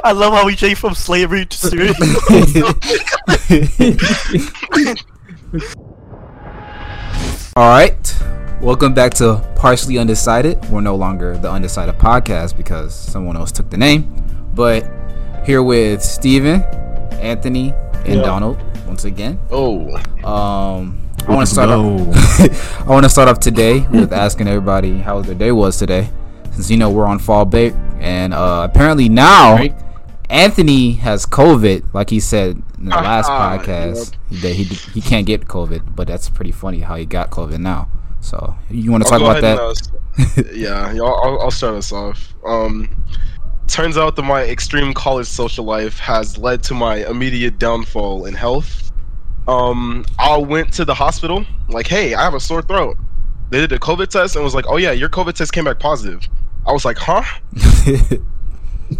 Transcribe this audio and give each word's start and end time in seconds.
I 0.04 0.12
love 0.12 0.32
how 0.32 0.46
we 0.46 0.56
changed 0.56 0.80
from 0.80 0.94
slavery 0.94 1.46
to 1.46 1.56
serious. 1.56 1.96
All 7.56 7.68
right. 7.68 8.16
Welcome 8.60 8.94
back 8.94 9.14
to 9.14 9.36
Partially 9.56 9.98
Undecided. 9.98 10.64
We're 10.70 10.80
no 10.80 10.94
longer 10.94 11.36
the 11.36 11.50
Undecided 11.50 11.96
podcast 11.96 12.56
because 12.56 12.94
someone 12.94 13.36
else 13.36 13.50
took 13.52 13.70
the 13.70 13.76
name. 13.76 14.04
But 14.54 14.88
here 15.44 15.62
with 15.62 16.02
Steven, 16.02 16.62
Anthony, 17.14 17.72
and 18.04 18.16
Yeah. 18.16 18.22
Donald 18.22 18.58
once 18.86 19.04
again. 19.04 19.38
Oh, 19.50 19.88
Um, 20.24 21.10
I 21.26 21.34
want 21.34 21.46
to 21.48 21.52
start 21.52 21.70
off. 21.70 22.40
I 22.86 22.90
want 22.90 23.04
to 23.04 23.10
start 23.10 23.28
off 23.28 23.40
today 23.40 23.80
with 23.90 24.12
asking 24.12 24.48
everybody 24.48 24.98
how 24.98 25.20
their 25.22 25.34
day 25.34 25.52
was 25.52 25.76
today, 25.76 26.08
since 26.52 26.70
you 26.70 26.76
know 26.76 26.90
we're 26.90 27.06
on 27.06 27.18
fall 27.18 27.44
break, 27.44 27.74
and 27.98 28.32
uh, 28.32 28.66
apparently 28.70 29.08
now 29.08 29.56
Break? 29.56 29.72
Anthony 30.30 30.92
has 30.92 31.26
COVID, 31.26 31.92
like 31.92 32.08
he 32.08 32.20
said 32.20 32.62
in 32.78 32.84
the 32.84 32.90
last 32.90 33.28
podcast 33.30 34.14
that 34.30 34.54
he 34.54 34.64
he 34.64 35.00
can't 35.00 35.26
get 35.26 35.46
COVID, 35.46 35.96
but 35.96 36.06
that's 36.06 36.30
pretty 36.30 36.52
funny 36.52 36.80
how 36.80 36.94
he 36.94 37.04
got 37.04 37.30
COVID 37.30 37.58
now. 37.58 37.88
So 38.20 38.54
you 38.70 38.92
want 38.92 39.04
to 39.04 39.10
talk 39.10 39.20
about 39.20 39.40
that? 39.40 39.58
and, 39.58 40.46
uh, 40.46 40.50
yeah, 40.54 40.92
yeah, 40.92 41.02
I'll, 41.02 41.40
I'll 41.40 41.50
start 41.50 41.74
us 41.74 41.92
off. 41.92 42.34
Um, 42.46 43.04
turns 43.66 43.96
out 43.96 44.16
that 44.16 44.22
my 44.22 44.42
extreme 44.42 44.94
college 44.94 45.26
social 45.26 45.64
life 45.64 45.98
has 45.98 46.38
led 46.38 46.62
to 46.64 46.74
my 46.74 47.06
immediate 47.06 47.58
downfall 47.58 48.26
in 48.26 48.34
health. 48.34 48.92
Um, 49.48 50.04
I 50.18 50.36
went 50.36 50.72
to 50.74 50.84
the 50.84 50.94
hospital, 50.94 51.44
like, 51.68 51.86
hey, 51.86 52.14
I 52.14 52.22
have 52.22 52.34
a 52.34 52.40
sore 52.40 52.62
throat. 52.62 52.96
They 53.50 53.58
did 53.58 53.72
a 53.72 53.78
COVID 53.78 54.08
test 54.08 54.36
and 54.36 54.44
was 54.44 54.54
like, 54.54 54.66
oh 54.68 54.76
yeah, 54.76 54.92
your 54.92 55.08
COVID 55.08 55.32
test 55.34 55.52
came 55.52 55.64
back 55.64 55.80
positive. 55.80 56.28
I 56.66 56.72
was 56.72 56.84
like, 56.84 56.98
huh? 56.98 57.22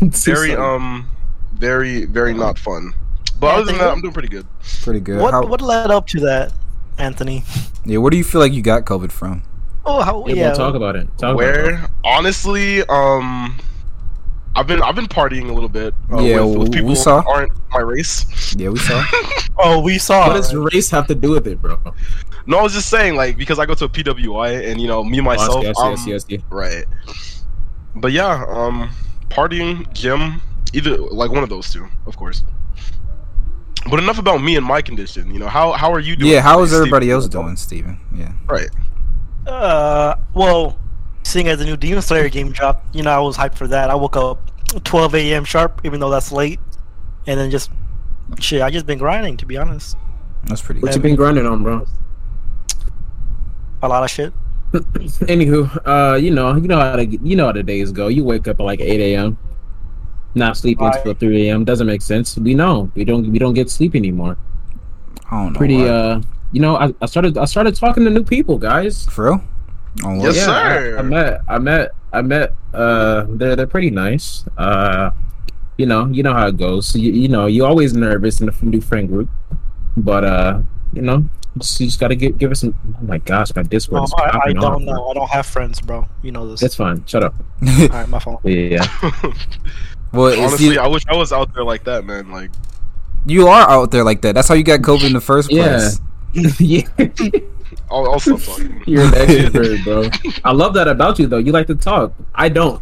Very 0.01 0.57
um, 0.57 1.09
very 1.52 2.04
very 2.06 2.34
not 2.34 2.59
fun. 2.59 2.92
But 3.38 3.54
other 3.54 3.64
than 3.64 3.78
that, 3.78 3.90
I'm 3.90 4.00
doing 4.00 4.12
pretty 4.12 4.28
good. 4.28 4.46
pretty 4.82 5.01
good. 5.01 5.20
what 5.20 5.32
How- 5.32 5.46
what 5.46 5.60
led 5.60 5.90
up 5.90 6.07
to 6.09 6.20
that, 6.20 6.52
Anthony? 6.98 7.42
yeah, 7.84 7.98
where 7.98 8.10
do 8.10 8.16
you 8.16 8.24
feel 8.24 8.40
like 8.40 8.52
you 8.52 8.62
got 8.62 8.84
COVID 8.84 9.10
from? 9.12 9.42
Oh, 9.87 10.02
how 10.02 10.26
Yeah, 10.26 10.34
yeah. 10.34 10.46
we'll 10.48 10.57
talk 10.57 10.74
about 10.74 10.95
it. 10.96 11.07
Talk 11.16 11.34
About 11.34 11.37
Where 11.37 11.88
honestly, 12.04 12.82
um, 12.88 13.59
I've 14.54 14.66
been 14.66 14.82
I've 14.82 14.95
been 14.95 15.07
partying 15.07 15.48
a 15.48 15.52
little 15.54 15.68
bit. 15.70 15.95
Uh, 16.12 16.20
Yeah, 16.20 16.40
with, 16.40 16.59
with 16.59 16.68
we- 16.68 16.74
people 16.76 16.88
we 16.90 16.95
saw. 16.96 17.23
who 17.23 17.30
aren't 17.30 17.52
my 17.73 17.80
race. 17.80 18.54
Yeah, 18.57 18.68
we 18.70 18.79
saw. 18.79 19.02
Oh, 19.62 19.79
we 19.80 19.98
saw. 19.98 20.29
What 20.29 20.37
does 20.37 20.52
it. 20.54 20.57
race 20.59 20.88
have 20.90 21.07
to 21.09 21.14
do 21.14 21.32
with 21.32 21.46
it, 21.46 21.60
bro? 21.60 21.76
No, 22.46 22.59
I 22.59 22.62
was 22.62 22.73
just 22.73 22.88
saying 22.88 23.14
like 23.16 23.37
because 23.37 23.59
I 23.59 23.66
go 23.66 23.74
to 23.74 23.85
a 23.85 23.88
PWI 23.90 24.70
and 24.70 24.80
you 24.80 24.88
know 24.88 25.04
me 25.04 25.20
myself. 25.20 25.62
yes, 25.62 25.76
um, 25.79 25.90
yes, 25.92 26.07
yes, 26.07 26.24
yes. 26.29 26.40
Right. 26.48 26.85
But 27.95 28.12
yeah, 28.12 28.45
um, 28.48 28.90
partying, 29.29 29.90
gym, 29.92 30.40
either 30.73 30.96
like 30.96 31.30
one 31.30 31.43
of 31.43 31.49
those 31.49 31.73
two, 31.73 31.87
of 32.07 32.16
course. 32.16 32.45
But 33.88 33.99
enough 33.99 34.18
about 34.18 34.43
me 34.43 34.57
and 34.57 34.65
my 34.66 34.82
condition. 34.82 35.32
You 35.32 35.38
know 35.40 35.49
how 35.49 35.73
how 35.73 35.93
are 35.93 36.01
you 36.01 36.16
doing? 36.16 36.30
yeah, 36.32 36.40
how 36.40 36.63
is 36.63 36.71
Steve? 36.71 36.80
everybody 36.80 37.10
else 37.10 37.26
doing, 37.29 37.57
Steven? 37.57 37.99
Yeah. 38.15 38.32
Right. 38.46 38.68
Uh, 39.46 40.16
well, 40.35 40.79
seeing 41.23 41.48
as 41.48 41.59
the 41.59 41.65
new 41.65 41.76
Demon 41.76 42.02
Slayer 42.02 42.29
game 42.29 42.52
dropped, 42.52 42.95
you 42.95 43.02
know, 43.02 43.10
I 43.10 43.18
was 43.21 43.37
hyped 43.37 43.54
for 43.54 43.66
that. 43.68 43.91
I 43.91 43.95
woke 43.95 44.16
up 44.16 44.51
12 44.85 45.15
a.m. 45.15 45.45
sharp, 45.45 45.80
even 45.85 45.98
though 45.98 46.10
that's 46.10 46.30
late, 46.30 46.60
and 47.26 47.41
then 47.41 47.51
just 47.51 47.71
shit. 48.38 48.60
I 48.60 48.71
just 48.71 48.85
been 48.87 48.98
grinding, 48.98 49.38
to 49.38 49.46
be 49.46 49.57
honest. 49.57 49.96
That's 50.45 50.60
pretty 50.63 50.80
What 50.80 50.88
good. 50.93 50.96
you 50.96 51.02
been 51.02 51.16
grinding 51.16 51.46
on, 51.46 51.63
bro? 51.63 51.87
A 53.82 53.88
lot 53.88 54.04
of 54.04 54.10
shit. 54.10 54.32
Anywho, 54.73 55.87
uh, 55.87 56.16
you 56.16 56.30
know, 56.30 56.54
you 56.54 56.68
know 56.68 56.79
how 56.79 56.96
to, 56.96 57.07
you 57.07 57.35
know 57.35 57.46
how 57.46 57.52
the 57.52 57.63
days 57.63 57.93
go. 57.93 58.09
You 58.09 58.24
wake 58.24 58.46
up 58.46 58.60
at 58.60 58.63
like 58.63 58.80
eight 58.80 59.01
a.m. 59.01 59.38
Not 60.34 60.56
sleeping 60.56 60.86
Right. 60.86 60.96
until 60.96 61.14
three 61.14 61.48
a.m. 61.48 61.64
Doesn't 61.64 61.86
make 61.86 62.02
sense. 62.02 62.36
We 62.38 62.54
know 62.54 62.90
we 62.95 63.04
don't 63.04 63.30
we 63.30 63.38
don't 63.38 63.54
get 63.54 63.68
sleep 63.70 63.95
anymore. 63.96 64.36
I 65.31 65.42
don't 65.44 65.53
know. 65.53 65.59
Pretty, 65.59 65.76
why. 65.78 65.88
uh, 65.88 66.22
you 66.53 66.60
know, 66.60 66.76
I, 66.76 66.94
I 67.00 67.06
started 67.06 67.36
I 67.38 67.44
started 67.47 67.75
talking 67.75 68.04
to 68.04 68.10
new 68.10 68.22
people, 68.25 68.58
guys. 68.58 69.06
For 69.06 69.24
real? 69.26 69.40
On 70.04 70.19
what? 70.19 70.24
Yes, 70.26 70.36
yeah, 70.36 70.44
sir. 70.46 70.96
I, 70.96 70.98
I 70.98 71.02
met, 71.02 71.40
I 71.48 71.58
met, 71.58 71.90
I 72.12 72.22
met. 72.22 72.54
Uh, 72.72 73.26
they're 73.30 73.56
they're 73.56 73.66
pretty 73.66 73.90
nice. 73.90 74.44
Uh, 74.56 75.10
you 75.78 75.86
know, 75.86 76.06
you 76.06 76.22
know 76.22 76.32
how 76.34 76.46
it 76.46 76.56
goes. 76.56 76.94
You, 76.94 77.10
you 77.12 77.28
know, 77.28 77.46
you're 77.46 77.66
always 77.66 77.92
nervous 77.94 78.40
in 78.40 78.48
a 78.48 78.54
new 78.64 78.80
friend 78.80 79.08
group, 79.08 79.28
but 79.96 80.22
uh, 80.24 80.60
you 80.92 81.02
know, 81.02 81.24
just, 81.58 81.80
you 81.80 81.86
just 81.86 81.98
gotta 81.98 82.14
give 82.14 82.38
give 82.38 82.50
us 82.52 82.60
some. 82.60 82.74
Oh 83.00 83.04
my 83.04 83.19
gosh, 83.19 83.54
my 83.56 83.62
Discord 83.64 84.00
No, 84.00 84.04
is 84.04 84.14
I, 84.19 84.40
I 84.46 84.52
don't 84.52 84.64
off. 84.64 84.82
know. 84.82 85.08
I 85.10 85.14
don't 85.14 85.30
have 85.30 85.46
friends, 85.46 85.80
bro. 85.80 86.06
You 86.22 86.30
know 86.32 86.48
this. 86.48 86.62
It's 86.62 86.74
fine. 86.76 87.04
Shut 87.06 87.24
up. 87.24 87.34
All 87.66 87.88
right, 87.88 88.08
my 88.08 88.19
phone. 88.20 88.38
Yeah, 88.44 88.86
well, 90.12 90.38
Honestly, 90.38 90.66
you, 90.75 90.81
I 90.81 90.87
wish 90.87 91.04
I 91.09 91.16
was 91.16 91.32
out 91.32 91.53
there 91.54 91.65
like 91.65 91.84
that, 91.84 92.04
man. 92.04 92.31
Like, 92.31 92.50
you 93.26 93.48
are 93.48 93.69
out 93.69 93.91
there 93.91 94.04
like 94.04 94.22
that. 94.22 94.34
That's 94.34 94.48
how 94.48 94.54
you 94.54 94.65
got 94.65 94.81
COVID 94.81 95.06
in 95.06 95.12
the 95.12 95.21
first 95.21 95.50
Yeah. 95.53 95.91
place. 96.32 96.60
yeah. 96.60 96.82
I'll, 97.91 98.12
I'll 98.12 98.20
stop 98.20 98.41
talking. 98.41 98.82
You're 98.87 99.03
an 99.04 99.10
extrovert, 99.12 99.84
bro. 99.84 100.31
I 100.44 100.53
love 100.53 100.75
that 100.75 100.87
about 100.88 101.19
you, 101.19 101.26
though. 101.26 101.38
You 101.38 101.53
like 101.53 101.66
to 101.69 101.75
talk. 101.75 102.12
I 102.34 102.49
don't. 102.49 102.81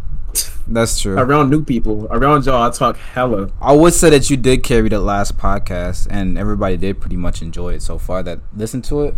That's 0.67 1.01
true. 1.01 1.17
Around 1.19 1.49
new 1.49 1.65
people, 1.65 2.07
around 2.11 2.45
y'all, 2.45 2.63
I 2.63 2.71
talk 2.71 2.99
hella. 2.99 3.51
I 3.61 3.73
would 3.73 3.95
say 3.95 4.11
that 4.11 4.29
you 4.29 4.37
did 4.37 4.63
carry 4.63 4.91
the 4.91 5.01
last 5.01 5.39
podcast, 5.39 6.07
and 6.11 6.37
everybody 6.37 6.77
did 6.77 7.01
pretty 7.01 7.17
much 7.17 7.41
enjoy 7.41 7.73
it 7.75 7.83
so 7.83 7.97
far. 7.97 8.23
That 8.23 8.41
listened 8.55 8.85
to 8.85 9.05
it, 9.05 9.15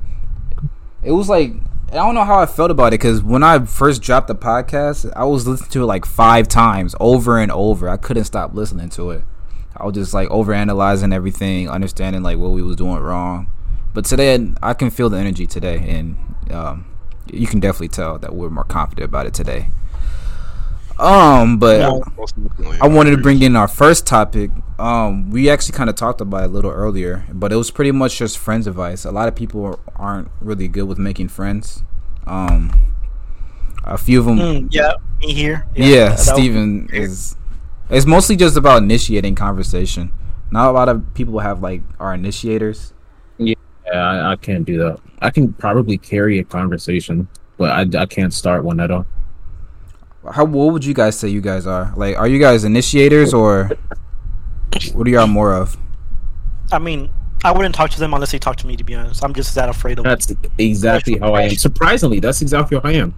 it 1.03 1.10
was 1.10 1.28
like 1.28 1.53
I 1.90 1.94
don't 1.94 2.14
know 2.14 2.24
how 2.24 2.38
I 2.38 2.46
felt 2.46 2.70
about 2.70 2.88
it 2.88 3.00
because 3.00 3.20
when 3.20 3.42
I 3.42 3.58
first 3.64 4.00
dropped 4.00 4.28
the 4.28 4.34
podcast, 4.36 5.12
I 5.16 5.24
was 5.24 5.48
listening 5.48 5.70
to 5.70 5.82
it 5.82 5.86
like 5.86 6.04
five 6.04 6.46
times 6.46 6.94
over 7.00 7.36
and 7.36 7.50
over. 7.50 7.88
I 7.88 7.96
couldn't 7.96 8.24
stop 8.24 8.54
listening 8.54 8.90
to 8.90 9.10
it. 9.10 9.24
I 9.76 9.84
was 9.84 9.94
just 9.94 10.14
like 10.14 10.30
over 10.30 10.52
analyzing 10.52 11.12
everything, 11.12 11.68
understanding 11.68 12.22
like 12.22 12.38
what 12.38 12.52
we 12.52 12.62
was 12.62 12.76
doing 12.76 12.98
wrong. 12.98 13.50
But 13.92 14.04
today, 14.04 14.52
I 14.62 14.72
can 14.74 14.90
feel 14.90 15.10
the 15.10 15.18
energy 15.18 15.48
today, 15.48 15.78
and 15.78 16.16
um, 16.52 16.86
you 17.32 17.48
can 17.48 17.58
definitely 17.58 17.88
tell 17.88 18.18
that 18.18 18.36
we're 18.36 18.50
more 18.50 18.62
confident 18.62 19.06
about 19.06 19.26
it 19.26 19.34
today. 19.34 19.70
Um, 20.96 21.58
but. 21.58 21.80
Yeah. 21.80 21.98
I 22.80 22.86
wanted 22.86 23.10
to 23.12 23.18
bring 23.18 23.42
in 23.42 23.56
our 23.56 23.66
first 23.66 24.06
topic. 24.06 24.50
Um, 24.80 25.30
we 25.30 25.50
actually 25.50 25.76
kind 25.76 25.91
of 25.91 25.96
talked 25.96 26.20
about 26.22 26.44
it 26.44 26.46
a 26.46 26.52
little 26.52 26.70
earlier, 26.70 27.26
but 27.32 27.52
it 27.52 27.56
was 27.56 27.70
pretty 27.70 27.92
much 27.92 28.16
just 28.18 28.38
friends 28.38 28.66
advice. 28.66 29.04
A 29.04 29.10
lot 29.10 29.28
of 29.28 29.34
people 29.34 29.78
aren't 29.96 30.28
really 30.41 30.68
good 30.68 30.84
with 30.84 30.98
making 30.98 31.28
friends. 31.28 31.82
Um, 32.26 32.72
a 33.84 33.98
few 33.98 34.20
of 34.20 34.24
them, 34.26 34.38
Mm, 34.38 34.69
yeah, 34.70 34.92
me 35.20 35.34
here. 35.34 35.66
yeah. 35.74 36.08
that- 36.10 36.19
that 36.19 36.19
Steven 36.19 36.88
is. 36.92 37.36
It's 37.90 38.06
mostly 38.06 38.36
just 38.36 38.56
about 38.56 38.82
initiating 38.82 39.34
conversation. 39.34 40.12
Not 40.50 40.69
a 40.69 40.72
lot 40.72 40.88
of 40.88 41.12
people 41.14 41.40
have 41.40 41.60
like 41.62 41.82
are 41.98 42.14
initiators. 42.14 42.92
Yeah, 43.38 43.54
I, 43.92 44.32
I 44.32 44.36
can't 44.36 44.64
do 44.64 44.78
that. 44.78 44.98
I 45.20 45.30
can 45.30 45.52
probably 45.52 45.98
carry 45.98 46.38
a 46.38 46.44
conversation, 46.44 47.28
but 47.58 47.70
I, 47.70 48.00
I 48.02 48.06
can't 48.06 48.32
start 48.32 48.64
one 48.64 48.80
at 48.80 48.90
all. 48.90 49.04
How 50.32 50.44
what 50.44 50.72
would 50.72 50.84
you 50.84 50.94
guys 50.94 51.19
say 51.19 51.28
you 51.28 51.40
guys 51.40 51.66
are? 51.66 51.92
Like, 51.96 52.16
are 52.16 52.28
you 52.28 52.38
guys 52.38 52.62
initiators 52.64 53.34
or 53.34 53.70
what 54.94 55.06
are 55.06 55.10
y'all 55.10 55.26
more 55.26 55.54
of? 55.54 55.76
I 56.72 56.78
mean, 56.78 57.10
I 57.42 57.53
wouldn't 57.53 57.75
talk 57.75 57.91
to 57.91 57.98
them 57.98 58.14
unless 58.14 58.32
they 58.32 58.38
talk 58.38 58.56
to 58.56 58.66
me. 58.66 58.76
To 58.76 58.84
be 58.84 58.94
honest, 58.94 59.25
I'm 59.25 59.34
just 59.34 59.54
that 59.54 59.69
afraid 59.69 59.98
of. 59.98 60.04
That's 60.04 60.32
exactly 60.58 61.19
how 61.19 61.34
I 61.34 61.42
am. 61.42 61.50
Surprisingly, 61.56 62.20
that's 62.20 62.42
exactly 62.42 62.78
how 62.78 62.88
I 62.88 62.92
am. 62.92 63.14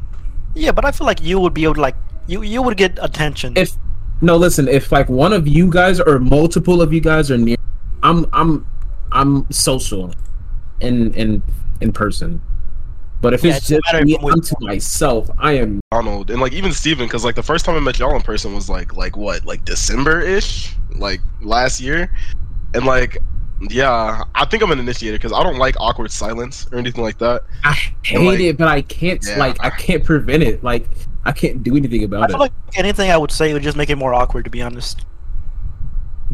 Yeah, 0.54 0.72
but 0.72 0.84
I 0.84 0.92
feel 0.92 1.06
like 1.06 1.22
you 1.22 1.40
would 1.40 1.54
be 1.54 1.64
able 1.64 1.74
to 1.74 1.80
like 1.80 1.96
you. 2.26 2.42
You 2.42 2.62
would 2.62 2.76
get 2.76 2.98
attention. 3.00 3.54
If 3.56 3.72
no, 4.20 4.36
listen, 4.36 4.68
if 4.68 4.92
like 4.92 5.08
one 5.08 5.32
of 5.32 5.48
you 5.48 5.70
guys 5.70 6.00
or 6.00 6.18
multiple 6.18 6.80
of 6.80 6.92
you 6.92 7.00
guys 7.00 7.30
are 7.30 7.38
near, 7.38 7.56
I'm 8.02 8.26
I'm 8.32 8.66
I'm 9.10 9.50
social, 9.50 10.14
in 10.80 11.12
in 11.14 11.42
in 11.80 11.92
person. 11.92 12.40
But 13.22 13.32
if 13.34 13.42
Yeah, 13.44 13.56
it's 13.56 13.70
it 13.70 13.80
doesn't 13.80 13.82
just 13.84 13.92
matter 13.94 14.04
me 14.04 14.12
if 14.14 14.18
I'm 14.18 14.24
with- 14.26 14.34
unto 14.34 14.54
myself, 14.66 15.30
I 15.38 15.52
am 15.52 15.80
Donald 15.90 16.30
and 16.30 16.40
like 16.40 16.52
even 16.52 16.72
Steven, 16.72 17.06
because 17.06 17.24
like 17.24 17.36
the 17.36 17.42
first 17.42 17.64
time 17.64 17.76
I 17.76 17.80
met 17.80 17.98
y'all 17.98 18.14
in 18.16 18.20
person 18.22 18.52
was 18.54 18.68
like 18.68 18.94
like 18.96 19.16
what 19.16 19.46
like 19.46 19.64
December 19.64 20.20
ish, 20.20 20.74
like 20.96 21.20
last 21.40 21.80
year, 21.80 22.12
and 22.74 22.84
like 22.84 23.16
yeah, 23.70 24.24
I 24.34 24.44
think 24.44 24.60
I'm 24.64 24.72
an 24.72 24.80
initiator 24.80 25.16
because 25.16 25.32
I 25.32 25.44
don't 25.44 25.56
like 25.56 25.76
awkward 25.78 26.10
silence 26.10 26.66
or 26.72 26.78
anything 26.78 27.04
like 27.04 27.18
that. 27.18 27.42
I 27.62 27.78
hate 28.02 28.18
like- 28.26 28.40
it, 28.40 28.58
but 28.58 28.66
I 28.68 28.82
can't 28.82 29.24
Yeah. 29.24 29.38
like 29.38 29.56
I 29.64 29.70
can't 29.70 30.04
prevent 30.04 30.42
it. 30.42 30.64
Like 30.64 30.88
I 31.24 31.30
can't 31.30 31.62
do 31.62 31.76
anything 31.76 32.00
I 32.00 32.04
about 32.04 32.28
feel 32.30 32.36
it. 32.36 32.40
like 32.40 32.52
anything 32.74 33.08
I 33.12 33.16
would 33.16 33.30
say 33.30 33.52
would 33.52 33.62
just 33.62 33.76
make 33.76 33.88
it 33.88 33.96
more 33.96 34.12
awkward. 34.14 34.44
To 34.46 34.50
be 34.50 34.60
honest. 34.62 35.06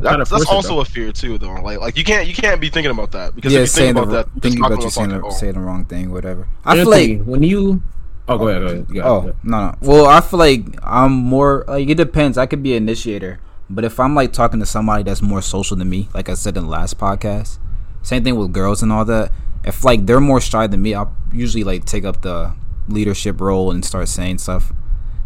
Gotta 0.00 0.18
That's, 0.18 0.30
force 0.30 0.42
it, 0.42 0.48
also 0.50 0.80
a 0.80 0.84
fear 0.84 1.12
too, 1.12 1.38
though. 1.38 1.54
Like 1.54 1.80
like 1.80 1.96
you 1.96 2.04
can't 2.04 2.26
you 2.26 2.34
can't 2.34 2.60
be 2.60 2.68
thinking 2.68 2.90
about 2.90 3.12
that 3.12 3.34
because 3.34 3.52
yeah, 3.52 3.60
if 3.60 3.62
you 3.62 3.66
saying 3.66 3.94
think 3.94 4.06
the, 4.06 4.12
about 4.18 4.34
that, 4.34 4.42
thinking 4.42 4.64
about 4.64 4.82
you 4.82 4.90
saying 4.90 5.08
fly 5.08 5.18
the, 5.18 5.24
all. 5.24 5.30
saying 5.30 5.54
the 5.54 5.60
wrong 5.60 5.84
thing, 5.84 6.12
whatever. 6.12 6.48
I 6.64 6.76
feel 6.76 6.90
like 6.90 7.24
when 7.24 7.42
you 7.42 7.82
oh 8.28 8.38
go 8.38 8.48
ahead, 8.48 8.62
go 8.62 8.66
ahead. 8.66 8.86
You 8.90 9.02
Oh 9.02 9.20
go 9.20 9.28
ahead. 9.28 9.36
no, 9.42 9.66
no. 9.66 9.74
Well, 9.80 10.06
I 10.06 10.20
feel 10.20 10.38
like 10.38 10.64
I'm 10.82 11.12
more 11.12 11.64
like 11.66 11.88
it 11.88 11.96
depends. 11.96 12.38
I 12.38 12.46
could 12.46 12.62
be 12.62 12.76
an 12.76 12.84
initiator, 12.84 13.40
but 13.68 13.84
if 13.84 13.98
I'm 13.98 14.14
like 14.14 14.32
talking 14.32 14.60
to 14.60 14.66
somebody 14.66 15.02
that's 15.02 15.22
more 15.22 15.42
social 15.42 15.76
than 15.76 15.88
me, 15.90 16.08
like 16.14 16.28
I 16.28 16.34
said 16.34 16.56
in 16.56 16.64
the 16.64 16.70
last 16.70 16.98
podcast, 16.98 17.58
same 18.02 18.22
thing 18.24 18.36
with 18.36 18.52
girls 18.52 18.82
and 18.82 18.92
all 18.92 19.04
that. 19.04 19.32
If 19.64 19.84
like 19.84 20.06
they're 20.06 20.20
more 20.20 20.40
shy 20.40 20.66
than 20.66 20.80
me, 20.82 20.94
I'll 20.94 21.14
usually 21.32 21.64
like 21.64 21.84
take 21.84 22.04
up 22.04 22.22
the 22.22 22.54
leadership 22.88 23.40
role 23.40 23.70
and 23.70 23.84
start 23.84 24.08
saying 24.08 24.38
stuff 24.38 24.72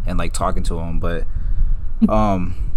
and 0.06 0.18
like 0.18 0.32
talking 0.32 0.62
to 0.64 0.74
them. 0.76 0.98
But 0.98 1.24
um, 2.08 2.71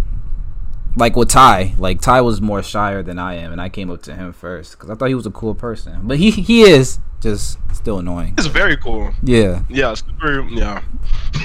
like 0.96 1.14
with 1.14 1.28
Ty, 1.28 1.74
like 1.78 2.00
Ty 2.00 2.22
was 2.22 2.40
more 2.40 2.62
shyer 2.62 3.02
than 3.02 3.18
I 3.18 3.34
am, 3.34 3.52
and 3.52 3.60
I 3.60 3.68
came 3.68 3.90
up 3.90 4.02
to 4.02 4.14
him 4.14 4.32
first 4.32 4.72
because 4.72 4.90
I 4.90 4.94
thought 4.94 5.08
he 5.08 5.14
was 5.14 5.26
a 5.26 5.30
cool 5.30 5.54
person. 5.54 6.00
But 6.04 6.18
he 6.18 6.30
he 6.30 6.62
is 6.62 6.98
just 7.20 7.58
still 7.74 7.98
annoying. 7.98 8.34
It's 8.38 8.46
very 8.46 8.76
cool. 8.76 9.12
Yeah. 9.22 9.62
Yeah, 9.68 9.94
super. 9.94 10.46
Yeah. 10.48 10.82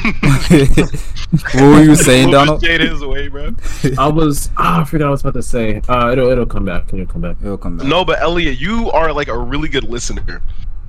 what 0.20 1.62
were 1.62 1.84
you 1.84 1.96
saying, 1.96 2.32
Donald? 2.32 2.62
Jade 2.62 2.82
his 2.82 3.04
way, 3.04 3.28
bro. 3.28 3.56
I 3.98 4.08
was. 4.08 4.50
Ah, 4.58 4.82
I 4.82 4.86
forgot 4.86 5.06
what 5.06 5.08
I 5.08 5.12
was 5.12 5.22
about 5.22 5.34
to 5.34 5.44
say. 5.44 5.82
Uh, 5.88 6.12
it'll 6.12 6.30
it'll 6.30 6.46
come 6.46 6.66
back. 6.66 6.94
It'll 6.94 7.06
come 7.06 7.22
back. 7.22 7.38
It'll 7.42 7.58
come 7.58 7.78
back. 7.78 7.88
No, 7.88 8.06
but 8.06 8.22
Elliot, 8.22 8.60
you 8.60 8.90
are 8.92 9.12
like 9.12 9.28
a 9.28 9.38
really 9.38 9.70
good 9.70 9.84
listener. 9.84 10.42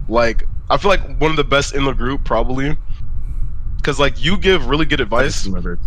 Like, 0.09 0.45
I 0.71 0.77
feel 0.77 0.91
like 0.91 1.19
one 1.21 1.31
of 1.31 1.37
the 1.37 1.45
best 1.45 1.75
in 1.75 1.85
the 1.85 1.93
group, 1.93 2.25
probably. 2.25 2.77
Because 3.77 3.99
like 3.99 4.23
you 4.25 4.37
give 4.37 4.67
really 4.67 4.87
good 4.87 5.01
I 5.01 5.05
advice, 5.05 5.33
just 5.33 5.47
remembered. 5.47 5.81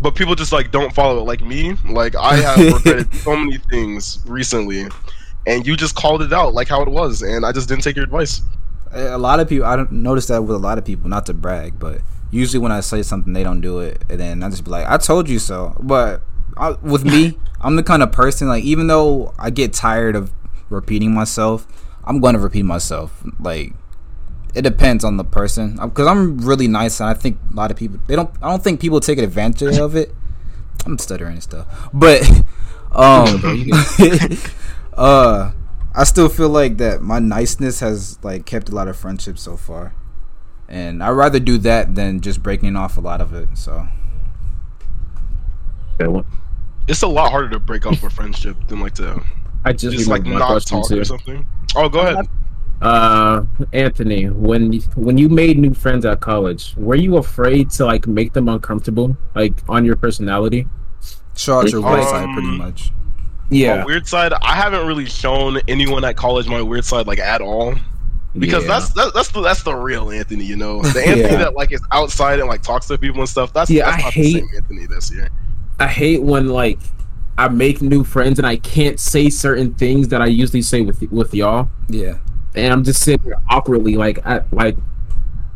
But 0.00 0.14
people 0.14 0.34
just 0.34 0.52
like 0.52 0.70
don't 0.70 0.94
follow 0.94 1.18
it. 1.20 1.24
Like 1.24 1.40
me, 1.42 1.74
like 1.88 2.14
I 2.16 2.36
have 2.36 2.58
regretted 2.74 3.12
so 3.14 3.36
many 3.36 3.58
things 3.58 4.18
recently, 4.26 4.86
and 5.46 5.66
you 5.66 5.76
just 5.76 5.94
called 5.94 6.22
it 6.22 6.32
out 6.32 6.54
like 6.54 6.68
how 6.68 6.82
it 6.82 6.88
was, 6.88 7.22
and 7.22 7.44
I 7.44 7.52
just 7.52 7.68
didn't 7.68 7.82
take 7.82 7.96
your 7.96 8.04
advice. 8.04 8.42
a 8.92 9.18
lot 9.18 9.38
of 9.38 9.46
people 9.48 9.66
i 9.66 9.76
don't 9.76 9.92
notice 9.92 10.26
that 10.28 10.40
with 10.42 10.56
a 10.56 10.58
lot 10.58 10.78
of 10.78 10.84
people 10.84 11.10
not 11.10 11.26
to 11.26 11.34
brag 11.34 11.78
but 11.78 12.00
usually 12.30 12.58
when 12.58 12.72
i 12.72 12.80
say 12.80 13.02
something 13.02 13.34
they 13.34 13.42
don't 13.44 13.60
do 13.60 13.80
it 13.80 14.02
and 14.08 14.18
then 14.18 14.42
i 14.42 14.48
just 14.48 14.64
be 14.64 14.70
like 14.70 14.86
i 14.88 14.96
told 14.96 15.28
you 15.28 15.38
so 15.38 15.76
but 15.78 16.22
I, 16.56 16.70
with 16.80 17.04
me 17.04 17.38
i'm 17.60 17.76
the 17.76 17.82
kind 17.82 18.02
of 18.02 18.12
person 18.12 18.48
like 18.48 18.64
even 18.64 18.86
though 18.86 19.34
i 19.38 19.50
get 19.50 19.74
tired 19.74 20.16
of 20.16 20.32
repeating 20.70 21.12
myself 21.12 21.66
i'm 22.04 22.18
going 22.18 22.32
to 22.32 22.40
repeat 22.40 22.62
myself 22.62 23.22
like 23.38 23.74
it 24.58 24.62
depends 24.62 25.04
on 25.04 25.16
the 25.16 25.24
person 25.24 25.76
because 25.82 26.06
i'm 26.06 26.38
really 26.38 26.66
nice 26.68 27.00
and 27.00 27.08
i 27.08 27.14
think 27.14 27.38
a 27.52 27.54
lot 27.54 27.70
of 27.70 27.76
people 27.76 27.98
they 28.08 28.16
don't 28.16 28.30
i 28.42 28.48
don't 28.50 28.62
think 28.64 28.80
people 28.80 29.00
take 29.00 29.18
advantage 29.18 29.78
of 29.78 29.94
it 29.96 30.12
i'm 30.84 30.98
stuttering 30.98 31.34
and 31.34 31.42
stuff 31.42 31.88
but 31.94 32.22
um 32.92 33.40
uh 34.94 35.52
I 35.94 36.04
still 36.04 36.28
feel 36.28 36.48
like 36.50 36.76
that 36.76 37.02
my 37.02 37.18
niceness 37.18 37.80
has 37.80 38.18
like 38.22 38.46
kept 38.46 38.68
a 38.68 38.74
lot 38.74 38.86
of 38.86 38.96
friendships 38.96 39.42
so 39.42 39.56
far. 39.56 39.94
And 40.68 41.02
I'd 41.02 41.10
rather 41.10 41.40
do 41.40 41.58
that 41.58 41.96
than 41.96 42.20
just 42.20 42.40
breaking 42.40 42.76
off 42.76 42.96
a 42.98 43.00
lot 43.00 43.20
of 43.20 43.32
it. 43.34 43.48
So 43.54 43.88
Okay, 45.94 46.06
what- 46.08 46.26
It's 46.86 47.02
a 47.02 47.08
lot 47.08 47.30
harder 47.32 47.50
to 47.50 47.58
break 47.58 47.84
off 47.84 48.02
a 48.04 48.10
friendship 48.10 48.56
than 48.68 48.78
like 48.80 48.94
to 48.96 49.20
I 49.64 49.72
just, 49.72 49.96
just 49.96 50.08
like 50.08 50.22
remembered 50.22 50.40
not 50.48 50.62
talk 50.66 50.88
too. 50.88 51.00
or 51.00 51.04
something. 51.04 51.44
Oh, 51.74 51.88
go 51.88 52.00
ahead. 52.00 52.28
Uh, 52.80 53.42
Anthony, 53.72 54.26
when 54.30 54.72
when 54.94 55.18
you 55.18 55.28
made 55.28 55.58
new 55.58 55.74
friends 55.74 56.04
at 56.04 56.20
college, 56.20 56.74
were 56.76 56.94
you 56.94 57.16
afraid 57.16 57.70
to 57.70 57.84
like 57.84 58.06
make 58.06 58.32
them 58.34 58.48
uncomfortable, 58.48 59.16
like 59.34 59.54
on 59.68 59.84
your 59.84 59.96
personality? 59.96 60.66
show 61.36 61.60
out 61.60 61.70
your 61.70 61.80
weird 61.80 62.00
Um, 62.00 62.04
side 62.06 62.28
pretty 62.34 62.58
much. 62.58 62.90
Yeah. 63.50 63.78
My 63.78 63.84
weird 63.84 64.06
side. 64.08 64.32
I 64.32 64.54
haven't 64.56 64.86
really 64.88 65.06
shown 65.06 65.58
anyone 65.68 66.04
at 66.04 66.16
college 66.16 66.48
my 66.48 66.60
weird 66.60 66.84
side 66.84 67.06
like 67.06 67.20
at 67.20 67.40
all. 67.40 67.74
because 68.36 68.64
Yeah. 68.64 68.68
that's 68.68 68.92
that, 68.94 69.12
that's 69.14 69.30
the 69.30 69.40
that's 69.40 69.62
the 69.62 69.74
real 69.74 70.10
Anthony, 70.10 70.44
you 70.44 70.56
know, 70.56 70.82
the 70.82 71.00
Anthony 71.06 71.20
Yeah. 71.22 71.36
that 71.38 71.54
like 71.54 71.72
is 71.72 71.80
outside 71.92 72.40
and 72.40 72.48
like 72.48 72.62
talks 72.62 72.86
to 72.88 72.98
people 72.98 73.20
and 73.20 73.28
stuff. 73.28 73.52
That's 73.52 73.70
Yeah, 73.70 73.84
that's 73.90 74.02
I 74.02 74.04
not 74.06 74.12
hate- 74.12 74.32
the 74.34 74.38
same 74.40 74.48
Anthony 74.56 74.86
this 74.86 75.12
year. 75.12 75.28
I 75.80 75.86
hate 75.86 76.22
when 76.22 76.48
like 76.48 76.78
I 77.38 77.48
make 77.48 77.80
new 77.80 78.02
friends 78.04 78.38
and 78.40 78.46
I 78.46 78.56
can't 78.56 78.98
say 79.00 79.30
certain 79.30 79.74
things 79.74 80.08
that 80.08 80.20
I 80.20 80.26
usually 80.26 80.62
say 80.62 80.82
with 80.82 81.02
with 81.12 81.32
y'all, 81.34 81.68
Yeah. 81.88 82.18
And 82.54 82.72
I'm 82.72 82.84
just 82.84 83.02
sitting 83.02 83.22
here 83.24 83.36
awkwardly, 83.48 83.96
like 83.96 84.24
I 84.26 84.42
like 84.52 84.76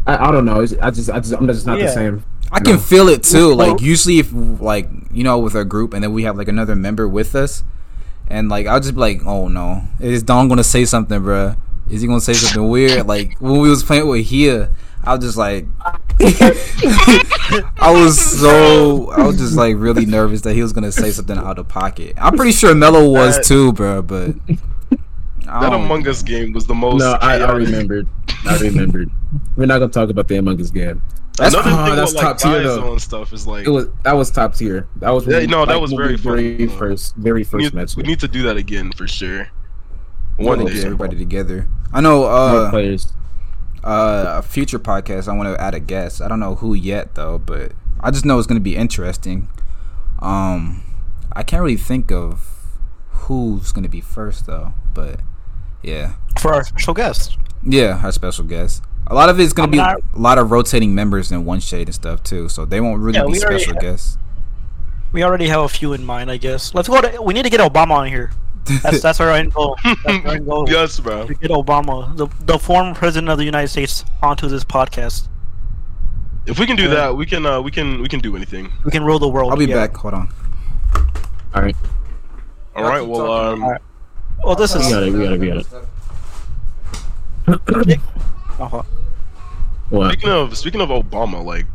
I, 0.07 0.29
I 0.29 0.31
don't 0.33 0.45
know. 0.45 0.61
It's, 0.61 0.75
I 0.81 0.91
just 0.91 1.11
I 1.11 1.21
just 1.21 1.33
I'm 1.35 1.47
just 1.47 1.67
not 1.67 1.79
Yeah. 1.79 1.87
the 1.87 1.93
same. 1.93 2.25
I 2.51 2.61
can 2.61 2.75
No. 2.75 2.79
feel 2.79 3.09
it 3.09 3.23
too. 3.23 3.55
Like 3.55 3.81
usually 3.81 4.19
if 4.19 4.31
like, 4.33 4.89
you 5.11 5.25
know, 5.25 5.39
with 5.39 5.55
a 5.55 5.65
group 5.65 5.95
and 5.95 6.03
then 6.05 6.13
we 6.13 6.25
have 6.25 6.37
like 6.37 6.49
another 6.49 6.77
member 6.77 7.09
with 7.09 7.35
us 7.35 7.65
and 8.29 8.49
like 8.49 8.67
I'll 8.67 8.81
just 8.81 8.95
be 8.95 9.01
like, 9.01 9.21
"Oh 9.25 9.49
no. 9.49 9.83
Is 10.01 10.23
Don 10.23 10.49
going 10.49 10.59
to 10.59 10.65
say 10.65 10.85
something, 10.85 11.21
bruh? 11.21 11.57
Is 11.91 12.01
he 12.03 12.07
going 12.07 12.21
to 12.21 12.25
say 12.25 12.35
something 12.35 12.69
weird?" 12.69 13.07
Like 13.07 13.37
when 13.41 13.61
we 13.61 13.69
was 13.71 13.83
playing 13.83 14.07
with 14.07 14.27
here, 14.27 14.71
I 15.05 15.15
was 15.15 15.25
just 15.25 15.37
like 15.39 15.67
I 16.21 17.91
was 17.93 18.19
so 18.41 19.11
I 19.11 19.27
was 19.27 19.37
just 19.39 19.55
like 19.57 19.77
really 19.77 20.07
nervous 20.07 20.43
that 20.43 20.55
he 20.55 20.63
was 20.63 20.73
gonna 20.73 20.93
say 20.93 21.11
something 21.11 21.37
out 21.37 21.59
of 21.59 21.69
pocket. 21.69 22.15
I'm 22.19 22.37
pretty 22.37 22.53
sure 22.53 22.75
Mello 22.75 23.09
was 23.11 23.39
uh, 23.39 23.43
too, 23.43 23.73
bro. 23.73 24.03
But 24.03 24.37
I 24.49 24.59
That 25.45 25.73
Among 25.73 26.07
Us 26.09 26.23
game 26.23 26.53
was 26.53 26.67
the 26.67 26.75
most. 26.75 27.01
No, 27.01 27.13
I, 27.21 27.39
I 27.39 27.53
remembered. 27.53 28.09
I 28.47 28.59
remembered. 28.59 29.11
We're 29.57 29.67
not 29.67 29.79
gonna 29.79 29.93
talk 29.93 30.09
about 30.11 30.29
the 30.29 30.37
Among 30.37 30.61
Us 30.61 30.71
game. 30.71 31.03
That's- 31.39 31.55
Another 31.55 31.71
oh, 31.73 31.87
thing 31.87 31.97
that's 31.97 32.13
with 32.13 32.23
like 32.23 32.37
top 32.37 32.39
tier, 32.39 32.63
guys 32.63 32.77
though. 32.77 32.99
stuff 32.99 33.33
is 33.33 33.47
like 33.47 33.67
It 33.67 33.71
was 33.71 33.89
that 34.05 34.13
was 34.13 34.31
top 34.31 34.55
tier. 34.55 34.87
That 34.97 35.11
was 35.11 35.27
Yeah, 35.27 35.41
no, 35.47 35.65
that 35.65 35.73
like, 35.73 35.81
was 35.81 35.91
when 35.93 35.99
very 35.99 36.13
we 36.13 36.17
fun. 36.19 36.37
very 36.37 36.67
first 36.69 37.15
very 37.17 37.41
we 37.41 37.45
first 37.45 37.63
need, 37.65 37.75
match. 37.75 37.97
we 37.97 38.03
need 38.03 38.21
to 38.21 38.29
do 38.29 38.43
that 38.43 38.57
again 38.59 38.93
for 38.93 39.09
sure. 39.09 39.49
One 40.37 40.59
One 40.59 40.67
day, 40.67 40.75
day. 40.75 40.85
everybody 40.85 41.17
together. 41.17 41.69
I 41.93 42.01
know. 42.03 42.25
Uh, 42.25 42.71
players. 42.71 43.13
uh, 43.85 44.25
a 44.39 44.43
future 44.43 44.79
podcast. 44.79 45.27
I 45.29 45.35
want 45.37 45.49
to 45.55 45.61
add 45.61 45.75
a 45.75 45.81
guest. 45.81 46.21
I 46.21 46.29
don't 46.29 46.41
know 46.41 46.57
who 46.57 46.75
yet 46.75 47.15
though, 47.15 47.39
but 47.39 47.73
I 48.01 48.11
just 48.11 48.25
know 48.27 48.39
it's 48.39 48.47
gonna 48.47 48.61
be 48.61 48.77
interesting. 48.77 49.49
Um, 50.21 50.83
I 51.33 51.43
can't 51.43 51.63
really 51.63 51.77
think 51.77 52.13
of 52.13 52.79
who's 53.11 53.73
gonna 53.73 53.89
be 53.89 54.01
first 54.03 54.47
though, 54.47 54.75
but 54.95 55.21
yeah, 55.83 56.13
for 56.41 56.55
our 56.55 56.65
special 56.65 56.95
guest. 56.95 57.37
yeah, 57.65 58.01
our 58.03 58.13
special 58.13 58.45
guest. 58.45 58.83
A 59.09 59.15
lot 59.15 59.29
of 59.29 59.39
it's 59.41 59.53
gonna 59.53 59.67
I'm 59.67 59.71
be 59.71 59.77
not- 59.79 59.97
a 60.15 60.19
lot 60.19 60.39
of 60.39 60.51
rotating 60.51 60.95
members 60.95 61.33
in 61.33 61.45
one 61.45 61.61
shade 61.61 61.89
and 61.89 61.95
stuff 61.95 62.23
too, 62.23 62.49
so 62.49 62.65
they 62.65 62.81
won't 62.81 63.01
really 63.03 63.19
Yeah, 63.19 63.25
be 63.27 63.33
we 63.33 63.43
already 63.43 63.59
special 63.61 63.75
have- 63.75 63.83
guests. 63.83 64.19
We 65.13 65.23
already 65.25 65.47
have 65.49 65.61
a 65.61 65.69
few 65.69 65.93
in 65.93 66.07
mind, 66.07 66.31
I 66.31 66.39
guess. 66.39 66.75
Let's 66.75 66.89
go. 66.89 67.01
To, 67.03 67.21
we 67.21 67.35
need 67.35 67.43
to 67.43 67.51
get 67.51 67.61
Obama 67.61 67.91
on 67.91 68.07
here. 68.09 68.31
That's 68.83 69.03
that's 69.03 69.21
our 69.21 69.31
end 69.31 69.53
goal. 69.53 69.77
That's 69.85 70.07
our 70.07 70.35
end 70.37 70.47
goal. 70.49 70.67
yes, 70.71 70.99
bro. 71.01 71.27
To 71.27 71.35
get 71.35 71.51
Obama, 71.51 72.17
the 72.17 72.29
the 72.47 72.59
former 72.59 72.95
president 72.95 73.29
of 73.29 73.37
the 73.37 73.45
United 73.45 73.69
States, 73.69 74.05
onto 74.23 74.49
this 74.49 74.65
podcast. 74.65 75.29
If 76.47 76.59
we 76.59 76.67
can 76.67 76.77
do 76.77 76.85
Yeah. 76.85 76.89
that, 76.95 77.17
we 77.17 77.27
can 77.27 77.45
uh, 77.45 77.61
we 77.61 77.71
can 77.71 78.01
we 78.01 78.09
can 78.09 78.21
do 78.21 78.35
anything. 78.37 78.73
We 78.85 78.91
can 78.91 79.05
rule 79.05 79.19
the 79.19 79.29
world. 79.29 79.51
I'll 79.53 79.59
be 79.59 79.67
yeah. 79.67 79.75
back. 79.87 79.97
Hold 79.97 80.15
on. 80.15 80.29
All 81.55 81.61
right, 81.61 81.77
All 82.75 82.85
right. 82.85 83.07
Well, 83.07 83.31
um, 83.31 83.77
Alright. 84.43 84.59
this 84.59 84.75
is. 84.75 84.85
we 84.87 84.91
got 84.93 85.03
it. 85.03 85.13
We 85.13 85.19
got 85.25 85.33
it. 85.33 85.41
We 85.41 85.49
got 85.49 85.57
it. 87.89 88.01
Uh-huh. 88.61 88.83
What? 89.91 90.13
speaking 90.13 90.31
of 90.31 90.57
speaking 90.57 90.81
of 90.81 90.89
Obama, 90.91 91.45
like, 91.45 91.67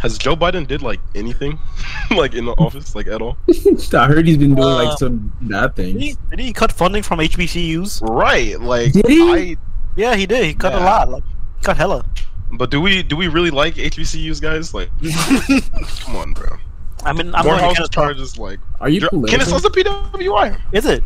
has 0.00 0.16
Joe 0.16 0.36
Biden 0.36 0.66
did 0.66 0.80
like 0.82 1.00
anything, 1.14 1.58
like 2.10 2.34
in 2.34 2.44
the 2.46 2.52
office, 2.52 2.94
like 2.94 3.06
at 3.08 3.20
all? 3.20 3.36
I 3.92 4.06
heard 4.06 4.26
he's 4.26 4.38
been 4.38 4.54
doing 4.54 4.66
Uh, 4.68 4.84
like 4.84 4.98
some 4.98 5.32
bad 5.42 5.74
Did 5.74 5.96
he, 5.96 6.12
things. 6.12 6.16
did 6.30 6.38
he 6.38 6.52
cut 6.52 6.72
funding 6.72 7.02
from 7.02 7.18
HBCUs? 7.18 8.00
Right. 8.08 8.58
Like, 8.60 8.92
Did 8.92 9.06
he? 9.06 9.22
I. 9.32 9.56
Yeah, 9.96 10.14
he 10.14 10.26
did. 10.26 10.44
He 10.44 10.54
cut 10.54 10.72
a 10.74 10.78
lot. 10.78 11.10
Like, 11.10 11.24
he 11.58 11.64
cut 11.64 11.76
hella. 11.76 12.04
But 12.52 12.70
do 12.70 12.80
we 12.80 13.02
do 13.02 13.16
we 13.16 13.28
really 13.28 13.50
like 13.50 13.74
HBCUs, 13.74 14.40
guys? 14.40 14.72
Like, 14.72 14.90
come 16.04 16.16
on, 16.16 16.32
bro. 16.32 16.56
I 17.04 17.12
mean, 17.12 17.34
I'm 17.34 17.44
going 17.44 17.58
to 17.58 17.64
Morehouse 17.64 17.74
Kennesaw. 17.76 17.88
charges 17.88 18.38
like. 18.38 18.60
Are 18.80 18.88
you 18.88 19.06
political? 19.08 19.38
Kennesaw's 19.38 19.64
a 19.64 19.70
PWI. 19.70 20.58
Is 20.72 20.86
it? 20.86 21.02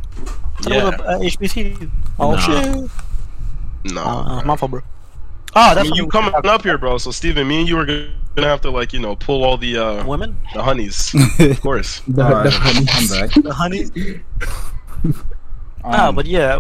Yeah. 0.69 0.77
Yeah. 0.77 0.89
Uh, 0.89 1.19
HBCU. 1.21 1.91
Oh 2.19 2.33
Nah. 2.33 2.39
shit. 2.39 2.91
No. 3.93 4.03
Uh, 4.03 4.43
my 4.45 4.57
fault, 4.57 4.71
bro. 4.71 4.81
Oh, 5.55 5.61
I 5.61 5.75
that's 5.75 5.87
mean, 5.89 5.97
you 5.97 6.05
what- 6.05 6.13
coming 6.13 6.33
up 6.35 6.63
here, 6.63 6.79
bro. 6.79 6.99
So 6.99 7.11
Steven, 7.11 7.47
me 7.47 7.61
and 7.61 7.69
you 7.69 7.79
are 7.79 7.85
gonna 7.87 8.09
have 8.37 8.61
to 8.63 8.71
like 8.71 8.93
you 8.93 9.01
know 9.01 9.17
pull 9.17 9.45
all 9.45 9.57
the 9.59 9.77
uh 9.77 10.07
women. 10.07 10.37
the 10.55 10.63
honeys, 10.63 11.15
of 11.39 11.61
course. 11.61 12.01
The, 12.09 12.23
Alright, 12.23 12.45
the 13.43 13.53
honey. 13.53 13.81
I'm 13.83 13.91
back. 13.93 13.93
The. 13.95 14.21
Ah, 15.85 16.09
Um, 16.09 16.15
but 16.15 16.27
yeah, 16.27 16.59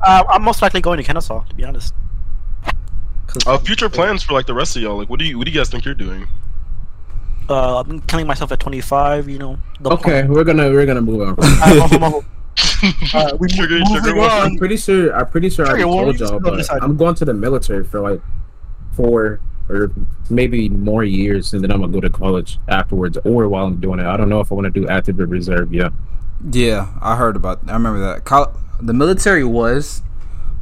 uh, 0.00 0.24
I'm 0.30 0.42
most 0.42 0.62
likely 0.62 0.80
going 0.80 0.96
to 0.98 1.02
Kennesaw 1.02 1.42
to 1.48 1.54
be 1.54 1.64
honest. 1.64 1.92
Uh, 3.46 3.58
future 3.58 3.88
plans 3.88 4.22
for 4.22 4.32
like 4.32 4.46
the 4.46 4.54
rest 4.54 4.76
of 4.76 4.82
y'all. 4.82 4.96
Like, 4.96 5.08
what 5.10 5.18
do 5.18 5.24
you 5.24 5.36
what 5.38 5.44
do 5.46 5.52
you 5.52 5.58
guys 5.58 5.68
think 5.68 5.84
you're 5.84 5.94
doing? 5.94 6.26
uh, 7.48 7.80
I've 7.80 7.88
been 7.88 8.00
killing 8.02 8.26
myself 8.28 8.52
at 8.52 8.60
25. 8.60 9.28
You 9.28 9.38
know. 9.38 9.58
The 9.80 9.90
Okay, 9.90 10.22
we're 10.26 10.44
gonna 10.44 10.70
we're 10.70 10.86
gonna 10.86 11.00
move 11.02 11.20
on. 11.20 12.24
Alright, 13.14 13.14
move 13.14 13.14
on, 13.14 13.14
move 13.14 13.14
on. 13.14 13.32
Uh, 13.32 13.36
we 13.36 13.48
Sugar- 13.48 13.78
moving 13.78 14.04
sugar 14.04 14.20
on. 14.20 14.30
I'm 14.30 14.56
pretty 14.56 14.76
sure. 14.76 15.14
I'm 15.14 15.26
pretty 15.28 15.50
sure 15.50 15.66
I 15.66 15.70
Trigger 15.70 15.84
already 15.84 16.18
warnings, 16.18 16.20
told 16.20 16.44
y'all, 16.44 16.56
but. 16.56 16.82
I'm 16.82 16.96
going 16.96 17.14
to 17.16 17.24
the 17.24 17.34
military 17.34 17.84
for 17.84 18.00
like 18.00 18.20
four 18.92 19.40
or 19.68 19.92
maybe 20.28 20.68
more 20.68 21.04
years, 21.04 21.52
and 21.52 21.62
then 21.62 21.70
I'm 21.70 21.80
gonna 21.80 21.92
go 21.92 22.00
to 22.00 22.10
college 22.10 22.58
afterwards, 22.68 23.18
or 23.24 23.48
while 23.48 23.66
I'm 23.66 23.80
doing 23.80 24.00
it. 24.00 24.06
I 24.06 24.16
don't 24.16 24.28
know 24.28 24.40
if 24.40 24.50
I 24.50 24.54
want 24.54 24.72
to 24.72 24.80
do 24.80 24.88
active 24.88 25.20
or 25.20 25.26
reserve 25.26 25.72
Yeah. 25.72 25.90
Yeah, 26.50 26.88
I 27.00 27.16
heard 27.16 27.36
about. 27.36 27.60
I 27.68 27.74
remember 27.74 28.00
that. 28.00 28.24
Col- 28.24 28.52
the 28.80 28.94
military 28.94 29.44
was 29.44 30.02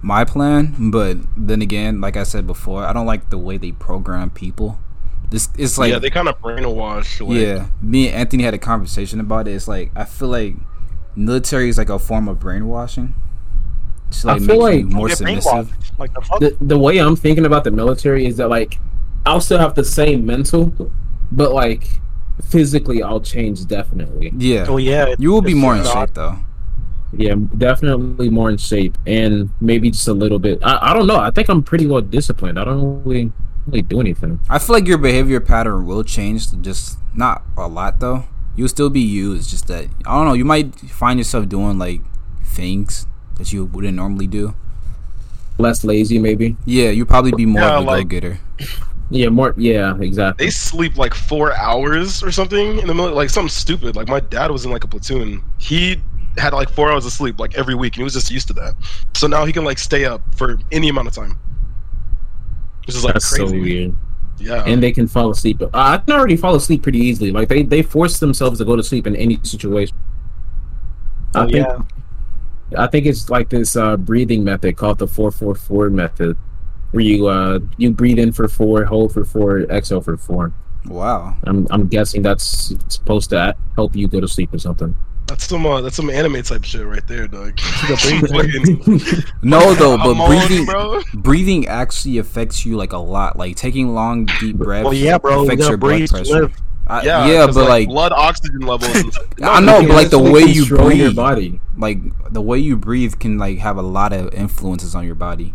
my 0.03 0.25
plan, 0.25 0.91
but 0.91 1.17
then 1.37 1.63
again, 1.63 2.01
like 2.01 2.17
I 2.17 2.25
said 2.25 2.47
before, 2.47 2.85
I 2.85 2.93
don't 2.93 3.07
like 3.07 3.31
the 3.31 3.39
way 3.39 3.59
they 3.59 3.73
program 3.73 4.31
people. 4.31 4.79
This 5.31 5.49
it's 5.57 5.79
like 5.79 5.93
yeah, 5.93 5.99
they 5.99 6.11
kind 6.11 6.29
of 6.29 6.41
brainwash. 6.41 7.27
Like, 7.27 7.39
yeah. 7.39 7.69
Me 7.83 8.09
and 8.09 8.17
Anthony 8.17 8.43
had 8.43 8.55
a 8.55 8.59
conversation 8.59 9.21
about 9.21 9.47
it. 9.47 9.53
It's 9.53 9.69
like 9.69 9.93
I 9.95 10.05
feel 10.05 10.29
like 10.29 10.57
military 11.19 11.69
is 11.69 11.77
like 11.79 11.91
a 11.91 11.99
form 11.99 12.29
of 12.29 12.39
brainwashing. 12.41 13.15
It's 14.09 14.25
I 14.25 14.35
like 14.35 14.43
feel 14.43 14.59
like- 14.61 14.85
more 14.87 15.09
submissive. 15.11 15.73
Like 15.99 16.15
the 16.15 16.21
fuck. 16.23 16.41
The 16.41 16.57
the 16.61 16.79
way 16.79 16.99
I'm 16.99 17.17
thinking 17.17 17.45
about 17.45 17.65
the 17.65 17.71
military 17.73 18.25
is 18.27 18.37
that 18.39 18.49
like 18.49 18.79
I'll 19.27 19.41
still 19.41 19.59
have 19.59 19.75
the 19.75 19.85
same 19.85 20.25
mental, 20.25 20.73
but 21.33 21.53
like 21.53 22.01
physically 22.45 23.03
I'll 23.03 23.21
change 23.21 23.67
definitely. 23.67 24.33
Yeah, 24.37 24.67
Oh 24.69 24.77
yeah, 24.79 25.15
you 25.19 25.31
will 25.33 25.43
be 25.43 25.55
more 25.55 25.77
in 25.77 25.83
not- 25.83 25.93
shape 25.93 26.15
though. 26.15 26.37
Yeah, 27.13 27.37
definitely 27.57 28.29
more 28.29 28.51
in 28.51 28.59
shape 28.59 28.97
and 29.07 29.49
maybe 29.63 29.91
just 29.91 30.07
a 30.09 30.13
little 30.13 30.39
bit. 30.39 30.59
I, 30.63 30.91
I 30.91 30.95
don't 30.95 31.07
know. 31.07 31.17
I 31.19 31.31
think 31.31 31.49
I'm 31.49 31.63
pretty 31.63 31.87
well 31.87 32.03
disciplined. 32.03 32.59
I 32.61 32.65
don't 32.65 33.03
really 33.05 33.33
really 33.67 33.83
do 33.83 34.01
anything. 34.01 34.39
I 34.49 34.59
feel 34.59 34.75
like 34.75 34.87
your 34.87 34.99
behavior 34.99 35.41
pattern 35.41 35.85
will 35.87 36.05
change, 36.05 36.53
just 36.63 36.99
not 37.15 37.43
a 37.57 37.67
lot 37.67 37.99
though. 38.01 38.25
You'll 38.59 38.69
still 38.69 38.91
be 38.91 39.01
you. 39.01 39.35
It's 39.35 39.49
just 39.49 39.69
that 39.69 39.85
I 40.05 40.15
don't 40.17 40.27
know. 40.27 40.33
You 40.33 40.45
might 40.45 40.75
find 40.75 41.21
yourself 41.21 41.49
doing 41.49 41.79
like 41.79 42.01
things 42.45 43.07
that 43.37 43.53
you 43.53 43.65
wouldn't 43.67 43.95
normally 43.95 44.27
do. 44.27 44.55
Less 45.59 45.85
lazy, 45.85 46.19
maybe. 46.19 46.57
Yeah, 46.65 46.91
you'd 46.91 47.07
probably 47.09 47.31
be 47.33 47.47
more 47.47 47.63
Yeah, 47.63 47.77
of 47.79 47.85
a 47.85 47.87
like- 47.87 48.09
go 48.09 48.21
getter. 48.21 48.41
Yeah, 49.11 49.29
more. 49.29 49.55
Yeah, 49.57 49.97
exactly. 50.01 50.47
They 50.47 50.51
sleep 50.51 50.99
like 50.99 51.15
four 51.15 51.55
hours 51.57 52.21
or 52.23 52.33
something 52.33 52.79
in 52.81 52.87
the 52.89 52.95
middle, 52.95 53.15
like 53.15 53.31
something 53.31 53.49
stupid. 53.49 53.95
Like 53.97 54.09
my 54.09 54.21
dad 54.21 54.51
was 54.51 54.65
in 54.65 54.73
like 54.73 54.83
a 54.85 54.89
platoon. 54.89 55.43
He 55.59 56.03
had 56.37 56.53
like 56.53 56.69
four 56.69 56.91
hours 56.93 57.07
of 57.07 57.13
sleep 57.13 57.39
like 57.41 57.57
every 57.57 57.75
week, 57.77 57.95
and 57.95 58.01
he 58.01 58.05
was 58.05 58.13
just 58.13 58.31
used 58.31 58.49
to 58.49 58.53
that. 58.55 58.75
So 59.15 59.27
now 59.29 59.45
he 59.45 59.53
can 59.53 59.65
like 59.65 59.79
stay 59.79 60.05
up 60.05 60.21
for 60.35 60.59
any 60.73 60.89
amount 60.89 61.07
of 61.09 61.15
time. 61.15 61.39
Which 62.87 62.97
is 62.97 63.05
like 63.05 63.15
That's 63.15 63.29
crazy. 63.35 63.47
so 63.47 63.61
weird. 63.61 63.95
Yeah. 64.39 64.63
And 64.67 64.83
they 64.83 64.93
can 64.93 65.09
fall 65.09 65.31
asleep. 65.31 65.61
Uh, 65.63 65.69
I 65.75 65.99
can 65.99 66.15
already 66.15 66.37
fall 66.37 66.55
asleep 66.55 66.83
pretty 66.83 66.99
easily. 66.99 67.33
Like 67.33 67.49
they 67.49 67.63
they 67.63 67.83
force 67.83 68.19
themselves 68.21 68.59
to 68.59 68.65
go 68.65 68.77
to 68.77 68.83
sleep 68.83 69.07
in 69.07 69.17
any 69.17 69.39
situation. 69.43 69.97
I 71.35 71.43
Oh, 71.45 71.49
think 71.49 71.67
yeah. 71.67 71.83
I 72.77 72.87
think 72.87 73.07
it's 73.07 73.31
like 73.31 73.49
this 73.49 73.77
uh, 73.77 73.97
breathing 73.97 74.45
method 74.45 74.77
called 74.77 74.99
the 74.99 75.07
four 75.07 75.31
four 75.31 75.55
four 75.55 75.91
method, 75.91 76.37
where 76.93 77.03
you 77.03 77.27
uh 77.27 77.61
you 77.77 77.91
breathe 77.91 78.19
in 78.19 78.33
for 78.33 78.49
four, 78.49 78.85
hold 78.85 79.13
for 79.13 79.25
four, 79.25 79.61
exhale 79.63 80.01
for 80.01 80.17
four. 80.17 80.53
Wow. 80.87 81.37
I'm 81.45 81.67
I'm 81.71 81.89
guessing 81.89 82.23
that's 82.23 82.75
supposed 82.89 83.31
to 83.31 83.57
help 83.75 83.97
you 83.97 84.09
go 84.09 84.21
to 84.21 84.29
sleep 84.29 84.53
or 84.55 84.59
something. 84.59 84.95
That's 85.29 85.47
some 85.47 85.65
uh, 85.67 85.83
that's 85.83 85.95
some 85.97 86.09
anime 86.11 86.43
type 86.43 86.65
shit 86.65 86.85
right 86.87 87.07
there, 87.07 87.29
dog. 87.29 87.59
No 89.43 89.75
though, 89.75 89.97
but 89.99 90.17
I'm 90.17 90.27
breathing 90.29 90.65
bro. 90.65 91.01
breathing 91.15 91.67
actually 91.69 92.19
affects 92.19 92.65
you 92.65 92.77
like 92.77 92.93
a 92.93 92.99
lot. 92.99 93.37
Like 93.37 93.55
taking 93.57 93.95
long 93.95 94.27
deep 94.41 94.57
breaths. 94.57 94.85
Well, 94.85 94.95
yeah, 94.95 95.19
bro. 95.19 95.45
Affects 95.45 95.61
gotta 95.65 95.71
your 95.73 95.77
blood 95.79 96.09
pressure. 96.09 96.43
live. 96.43 96.55
I- 96.87 97.03
Yeah, 97.03 97.27
yeah, 97.27 97.45
'cause, 97.47 97.55
but 97.55 97.69
like, 97.69 97.89
blood 97.89 98.13
oxygen 98.13 98.61
levels. 98.61 98.95
and- 98.97 99.13
I 99.45 99.61
know, 99.61 99.83
but 99.83 99.91
like 99.91 100.09
the 100.11 100.19
way 100.19 100.41
you 100.45 100.65
control 100.65 100.91
your 100.91 101.09
breathe, 101.09 101.17
body. 101.17 101.61
like 101.77 101.99
the 102.33 102.41
way 102.41 102.59
you 102.59 102.77
breathe 102.79 103.19
can 103.19 103.37
like 103.37 103.59
have 103.59 103.77
a 103.77 103.83
lot 103.83 104.15
of 104.15 104.33
influences 104.33 104.95
on 104.95 105.05
your 105.05 105.15
body. 105.15 105.55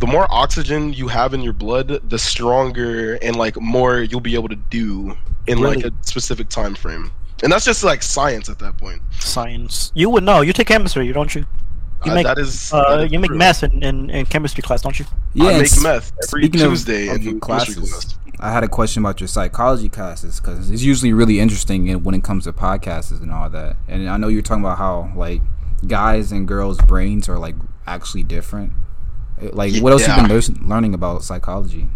the 0.00 0.06
more 0.06 0.26
oxygen 0.30 0.92
you 0.92 1.08
have 1.08 1.34
in 1.34 1.40
your 1.42 1.52
blood, 1.52 2.00
the 2.08 2.18
stronger 2.18 3.14
and 3.22 3.34
like 3.36 3.60
more 3.60 4.00
you'll 4.00 4.20
be 4.20 4.34
able 4.34 4.48
to 4.48 4.56
do 4.70 5.16
in 5.46 5.58
like 5.60 5.84
a 5.84 5.92
specific 6.02 6.48
time 6.48 6.74
frame. 6.74 7.10
And 7.42 7.52
that's 7.52 7.64
just 7.64 7.84
like 7.84 8.02
science 8.02 8.48
at 8.48 8.58
that 8.58 8.76
point. 8.78 9.00
Science. 9.20 9.92
You 9.94 10.10
would 10.10 10.24
know. 10.24 10.40
You 10.40 10.52
take 10.52 10.66
chemistry, 10.66 11.06
you 11.06 11.12
don't 11.12 11.32
you? 11.34 11.44
You 12.04 12.12
Uh, 12.12 12.14
make 12.14 12.26
that 12.26 12.38
is 12.38 12.72
uh, 12.72 12.96
that 12.96 13.04
is 13.06 13.12
you 13.12 13.18
make 13.18 13.28
true. 13.30 13.38
meth 13.38 13.62
in, 13.62 13.82
in, 13.82 14.10
in 14.10 14.26
chemistry 14.26 14.62
class, 14.62 14.82
don't 14.82 14.98
you? 14.98 15.04
Yeah, 15.34 15.44
I 15.50 15.52
make 15.54 15.62
s- 15.66 15.82
meth 15.82 16.12
every 16.26 16.42
speaking 16.44 16.60
of- 16.62 16.70
Tuesday 16.70 17.08
of 17.08 17.16
in 17.16 17.22
your 17.22 17.40
chemistry 17.40 17.74
classes, 17.74 17.90
class. 18.04 18.18
I 18.40 18.52
had 18.52 18.62
a 18.62 18.68
question 18.68 19.02
about 19.02 19.20
your 19.20 19.26
psychology 19.28 19.88
classes 19.88 20.38
because 20.40 20.70
it's 20.70 20.82
usually 20.82 21.12
really 21.12 21.40
interesting 21.40 22.02
when 22.04 22.14
it 22.14 22.22
comes 22.22 22.44
to 22.44 22.52
podcasts 22.52 23.10
and 23.20 23.32
all 23.32 23.50
that. 23.50 23.76
And 23.88 24.08
I 24.08 24.16
know 24.16 24.28
you're 24.28 24.42
talking 24.42 24.62
about 24.64 24.78
how 24.78 25.12
like 25.16 25.40
guys 25.86 26.30
and 26.32 26.46
girls' 26.46 26.78
brains 26.78 27.28
are 27.28 27.38
like 27.38 27.56
actually 27.86 28.22
different. 28.22 28.72
Like, 29.40 29.76
what 29.82 29.92
else 29.92 30.02
Yeah. 30.06 30.20
you 30.22 30.28
been 30.28 30.68
learning 30.68 30.94
about 30.94 31.22
psychology? 31.24 31.88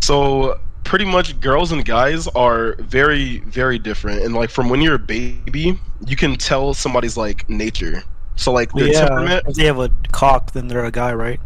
So 0.00 0.58
pretty 0.86 1.04
much 1.04 1.38
girls 1.40 1.72
and 1.72 1.84
guys 1.84 2.26
are 2.28 2.74
very 2.78 3.40
very 3.40 3.78
different 3.78 4.22
and 4.22 4.34
like 4.34 4.48
from 4.50 4.68
when 4.70 4.80
you're 4.80 4.94
a 4.94 4.98
baby 4.98 5.78
you 6.06 6.16
can 6.16 6.36
tell 6.36 6.72
somebody's 6.72 7.16
like 7.16 7.48
nature 7.50 8.02
so 8.36 8.52
like 8.52 8.72
their 8.72 8.86
yeah. 8.86 9.00
temperament 9.06 9.44
If 9.48 9.56
they 9.56 9.64
have 9.66 9.78
a 9.80 9.90
cock, 10.12 10.52
then 10.52 10.68
they're 10.68 10.84
a 10.84 10.90
guy, 10.90 11.12
right? 11.14 11.40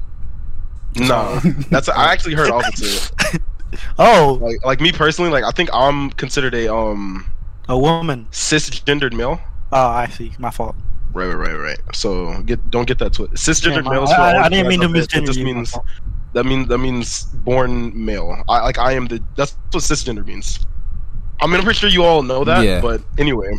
no 0.97 1.39
that's 1.71 1.89
i 1.89 2.13
actually 2.13 2.35
heard 2.35 2.51
opposite 2.51 3.11
Oh, 3.99 4.39
like 4.43 4.65
like 4.65 4.81
me 4.81 4.91
personally 4.91 5.31
like 5.31 5.45
i 5.45 5.51
think 5.53 5.71
i'm 5.73 6.11
considered 6.11 6.55
a 6.55 6.73
um 6.75 7.25
a 7.69 7.79
woman. 7.79 8.27
cisgendered 8.33 9.13
male 9.13 9.41
Oh, 9.73 9.87
I 9.87 10.09
see. 10.09 10.33
My 10.41 10.51
fault. 10.51 10.75
Right, 11.13 11.27
right, 11.33 11.37
right, 11.37 11.55
right. 11.55 11.79
So 11.95 12.43
get 12.43 12.59
don't 12.73 12.89
get 12.89 12.99
that 12.99 13.13
twisted. 13.13 13.39
Cisgendered 13.39 13.85
my- 13.85 13.93
males. 13.93 14.11
I- 14.11 14.33
I- 14.33 14.43
I 14.47 14.49
didn't 14.49 14.67
mean 14.67 14.81
to 14.81 14.87
out 14.87 14.93
there, 14.93 15.03
that 15.03 15.09
misgender 15.11 15.27
just 15.27 15.39
you, 15.39 15.45
means. 15.45 15.79
That 16.33 16.45
means 16.45 16.69
that 16.69 16.79
means 16.79 17.25
born 17.25 17.93
male. 18.05 18.43
I 18.49 18.63
like 18.63 18.79
I 18.79 18.93
am 18.93 19.07
the. 19.07 19.23
That's 19.37 19.57
what 19.73 19.83
cisgender 19.83 20.25
means. 20.25 20.61
I 21.41 21.47
mean, 21.47 21.57
I'm 21.57 21.63
pretty 21.63 21.79
sure 21.79 21.89
you 21.89 22.05
all 22.05 22.23
know 22.23 22.45
that. 22.45 22.65
Yeah. 22.65 22.81
But 22.81 23.03
anyway, 23.19 23.53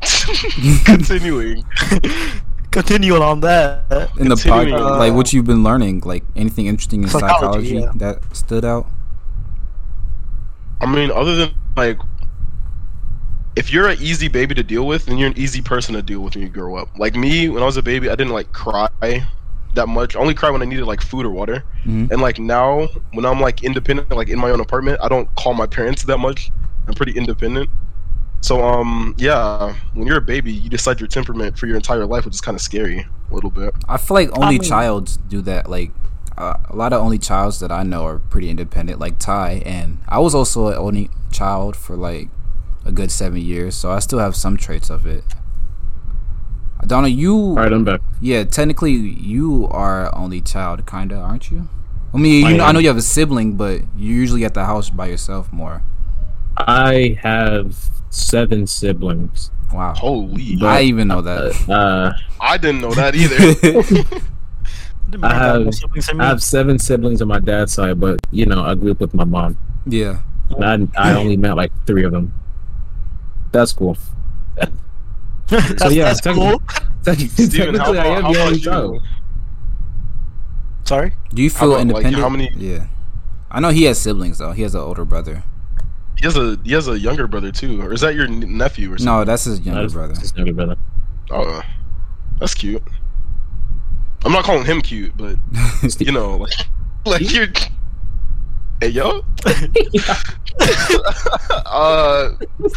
continuing. 0.84 1.64
Continue 2.70 3.14
on 3.16 3.40
that. 3.40 4.10
In 4.16 4.28
the 4.28 4.36
Continuing, 4.36 4.74
podcast, 4.74 4.94
uh, 4.94 4.98
like 4.98 5.12
what 5.12 5.32
you've 5.32 5.44
been 5.44 5.64
learning, 5.64 6.02
like 6.04 6.22
anything 6.36 6.66
interesting 6.66 7.02
in 7.02 7.08
Psychology, 7.08 7.40
psychology, 7.40 7.74
yeah. 7.74 7.92
that 7.96 8.36
stood 8.36 8.64
out. 8.64 8.86
I 10.80 10.86
mean, 10.86 11.10
other 11.10 11.34
than 11.34 11.54
like, 11.76 11.98
if 13.56 13.72
you're 13.72 13.88
an 13.88 13.98
easy 14.00 14.28
baby 14.28 14.54
to 14.54 14.62
deal 14.62 14.86
with, 14.86 15.06
then 15.06 15.18
you're 15.18 15.28
an 15.28 15.36
easy 15.36 15.60
person 15.60 15.96
to 15.96 16.02
deal 16.02 16.20
with 16.20 16.36
when 16.36 16.44
you 16.44 16.48
grow 16.48 16.76
up. 16.76 16.96
Like 16.96 17.16
me, 17.16 17.48
when 17.48 17.60
I 17.60 17.66
was 17.66 17.76
a 17.76 17.82
baby, 17.82 18.08
I 18.08 18.14
didn't 18.14 18.32
like 18.32 18.52
cry 18.52 18.88
that 19.74 19.88
much. 19.88 20.16
I 20.16 20.18
only 20.20 20.34
cry 20.34 20.50
when 20.50 20.62
I 20.62 20.64
needed 20.64 20.84
like 20.84 21.00
food 21.00 21.24
or 21.26 21.30
water. 21.30 21.64
Mhm. 21.84 22.10
And 22.10 22.20
like 22.20 22.38
now, 22.38 22.88
when 23.12 23.24
I'm 23.24 23.40
like 23.40 23.62
independent, 23.64 24.10
like 24.10 24.28
in 24.28 24.38
my 24.38 24.50
own 24.50 24.60
apartment, 24.60 24.98
I 25.02 25.08
don't 25.08 25.32
call 25.36 25.54
my 25.54 25.66
parents 25.66 26.04
that 26.04 26.18
much. 26.18 26.50
I'm 26.88 26.94
pretty 26.94 27.12
independent. 27.12 27.70
So 28.42 28.62
um 28.64 29.14
yeah, 29.18 29.74
when 29.94 30.06
you're 30.06 30.18
a 30.18 30.22
baby, 30.22 30.52
you 30.52 30.70
decide 30.70 30.98
your 30.98 31.08
temperament 31.08 31.58
for 31.58 31.66
your 31.66 31.76
entire 31.76 32.06
life, 32.06 32.24
which 32.24 32.34
is 32.34 32.40
kind 32.40 32.54
of 32.56 32.62
scary 32.62 33.06
a 33.30 33.34
little 33.34 33.50
bit. 33.50 33.74
I 33.88 33.96
feel 33.98 34.14
like 34.14 34.30
only 34.38 34.58
mean- 34.58 34.68
childs 34.68 35.18
do 35.28 35.40
that. 35.42 35.68
Like 35.70 35.92
uh, 36.38 36.54
a 36.70 36.74
lot 36.76 36.92
of 36.94 37.02
only 37.02 37.18
childs 37.18 37.60
that 37.60 37.70
I 37.70 37.82
know 37.82 38.04
are 38.06 38.18
pretty 38.18 38.48
independent, 38.48 38.98
like 38.98 39.18
Ty. 39.18 39.62
And 39.66 39.98
I 40.08 40.18
was 40.20 40.34
also 40.34 40.68
an 40.68 40.74
only 40.78 41.10
child 41.30 41.76
for 41.76 41.96
like 41.96 42.28
a 42.86 42.92
good 42.92 43.10
seven 43.10 43.42
years, 43.42 43.76
so 43.76 43.90
I 43.90 43.98
still 43.98 44.20
have 44.20 44.34
some 44.34 44.56
traits 44.56 44.88
of 44.88 45.04
it. 45.04 45.22
Donna, 46.86 47.08
you 47.08 47.34
All 47.34 47.54
right, 47.56 47.72
I'm 47.72 47.84
back. 47.84 48.00
yeah, 48.20 48.44
technically 48.44 48.92
you 48.92 49.66
are 49.70 50.14
only 50.14 50.40
child, 50.40 50.86
kinda, 50.86 51.16
aren't 51.16 51.50
you? 51.50 51.68
I 52.14 52.18
mean, 52.18 52.46
you 52.46 52.54
I 52.54 52.56
know, 52.56 52.64
I 52.64 52.72
know 52.72 52.78
you 52.80 52.88
have 52.88 52.96
a 52.96 53.02
sibling, 53.02 53.54
but 53.56 53.82
you're 53.96 54.16
usually 54.16 54.44
at 54.44 54.54
the 54.54 54.64
house 54.64 54.90
by 54.90 55.06
yourself 55.06 55.52
more. 55.52 55.82
I 56.56 57.18
have 57.22 57.76
seven 58.10 58.66
siblings. 58.66 59.50
Wow, 59.72 59.94
Holy, 59.96 60.56
But- 60.56 60.66
I 60.66 60.82
even 60.82 61.06
know 61.08 61.20
that. 61.22 61.68
Uh, 61.68 62.12
I 62.40 62.56
didn't 62.58 62.80
know 62.80 62.92
that 62.94 63.14
either. 63.14 64.04
I 65.22 65.34
have- 65.34 65.62
more 65.62 65.72
siblings 65.72 66.06
than 66.06 66.18
me. 66.18 66.24
I 66.24 66.28
have 66.28 66.42
seven 66.42 66.78
siblings 66.78 67.22
on 67.22 67.28
my 67.28 67.38
dad's 67.40 67.72
side, 67.72 68.00
but 68.00 68.18
you 68.30 68.46
know, 68.46 68.62
I 68.64 68.74
grew 68.74 68.90
up 68.92 69.00
with 69.00 69.14
my 69.14 69.24
mom. 69.24 69.56
yeah, 69.86 70.20
And 70.58 70.90
I, 70.96 71.12
I 71.12 71.14
only 71.14 71.36
met 71.36 71.56
like 71.56 71.72
three 71.86 72.04
of 72.04 72.12
them. 72.12 72.32
That's 73.52 73.72
cool. 73.72 73.96
that's, 75.78 75.92
yeah, 75.94 76.04
that's 76.04 76.20
technically- 76.20 76.58
cool. 77.04 77.14
Steven, 77.28 77.74
how 77.76 77.92
I 77.94 78.06
am 78.06 78.22
how 78.24 78.32
the 78.32 78.38
about 78.40 78.52
you? 78.54 78.60
child. 78.60 79.02
Sorry. 80.84 81.12
do 81.32 81.42
you 81.42 81.50
feel 81.50 81.74
about, 81.74 81.86
like, 81.94 82.04
independent? 82.04 82.22
how 82.22 82.28
many- 82.28 82.50
Yeah, 82.56 82.86
I 83.50 83.60
know 83.60 83.68
he 83.70 83.84
has 83.84 83.98
siblings 83.98 84.38
though. 84.38 84.52
He 84.52 84.62
has 84.62 84.74
an 84.74 84.80
older 84.80 85.04
brother. 85.04 85.44
He 86.18 86.26
has 86.26 86.36
a 86.36 86.58
he 86.64 86.72
has 86.72 86.88
a 86.88 86.98
younger 86.98 87.26
brother 87.26 87.50
too, 87.52 87.80
or 87.80 87.92
is 87.94 88.00
that 88.02 88.14
your 88.14 88.26
nephew 88.28 88.92
or 88.92 88.98
something? 88.98 89.06
No, 89.06 89.24
that's 89.24 89.44
his 89.44 89.60
younger 89.60 89.82
That's 89.82 89.92
brother. 89.94 90.14
his 90.20 90.34
younger 90.36 90.52
brother. 90.52 90.76
Oh, 91.30 91.62
that's 92.38 92.54
cute. 92.54 92.82
I'm 94.24 94.32
not 94.32 94.44
calling 94.44 94.66
him 94.66 94.82
cute, 94.82 95.16
but 95.16 95.36
you 96.00 96.12
know, 96.12 96.36
like, 96.36 96.52
like 97.06 97.32
you're. 97.32 97.46
Hey 98.80 98.88
yo. 98.88 99.22
uh. 100.60 100.80
All 101.66 102.32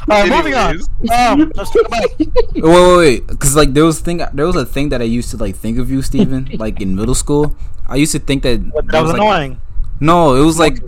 right, 0.07 0.29
moving 0.29 0.53
on. 0.53 0.69
anyways, 0.71 0.89
Um, 1.11 1.51
let's 1.55 1.71
talk 1.71 1.85
about 1.87 2.01
wait, 2.19 2.29
wait, 2.63 2.97
wait, 2.97 3.27
because 3.27 3.55
like 3.55 3.73
there 3.73 3.85
was 3.85 3.99
thing, 4.01 4.21
there 4.33 4.45
was 4.45 4.55
a 4.55 4.65
thing 4.65 4.89
that 4.89 5.01
I 5.01 5.05
used 5.05 5.31
to 5.31 5.37
like 5.37 5.55
think 5.55 5.77
of 5.79 5.89
you, 5.89 6.01
Steven, 6.01 6.49
like 6.59 6.81
in 6.81 6.95
middle 6.95 7.15
school. 7.15 7.55
I 7.87 7.95
used 7.97 8.11
to 8.13 8.19
think 8.19 8.43
that 8.43 8.59
that 8.73 8.87
there 8.87 9.01
was 9.01 9.11
like- 9.11 9.21
annoying. 9.21 9.61
No, 9.99 10.35
it 10.35 10.43
was 10.45 10.59
like 10.59 10.79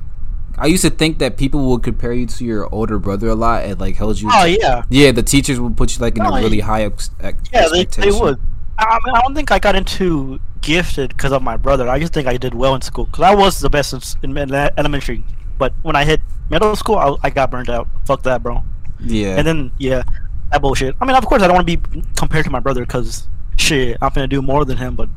I 0.57 0.67
used 0.67 0.83
to 0.83 0.89
think 0.89 1.19
that 1.19 1.37
people 1.37 1.69
would 1.69 1.83
compare 1.83 2.11
you 2.13 2.25
to 2.25 2.43
your 2.45 2.67
older 2.73 2.99
brother 2.99 3.29
a 3.29 3.35
lot 3.35 3.63
and 3.63 3.79
like 3.79 3.95
held 3.95 4.19
you. 4.19 4.29
Oh 4.31 4.43
yeah, 4.45 4.83
Yeah, 4.89 5.11
the 5.11 5.23
teachers 5.23 5.59
would 5.59 5.77
put 5.77 5.95
you 5.95 6.01
like 6.01 6.17
in 6.17 6.23
No, 6.23 6.33
a 6.35 6.41
really 6.41 6.59
high 6.59 6.83
ex- 6.83 7.11
ex- 7.21 7.41
yeah, 7.53 7.67
they, 7.71 7.85
they 7.85 8.11
would. 8.11 8.39
I, 8.77 8.99
mean, 9.05 9.15
I 9.15 9.21
don't 9.21 9.33
think 9.35 9.51
I 9.51 9.59
got 9.59 9.75
into 9.75 10.39
gifted 10.65 11.09
because 11.09 11.31
of 11.31 11.41
my 11.41 11.55
brother. 11.55 11.87
I 11.87 11.99
just 11.99 12.11
think 12.11 12.27
I 12.27 12.37
did 12.37 12.53
well 12.53 12.75
in 12.75 12.81
school 12.81 13.05
because 13.05 13.23
I 13.23 13.33
was 13.33 13.59
the 13.61 13.69
best 13.69 13.93
in, 14.23 14.35
in, 14.37 14.53
elementary. 14.53 15.23
But 15.57 15.73
when 15.83 15.95
I 15.95 16.03
hit 16.03 16.19
middle 16.49 16.75
school, 16.75 16.97
I, 16.97 17.27
I 17.27 17.29
got 17.29 17.51
burned 17.51 17.69
out. 17.69 17.87
Fuck 18.05 18.23
that, 18.23 18.43
bro. 18.43 18.63
Yeah, 18.99 19.37
And 19.37 19.47
then 19.47 19.71
yeah, 19.77 20.03
that 20.51 20.61
bullshit. 20.61 20.95
I 20.99 21.05
mean, 21.05 21.15
of 21.15 21.25
course, 21.25 21.41
I 21.41 21.47
don't 21.47 21.55
want 21.55 21.67
to 21.67 21.77
be 21.77 22.01
compared 22.17 22.45
to 22.45 22.51
my 22.51 22.59
brother 22.59 22.81
because 22.81 23.27
shit, 23.57 23.97
I'm 24.01 24.11
gonna 24.13 24.27
do 24.27 24.41
more 24.41 24.65
than 24.65 24.77
him. 24.77 24.95
But 24.95 25.09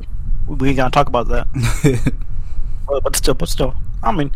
we 0.47 0.69
ain't 0.69 0.77
gonna 0.77 0.91
talk 0.91 1.09
about 1.09 1.29
that. 1.29 1.47
But, 2.89 3.03
but 3.03 3.17
still, 3.17 3.35
but 3.35 3.51
still, 3.51 3.75
I 4.03 4.13
mean, 4.13 4.31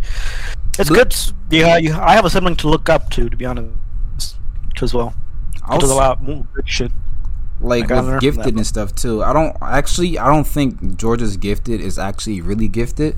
It's 0.78 0.90
good. 0.90 1.16
Yeah, 1.50 1.78
you, 1.78 1.94
I 1.94 2.12
have 2.12 2.26
a 2.26 2.30
sibling 2.30 2.56
to 2.56 2.68
look 2.68 2.90
up 2.90 3.08
to, 3.12 3.30
to 3.30 3.34
be 3.34 3.46
honest, 3.46 4.36
as 4.82 4.92
well. 4.92 5.14
I'll 5.62 5.78
Does 5.78 5.90
a 5.90 5.94
lot 5.94 6.22
more 6.22 6.46
good 6.52 6.68
shit. 6.68 6.92
Like 7.62 7.90
I 7.90 8.00
with 8.00 8.20
gifted 8.20 8.56
and 8.56 8.66
stuff 8.66 8.94
too. 8.94 9.22
I 9.22 9.32
don't 9.32 9.56
actually. 9.62 10.18
I 10.18 10.26
don't 10.28 10.46
think 10.46 10.96
Georgia's 10.96 11.36
gifted 11.36 11.80
is 11.80 11.98
actually 11.98 12.40
really 12.40 12.68
gifted. 12.68 13.16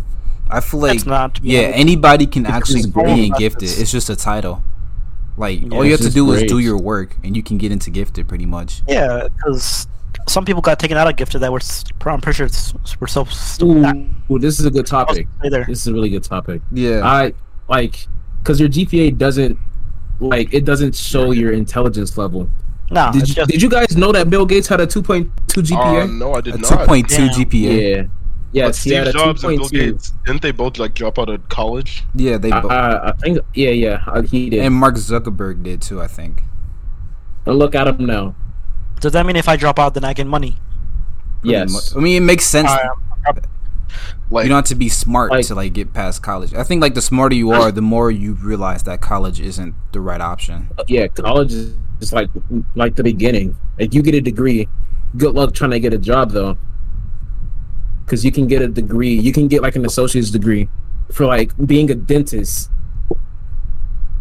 I 0.50 0.60
feel 0.60 0.80
like 0.80 0.94
It's 0.96 1.06
not. 1.06 1.36
to 1.36 1.40
yeah, 1.42 1.62
honest. 1.62 1.78
anybody 1.78 2.26
can 2.26 2.44
It's 2.44 2.54
actually 2.54 2.82
just 2.82 2.94
be 2.94 3.26
in 3.26 3.32
gifted. 3.32 3.70
It's 3.78 3.90
just 3.90 4.10
a 4.10 4.16
title. 4.16 4.62
Like 5.36 5.62
Yeah, 5.62 5.68
all 5.76 5.84
you 5.84 5.90
have 5.92 6.00
to 6.00 6.04
just 6.04 6.14
do 6.16 6.30
is 6.32 6.44
do 6.44 6.58
your 6.58 6.78
work, 6.78 7.16
and 7.24 7.34
you 7.36 7.42
can 7.42 7.58
get 7.58 7.72
into 7.72 7.90
gifted 7.90 8.28
pretty 8.28 8.46
much. 8.46 8.82
Yeah, 8.86 9.28
because 9.36 9.88
some 10.28 10.44
people 10.44 10.62
got 10.62 10.78
taken 10.78 10.96
out 10.96 11.08
of 11.08 11.16
gifted 11.16 11.40
that 11.40 11.50
were. 11.50 11.58
s- 11.58 11.84
I'm 12.04 12.20
pretty 12.20 12.36
sure 12.36 12.46
it's, 12.46 12.72
were 13.00 13.06
so. 13.06 13.26
Ooh, 13.62 13.84
ooh, 14.30 14.38
this 14.38 14.60
is 14.60 14.66
a 14.66 14.70
good 14.70 14.86
topic. 14.86 15.26
This 15.42 15.80
is 15.80 15.86
a 15.88 15.92
really 15.92 16.10
good 16.10 16.24
topic. 16.24 16.60
Yeah, 16.70 17.00
I 17.04 17.32
like 17.68 18.06
because 18.38 18.60
your 18.60 18.68
GPA 18.68 19.16
doesn't 19.16 19.58
like 20.20 20.52
it 20.54 20.64
doesn't 20.64 20.94
show 20.94 21.32
your 21.32 21.52
intelligence 21.52 22.16
level. 22.16 22.48
No, 22.90 23.10
Did 23.12 23.28
you, 23.28 23.34
just 23.34 23.50
did 23.50 23.62
you 23.62 23.68
guys 23.70 23.96
know 23.96 24.12
that 24.12 24.28
Bill 24.30 24.44
Gates 24.46 24.68
had 24.68 24.80
a 24.80 24.86
2.2 24.86 25.30
GPA? 25.48 25.76
Uh, 25.76 26.06
GPA? 26.06 26.18
no, 26.18 26.34
I 26.34 26.40
did 26.42 26.54
two 26.54 26.60
not. 26.76 26.86
point 26.86 27.08
two 27.08 27.28
Damn. 27.28 27.34
GPA. 27.34 27.96
yeah. 27.96 28.02
Yes, 28.52 28.66
but 28.68 28.74
he 28.76 28.80
Steve 28.90 28.98
had 28.98 29.06
a 29.08 29.12
Jobs 29.12 29.42
and 29.44 29.56
Bill 29.58 29.68
2.2. 29.68 29.70
Gates 29.72 30.12
didn't 30.26 30.42
they 30.42 30.52
both 30.52 30.78
like 30.78 30.94
drop 30.94 31.18
out 31.18 31.28
of 31.28 31.48
college? 31.48 32.04
Yeah, 32.14 32.36
they 32.38 32.52
Uh, 32.52 32.60
both. 32.60 32.70
I 32.70 33.12
think 33.20 33.38
yeah, 33.54 33.70
yeah, 33.70 34.04
uh, 34.06 34.22
he 34.22 34.50
did. 34.50 34.60
and 34.60 34.74
Mark 34.74 34.94
Zuckerberg 34.96 35.62
did 35.64 35.82
too. 35.82 36.00
I 36.00 36.06
think. 36.06 36.42
And 37.46 37.58
look 37.58 37.74
at 37.74 37.88
him 37.88 38.04
now. 38.06 38.34
does 39.00 39.12
that 39.12 39.26
mean 39.26 39.36
if 39.36 39.48
I 39.48 39.56
drop 39.56 39.78
out, 39.78 39.94
then 39.94 40.04
I 40.04 40.12
get 40.12 40.26
money? 40.26 40.56
pretty 41.40 41.52
Yes. 41.52 41.72
much. 41.72 41.96
I 41.96 42.00
mean, 42.00 42.22
it 42.22 42.26
makes 42.26 42.44
sense. 42.46 42.70
Alright, 42.70 43.44
Like 44.34 44.44
you 44.44 44.48
don't 44.48 44.56
have 44.56 44.64
to 44.66 44.74
be 44.74 44.88
smart 44.88 45.30
Like- 45.30 45.46
to 45.46 45.54
like 45.54 45.72
get 45.72 45.92
past 45.92 46.22
college. 46.22 46.54
I 46.54 46.64
think 46.64 46.82
like 46.82 46.94
the 46.94 47.02
smarter 47.02 47.34
you 47.36 47.52
are, 47.52 47.70
the 47.70 47.82
more 47.82 48.10
you 48.10 48.34
realize 48.34 48.82
that 48.82 49.00
college 49.00 49.40
isn't 49.40 49.74
the 49.92 50.00
right 50.00 50.20
option. 50.20 50.68
Yeah, 50.88 51.06
college 51.08 51.52
is 51.52 51.76
is 52.00 52.12
like 52.12 52.30
like 52.74 52.96
the 52.96 53.04
beginning. 53.04 53.56
Like 53.78 53.94
you 53.94 54.02
get 54.02 54.14
a 54.14 54.20
degree, 54.20 54.68
good 55.16 55.34
luck 55.34 55.54
trying 55.54 55.70
to 55.70 55.80
get 55.80 55.92
a 55.92 55.98
job 55.98 56.32
though. 56.32 56.58
Because 58.04 58.24
you 58.24 58.32
can 58.32 58.46
get 58.46 58.60
a 58.60 58.68
degree, 58.68 59.14
you 59.14 59.32
can 59.32 59.48
get 59.48 59.62
like 59.62 59.76
an 59.76 59.86
associate's 59.86 60.30
degree 60.30 60.68
for 61.12 61.26
like 61.26 61.52
being 61.66 61.90
a 61.90 61.94
dentist. 61.94 62.70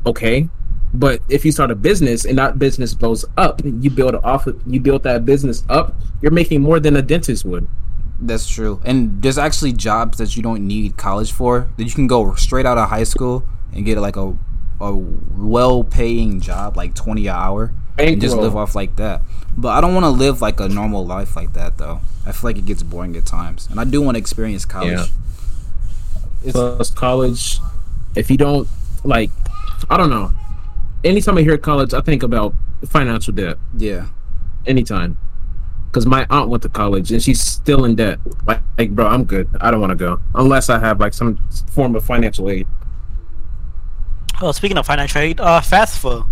Okay, 0.06 0.50
but 0.94 1.22
if 1.30 1.44
you 1.44 1.52
start 1.52 1.72
a 1.72 1.76
business 1.76 2.24
and 2.26 2.38
that 2.38 2.60
business 2.60 2.94
blows 2.94 3.26
up, 3.38 3.62
you 3.64 3.90
build 3.90 4.16
off, 4.16 4.48
you 4.68 4.80
build 4.80 5.04
that 5.04 5.26
business 5.26 5.64
up, 5.70 5.96
you're 6.22 6.32
making 6.32 6.62
more 6.62 6.80
than 6.80 6.96
a 6.98 7.02
dentist 7.02 7.46
would. 7.46 7.68
That's 8.26 8.48
true. 8.48 8.82
And 8.86 9.22
there's 9.22 9.38
actually 9.38 9.74
jobs 9.74 10.18
that 10.18 10.36
you 10.38 10.42
don't 10.44 10.66
need 10.66 10.96
college 10.96 11.32
for 11.32 11.68
that 11.78 11.84
you 11.84 11.92
can 11.92 12.08
go 12.08 12.34
straight 12.36 12.66
out 12.66 12.78
of 12.78 12.90
high 12.90 13.04
school 13.04 13.44
and 13.74 13.86
get 13.86 13.98
like 13.98 14.16
a 14.16 14.38
a 14.80 14.94
well 14.94 15.84
paying 15.84 16.40
job, 16.40 16.78
like 16.78 16.94
twenty 16.96 17.28
an 17.28 17.36
hour, 17.36 17.74
and 17.98 18.22
just 18.22 18.32
Bankroll. 18.32 18.44
live 18.44 18.56
off 18.56 18.76
like 18.76 18.96
that. 18.96 19.22
But 19.58 19.70
I 19.70 19.82
don't 19.82 19.94
want 19.94 20.06
to 20.06 20.10
live 20.10 20.42
like 20.42 20.60
a 20.60 20.70
normal 20.70 21.06
life 21.06 21.36
like 21.36 21.54
that 21.54 21.78
though. 21.78 22.00
I 22.26 22.32
feel 22.32 22.50
like 22.50 22.58
it 22.58 22.66
gets 22.66 22.82
boring 22.82 23.16
at 23.18 23.26
times, 23.26 23.68
and 23.70 23.80
I 23.80 23.84
do 23.84 24.02
want 24.02 24.16
to 24.16 24.20
experience 24.20 24.64
college. 24.66 24.92
Yeah. 24.92 25.06
It's, 26.44 26.54
plus 26.54 26.90
college. 26.92 27.60
If 28.16 28.30
you 28.32 28.38
don't 28.38 28.68
like, 29.04 29.32
I 29.90 29.98
don't 29.98 30.10
know. 30.10 30.32
Anytime 31.04 31.38
I 31.38 31.42
hear 31.42 31.58
college, 31.58 31.94
I 31.94 32.00
think 32.02 32.24
about 32.24 32.54
financial 32.88 33.34
debt. 33.34 33.58
yeah, 33.78 34.08
anytime. 34.66 35.18
Because 35.94 36.08
my 36.08 36.26
aunt 36.32 36.50
went 36.50 36.64
to 36.64 36.70
college 36.70 37.12
and 37.12 37.22
she's 37.22 37.40
still 37.40 37.86
in 37.86 37.94
debt. 37.94 38.18
Like, 38.48 38.62
like, 38.80 38.96
bro, 38.96 39.06
I'm 39.06 39.26
good. 39.26 39.48
I 39.62 39.70
don't 39.70 39.80
want 39.80 39.92
to 39.92 39.96
go 39.96 40.20
unless 40.34 40.72
I 40.72 40.80
have 40.80 41.00
like 41.00 41.14
some 41.14 41.38
form 41.72 41.96
of 41.96 42.04
financial 42.04 42.50
aid. 42.50 42.66
Oh, 44.42 44.52
speaking 44.52 44.78
of 44.80 44.88
financial 44.88 45.22
aid, 45.22 45.40
uh, 45.40 45.62
FAFSA. 45.62 46.28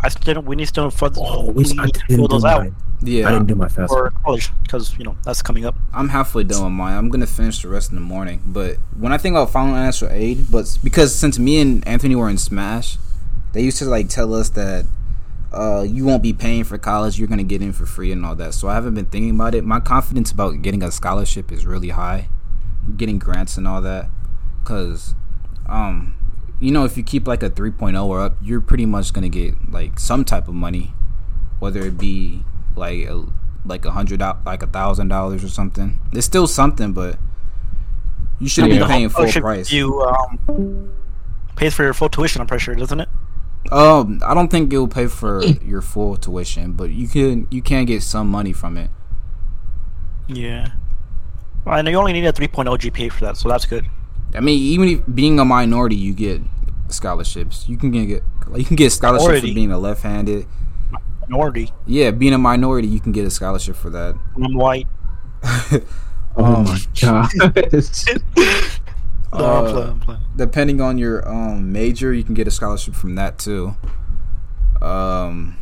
I 0.00 0.10
still 0.10 0.42
we 0.42 0.56
need 0.56 0.68
to 0.68 0.90
fill, 0.90 1.10
Oh, 1.16 1.46
we 1.46 1.64
we, 1.64 1.78
I 1.78 1.86
need 1.86 1.94
to 1.94 2.00
didn't 2.00 2.16
fill 2.18 2.28
those 2.28 2.44
out 2.44 2.64
my, 2.64 2.70
I 3.00 3.30
didn't 3.32 3.46
do 3.46 3.54
my 3.54 3.68
fast. 3.68 3.92
for 3.92 4.10
college 4.24 4.50
because 4.62 4.96
you 4.98 5.04
know 5.04 5.16
that's 5.24 5.40
coming 5.40 5.64
up. 5.64 5.74
I'm 5.94 6.08
halfway 6.10 6.44
done 6.44 6.64
with 6.64 6.72
mine. 6.72 6.96
I'm 6.96 7.08
gonna 7.08 7.26
finish 7.26 7.62
the 7.62 7.68
rest 7.68 7.90
in 7.90 7.94
the 7.96 8.02
morning. 8.02 8.42
But 8.44 8.76
when 8.96 9.12
I 9.12 9.18
think 9.18 9.34
about 9.34 9.50
financial 9.50 10.08
aid, 10.10 10.50
but 10.50 10.78
because 10.84 11.14
since 11.14 11.38
me 11.38 11.60
and 11.60 11.86
Anthony 11.88 12.14
were 12.14 12.28
in 12.28 12.38
Smash, 12.38 12.98
they 13.52 13.62
used 13.62 13.78
to 13.78 13.86
like 13.86 14.08
tell 14.08 14.34
us 14.34 14.50
that 14.50 14.84
uh, 15.52 15.82
you 15.82 16.04
won't 16.04 16.22
be 16.22 16.32
paying 16.32 16.64
for 16.64 16.76
college. 16.78 17.18
You're 17.18 17.28
gonna 17.28 17.42
get 17.42 17.62
in 17.62 17.72
for 17.72 17.86
free 17.86 18.12
and 18.12 18.24
all 18.24 18.34
that. 18.36 18.54
So 18.54 18.68
I 18.68 18.74
haven't 18.74 18.94
been 18.94 19.06
thinking 19.06 19.34
about 19.34 19.54
it. 19.54 19.64
My 19.64 19.80
confidence 19.80 20.30
about 20.30 20.60
getting 20.62 20.82
a 20.82 20.90
scholarship 20.90 21.50
is 21.52 21.64
really 21.66 21.88
high, 21.90 22.28
getting 22.96 23.18
grants 23.18 23.56
and 23.56 23.66
all 23.66 23.80
that. 23.82 24.08
Cause, 24.64 25.14
um, 25.66 26.14
you 26.60 26.70
know, 26.70 26.84
if 26.84 26.96
you 26.96 27.02
keep 27.02 27.26
like 27.26 27.42
a 27.42 27.48
3.0 27.50 28.04
or 28.04 28.20
up, 28.20 28.36
you're 28.42 28.60
pretty 28.60 28.84
much 28.84 29.12
gonna 29.12 29.28
get 29.30 29.54
like 29.70 29.98
some 29.98 30.24
type 30.24 30.48
of 30.48 30.54
money, 30.54 30.92
whether 31.60 31.80
it 31.80 31.96
be 31.96 32.42
like 32.76 33.06
a, 33.06 33.24
like 33.64 33.84
a 33.84 33.90
hundred 33.92 34.20
like 34.44 34.62
a 34.62 34.66
thousand 34.66 35.08
dollars 35.08 35.42
or 35.44 35.48
something. 35.48 35.98
It's 36.12 36.26
still 36.26 36.46
something, 36.46 36.92
but 36.92 37.18
you 38.38 38.48
shouldn't 38.48 38.74
Yeah. 38.74 38.80
be 38.80 38.86
paying 38.86 39.08
full 39.08 39.30
price. 39.32 39.72
You 39.72 40.00
um, 40.02 40.90
pays 41.56 41.74
for 41.74 41.82
your 41.84 41.94
full 41.94 42.08
tuition. 42.08 42.40
I'm 42.40 42.46
pretty 42.46 42.62
sure, 42.62 42.74
doesn't 42.74 43.00
it? 43.00 43.08
Um, 43.70 44.20
I 44.24 44.34
don't 44.34 44.48
think 44.48 44.72
it'll 44.72 44.88
pay 44.88 45.06
for 45.06 45.44
your 45.44 45.82
full 45.82 46.16
tuition, 46.16 46.72
but 46.72 46.90
you 46.90 47.08
can 47.08 47.46
you 47.50 47.62
can 47.62 47.84
get 47.84 48.02
some 48.02 48.28
money 48.28 48.52
from 48.52 48.76
it. 48.76 48.90
Yeah. 50.28 50.68
Well, 51.64 51.74
I 51.74 51.90
you 51.90 51.96
only 51.98 52.12
need 52.12 52.24
a 52.24 52.32
3.0 52.32 52.64
GPA 52.78 53.12
for 53.12 53.24
that, 53.26 53.36
so 53.36 53.48
that's 53.48 53.66
good. 53.66 53.86
I 54.34 54.40
mean, 54.40 54.58
even 54.58 54.88
if 54.88 55.00
being 55.14 55.38
a 55.38 55.44
minority, 55.44 55.96
you 55.96 56.12
get 56.12 56.40
scholarships. 56.88 57.68
You 57.68 57.76
can 57.76 57.90
get 57.90 58.22
you 58.54 58.64
can 58.64 58.76
get 58.76 58.90
scholarships 58.90 59.40
for 59.40 59.54
being 59.54 59.72
a 59.72 59.78
left-handed. 59.78 60.46
Minority. 61.28 61.72
Yeah, 61.86 62.10
being 62.10 62.32
a 62.32 62.38
minority, 62.38 62.88
you 62.88 63.00
can 63.00 63.12
get 63.12 63.26
a 63.26 63.30
scholarship 63.30 63.76
for 63.76 63.90
that. 63.90 64.14
I'm 64.36 64.54
white. 64.54 64.86
oh 65.42 65.82
Um, 66.36 66.64
my 66.64 66.80
god. 67.00 67.30
No, 69.32 69.44
I'm 69.44 69.64
Uh, 69.66 69.72
playing, 69.72 69.88
I'm 69.90 70.00
playing. 70.00 70.20
depending 70.36 70.80
on 70.80 70.98
your 70.98 71.28
um 71.28 71.72
major, 71.72 72.12
you 72.12 72.24
can 72.24 72.34
get 72.34 72.46
a 72.48 72.50
scholarship 72.50 72.94
from 72.94 73.14
that 73.16 73.38
too. 73.38 73.76
Um, 74.80 75.56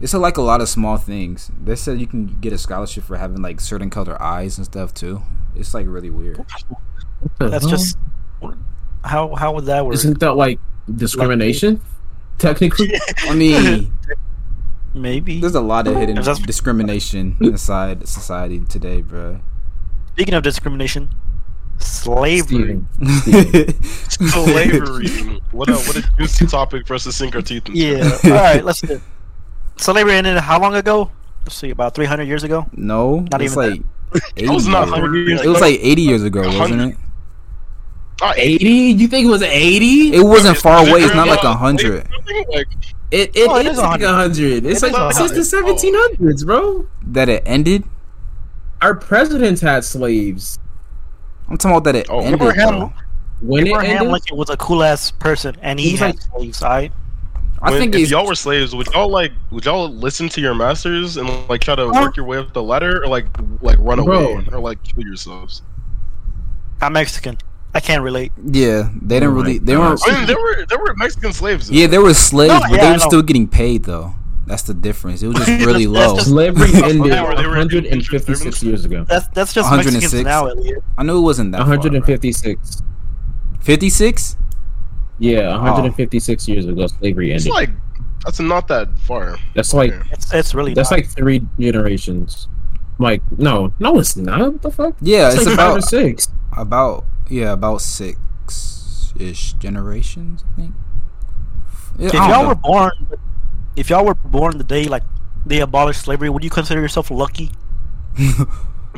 it's 0.00 0.12
a, 0.14 0.18
like 0.18 0.36
a 0.36 0.42
lot 0.42 0.60
of 0.60 0.68
small 0.68 0.96
things. 0.98 1.50
They 1.62 1.74
said 1.74 1.98
you 2.00 2.06
can 2.06 2.26
get 2.40 2.52
a 2.52 2.58
scholarship 2.58 3.04
for 3.04 3.16
having 3.16 3.40
like 3.42 3.60
certain 3.60 3.90
color 3.90 4.20
eyes 4.22 4.58
and 4.58 4.64
stuff 4.66 4.92
too. 4.92 5.22
It's 5.54 5.72
like 5.74 5.86
really 5.88 6.10
weird. 6.10 6.44
That's 7.38 7.66
just 7.66 7.96
how 9.04 9.34
how 9.34 9.54
would 9.54 9.64
that 9.66 9.84
work? 9.86 9.94
Isn't 9.94 10.20
that 10.20 10.34
like 10.34 10.60
discrimination? 10.94 11.80
Technically, 12.38 12.92
I 13.22 13.34
mean, 13.34 13.96
Maybe. 14.94 15.40
there's 15.40 15.54
a 15.54 15.60
lot 15.62 15.88
of 15.88 15.96
hidden 15.96 16.16
discrimination 16.44 17.36
inside 17.40 18.06
society 18.06 18.60
today, 18.60 19.00
bro. 19.00 19.40
Speaking 20.12 20.34
of 20.34 20.42
discrimination, 20.42 21.08
slavery. 21.78 22.80
Steven. 23.00 23.80
slavery. 24.08 25.08
what 25.52 25.68
a 25.68 25.74
what 25.74 25.96
a 25.96 26.02
juicy 26.18 26.46
topic 26.46 26.86
for 26.86 26.94
us 26.94 27.04
to 27.04 27.12
sink 27.12 27.34
our 27.34 27.42
teeth 27.42 27.66
into. 27.68 27.78
Yeah. 27.78 28.10
All 28.24 28.30
right. 28.30 28.64
Let's 28.64 28.80
do. 28.80 28.94
it. 28.94 29.00
Slavery 29.76 30.14
ended 30.14 30.38
how 30.38 30.60
long 30.60 30.74
ago? 30.74 31.10
Let's 31.44 31.56
see, 31.56 31.70
about 31.70 31.94
300 31.94 32.24
years 32.24 32.42
ago. 32.42 32.66
no, 32.72 33.20
Not 33.30 33.40
it's 33.42 33.52
even 33.56 33.70
like 33.70 33.80
eighty. 34.36 34.46
It 34.46 34.50
was 34.50 34.66
not 34.66 34.88
hundred 34.88 35.14
years. 35.28 35.42
It 35.42 35.48
was 35.48 35.60
like 35.60 35.78
eighty 35.80 36.02
years 36.02 36.22
ago, 36.22 36.40
wasn't 36.58 36.80
it? 36.92 36.96
Ah, 38.22 38.32
eighty? 38.36 38.66
You 38.96 39.06
think 39.08 39.26
it 39.26 39.30
was 39.30 39.42
eighty? 39.42 40.14
It 40.14 40.22
wasn't 40.24 40.56
far 40.56 40.78
away. 40.88 41.02
It's 41.02 41.14
not 41.14 41.28
like 41.28 41.42
a 41.42 41.44
not? 41.44 41.58
hundred. 41.58 42.08
Like, 42.48 42.66
It 43.10 43.36
it 43.36 43.48
Oh, 43.48 43.56
it 43.56 43.66
is 43.66 43.72
is 43.72 43.78
like 43.78 44.00
100. 44.00 44.06
a 44.08 44.12
hundred. 44.14 44.66
It's 44.66 44.82
It 44.82 44.92
like 44.92 45.12
since 45.14 45.32
the 45.32 45.44
seventeen 45.44 45.92
hundreds, 45.94 46.42
bro. 46.44 46.86
That 47.02 47.28
it 47.28 47.42
ended. 47.46 47.84
Our 48.80 48.94
presidents 48.94 49.60
had 49.60 49.84
slaves. 49.84 50.58
I'm 51.48 51.56
talking 51.56 51.76
about 51.76 51.84
that 51.84 51.94
it 51.96 52.06
Oh, 52.10 52.20
ended. 52.20 52.34
Abraham- 52.40 52.78
though. 52.80 52.92
When 53.40 53.66
it 53.66 53.70
Abraham 53.70 53.96
ended, 53.98 54.12
Lincoln 54.12 54.36
was 54.36 54.50
a 54.50 54.56
cool 54.56 54.82
ass 54.82 55.10
person, 55.10 55.56
and 55.62 55.78
he, 55.78 55.86
He 55.88 55.92
was 55.92 56.00
had 56.00 56.14
like- 56.14 56.22
slaves. 56.22 56.62
I 56.62 56.90
I 57.62 57.70
when- 57.70 57.80
think 57.80 57.94
if 57.94 58.10
y'all 58.10 58.26
were 58.26 58.34
slaves, 58.34 58.74
would 58.74 58.86
y'all 58.88 59.08
like 59.10 59.32
would 59.50 59.64
y'all 59.64 59.88
listen 59.90 60.28
to 60.30 60.40
your 60.40 60.54
masters 60.54 61.16
and 61.16 61.28
like 61.48 61.60
try 61.62 61.74
to 61.74 61.88
work 61.88 62.16
your 62.16 62.26
way 62.26 62.38
up 62.38 62.52
the 62.52 62.62
ladder, 62.62 63.02
or 63.02 63.06
like 63.08 63.26
like 63.62 63.76
run 63.78 64.02
Bro. 64.04 64.18
away, 64.18 64.46
or 64.52 64.58
like 64.60 64.82
kill 64.82 65.04
yourselves? 65.04 65.62
I'm 66.80 66.92
Mexican. 66.94 67.38
I 67.74 67.80
can't 67.80 68.02
relate. 68.02 68.32
yeah. 68.42 68.88
They 69.02 69.16
didn't 69.20 69.30
Oh 69.30 69.32
really. 69.32 69.58
They 69.58 69.76
weren't. 69.76 70.00
I 70.06 70.18
mean, 70.18 70.26
there 70.26 70.36
were 70.40 70.64
there 70.66 70.78
were 70.78 70.94
Mexican 70.96 71.32
slaves. 71.32 71.70
Yeah, 71.70 71.86
there 71.88 72.00
were 72.00 72.14
slaves, 72.14 72.52
No, 72.54 72.60
but 72.60 72.70
yeah, 72.72 72.84
they 72.86 72.92
were 72.92 72.98
still 72.98 73.22
getting 73.22 73.48
paid 73.48 73.84
though. 73.84 74.14
That's 74.46 74.62
the 74.62 74.74
difference. 74.74 75.22
It 75.22 75.28
was 75.28 75.36
just 75.38 75.48
really 75.66 75.86
That's 75.86 76.08
low. 76.08 76.16
just- 76.16 76.28
slavery 76.28 76.68
ended 76.74 77.10
They 77.12 77.20
were- 77.20 77.34
they 77.36 77.46
were 77.46 77.56
156 77.56 78.62
years 78.62 78.84
ago. 78.84 79.04
That's 79.08 79.26
that's 79.28 79.52
just 79.52 79.68
106? 79.68 80.02
Mexicans 80.02 80.24
now, 80.24 80.46
Elliot. 80.46 80.82
I 80.96 81.02
knew 81.02 81.18
it 81.18 81.22
wasn't 81.22 81.52
that. 81.52 81.58
156. 81.60 82.82
Fifty 83.60 83.90
six. 83.90 84.36
Yeah, 85.18 85.48
Oh. 85.56 85.62
156 85.62 86.46
years 86.48 86.66
ago, 86.66 86.86
slavery 86.86 87.32
it's 87.32 87.44
ended. 87.46 87.54
like 87.54 87.70
that's 88.24 88.38
not 88.38 88.68
that 88.68 88.96
far. 89.00 89.36
That's 89.54 89.74
like 89.74 89.92
It's 90.12 90.32
it's 90.32 90.54
really 90.54 90.74
that's 90.74 90.90
not. 90.90 90.98
like 90.98 91.08
three 91.08 91.44
generations. 91.58 92.46
Like 92.98 93.22
no, 93.36 93.72
no, 93.80 93.98
it's 93.98 94.16
not. 94.16 94.40
What 94.40 94.62
the 94.62 94.70
fuck? 94.70 94.94
Yeah, 95.00 95.32
it's 95.32 95.44
like 95.44 95.54
about 95.54 95.82
six. 95.84 96.28
about 96.56 97.04
yeah 97.28 97.52
about 97.52 97.80
six. 97.80 99.12
ish 99.18 99.54
generations. 99.54 100.44
I 100.52 100.60
think. 100.60 100.74
Yeah, 101.98 102.06
If 102.08 102.14
I 102.14 102.28
y'all 102.30 102.42
know. 102.42 102.48
were 102.50 102.54
born, 102.54 102.92
if 103.76 103.90
y'all 103.90 104.04
were 104.04 104.14
born 104.14 104.58
the 104.58 104.64
day 104.64 104.84
like 104.84 105.02
they 105.44 105.60
abolished 105.60 106.02
slavery, 106.02 106.30
would 106.30 106.42
you 106.42 106.50
consider 106.50 106.80
yourself 106.80 107.10
lucky? 107.10 107.50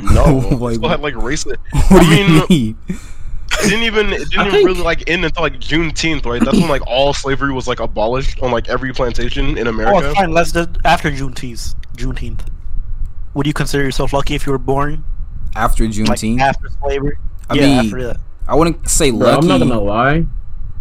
No, 0.02 0.38
Like, 0.60 0.76
still 0.76 0.88
had 0.88 1.00
like 1.00 1.14
racist. 1.14 1.56
what 1.70 1.88
do 1.88 1.96
I 1.96 2.14
you 2.14 2.28
mean, 2.28 2.46
mean? 2.48 2.78
It 2.88 3.70
didn't 3.70 3.82
even 3.82 4.12
it 4.12 4.30
didn't 4.30 4.46
even 4.48 4.64
really 4.64 4.82
like 4.82 5.08
end 5.08 5.24
until 5.24 5.42
like 5.42 5.54
Juneteenth, 5.54 6.24
right? 6.26 6.42
That's 6.42 6.56
when 6.58 6.68
like 6.68 6.86
all 6.86 7.12
slavery 7.12 7.52
was 7.52 7.66
like 7.66 7.80
abolished 7.80 8.40
on 8.42 8.52
like 8.52 8.68
every 8.68 8.92
plantation 8.92 9.58
in 9.58 9.66
America. 9.66 9.94
Oh, 9.94 9.98
America. 9.98 10.20
fine. 10.20 10.32
Let's 10.32 10.52
do 10.52 10.66
after 10.84 11.10
Juneteenth. 11.10 11.74
Juneteenth. 11.96 12.46
Would 13.34 13.46
you 13.46 13.52
consider 13.52 13.84
yourself 13.84 14.12
lucky 14.12 14.34
if 14.34 14.46
you 14.46 14.52
were 14.52 14.58
born 14.58 15.04
After 15.56 15.84
like 15.84 15.92
Juneteenth, 15.94 16.40
after 16.40 16.68
slavery? 16.82 17.16
I 17.50 17.54
yeah, 17.54 17.62
mean, 17.62 17.86
after 17.86 18.02
that. 18.04 18.16
I 18.46 18.54
wouldn't 18.54 18.88
say 18.88 19.10
Bro, 19.10 19.18
lucky. 19.18 19.38
I'm 19.38 19.48
not 19.48 19.58
gonna 19.58 19.80
lie. 19.80 20.26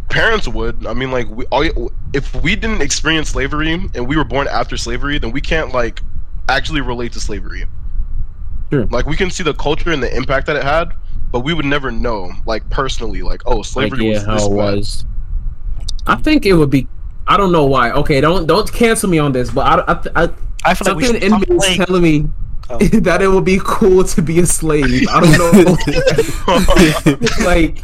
Parents 0.10 0.48
would. 0.48 0.86
I 0.86 0.94
mean, 0.94 1.12
like 1.12 1.28
we 1.30 1.46
all 1.48 1.92
if 2.14 2.34
we 2.42 2.56
didn't 2.56 2.82
experience 2.82 3.30
slavery 3.30 3.74
and 3.74 4.08
we 4.08 4.16
were 4.16 4.24
born 4.24 4.48
after 4.48 4.78
slavery, 4.78 5.20
then 5.20 5.32
we 5.32 5.42
can't 5.42 5.74
like 5.74 6.02
actually 6.50 6.82
relate 6.82 7.14
to 7.14 7.20
slavery. 7.20 7.66
Sure. 8.72 8.86
Like 8.86 9.06
we 9.06 9.16
can 9.16 9.30
see 9.30 9.44
the 9.44 9.54
culture 9.54 9.92
and 9.92 10.02
the 10.02 10.16
impact 10.16 10.48
that 10.48 10.56
it 10.56 10.64
had, 10.64 10.94
but 11.32 11.42
we 11.42 11.54
would 11.54 11.66
never 11.66 11.92
know, 11.92 12.32
like 12.46 12.70
personally, 12.70 13.22
like 13.22 13.42
oh, 13.46 13.58
Like 13.58 13.66
slavery 13.66 14.06
yeah, 14.08 14.14
was 14.14 14.24
how 14.26 14.34
this 14.36 14.46
it 14.46 14.50
bad. 14.50 14.56
was. 14.56 15.06
I 16.08 16.16
think 16.16 16.46
it 16.46 16.54
would 16.54 16.70
be. 16.70 16.88
I 17.28 17.36
don't 17.36 17.52
know 17.52 17.66
why. 17.66 17.92
Okay, 17.92 18.22
don't 18.22 18.48
don't 18.48 18.72
cancel 18.72 19.10
me 19.10 19.20
on 19.20 19.34
this, 19.34 19.52
but 19.52 19.66
I, 19.90 19.94
I, 19.94 20.24
I 20.24 20.30
I 20.66 20.74
feel 20.74 20.86
something 20.86 21.06
should 21.14 21.24
in 21.24 21.32
me 21.34 21.46
is 21.58 21.78
telling 21.78 22.02
me 22.02 22.26
Oh. 22.70 22.78
that 23.00 23.22
it 23.22 23.30
would 23.30 23.46
be 23.46 23.62
cool 23.64 24.04
to 24.04 24.22
be 24.22 24.40
a 24.42 24.46
slave. 24.46 25.08
I 25.10 25.22
don't 25.22 25.32
know. 25.38 25.78
like, 27.46 27.78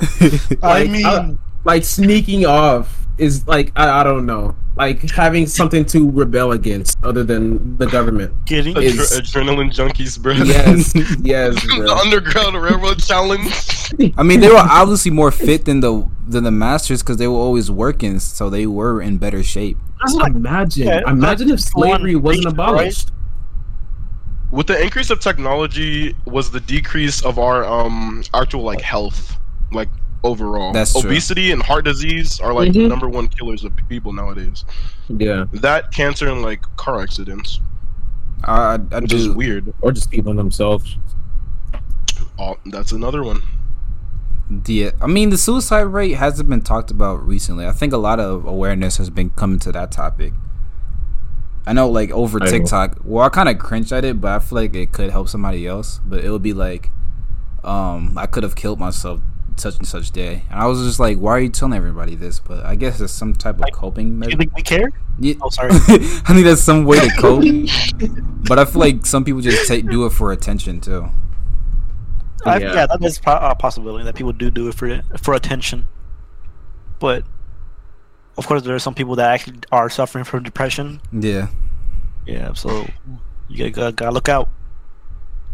I 0.61 0.81
like, 0.81 0.89
mean, 0.91 1.05
I- 1.05 1.35
like 1.65 1.83
sneaking 1.83 2.45
off 2.45 2.99
is 3.17 3.47
like 3.47 3.71
I, 3.75 4.01
I 4.01 4.03
don't 4.03 4.25
know. 4.25 4.55
Like 4.75 5.07
having 5.11 5.45
something 5.45 5.85
to 5.85 6.09
rebel 6.09 6.51
against 6.53 6.97
other 7.03 7.23
than 7.23 7.77
the 7.77 7.85
government. 7.85 8.33
getting 8.45 8.73
Adre- 8.73 8.83
is- 8.85 9.11
adrenaline 9.11 9.71
junkies, 9.71 10.19
bro. 10.19 10.33
Yes, 10.33 10.93
yes, 11.21 11.53
the. 11.67 11.99
Underground 12.03 12.59
Railroad 12.59 12.97
Challenge. 12.99 13.47
I 14.17 14.23
mean, 14.23 14.39
they 14.39 14.49
were 14.49 14.55
obviously 14.57 15.11
more 15.11 15.29
fit 15.29 15.65
than 15.65 15.81
the 15.81 16.09
than 16.27 16.43
the 16.43 16.49
masters 16.51 17.03
because 17.03 17.17
they 17.17 17.27
were 17.27 17.35
always 17.37 17.69
working, 17.69 18.19
so 18.19 18.49
they 18.49 18.65
were 18.65 18.99
in 18.99 19.19
better 19.19 19.43
shape. 19.43 19.77
This 20.01 20.15
is 20.15 20.19
Imagine, 20.25 20.87
Yeah, 20.87 21.01
imagine 21.09 21.49
if 21.51 21.59
that's 21.59 21.71
the 21.71 21.79
one 21.79 21.89
slavery 21.99 22.15
wasn't 22.15 22.45
beast, 22.45 22.57
right? 22.57 22.67
abolished. 22.67 23.11
With 24.51 24.67
the 24.67 24.81
increase 24.81 25.09
of 25.11 25.19
technology, 25.19 26.15
was 26.25 26.49
the 26.51 26.59
decrease 26.59 27.23
of 27.23 27.37
our 27.37 27.63
um 27.63 28.23
actual 28.33 28.63
like 28.63 28.81
health, 28.81 29.37
like 29.71 29.89
overall. 30.23 30.71
That's 30.73 30.93
true. 30.99 31.09
Obesity 31.09 31.51
and 31.51 31.61
heart 31.61 31.85
disease 31.85 32.39
are 32.39 32.53
like 32.53 32.73
the 32.73 32.79
Mhm. 32.79 32.89
number 32.89 33.09
one 33.09 33.27
killers 33.27 33.63
of 33.63 33.73
people 33.89 34.13
nowadays. 34.13 34.63
Yeah, 35.09 35.45
That 35.53 35.91
cancer 35.91 36.27
and 36.29 36.41
like 36.41 36.61
car 36.77 37.01
accidents, 37.01 37.59
I, 38.43 38.53
I, 38.53 38.79
I 38.91 38.99
which 38.99 39.13
is 39.13 39.29
weird. 39.29 39.73
or 39.81 39.91
just 39.91 40.09
people 40.11 40.33
themselves. 40.33 40.97
Oh, 42.39 42.57
that's 42.65 42.91
another 42.91 43.23
one. 43.23 43.41
Yeah, 44.67 44.91
I 45.01 45.07
mean, 45.07 45.29
the 45.29 45.37
suicide 45.37 45.81
rate 45.83 46.13
hasn't 46.13 46.49
been 46.49 46.61
talked 46.61 46.91
about 46.91 47.25
recently. 47.25 47.65
I 47.65 47.71
think 47.71 47.93
a 47.93 47.97
lot 47.97 48.19
of 48.19 48.45
awareness 48.45 48.97
has 48.97 49.09
been 49.09 49.29
coming 49.31 49.59
to 49.59 49.71
that 49.71 49.91
topic. 49.91 50.33
I 51.65 51.71
know, 51.73 51.89
like 51.89 52.11
over 52.11 52.41
I 52.41 52.45
know. 52.45 52.51
TikTok. 52.51 52.97
Well, 53.03 53.25
I 53.25 53.29
kind 53.29 53.47
of 53.49 53.57
cringe 53.57 53.93
at 53.93 54.03
it, 54.03 54.19
but 54.19 54.31
I 54.31 54.39
feel 54.39 54.57
like 54.57 54.75
it 54.75 54.91
could 54.91 55.11
help 55.11 55.29
somebody 55.29 55.65
else. 55.65 56.01
But 56.05 56.23
it 56.25 56.29
would 56.29 56.41
be 56.43 56.53
like, 56.53 56.91
um, 57.63 58.17
I 58.17 58.25
could 58.25 58.43
have 58.43 58.55
killed 58.55 58.79
myself 58.79 59.21
such 59.57 59.77
and 59.77 59.87
such 59.87 60.11
day, 60.11 60.43
and 60.49 60.59
I 60.59 60.65
was 60.65 60.79
just 60.83 60.99
like, 60.99 61.17
why 61.17 61.31
are 61.31 61.39
you 61.39 61.49
telling 61.49 61.73
everybody 61.75 62.15
this? 62.15 62.39
But 62.39 62.65
I 62.65 62.75
guess 62.75 62.99
it's 63.01 63.13
some 63.13 63.33
type 63.33 63.55
of 63.55 63.61
Like, 63.61 63.73
coping 63.73 64.09
Do 64.09 64.15
measure. 64.17 64.31
you 64.31 64.37
think 64.37 64.55
we 64.55 64.61
care? 64.61 64.91
Yeah. 65.19 65.35
Oh, 65.41 65.49
sorry. 65.49 65.69
I 65.73 65.77
think 66.33 66.45
that's 66.45 66.61
some 66.61 66.85
way 66.85 66.99
to 66.99 67.09
cope. 67.19 67.43
but 68.47 68.59
I 68.59 68.65
feel 68.65 68.79
like 68.81 69.05
some 69.05 69.23
people 69.23 69.41
just 69.41 69.67
take 69.67 69.87
do 69.89 70.05
it 70.05 70.11
for 70.11 70.31
attention 70.31 70.81
too. 70.81 71.07
I, 72.45 72.57
Yeah. 72.59 72.73
yeah. 72.73 72.87
that 72.87 73.03
is 73.03 73.19
po- 73.19 73.37
a 73.41 73.55
possibility 73.55 74.03
that 74.05 74.15
people 74.15 74.33
do 74.33 74.49
do 74.51 74.67
it 74.67 74.75
for 74.75 75.01
for 75.21 75.33
attention. 75.33 75.87
But 76.99 77.23
of 78.37 78.47
course, 78.47 78.63
there 78.63 78.73
are 78.75 78.79
some 78.79 78.95
people 78.95 79.15
that 79.17 79.29
actually 79.31 79.59
are 79.71 79.89
suffering 79.89 80.23
from 80.25 80.43
depression. 80.43 80.99
Yeah. 81.11 81.47
Yeah, 82.25 82.53
so 82.53 82.87
you 83.49 83.69
gotta, 83.69 83.91
gotta 83.91 84.11
look 84.11 84.29
out. 84.29 84.49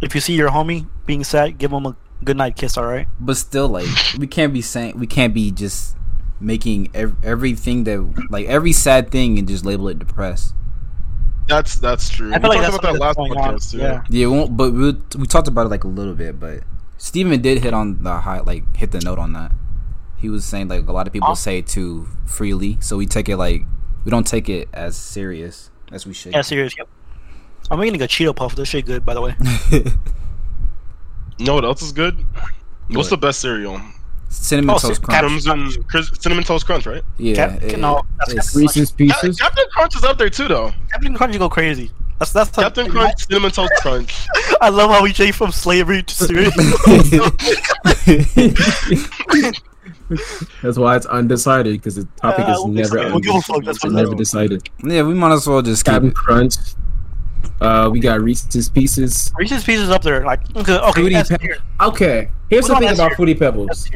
If 0.01 0.15
you 0.15 0.21
see 0.21 0.33
your 0.35 0.49
homie 0.51 0.87
being 1.05 1.23
sad, 1.23 1.57
give 1.57 1.71
him 1.73 1.85
a 1.85 1.95
good 2.23 2.37
night 2.37 2.55
kiss. 2.55 2.77
All 2.77 2.85
right. 2.85 3.07
but 3.19 3.35
still 3.37 3.67
like 3.67 3.87
we 4.17 4.27
can't 4.27 4.53
be 4.53 4.61
saying 4.61 4.97
we 4.97 5.07
can't 5.07 5.33
be 5.33 5.51
just 5.51 5.95
making 6.39 6.89
ev- 6.93 7.15
everything 7.23 7.83
that 7.85 8.27
like 8.29 8.45
every 8.47 8.71
sad 8.71 9.09
thing 9.11 9.37
and 9.37 9.47
just 9.47 9.65
label 9.65 9.87
it 9.89 9.99
depressed 9.99 10.53
That's 11.47 11.75
that's 11.79 12.09
true. 12.09 12.33
I 12.33 12.37
we 12.37 12.41
feel 12.41 12.49
like 12.49 12.59
talked 12.61 12.71
that's 12.71 12.77
about 12.77 12.93
that 12.93 12.99
last 12.99 13.17
what's 13.17 13.33
going 13.33 13.53
podcast 13.53 13.71
too. 13.71 13.77
Yeah. 13.79 14.03
yeah 14.09 14.23
it 14.25 14.29
won't, 14.29 14.55
but 14.55 14.71
we, 14.73 14.91
we 15.17 15.25
talked 15.27 15.47
about 15.47 15.65
it 15.65 15.69
like 15.69 15.83
a 15.83 15.87
little 15.89 16.13
bit 16.15 16.39
but 16.39 16.63
steven 16.97 17.41
did 17.41 17.61
hit 17.63 17.73
on 17.73 18.03
the 18.03 18.19
high 18.19 18.39
like 18.41 18.63
hit 18.75 18.91
the 18.91 18.99
note 19.01 19.19
on 19.19 19.33
that 19.33 19.51
he 20.17 20.29
was 20.29 20.43
saying 20.45 20.67
like 20.67 20.87
a 20.87 20.91
lot 20.91 21.07
of 21.07 21.13
people 21.13 21.27
Huh? 21.29 21.35
say 21.35 21.57
it 21.59 21.67
too 21.67 22.07
freely 22.25 22.77
so 22.81 22.97
we 22.97 23.05
take 23.05 23.27
it 23.29 23.37
like 23.37 23.63
we 24.05 24.11
don't 24.11 24.27
take 24.27 24.47
it 24.49 24.67
as 24.73 24.95
serious 24.97 25.71
as 25.91 26.05
we 26.07 26.13
should 26.13 26.33
Yeah, 26.33 26.41
serious. 26.41 26.73
Yep. 26.77 26.87
I'm 27.71 27.83
eating 27.83 28.01
a 28.01 28.05
Cheeto 28.07 28.35
puff. 28.35 28.55
This 28.55 28.69
shit 28.69 28.85
good, 28.85 29.05
by 29.05 29.13
the 29.13 29.21
way. 29.21 29.35
No, 31.39 31.55
what 31.55 31.65
else 31.65 31.81
is 31.81 31.91
good? 31.91 32.23
What's 32.89 33.09
the 33.09 33.17
best 33.17 33.39
cereal? 33.39 33.81
cinnamon 34.31 34.75
Oh, 34.75 34.77
toast 34.77 35.01
so 35.01 35.07
crunch 35.07 35.17
Adams 35.17 35.47
and 35.47 35.73
cinnamon 36.21 36.43
toast 36.43 36.63
crunch, 36.65 36.85
right? 36.85 37.01
yeah 37.17 37.35
Cap- 37.35 37.63
it- 37.63 37.79
no, 37.79 38.01
that's 38.19 38.31
it's- 38.31 38.45
Captain 38.47 38.61
Reese's 38.61 38.91
Pieces. 38.91 39.39
Captain 39.39 39.65
Crunch 39.71 39.95
is 39.95 40.03
up 40.03 40.17
there 40.19 40.29
too, 40.29 40.47
though. 40.47 40.71
Captain 40.91 41.15
Crunch 41.15 41.37
go 41.39 41.49
crazy. 41.49 41.89
That's 42.19 42.31
that's 42.33 42.49
the- 42.51 42.61
Captain 42.61 42.91
Crunch, 42.91 43.25
cinnamon 43.27 43.49
toast 43.51 43.71
crunch. 43.79 44.27
I 44.61 44.69
love 44.69 44.91
how 44.91 45.01
we 45.01 45.13
changed 45.13 45.37
from 45.37 45.51
slavery 45.51 46.03
to 46.03 46.13
cereal. 46.13 46.51
That's 50.63 50.77
why 50.77 50.95
it's 50.95 51.05
undecided 51.05 51.73
because 51.73 51.95
the 51.95 52.05
topic 52.21 52.47
Uh, 52.47 52.51
is 52.51 52.57
we'll 52.59 52.67
never 52.69 52.97
decide. 52.97 53.11
We'll 53.11 53.19
give 53.19 53.65
that's 53.65 53.83
it's 53.83 53.93
never 53.93 54.15
decided. 54.15 54.69
yeah 54.83 55.03
we 55.03 55.13
might 55.13 55.33
as 55.33 55.47
well 55.47 55.61
just 55.61 55.85
keep 55.85 55.93
Captain 55.93 56.09
it. 56.09 56.15
Crunch. 56.15 56.55
Uh, 57.61 57.89
we 57.91 57.99
got 57.99 58.21
Reese's 58.21 58.69
Pieces. 58.69 59.31
Reese's 59.37 59.63
Pieces 59.63 59.89
up 59.89 60.01
there. 60.01 60.25
Like 60.25 60.41
okay, 60.55 60.77
okay, 60.77 60.91
Fruity 61.01 61.37
Pe- 61.37 61.55
Okay, 61.81 62.31
here's 62.49 62.69
on, 62.69 62.81
the 62.81 62.87
thing 62.87 62.95
about 62.95 63.09
here. 63.09 63.15
Fruity 63.15 63.35
Pebbles. 63.35 63.89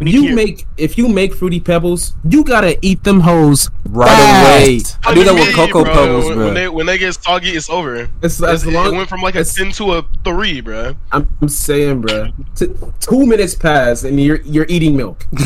Here. 0.00 0.20
You 0.20 0.34
make 0.34 0.66
if 0.76 0.98
you 0.98 1.08
make 1.08 1.34
Fruity 1.34 1.60
Pebbles, 1.60 2.14
you 2.28 2.44
gotta 2.44 2.78
eat 2.84 3.02
them 3.04 3.20
hoes 3.20 3.70
right 3.88 4.08
fast. 4.08 4.96
away 5.04 5.12
i 5.12 5.14
do 5.14 5.22
that 5.24 5.32
with 5.34 5.54
cocoa 5.54 5.84
bro. 5.84 5.94
pebbles 5.94 6.24
bro 6.26 6.44
when 6.46 6.54
they 6.54 6.68
when 6.68 6.86
they 6.86 6.98
get 6.98 7.14
soggy, 7.14 7.50
it's 7.50 7.70
over. 7.70 8.08
It's, 8.22 8.40
It's- 8.40 8.42
as 8.42 8.66
long 8.66 8.92
it 8.94 8.96
went 8.96 9.08
from 9.08 9.20
like 9.22 9.34
a 9.36 9.40
it's- 9.40 9.54
ten 9.54 9.70
to 9.72 9.92
a 9.94 10.04
three, 10.24 10.60
bro. 10.60 10.96
I'm, 11.12 11.28
I'm 11.40 11.48
saying, 11.48 12.00
bro. 12.02 12.28
T- 12.56 12.66
two 13.00 13.26
minutes 13.26 13.54
pass 13.54 14.02
and 14.04 14.20
you're 14.22 14.40
you're 14.42 14.66
eating 14.68 14.96
milk. 14.96 15.26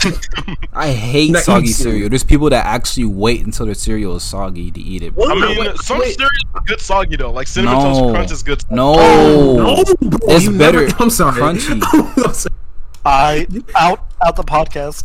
I 0.72 0.92
hate 0.92 1.32
Not 1.32 1.42
soggy 1.42 1.66
cereal. 1.68 1.92
cereal. 1.94 2.08
There's 2.10 2.24
people 2.24 2.50
that 2.50 2.64
actually 2.66 3.06
wait 3.06 3.44
until 3.44 3.66
their 3.66 3.74
cereal 3.74 4.16
is 4.16 4.22
soggy 4.22 4.70
to 4.70 4.80
eat 4.80 5.02
it. 5.02 5.14
Bro. 5.14 5.26
I 5.30 5.34
mean, 5.34 5.58
wait, 5.58 5.76
some 5.78 5.98
wait. 5.98 6.14
cereal 6.16 6.30
is 6.56 6.62
good 6.66 6.80
soggy 6.80 7.16
though. 7.16 7.32
Like 7.32 7.46
cinnamon 7.48 7.78
No. 7.82 7.84
toast 8.00 8.14
crunch 8.14 8.30
is 8.32 8.42
good. 8.42 8.64
No, 8.70 8.94
oh, 8.96 9.84
no, 10.00 10.08
bro, 10.08 10.18
It's 10.36 10.44
you 10.44 10.56
better 10.56 10.86
Never, 10.86 11.02
I'm 11.02 11.10
sorry. 11.10 11.40
crunchy. 11.40 12.48
I 13.04 13.46
out 13.76 14.06
out 14.24 14.36
the 14.36 14.42
podcast. 14.42 15.04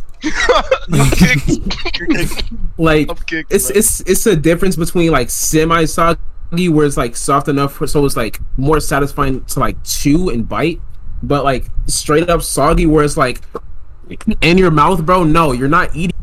I'm 0.92 1.10
kicked. 1.10 1.98
You're 1.98 2.08
kicked. 2.08 2.44
like 2.78 3.26
kicked. 3.26 3.52
it's 3.52 3.70
bro. 3.70 3.78
it's 3.78 4.00
it's 4.00 4.26
a 4.26 4.36
difference 4.36 4.76
between 4.76 5.10
like 5.10 5.30
semi 5.30 5.84
soggy 5.84 6.68
where 6.68 6.86
it's 6.86 6.96
like 6.96 7.16
soft 7.16 7.48
enough 7.48 7.74
for, 7.74 7.86
so 7.86 8.04
it's 8.04 8.16
like 8.16 8.40
more 8.56 8.80
satisfying 8.80 9.44
to 9.44 9.60
like 9.60 9.76
chew 9.84 10.30
and 10.30 10.48
bite, 10.48 10.80
but 11.22 11.44
like 11.44 11.66
straight 11.86 12.30
up 12.30 12.42
soggy 12.42 12.86
where 12.86 13.04
it's 13.04 13.16
like 13.16 13.40
in 14.40 14.58
your 14.58 14.70
mouth, 14.70 15.04
bro. 15.04 15.24
No, 15.24 15.52
you're 15.52 15.68
not 15.68 15.94
eating. 15.94 16.14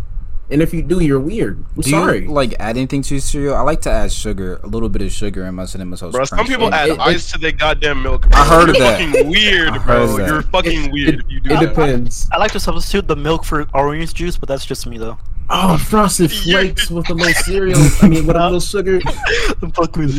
And 0.51 0.61
if 0.61 0.73
you 0.73 0.81
do, 0.81 0.99
you're 1.01 1.19
weird. 1.19 1.63
I'm 1.77 1.81
Do 1.81 1.89
sorry. 1.89 2.23
you 2.23 2.31
like 2.31 2.53
add 2.59 2.75
anything 2.77 3.01
to 3.03 3.15
your 3.15 3.21
cereal? 3.21 3.55
I 3.55 3.61
like 3.61 3.81
to 3.81 3.89
add 3.89 4.11
sugar, 4.11 4.59
a 4.63 4.67
little 4.67 4.89
bit 4.89 5.01
of 5.01 5.11
sugar 5.11 5.45
in 5.45 5.55
my 5.55 5.63
cinnamon 5.65 5.97
toast. 5.97 6.13
Bro, 6.13 6.25
some 6.25 6.45
people 6.45 6.67
It- 6.67 6.73
add 6.73 6.89
it- 6.89 6.99
ice 6.99 7.31
to 7.31 7.37
their 7.39 7.53
goddamn 7.53 8.03
milk. 8.03 8.27
I 8.35 8.45
heard 8.45 8.69
of 8.69 8.75
You're 8.75 8.85
that. 8.85 8.99
Fucking 8.99 9.29
weird, 9.29 9.83
bro. 9.85 10.07
that. 10.17 10.27
You're 10.27 10.41
fucking 10.41 10.85
It- 10.85 10.91
weird 10.91 11.15
if 11.21 11.31
you 11.31 11.39
do 11.39 11.51
it 11.51 11.59
that. 11.59 11.69
depends. 11.69 12.27
I 12.33 12.37
like 12.37 12.51
to 12.51 12.59
substitute 12.59 13.07
the 13.07 13.15
milk 13.15 13.45
for 13.45 13.65
orange 13.73 14.13
juice, 14.13 14.35
but 14.35 14.49
that's 14.49 14.65
just 14.65 14.85
me 14.85 14.97
though. 14.97 15.17
Oh, 15.49 15.77
frosted 15.77 16.31
flakes 16.43 16.91
with 16.91 17.09
a 17.09 17.13
little 17.13 17.33
cereal. 17.33 17.79
I 18.01 18.07
mean, 18.09 18.27
with 18.27 18.35
a 18.35 18.43
little 18.43 18.59
sugar. 18.59 18.99
The 18.99 19.71
fuck 19.75 19.95
with 19.95 20.15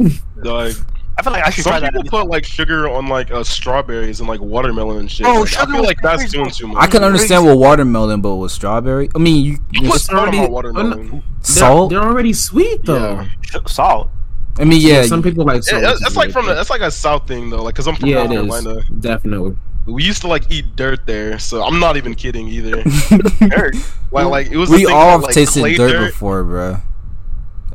you. 0.00 0.10
Like, 0.36 0.76
I 1.16 1.22
feel 1.22 1.32
like 1.32 1.44
I 1.46 1.50
should 1.50 1.62
some 1.64 1.70
try 1.72 1.80
that. 1.80 1.92
people 1.94 2.08
put 2.10 2.26
like 2.28 2.44
sugar 2.44 2.88
on 2.88 3.06
like 3.06 3.30
uh, 3.30 3.44
strawberries 3.44 4.18
and 4.20 4.28
like 4.28 4.40
watermelon 4.40 4.98
and 4.98 5.10
shit. 5.10 5.26
Oh, 5.26 5.40
Like, 5.40 5.42
I 5.42 5.44
sugar 5.60 5.72
feel 5.74 5.82
like 5.84 6.00
that's 6.02 6.16
berries, 6.22 6.32
doing 6.32 6.44
bro. 6.72 6.72
too 6.72 6.78
I 6.78 6.86
can 6.88 7.04
understand 7.04 7.46
with 7.46 7.56
watermelon, 7.56 8.20
but 8.20 8.34
with 8.36 8.50
strawberry, 8.50 9.08
I 9.14 9.18
mean, 9.18 9.44
you, 9.44 9.58
you 9.72 9.88
What's 9.88 10.02
just, 10.04 10.12
not 10.12 10.22
already- 10.22 10.38
about 10.38 10.50
watermelon? 10.50 11.22
salt. 11.40 11.90
They're, 11.90 12.00
they're 12.00 12.08
already 12.08 12.32
sweet 12.32 12.84
though. 12.84 13.20
Yeah. 13.52 13.60
Salt. 13.66 14.10
I 14.58 14.64
mean, 14.64 14.80
yeah, 14.80 15.02
some 15.04 15.22
people 15.22 15.44
like. 15.44 15.58
It- 15.58 15.64
salt, 15.64 15.82
it's 15.84 16.00
which 16.00 16.06
it's 16.08 16.16
like 16.16 16.30
from 16.32 16.46
the, 16.46 16.54
that's 16.54 16.70
like 16.70 16.80
a 16.80 16.90
south 16.90 17.28
thing 17.28 17.48
though, 17.50 17.62
like 17.62 17.74
because 17.74 17.86
I'm 17.88 17.94
from 17.96 18.08
Yeah, 18.08 18.24
North 18.24 18.30
it 18.32 18.34
is 18.46 18.62
Carolina. 18.64 18.82
definitely. 19.00 19.56
we 19.86 20.02
used 20.02 20.20
to 20.22 20.28
like 20.28 20.50
eat 20.50 20.74
dirt 20.76 21.06
there, 21.06 21.38
so 21.38 21.62
I'm 21.62 21.78
not 21.78 21.96
even 21.96 22.14
kidding 22.14 22.48
either. 22.48 22.82
dirt, 23.48 23.76
like 24.10 24.26
like 24.26 24.46
it 24.50 24.56
was. 24.56 24.68
we 24.70 24.86
all 24.86 24.92
called, 24.92 25.10
have 25.12 25.22
like, 25.22 25.34
tasted 25.34 25.60
clay 25.60 25.74
dirt, 25.76 26.06
before, 26.10 26.42
bro. 26.44 26.76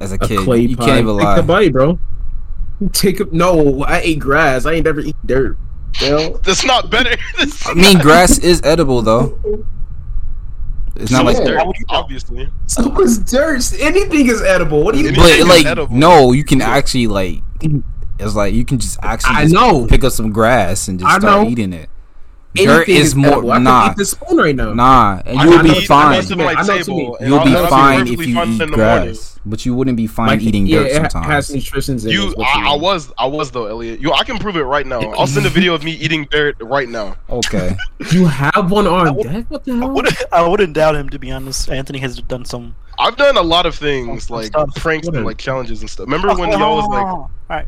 As 0.02 0.12
a 0.12 0.16
A 0.16 0.18
kid, 0.28 0.40
clay 0.40 0.60
you 0.62 0.76
pie. 0.78 0.86
can't 0.86 1.00
even 1.02 1.18
Take 1.18 1.24
lie. 1.26 1.36
the 1.38 1.44
bite, 1.44 1.72
bro. 1.74 2.00
Take 2.94 3.20
a, 3.20 3.26
no. 3.32 3.84
I 3.84 4.00
ate 4.00 4.20
grass. 4.20 4.66
I 4.66 4.74
ain't 4.74 4.86
never 4.86 5.02
eat 5.02 5.16
dirt. 5.26 5.58
Hell. 5.96 6.38
That's 6.44 6.64
not 6.64 6.90
better. 6.90 7.16
That's 7.38 7.68
I 7.68 7.74
mean, 7.74 7.98
grass 8.00 8.38
is 8.40 8.62
edible 8.64 9.02
though. 9.02 9.40
It's 10.96 11.12
not 11.12 11.20
so 11.20 11.24
like, 11.26 11.38
dirt, 11.46 11.58
How 11.58 11.66
would 11.66 11.78
you 11.78 11.86
know? 11.90 11.96
obviously. 11.98 12.50
So 12.68 13.00
is 13.02 13.20
dirt. 13.20 13.74
Anything 13.80 14.28
is 14.28 14.42
edible. 14.42 14.84
What 14.84 14.94
do 14.96 15.02
you 15.02 15.08
Anything 15.10 15.40
but 15.42 15.48
like, 15.48 15.66
edible. 15.66 15.96
no, 15.96 16.32
you 16.34 16.44
can 16.44 16.62
actually 16.62 17.08
like. 17.08 17.42
It's 18.20 18.36
like 18.36 18.54
you 18.54 18.66
can 18.66 18.80
just 18.80 19.00
actually 19.02 19.36
I 19.36 19.46
know. 19.46 19.88
pick 19.88 20.04
up 20.04 20.12
some 20.12 20.32
grass 20.32 20.88
and 20.90 21.00
just 21.00 21.10
I 21.10 21.20
start 21.20 21.44
know. 21.46 21.50
eating 21.50 21.72
it. 21.72 21.90
Dirt 22.56 22.88
Anything 22.88 22.96
is 22.96 23.14
more 23.16 23.28
edible. 23.34 23.52
I 23.52 23.56
could 23.58 23.64
nah, 23.64 23.90
eat 23.92 23.98
this 23.98 24.10
spoon 24.12 24.38
right 24.38 24.56
now. 24.56 24.74
nah, 24.74 25.22
and 25.24 25.40
you'll 25.40 25.62
be 25.64 25.70
eat- 25.70 25.88
fine. 25.88 26.18
like, 26.40 26.58
I 26.58 26.64
table, 26.80 27.16
you'll 27.22 27.40
I'll- 27.40 27.46
be 27.46 27.56
I'll 27.56 27.68
fine 27.68 28.08
if 28.08 28.10
you 28.10 28.22
eat 28.22 28.38
in 28.38 28.58
the 28.58 28.66
morning. 28.66 28.76
grass, 28.76 29.40
but 29.46 29.66
you 29.68 29.76
wouldn't 29.76 29.98
be 29.98 30.08
fine 30.08 30.30
Like, 30.30 30.42
eating 30.42 30.66
yeah, 30.66 30.80
dirt 30.80 30.88
it 30.88 30.94
sometimes. 31.12 31.26
has 31.28 31.54
nutritions 31.54 32.06
in. 32.06 32.12
You, 32.12 32.34
I, 32.40 32.72
I 32.72 32.76
was, 32.76 33.12
I 33.20 33.28
was 33.28 33.52
though, 33.52 33.68
Elliot. 33.68 34.00
You, 34.02 34.14
I 34.14 34.24
can 34.24 34.40
prove 34.40 34.56
it 34.56 34.64
right 34.64 34.88
now. 34.88 35.00
I'll 35.00 35.28
send 35.28 35.46
a 35.46 35.50
video 35.52 35.76
of 35.76 35.84
me 35.84 35.92
eating 35.92 36.28
dirt 36.32 36.56
right 36.60 36.90
now. 36.90 37.18
Okay, 37.30 37.76
You 38.12 38.26
have 38.26 38.72
one 38.72 38.88
on 38.88 39.16
would- 39.16 39.28
deck? 39.28 39.46
What 39.50 39.64
the 39.66 39.74
I 39.74 39.86
wouldn't, 39.86 40.24
I 40.32 40.48
wouldn't 40.48 40.74
doubt 40.74 40.96
him 40.96 41.08
to 41.10 41.20
be 41.20 41.30
honest. 41.30 41.70
Anthony 41.70 42.00
has 42.00 42.20
done 42.24 42.46
some. 42.46 42.76
I've 42.98 43.16
done 43.16 43.38
a 43.38 43.42
lot 43.44 43.68
of 43.68 43.76
things 43.76 44.26
Some 44.26 44.38
like 44.38 44.48
stuff. 44.48 44.74
pranks 44.76 45.08
and 45.08 45.24
like 45.24 45.38
challenges 45.38 45.82
and 45.82 45.90
stuff. 45.90 46.08
Remember 46.08 46.34
when 46.34 46.50
y'all 46.52 46.78
was 46.78 46.88
like, 46.88 47.06
all 47.06 47.32
right. 47.48 47.68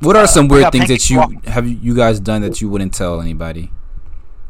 what 0.00 0.16
are 0.16 0.22
uh, 0.24 0.26
some 0.26 0.48
weird 0.48 0.72
things 0.72 0.88
that 0.88 1.10
you 1.10 1.20
have 1.46 1.68
you 1.68 1.94
guys 1.94 2.18
done 2.18 2.40
that 2.40 2.62
you 2.62 2.70
wouldn't 2.70 2.94
tell 2.94 3.20
anybody? 3.20 3.70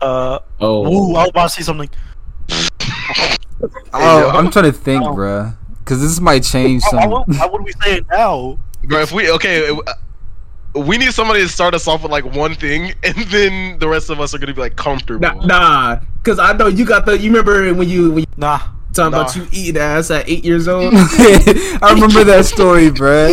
Uh, 0.03 0.39
Oh, 0.61 0.85
ooh, 0.87 1.15
I 1.17 1.21
was 1.23 1.29
about 1.31 1.43
to 1.45 1.49
say 1.51 1.63
something. 1.63 1.89
Oh. 3.95 4.31
I'm 4.31 4.51
trying 4.51 4.65
to 4.65 4.73
think, 4.73 5.05
Oh. 5.05 5.15
bruh, 5.15 5.55
because 5.79 6.01
this 6.01 6.19
might 6.21 6.43
change 6.43 6.83
Why, 6.91 7.03
some. 7.03 7.11
why, 7.11 7.19
would- 7.29 7.39
why 7.39 7.47
would 7.47 7.63
we 7.63 7.73
say 7.83 7.99
it 7.99 8.07
now? 8.11 8.59
bro, 8.85 9.01
if 9.01 9.13
we 9.13 9.31
okay, 9.31 9.69
uh, 9.71 9.77
we 10.81 10.99
need 10.99 11.13
somebody 11.13 11.41
to 11.43 11.49
start 11.49 11.73
us 11.75 11.87
off 11.87 12.03
with 12.03 12.11
like 12.11 12.25
one 12.25 12.55
thing, 12.57 12.93
and 13.05 13.17
then 13.29 13.79
the 13.79 13.87
rest 13.87 14.11
of 14.11 14.19
us 14.21 14.35
are 14.35 14.39
gonna 14.39 14.53
be 14.55 14.61
like 14.61 14.75
comfortable. 14.75 15.21
nah, 15.21 15.35
nah, 15.47 16.01
because 16.17 16.41
I 16.41 16.53
know 16.55 16.67
you 16.67 16.85
got 16.85 17.07
the. 17.07 17.17
You 17.17 17.31
remember 17.31 17.73
when 17.75 17.89
you 17.89 18.11
when 18.11 18.19
you 18.21 18.27
Nah. 18.37 18.59
talking 18.93 19.15
about 19.15 19.37
you 19.37 19.47
eating 19.53 19.81
ass 19.81 20.11
at 20.11 20.29
eight 20.29 20.45
years 20.45 20.67
old? 20.67 20.93
I 20.97 21.91
remember 21.95 22.25
that 22.25 22.45
story, 22.47 22.91
bruh. 22.91 23.33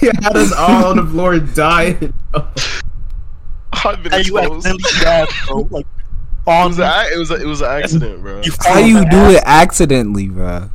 you 0.00 0.12
had 0.22 0.36
us 0.36 0.52
all 0.52 0.84
on 0.86 0.96
the 0.98 1.06
floor 1.06 1.40
dying. 1.40 2.14
I've 3.84 4.02
been 4.04 4.12
How 4.12 4.18
you 4.18 4.38
exposed. 4.38 4.66
accidentally 4.66 5.00
eat 5.00 5.06
ass, 5.06 5.46
bro? 5.48 5.68
Like, 5.70 5.86
It 6.46 6.68
was, 6.68 6.78
a, 6.78 7.06
it 7.12 7.18
was 7.18 7.30
a, 7.30 7.34
it 7.36 7.46
was 7.46 7.60
an 7.62 7.70
accident, 7.70 8.20
bro. 8.22 8.42
you 8.42 8.52
How 8.60 8.78
you 8.78 9.08
do 9.08 9.16
ass. 9.16 9.34
it 9.36 9.42
accidentally, 9.46 10.28
bruh? 10.28 10.70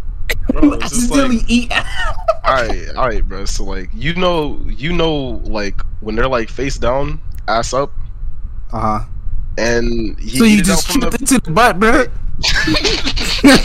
Bro, 0.51 0.73
it's 0.73 0.89
just 0.89 1.11
like, 1.11 1.31
eat. 1.47 1.71
all 2.43 2.53
right, 2.55 2.89
all 2.95 3.07
right, 3.07 3.27
bro. 3.27 3.45
So 3.45 3.63
like, 3.65 3.89
you 3.93 4.15
know, 4.15 4.59
you 4.67 4.93
know, 4.93 5.41
like 5.45 5.79
when 6.01 6.15
they're 6.15 6.27
like 6.27 6.49
face 6.49 6.77
down, 6.77 7.19
ass 7.47 7.73
up, 7.73 7.91
Uh 8.73 8.99
huh. 8.99 9.05
and 9.57 10.19
he 10.19 10.37
So 10.39 10.43
you 10.45 10.59
it 10.59 10.65
just 10.65 10.91
from 10.91 11.01
tripped 11.01 11.17
the. 11.17 11.21
into 11.35 11.39
the 11.39 11.51
butt, 11.51 11.79
bro. 11.79 12.05
you, 12.39 13.57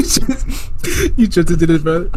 just, 0.02 0.22
you 1.18 1.26
tripped 1.26 1.50
into 1.50 1.66
this, 1.66 1.82
brother. 1.82 2.10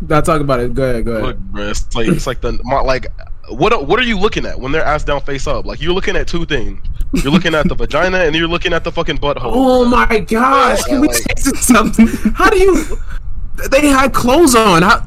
Not 0.00 0.24
talk 0.24 0.40
about 0.40 0.60
it. 0.60 0.74
Go 0.74 0.82
ahead, 0.84 1.04
go 1.04 1.12
ahead. 1.12 1.24
Look, 1.24 1.38
bro, 1.38 1.68
it's 1.70 1.94
like 1.94 2.08
it's 2.08 2.26
like 2.26 2.40
the 2.40 2.58
my, 2.64 2.80
like. 2.80 3.06
What 3.48 3.86
what 3.86 4.00
are 4.00 4.04
you 4.04 4.18
looking 4.18 4.44
at 4.44 4.58
when 4.58 4.72
they're 4.72 4.84
ass 4.84 5.04
down, 5.04 5.20
face 5.20 5.46
up? 5.46 5.66
Like 5.66 5.80
you're 5.80 5.92
looking 5.92 6.16
at 6.16 6.26
two 6.26 6.44
things. 6.46 6.80
You're 7.22 7.32
looking 7.32 7.54
at 7.54 7.68
the 7.68 7.74
vagina 7.74 8.18
and 8.18 8.34
you're 8.34 8.48
looking 8.48 8.72
at 8.72 8.84
the 8.84 8.92
fucking 8.92 9.18
butthole. 9.18 9.40
Oh 9.54 9.84
my 9.84 10.18
gosh! 10.20 10.82
Can 10.84 11.00
we 11.00 11.08
like- 11.08 11.16
taste 11.24 11.56
something? 11.64 12.06
How 12.34 12.50
do 12.50 12.58
you? 12.58 12.84
They 13.70 13.86
had 13.88 14.12
clothes 14.12 14.54
on. 14.54 14.82
How? 14.82 15.06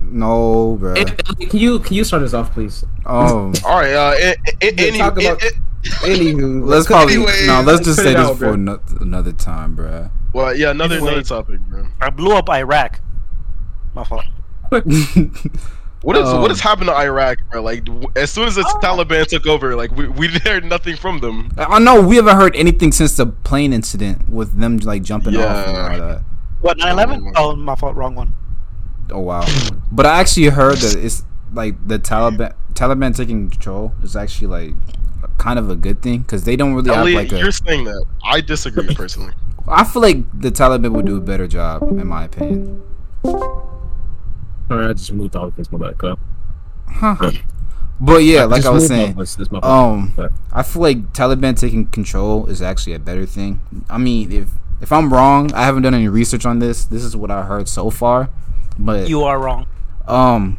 no, 0.00 0.78
bruh. 0.80 0.96
And- 0.98 1.50
Can 1.50 1.58
you 1.60 1.80
can 1.80 1.94
you 1.96 2.04
start 2.04 2.22
us 2.22 2.32
off, 2.32 2.52
please? 2.52 2.84
Oh, 3.04 3.52
All 3.64 3.80
right. 3.80 3.92
Uh, 3.92 4.14
a- 4.16 4.36
a- 4.62 4.72
Yeah, 4.74 4.86
any, 4.86 4.98
talk 4.98 5.12
about- 5.18 5.42
it- 5.42 5.52
it- 5.52 5.92
Anywho, 6.02 6.64
let's 6.66 6.86
probably 6.86 7.14
Anyways, 7.14 7.46
no. 7.46 7.60
Let's 7.62 7.84
just 7.84 7.98
say 7.98 8.14
this 8.14 8.16
out, 8.16 8.32
for 8.34 8.38
bro. 8.38 8.52
ano- 8.54 8.80
another 9.00 9.32
time, 9.32 9.76
bruh. 9.76 10.10
well, 10.32 10.52
yeah. 10.56 10.70
Another 10.70 10.96
Anyway. 10.96 11.10
another 11.12 11.22
topic, 11.24 11.60
bro. 11.60 11.86
I 12.00 12.10
blew 12.10 12.32
up 12.36 12.48
Iraq. 12.50 13.00
My 13.94 14.02
fault. 14.04 14.24
What 16.06 16.16
is 16.16 16.28
Um, 16.28 16.40
what 16.40 16.52
has 16.52 16.60
happened 16.60 16.86
to 16.86 16.94
Iraq, 16.94 17.38
bro? 17.50 17.60
Like 17.62 17.82
as 18.14 18.30
soon 18.30 18.46
as 18.46 18.54
the 18.54 18.62
Taliban 18.80 19.26
took 19.26 19.44
over, 19.46 19.74
like 19.74 19.90
we 19.90 20.06
we 20.06 20.28
heard 20.44 20.64
nothing 20.64 20.94
from 20.96 21.18
them. 21.18 21.50
I 21.58 21.80
know 21.80 22.00
we 22.00 22.14
haven't 22.14 22.36
heard 22.36 22.54
anything 22.54 22.92
since 22.92 23.16
the 23.16 23.26
plane 23.26 23.72
incident 23.72 24.28
with 24.28 24.56
them 24.60 24.76
like 24.78 25.02
jumping 25.02 25.34
off 25.36 25.66
and 25.66 25.76
Yeah. 25.76 25.82
all 25.92 25.98
that. 25.98 26.22
What, 26.60 26.78
9 26.78 26.92
11? 26.92 27.32
Oh, 27.34 27.56
my 27.56 27.74
fault. 27.74 27.96
Wrong 27.96 28.14
one. 28.14 28.34
Oh 29.10 29.18
wow! 29.20 29.44
But 29.90 30.06
I 30.06 30.20
actually 30.20 30.46
heard 30.46 30.76
that 30.78 30.94
it's 30.96 31.24
like 31.52 31.74
the 31.88 31.98
Taliban 31.98 32.54
Taliban 32.74 33.12
taking 33.16 33.50
control 33.50 33.92
is 34.04 34.14
actually 34.14 34.46
like 34.48 34.74
kind 35.38 35.58
of 35.58 35.70
a 35.70 35.76
good 35.76 36.02
thing 36.02 36.20
because 36.22 36.44
they 36.44 36.54
don't 36.54 36.74
really 36.74 36.90
have 36.90 37.00
Elliot, 37.00 37.16
like 37.24 37.32
a. 37.32 37.38
you're 37.38 37.50
saying 37.50 37.82
that. 37.84 38.04
I 38.24 38.40
disagree 38.40 38.94
personally. 38.94 39.32
I 39.66 39.82
feel 39.82 40.02
like 40.02 40.18
the 40.40 40.50
Taliban 40.52 40.92
would 40.92 41.06
do 41.06 41.16
a 41.16 41.20
better 41.20 41.48
job, 41.48 41.82
in 41.82 42.06
my 42.06 42.24
opinion. 42.24 42.82
All 44.70 44.78
right, 44.78 44.90
I 44.90 44.92
just 44.92 45.12
moved 45.12 45.36
all 45.36 45.46
of 45.46 45.56
this 45.56 45.68
back 45.68 46.02
up. 46.04 46.18
Huh. 46.88 47.30
But 48.00 48.18
yeah, 48.24 48.44
like 48.44 48.58
Just 48.62 48.68
I 48.68 48.70
was 48.70 48.86
saying, 48.86 49.14
all 49.14 49.20
this- 49.20 49.36
this 49.36 49.48
um, 49.62 50.12
But- 50.16 50.32
I 50.52 50.62
feel 50.62 50.82
like 50.82 51.12
Taliban 51.12 51.58
taking 51.58 51.86
control 51.86 52.46
is 52.46 52.60
actually 52.60 52.92
a 52.94 52.98
better 52.98 53.24
thing. 53.26 53.60
I 53.88 53.98
mean, 53.98 54.30
if 54.32 54.48
if 54.80 54.92
I'm 54.92 55.12
wrong, 55.12 55.52
I 55.54 55.64
haven't 55.64 55.84
done 55.84 55.94
any 55.94 56.08
research 56.08 56.44
on 56.44 56.58
this. 56.58 56.84
This 56.84 57.02
is 57.02 57.16
what 57.16 57.30
I 57.30 57.42
heard 57.44 57.68
so 57.68 57.88
far, 57.88 58.28
but 58.78 59.08
You 59.08 59.22
are 59.22 59.38
wrong. 59.38 59.66
um, 60.06 60.58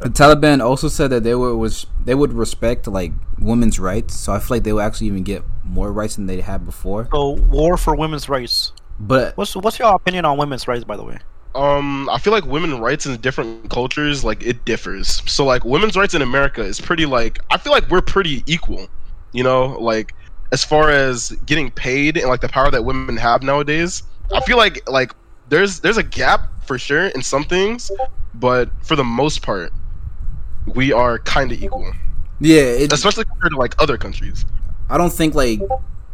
the 0.00 0.08
Taliban 0.08 0.60
also 0.62 0.88
said 0.88 1.10
that 1.10 1.22
they 1.22 1.34
were 1.36 1.56
was 1.56 1.86
they 2.04 2.14
would 2.14 2.32
respect 2.32 2.88
like 2.88 3.12
women's 3.38 3.78
rights. 3.78 4.14
So 4.18 4.32
I 4.32 4.40
feel 4.40 4.56
like 4.56 4.64
they 4.64 4.72
would 4.72 4.82
actually 4.82 5.06
even 5.06 5.22
get 5.22 5.42
more 5.64 5.92
rights 5.92 6.16
than 6.16 6.26
they 6.26 6.40
had 6.40 6.64
before. 6.66 7.08
So, 7.12 7.30
war 7.30 7.76
for 7.76 7.94
women's 7.94 8.28
rights. 8.28 8.72
But 8.98 9.36
What's 9.36 9.54
what's 9.54 9.78
your 9.78 9.94
opinion 9.94 10.24
on 10.24 10.36
women's 10.38 10.66
rights, 10.66 10.84
by 10.84 10.96
the 10.96 11.04
way? 11.04 11.18
Um, 11.56 12.08
I 12.10 12.18
feel 12.18 12.32
like 12.32 12.44
women 12.44 12.78
rights 12.80 13.06
in 13.06 13.16
different 13.20 13.70
cultures, 13.70 14.22
like 14.24 14.42
it 14.42 14.64
differs. 14.64 15.22
So 15.30 15.44
like 15.44 15.64
women's 15.64 15.96
rights 15.96 16.14
in 16.14 16.22
America 16.22 16.62
is 16.62 16.80
pretty 16.80 17.06
like 17.06 17.40
I 17.50 17.58
feel 17.58 17.72
like 17.72 17.88
we're 17.88 18.02
pretty 18.02 18.44
equal. 18.46 18.86
You 19.32 19.42
know, 19.42 19.78
like 19.80 20.14
as 20.52 20.64
far 20.64 20.90
as 20.90 21.30
getting 21.46 21.70
paid 21.70 22.16
and 22.16 22.28
like 22.28 22.40
the 22.40 22.48
power 22.48 22.70
that 22.70 22.84
women 22.84 23.16
have 23.16 23.42
nowadays. 23.42 24.02
I 24.32 24.40
feel 24.40 24.56
like 24.56 24.88
like 24.88 25.12
there's 25.48 25.80
there's 25.80 25.96
a 25.96 26.02
gap 26.02 26.48
for 26.66 26.78
sure 26.78 27.06
in 27.06 27.22
some 27.22 27.44
things, 27.44 27.90
but 28.34 28.68
for 28.84 28.96
the 28.96 29.04
most 29.04 29.42
part, 29.42 29.72
we 30.74 30.92
are 30.92 31.18
kind 31.20 31.52
of 31.52 31.62
equal, 31.62 31.92
yeah, 32.40 32.62
it, 32.62 32.92
especially 32.92 33.24
compared 33.24 33.52
to 33.52 33.58
like 33.58 33.74
other 33.80 33.96
countries. 33.96 34.44
I 34.90 34.98
don't 34.98 35.12
think 35.12 35.34
like 35.34 35.60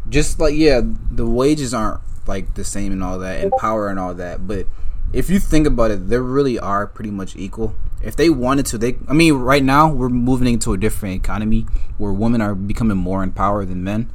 just 0.09 0.39
like 0.39 0.55
yeah, 0.55 0.83
the 1.11 1.27
wages 1.27 1.73
aren't 1.75 2.01
like 2.27 2.55
the 2.55 2.65
same 2.65 2.93
and 2.93 3.03
all 3.03 3.19
that, 3.19 3.43
and 3.43 3.53
power 3.53 3.89
and 3.89 3.99
all 3.99 4.15
that. 4.15 4.47
But 4.47 4.67
if 5.13 5.29
you 5.31 5.39
think 5.39 5.67
about 5.67 5.91
it, 5.91 6.09
they 6.09 6.19
really 6.19 6.59
are 6.59 6.87
pretty 6.87 7.11
much 7.11 7.37
equal. 7.37 7.75
If 8.03 8.17
they 8.17 8.31
wanted 8.31 8.67
to, 8.67 8.79
they. 8.79 8.97
I 9.09 9.13
mean, 9.13 9.35
right 9.35 9.63
now 9.63 9.93
we're 9.93 10.09
moving 10.09 10.49
into 10.49 10.73
a 10.73 10.79
different 10.79 11.15
economy 11.17 11.67
where 11.99 12.13
women 12.13 12.41
are 12.41 12.55
becoming 12.55 12.97
more 12.97 13.23
in 13.23 13.33
power 13.33 13.65
than 13.65 13.85
men. 13.85 14.13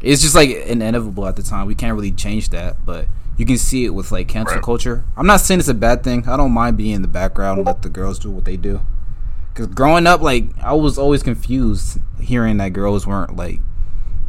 It's 0.00 0.20
just 0.22 0.34
like 0.34 0.50
inevitable 0.50 1.26
at 1.28 1.36
the 1.36 1.42
time. 1.42 1.66
We 1.66 1.76
can't 1.76 1.94
really 1.94 2.10
change 2.10 2.48
that, 2.50 2.84
but 2.84 3.06
you 3.36 3.46
can 3.46 3.56
see 3.58 3.84
it 3.84 3.90
with 3.94 4.10
like 4.10 4.26
cancel 4.26 4.56
Right. 4.56 4.64
culture. 4.64 5.04
I'm 5.16 5.26
not 5.26 5.40
saying 5.40 5.60
it's 5.60 5.68
a 5.68 5.74
bad 5.74 6.02
thing. 6.02 6.28
I 6.28 6.36
don't 6.36 6.50
mind 6.50 6.76
being 6.76 6.94
in 6.96 7.02
the 7.02 7.08
background 7.08 7.58
and 7.58 7.66
let 7.66 7.82
the 7.82 7.88
girls 7.88 8.18
do 8.18 8.30
what 8.30 8.44
they 8.44 8.56
do. 8.56 8.80
Because 9.54 9.68
growing 9.68 10.06
up, 10.08 10.20
like 10.20 10.46
I 10.60 10.72
was 10.72 10.98
always 10.98 11.22
confused 11.22 11.98
hearing 12.20 12.56
that 12.56 12.72
girls 12.72 13.06
weren't 13.06 13.36
like 13.36 13.60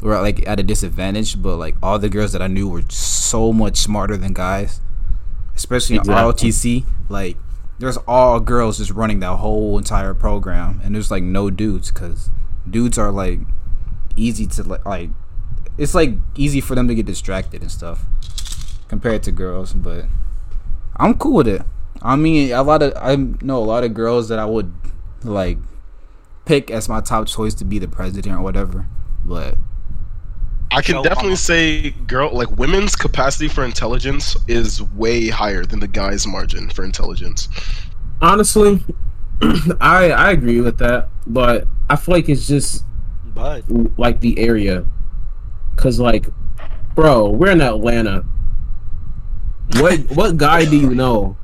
were 0.02 0.22
like 0.22 0.48
at 0.48 0.60
a 0.60 0.64
disadvantage, 0.64 1.42
but 1.42 1.56
like 1.58 1.76
all 1.82 1.98
the 1.98 2.10
girls 2.10 2.34
that 2.34 2.42
I 2.42 2.48
knew 2.48 2.68
were 2.68 2.84
so 2.90 3.52
much 3.52 3.78
smarter 3.78 4.18
than 4.18 4.34
guys, 4.34 4.80
especially 5.56 5.98
in 5.98 6.04
ROTC. 6.04 6.86
Like 7.10 7.38
there's 7.80 7.98
all 8.08 8.40
girls 8.40 8.78
just 8.78 8.92
running 8.92 9.20
that 9.20 9.38
whole 9.38 9.78
entire 9.78 10.14
program, 10.14 10.82
and 10.84 10.96
there's 10.96 11.12
like 11.12 11.24
no 11.24 11.50
dudes 11.50 11.92
because 11.92 12.30
dudes 12.70 12.98
are 12.98 13.12
like 13.12 13.40
easy 14.16 14.46
to 14.46 14.64
like 14.64 14.86
like 14.86 15.10
it's 15.78 15.96
like 15.96 16.16
easy 16.36 16.62
for 16.62 16.76
them 16.76 16.88
to 16.88 16.96
get 16.96 17.06
distracted 17.06 17.62
and 17.62 17.72
stuff 17.72 18.06
compared 18.88 19.24
to 19.24 19.32
girls. 19.32 19.74
But 19.74 20.06
I'm 20.98 21.16
cool 21.16 21.34
with 21.34 21.48
it. 21.48 21.64
I 22.02 22.16
mean, 22.16 22.52
a 22.52 22.64
lot 22.64 22.84
of 22.84 22.94
I 22.96 23.16
know 23.16 23.58
a 23.58 23.66
lot 23.66 23.84
of 23.84 23.94
girls 23.94 24.30
that 24.30 24.40
I 24.40 24.46
would 24.46 24.74
like 25.24 25.58
pick 26.46 26.70
as 26.70 26.90
my 26.90 27.02
top 27.02 27.28
choice 27.28 27.54
to 27.56 27.66
be 27.66 27.80
the 27.80 27.88
president 27.88 28.36
or 28.36 28.42
whatever. 28.42 28.88
But 29.26 29.58
I 30.74 30.82
can 30.82 30.98
Michelle 30.98 31.04
definitely 31.04 31.34
Obama. 31.34 31.38
say, 31.38 31.90
girl, 31.92 32.32
like 32.34 32.52
women's 32.58 32.96
capacity 32.96 33.48
for 33.48 33.64
intelligence 33.64 34.36
is 34.48 34.82
way 34.82 35.30
higher 35.30 35.66
than 35.66 35.80
the 35.80 35.88
guy's 35.88 36.26
margin 36.28 36.70
for 36.70 36.84
intelligence. 36.84 37.50
honestly, 38.22 38.84
I 39.82 40.12
I 40.12 40.32
agree 40.32 40.62
with 40.62 40.78
that, 40.80 41.10
but 41.28 41.68
I 41.90 41.96
feel 41.96 42.16
like 42.16 42.30
it's 42.30 42.48
just 42.48 42.86
But 43.34 43.64
like 43.98 44.20
the 44.20 44.38
area, 44.40 44.86
cause 45.76 46.00
like, 46.00 46.28
bro, 46.96 47.30
we're 47.30 47.52
in 47.52 47.62
Atlanta. 47.62 48.24
What 49.80 50.00
what 50.12 50.38
guy 50.38 50.66
do 50.66 50.78
you 50.78 50.94
know, 50.96 51.38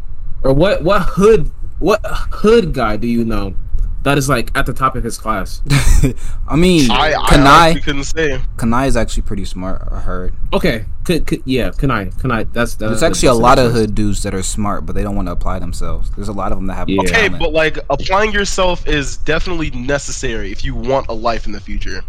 or 0.43 0.53
what 0.53 0.83
what 0.83 1.01
hood 1.03 1.51
what 1.79 2.01
hood 2.05 2.73
guy 2.73 2.97
do 2.97 3.07
you 3.07 3.23
know 3.25 3.55
that 4.03 4.17
is 4.17 4.29
like 4.29 4.55
at 4.57 4.65
the 4.65 4.73
top 4.73 4.95
of 4.95 5.03
his 5.03 5.17
class? 5.17 5.61
I 6.47 6.55
mean, 6.55 6.89
I, 6.89 7.13
I 7.13 7.35
Kanai, 7.35 7.45
honestly 7.47 7.81
couldn't 7.81 8.03
say. 8.05 8.41
Kanai 8.55 8.87
is 8.87 8.95
actually 8.95 9.23
pretty 9.23 9.45
smart. 9.45 9.87
I 9.91 9.99
heard. 9.99 10.33
Okay, 10.53 10.85
could, 11.03 11.27
could, 11.27 11.41
yeah, 11.45 11.71
can 11.71 11.91
I 11.91 12.05
can 12.05 12.31
I? 12.31 12.43
That's 12.45 12.75
that's 12.75 12.89
There's 12.89 13.03
actually 13.03 13.29
a 13.29 13.33
lot 13.33 13.59
of 13.59 13.71
hood 13.73 13.95
dudes 13.95 14.23
that 14.23 14.33
are 14.33 14.43
smart, 14.43 14.85
but 14.85 14.93
they 14.95 15.03
don't 15.03 15.15
want 15.15 15.27
to 15.27 15.31
apply 15.33 15.59
themselves. 15.59 16.09
There's 16.11 16.29
a 16.29 16.33
lot 16.33 16.51
of 16.51 16.57
them 16.57 16.67
that 16.67 16.75
have 16.75 16.87
Yeah. 16.89 17.01
Okay, 17.01 17.27
but 17.29 17.51
like 17.51 17.77
applying 17.89 18.31
yourself 18.31 18.87
is 18.87 19.17
definitely 19.17 19.71
necessary 19.71 20.51
if 20.51 20.63
you 20.63 20.75
want 20.75 21.07
a 21.09 21.13
life 21.13 21.45
in 21.45 21.51
the 21.51 21.59
future. 21.59 22.01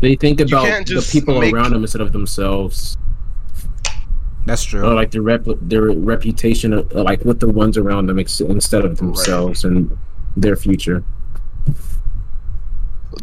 They 0.00 0.16
think 0.16 0.40
about 0.40 0.86
the 0.86 1.06
people 1.12 1.40
make- 1.40 1.52
around 1.52 1.72
them 1.72 1.82
instead 1.82 2.00
of 2.00 2.12
themselves, 2.12 2.96
That's 4.46 4.64
true. 4.64 4.82
or 4.82 4.94
like 4.94 5.10
their 5.10 5.20
rep 5.20 5.44
their 5.60 5.90
reputation, 5.90 6.72
uh, 6.72 6.84
like 7.02 7.22
with 7.26 7.40
the 7.40 7.48
ones 7.50 7.76
around 7.76 8.06
them 8.06 8.18
ex- 8.18 8.40
instead 8.40 8.86
of 8.86 8.96
themselves 8.96 9.64
and 9.64 9.94
their 10.36 10.56
future. 10.56 11.04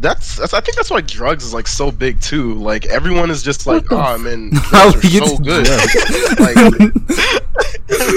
That's, 0.00 0.36
that's 0.36 0.52
I 0.54 0.60
think 0.60 0.76
that's 0.76 0.90
why 0.90 1.00
drugs 1.00 1.44
is 1.44 1.54
like 1.54 1.66
so 1.66 1.90
big 1.90 2.20
too. 2.20 2.54
Like 2.54 2.86
everyone 2.86 3.30
is 3.30 3.42
just 3.42 3.66
like, 3.66 3.90
oh 3.90 4.18
man, 4.18 4.50
drugs 4.68 5.04
are 5.04 5.26
so 5.26 5.38
good. 5.38 5.66
like, 6.38 6.56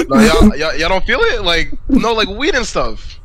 no, 0.08 0.20
y'all, 0.20 0.56
y'all, 0.56 0.74
y'all 0.76 0.88
don't 0.90 1.04
feel 1.04 1.20
it? 1.20 1.42
Like 1.42 1.72
no, 1.88 2.12
like 2.12 2.28
weed 2.28 2.54
and 2.54 2.66
stuff. 2.66 3.18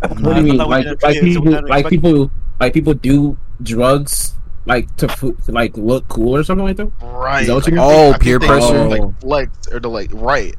What 0.00 0.18
do 0.18 0.34
you 0.36 0.42
mean? 0.42 0.58
thought 0.58 0.68
we 0.68 0.74
Like, 0.74 1.02
like 1.02 1.16
feel 1.16 1.26
it, 1.26 1.34
so 1.34 1.40
we 1.40 1.50
people, 1.50 1.68
like 1.68 1.88
people, 1.88 2.30
like 2.60 2.74
people 2.74 2.94
do 2.94 3.38
drugs 3.62 4.34
like 4.66 4.94
to 4.96 5.06
to, 5.08 5.34
like 5.48 5.76
look 5.76 6.06
cool 6.08 6.36
or 6.36 6.44
something 6.44 6.66
like 6.66 6.76
that. 6.76 6.92
Right. 7.02 7.46
That 7.46 7.54
like, 7.54 7.66
you 7.68 7.78
I 7.80 7.86
mean? 7.86 8.12
think- 8.12 8.16
Oh, 8.16 8.18
peer 8.20 8.38
pressure? 8.38 8.84
do, 8.84 8.88
Like 8.90 9.20
flex 9.20 9.68
or 9.68 9.80
to 9.80 9.88
like 9.88 10.10
right. 10.12 10.54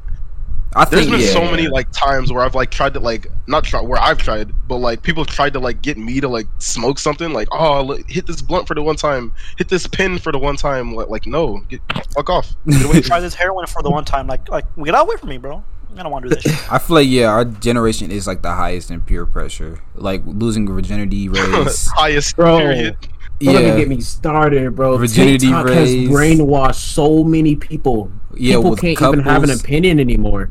I 0.75 0.85
There's 0.85 1.03
think 1.05 1.11
been 1.11 1.21
yeah. 1.21 1.33
so 1.33 1.41
many 1.41 1.67
like 1.67 1.91
times 1.91 2.31
where 2.31 2.43
I've 2.43 2.55
like 2.55 2.71
tried 2.71 2.93
to 2.95 2.99
like 2.99 3.27
not 3.47 3.63
try 3.63 3.81
where 3.81 3.99
I've 3.99 4.17
tried, 4.17 4.51
but 4.67 4.77
like 4.77 5.03
people 5.03 5.25
tried 5.25 5.53
to 5.53 5.59
like 5.59 5.81
get 5.81 5.97
me 5.97 6.19
to 6.21 6.27
like 6.27 6.47
smoke 6.59 6.99
something. 6.99 7.31
Like 7.33 7.47
oh, 7.51 7.83
look, 7.83 8.09
hit 8.09 8.25
this 8.25 8.41
blunt 8.41 8.67
for 8.67 8.75
the 8.75 8.81
one 8.81 8.95
time, 8.95 9.33
hit 9.57 9.69
this 9.69 9.87
pin 9.87 10.17
for 10.17 10.31
the 10.31 10.39
one 10.39 10.55
time. 10.55 10.93
Like, 10.93 11.09
like 11.09 11.27
no, 11.27 11.59
get 11.69 11.81
fuck 12.13 12.29
off. 12.29 12.55
Try 13.03 13.19
this 13.19 13.35
heroin 13.35 13.67
for 13.67 13.83
the 13.83 13.91
one 13.91 14.05
time. 14.05 14.27
Like, 14.27 14.49
like 14.49 14.65
get 14.83 14.95
away 14.95 15.17
from 15.17 15.29
me, 15.29 15.37
bro. 15.37 15.63
I 15.97 16.03
don't 16.03 16.11
want 16.11 16.23
to 16.23 16.29
do 16.29 16.35
this. 16.35 16.43
Shit. 16.43 16.71
I 16.71 16.79
feel 16.79 16.95
like 16.95 17.07
yeah, 17.07 17.27
our 17.27 17.45
generation 17.45 18.11
is 18.11 18.25
like 18.25 18.41
the 18.41 18.53
highest 18.53 18.89
in 18.89 19.01
peer 19.01 19.25
pressure, 19.25 19.79
like 19.95 20.21
losing 20.25 20.67
virginity 20.67 21.29
rates. 21.29 21.87
Highest 21.91 22.35
Bro. 22.35 22.59
period. 22.59 22.97
Don't 23.39 23.55
even 23.55 23.65
yeah, 23.65 23.77
get 23.77 23.87
me 23.89 23.99
started, 23.99 24.75
bro. 24.75 24.97
Virginity 24.97 25.47
TikTok 25.47 25.65
rates. 25.65 25.77
has 25.77 26.09
brainwashed 26.09 26.75
so 26.75 27.23
many 27.23 27.55
people. 27.55 28.11
Yeah. 28.37 28.55
people 28.55 28.75
can't 28.75 28.97
couples, 28.97 29.19
even 29.19 29.25
have 29.31 29.43
an 29.43 29.51
opinion 29.51 29.99
anymore. 29.99 30.49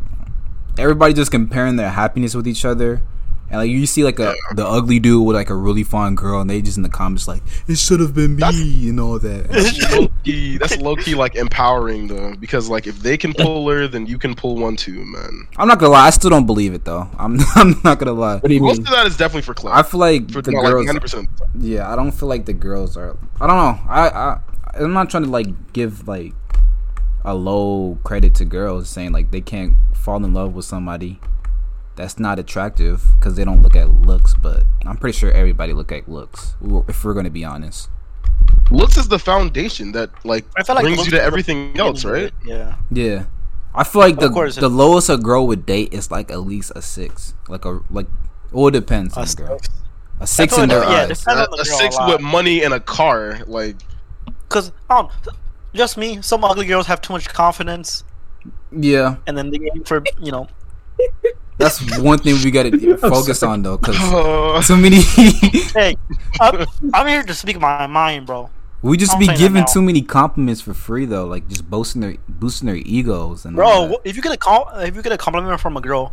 everybody 0.78 1.14
just 1.14 1.30
comparing 1.30 1.76
their 1.76 1.90
happiness 1.90 2.34
with 2.34 2.46
each 2.48 2.64
other. 2.64 3.02
And 3.50 3.60
like 3.60 3.68
you 3.70 3.84
see 3.84 4.02
like 4.02 4.18
a 4.18 4.32
the 4.54 4.66
ugly 4.66 4.98
dude 4.98 5.26
with 5.26 5.36
like 5.36 5.50
a 5.50 5.54
really 5.54 5.82
fine 5.84 6.14
girl, 6.14 6.40
and 6.40 6.48
they 6.48 6.62
just 6.62 6.78
in 6.78 6.82
the 6.82 6.88
comments 6.88 7.28
like 7.28 7.42
it 7.68 7.76
should 7.76 8.00
have 8.00 8.14
been 8.14 8.36
me 8.36 8.40
That's- 8.40 8.58
and 8.62 8.98
all 8.98 9.18
that. 9.18 9.48
That's 9.50 9.92
low 9.92 10.08
key. 10.24 10.56
That's 10.56 10.78
low 10.78 10.96
key 10.96 11.14
like 11.14 11.34
empowering 11.34 12.06
though, 12.06 12.34
because 12.36 12.70
like 12.70 12.86
if 12.86 13.00
they 13.00 13.18
can 13.18 13.34
pull 13.34 13.68
her, 13.68 13.88
then 13.88 14.06
you 14.06 14.16
can 14.16 14.34
pull 14.34 14.56
one 14.56 14.76
too, 14.76 15.04
man. 15.04 15.46
I'm 15.58 15.68
not 15.68 15.78
gonna 15.78 15.92
lie, 15.92 16.06
I 16.06 16.10
still 16.10 16.30
don't 16.30 16.46
believe 16.46 16.72
it 16.72 16.86
though. 16.86 17.06
I'm 17.18 17.36
I'm 17.54 17.78
not 17.84 17.98
gonna 17.98 18.14
lie. 18.14 18.36
What 18.36 18.48
do 18.48 18.54
you 18.54 18.62
Most 18.62 18.78
mean? 18.78 18.86
of 18.86 18.92
that 18.94 19.06
is 19.06 19.18
definitely 19.18 19.42
for 19.42 19.68
I 19.68 19.82
feel 19.82 20.00
like 20.00 20.30
For 20.30 20.40
the 20.40 20.52
no, 20.52 20.62
girls. 20.62 20.86
like 20.86 20.96
90%. 21.02 21.28
Yeah, 21.58 21.92
I 21.92 21.94
don't 21.94 22.12
feel 22.12 22.30
like 22.30 22.46
the 22.46 22.54
girls 22.54 22.96
are. 22.96 23.18
I 23.38 23.46
don't 23.46 23.56
know. 23.58 23.78
I 23.86 24.08
I 24.08 24.40
I'm 24.76 24.94
not 24.94 25.10
trying 25.10 25.24
to 25.24 25.28
like 25.28 25.74
give 25.74 26.08
like 26.08 26.32
a 27.24 27.34
low 27.34 27.98
credit 28.04 28.34
to 28.36 28.44
girls 28.44 28.88
saying 28.88 29.12
like 29.12 29.30
they 29.30 29.40
can't 29.40 29.74
fall 29.94 30.24
in 30.24 30.34
love 30.34 30.54
with 30.54 30.64
somebody 30.64 31.20
that's 31.94 32.18
not 32.18 32.38
attractive 32.38 33.02
because 33.18 33.36
they 33.36 33.44
don't 33.44 33.62
look 33.62 33.76
at 33.76 33.88
looks. 33.88 34.34
But 34.34 34.64
I'm 34.84 34.96
pretty 34.96 35.16
sure 35.16 35.30
everybody 35.30 35.72
look 35.72 35.92
at 35.92 36.08
looks 36.08 36.54
if 36.88 37.04
we're 37.04 37.14
gonna 37.14 37.30
be 37.30 37.44
honest. 37.44 37.88
Looks 38.70 38.96
is 38.96 39.08
the 39.08 39.18
foundation 39.18 39.92
that 39.92 40.10
like 40.24 40.44
I 40.56 40.62
feel 40.62 40.74
like 40.74 40.84
brings 40.84 41.04
you 41.04 41.10
to 41.12 41.16
the 41.16 41.22
everything 41.22 41.78
else, 41.78 42.04
right? 42.04 42.24
it, 42.24 42.34
Yeah. 42.44 42.76
Yeah, 42.90 43.24
I 43.74 43.84
feel 43.84 44.00
like 44.00 44.18
the 44.18 44.30
course, 44.30 44.56
the 44.56 44.68
lowest 44.68 45.08
a 45.08 45.16
girl 45.16 45.46
would 45.46 45.66
date 45.66 45.92
is 45.92 46.10
like 46.10 46.30
at 46.30 46.40
least 46.40 46.72
a 46.74 46.82
six, 46.82 47.34
like 47.48 47.64
a 47.64 47.80
like. 47.90 48.06
Well, 48.50 48.68
it 48.68 48.72
depends 48.72 49.16
on 49.16 49.26
the 49.26 49.34
girl. 49.34 49.58
six. 49.58 49.74
A 50.20 50.26
six 50.26 50.58
in 50.58 50.68
their 50.68 50.82
yeah, 50.82 51.06
eyes. 51.10 51.26
A, 51.26 51.46
a 51.58 51.64
six 51.64 51.96
a 51.98 52.06
with 52.06 52.20
money 52.20 52.62
and 52.62 52.74
a 52.74 52.80
car, 52.80 53.40
like 53.46 53.76
Cause 54.52 54.70
um, 54.90 55.08
just 55.74 55.96
me. 55.96 56.20
Some 56.22 56.44
ugly 56.44 56.66
girls 56.66 56.86
have 56.86 57.00
too 57.00 57.12
much 57.12 57.28
confidence, 57.28 58.04
Yeah, 58.70 59.16
and 59.26 59.36
then 59.36 59.50
they 59.50 59.58
aim 59.74 59.84
for 59.84 60.02
you 60.20 60.32
know. 60.32 60.48
that's 61.58 61.98
one 61.98 62.18
thing 62.18 62.36
we 62.42 62.50
gotta 62.50 62.96
focus 62.98 63.42
on 63.42 63.62
though, 63.62 63.76
because 63.78 63.96
so 64.66 64.74
oh. 64.74 64.76
many. 64.76 65.00
Hey, 65.74 65.96
I'm, 66.40 66.66
I'm 66.92 67.06
here 67.06 67.22
to 67.22 67.34
speak 67.34 67.58
my 67.60 67.86
mind, 67.86 68.26
bro. 68.26 68.50
We 68.82 68.96
just 68.96 69.12
I'm 69.14 69.20
be 69.20 69.28
giving 69.28 69.64
too 69.72 69.80
many 69.80 70.02
compliments 70.02 70.60
for 70.60 70.74
free 70.74 71.06
though, 71.06 71.26
like 71.26 71.48
just 71.48 71.68
boosting 71.70 72.00
their 72.00 72.16
boosting 72.28 72.66
their 72.66 72.76
egos 72.76 73.44
and 73.44 73.54
Bro, 73.54 73.88
that. 73.88 74.00
if 74.04 74.16
you 74.16 74.22
get 74.22 74.32
a 74.32 74.36
com- 74.36 74.66
if 74.80 74.96
you 74.96 75.02
get 75.02 75.12
a 75.12 75.16
compliment 75.18 75.60
from 75.60 75.76
a 75.76 75.80
girl, 75.80 76.12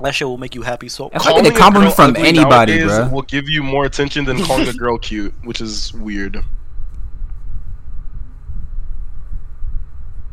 that 0.00 0.14
shit 0.14 0.28
will 0.28 0.36
make 0.36 0.54
you 0.54 0.60
happy. 0.62 0.88
So 0.90 1.08
If 1.14 1.26
I 1.26 1.40
get 1.40 1.46
a 1.54 1.56
compliment 1.58 1.96
girl 1.96 2.12
from 2.12 2.16
anybody, 2.16 2.78
nowadays 2.78 2.90
bruh. 2.98 3.10
will 3.10 3.22
give 3.22 3.48
you 3.48 3.62
more 3.62 3.86
attention 3.86 4.26
than 4.26 4.42
calling 4.44 4.68
a 4.68 4.72
girl 4.84 4.98
cute, 4.98 5.32
which 5.44 5.62
is 5.62 5.94
weird. 5.94 6.44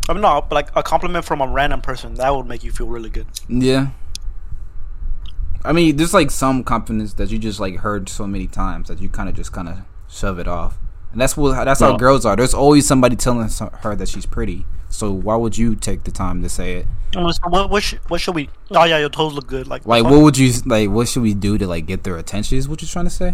I 0.10 0.14
mean, 0.14 0.22
not, 0.22 0.50
but 0.50 0.56
like 0.56 0.70
a 0.76 0.84
compliment 0.84 1.24
from 1.26 1.40
a 1.42 1.48
random 1.48 1.82
person 1.82 2.14
that 2.16 2.36
would 2.36 2.46
make 2.46 2.64
you 2.64 2.72
feel 2.72 2.88
really 2.88 3.10
good. 3.10 3.28
Yeah. 3.48 3.88
I 5.66 5.72
mean, 5.72 5.96
there's 5.96 6.14
like 6.14 6.30
some 6.30 6.64
compliments 6.64 7.14
that 7.14 7.30
you 7.32 7.40
just 7.40 7.60
like 7.60 7.78
heard 7.78 8.10
so 8.10 8.28
many 8.28 8.48
times 8.48 8.90
that 8.90 9.00
you 9.00 9.08
kind 9.10 9.30
of 9.30 9.36
just 9.36 9.54
kind 9.54 9.70
of 9.70 9.78
shove 10.10 10.38
it 10.40 10.48
off, 10.48 10.78
and 11.14 11.22
that's 11.22 11.38
what 11.38 11.64
that's 11.64 11.80
how 11.80 11.96
girls 11.96 12.26
are. 12.26 12.36
There's 12.36 12.54
always 12.54 12.86
somebody 12.86 13.16
telling 13.16 13.50
her 13.82 13.96
that 13.96 14.10
she's 14.10 14.26
pretty. 14.26 14.66
So 14.90 15.12
why 15.12 15.38
would 15.38 15.58
you 15.58 15.76
take 15.76 16.04
the 16.04 16.12
time 16.12 16.44
to 16.44 16.50
say 16.50 16.74
it? 16.74 16.86
What 17.16 17.70
what, 17.70 17.82
sh- 17.82 17.96
what 18.10 18.20
should 18.20 18.36
we? 18.36 18.50
Oh 18.72 18.84
yeah, 18.84 18.98
your 18.98 19.10
toes 19.10 19.34
look 19.34 19.48
good. 19.48 19.68
Like 19.68 19.86
Like, 19.86 20.04
what 20.04 20.22
would 20.22 20.38
you 20.38 20.52
like? 20.66 20.90
What 20.90 21.08
should 21.08 21.24
we 21.24 21.34
do 21.34 21.58
to 21.58 21.66
like 21.66 21.86
get 21.86 22.04
their 22.04 22.18
attention? 22.18 22.58
Is 22.58 22.68
what 22.68 22.82
you're 22.82 22.90
trying 22.90 23.06
to 23.06 23.12
say? 23.12 23.34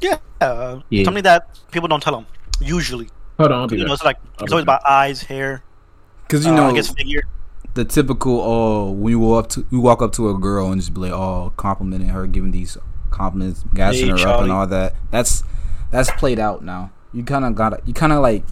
Yeah, 0.00 0.16
uh, 0.40 0.80
Yeah. 0.90 1.04
something 1.04 1.22
that 1.22 1.48
people 1.70 1.86
don't 1.88 2.02
tell 2.02 2.14
them. 2.14 2.26
Usually, 2.60 3.08
Hold 3.38 3.52
on, 3.52 3.60
I'll 3.60 3.66
be 3.68 3.76
you 3.78 3.84
know, 3.84 3.92
it's 3.92 4.04
like 4.04 4.18
I'll 4.38 4.44
it's 4.44 4.52
always 4.52 4.64
about 4.64 4.82
eyes, 4.86 5.22
hair. 5.22 5.62
Because 6.26 6.44
you 6.44 6.52
uh, 6.52 6.56
know, 6.56 6.66
I 6.68 6.74
guess 6.74 6.92
figure. 6.92 7.22
the 7.74 7.84
typical 7.84 8.40
oh 8.40 8.90
when 8.90 9.12
you 9.12 9.18
walk 9.18 9.44
up 9.44 9.50
to 9.52 9.66
you 9.70 9.80
walk 9.80 10.02
up 10.02 10.12
to 10.14 10.28
a 10.30 10.38
girl 10.38 10.70
and 10.72 10.80
just 10.80 10.92
be 10.92 11.00
like 11.00 11.12
oh 11.12 11.52
complimenting 11.56 12.08
her 12.08 12.26
giving 12.26 12.50
these 12.50 12.76
compliments 13.10 13.64
gassing 13.74 14.14
Hey, 14.16 14.22
her 14.22 14.28
up 14.28 14.40
and 14.42 14.52
all 14.52 14.66
that 14.66 14.94
that's 15.10 15.42
that's 15.90 16.10
played 16.12 16.38
out 16.38 16.62
now 16.64 16.90
you 17.12 17.22
kind 17.22 17.44
of 17.44 17.54
gotta 17.54 17.80
you 17.86 17.94
kind 17.94 18.12
of 18.12 18.20
like 18.20 18.44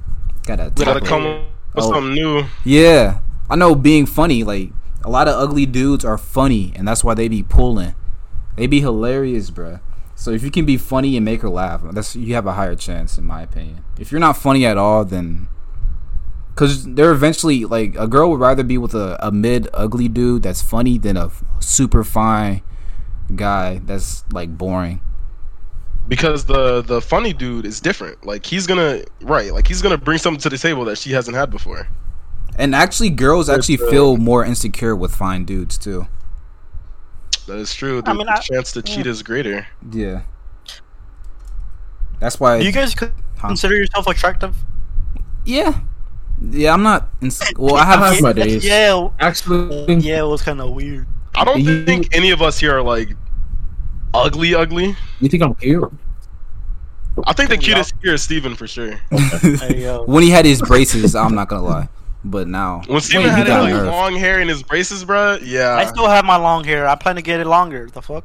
gotta 0.47 0.71
Gotta 0.75 1.01
come 1.01 1.27
up 1.27 1.41
with 1.75 1.85
Oh. 1.85 1.91
something 1.93 2.15
new. 2.15 2.45
yeah 2.65 3.19
i 3.51 3.57
know 3.57 3.75
being 3.75 4.07
funny 4.07 4.43
like 4.45 4.71
a 5.05 5.11
lot 5.11 5.29
of 5.29 5.35
ugly 5.39 5.67
dudes 5.67 6.05
are 6.05 6.17
funny 6.17 6.73
and 6.77 6.87
that's 6.89 7.05
why 7.05 7.13
they 7.13 7.29
be 7.29 7.43
pulling 7.43 7.95
they 8.57 8.67
be 8.67 8.81
hilarious 8.81 9.51
bruh 9.51 9.81
so 10.17 10.33
if 10.33 10.43
you 10.43 10.51
can 10.51 10.65
be 10.65 10.77
funny 10.77 11.17
and 11.17 11.25
make 11.25 11.43
her 11.43 11.49
laugh 11.49 11.83
that's 11.93 12.17
you 12.17 12.35
have 12.35 12.47
a 12.47 12.55
higher 12.55 12.75
chance 12.75 13.17
in 13.19 13.25
my 13.25 13.43
opinion 13.43 13.85
if 14.01 14.11
you're 14.11 14.21
not 14.21 14.37
funny 14.37 14.67
at 14.67 14.77
all 14.77 15.05
then 15.05 15.47
because 16.55 16.85
they're 16.95 17.13
eventually 17.13 17.65
like 17.65 17.95
a 17.97 18.09
girl 18.09 18.31
would 18.31 18.41
rather 18.41 18.65
be 18.65 18.79
with 18.79 18.95
a, 18.95 19.17
a 19.25 19.31
mid 19.31 19.69
ugly 19.75 20.09
dude 20.09 20.43
that's 20.43 20.63
funny 20.63 20.99
than 20.99 21.17
a 21.17 21.31
super 21.61 22.03
fine 22.03 22.63
guy 23.35 23.79
that's 23.85 24.25
like 24.33 24.57
boring. 24.57 25.01
because 26.09 26.45
the 26.45 26.83
the 26.83 27.01
funny 27.01 27.33
dude 27.33 27.67
is 27.67 27.81
different. 27.81 28.25
Like 28.25 28.47
he's 28.47 28.67
gonna 28.67 29.03
right, 29.23 29.53
like 29.53 29.67
he's 29.67 29.83
gonna 29.83 29.99
bring 29.99 30.19
something 30.19 30.41
to 30.41 30.49
the 30.49 30.59
table 30.59 30.85
that 30.87 30.99
she 30.99 31.13
hasn't 31.13 31.37
had 31.37 31.51
before. 31.51 31.89
And 32.59 32.75
actually, 32.75 33.11
girls 33.11 33.51
actually 33.51 33.77
feel 33.77 34.17
more 34.17 34.45
insecure 34.45 34.97
with 34.97 35.15
fine 35.15 35.45
dudes 35.45 35.77
too. 35.77 36.07
That 37.47 37.59
is 37.59 37.75
true. 37.75 38.03
The, 38.03 38.11
I 38.11 38.13
mean, 38.15 38.27
the 38.27 38.33
I- 38.33 38.41
chance 38.41 38.73
to 38.73 38.83
cheat 38.83 39.07
is 39.07 39.23
greater. 39.23 39.67
Yeah, 39.93 40.23
that's 42.21 42.41
why. 42.41 42.59
Do 42.59 42.65
you 42.67 42.73
guys 42.73 42.95
co- 42.95 43.11
Huh? 43.39 43.49
consider 43.49 43.77
yourself 43.77 44.07
attractive? 44.07 44.57
yeah, 45.45 45.81
yeah. 46.51 46.73
I'm 46.73 46.83
not. 46.83 47.09
Ins- 47.23 47.43
well, 47.57 47.77
I 47.77 47.81
I 47.83 47.85
have. 47.85 48.01
have 48.15 48.23
my 48.23 48.33
days. 48.33 48.65
Yeah, 48.65 49.09
Actually, 49.21 49.95
yeah, 49.97 50.21
it 50.21 50.27
was 50.27 50.43
kind 50.43 50.61
of 50.61 50.71
weird. 50.71 51.07
I 51.35 51.45
don't 51.45 51.61
You- 51.61 51.85
think 51.85 52.15
any 52.15 52.31
of 52.31 52.41
us 52.43 52.59
here 52.59 52.77
are 52.77 52.83
like 52.83 53.11
ugly, 54.15 54.55
ugly. 54.55 54.97
you 55.21 55.29
think 55.29 55.43
I'm 55.43 55.55
cute? 55.55 55.93
I 57.27 57.33
think 57.33 57.49
the 57.49 57.57
cutest 57.57 57.95
here 58.03 58.13
is 58.15 58.23
Steven 58.23 58.55
for 58.57 58.67
sure. 58.67 58.93
Hey, 59.11 59.87
when 60.07 60.23
he 60.23 60.29
had 60.31 60.45
his 60.45 60.61
braces, 60.61 61.15
I'm 61.15 61.35
not 61.35 61.49
gonna 61.49 61.63
lie. 61.65 61.89
But 62.29 62.49
now, 62.49 62.83
When 62.89 63.01
Steven 63.01 63.23
he 63.25 63.29
had 63.31 63.39
his 63.41 63.49
got 63.49 63.63
like 63.63 63.75
nerfed. 63.75 63.87
long 63.87 64.17
hair 64.17 64.41
and 64.41 64.51
his 64.51 64.63
braces, 64.63 65.05
bruh, 65.05 65.41
yeah. 65.45 65.77
I 65.77 65.85
still 65.87 66.09
have 66.09 66.25
my 66.25 66.37
long 66.37 66.65
hair. 66.65 66.89
I 66.89 66.97
plan 66.97 67.15
to 67.17 67.23
get 67.23 67.39
it 67.39 67.47
longer. 67.47 67.89
The 67.89 68.03
fuck? 68.03 68.25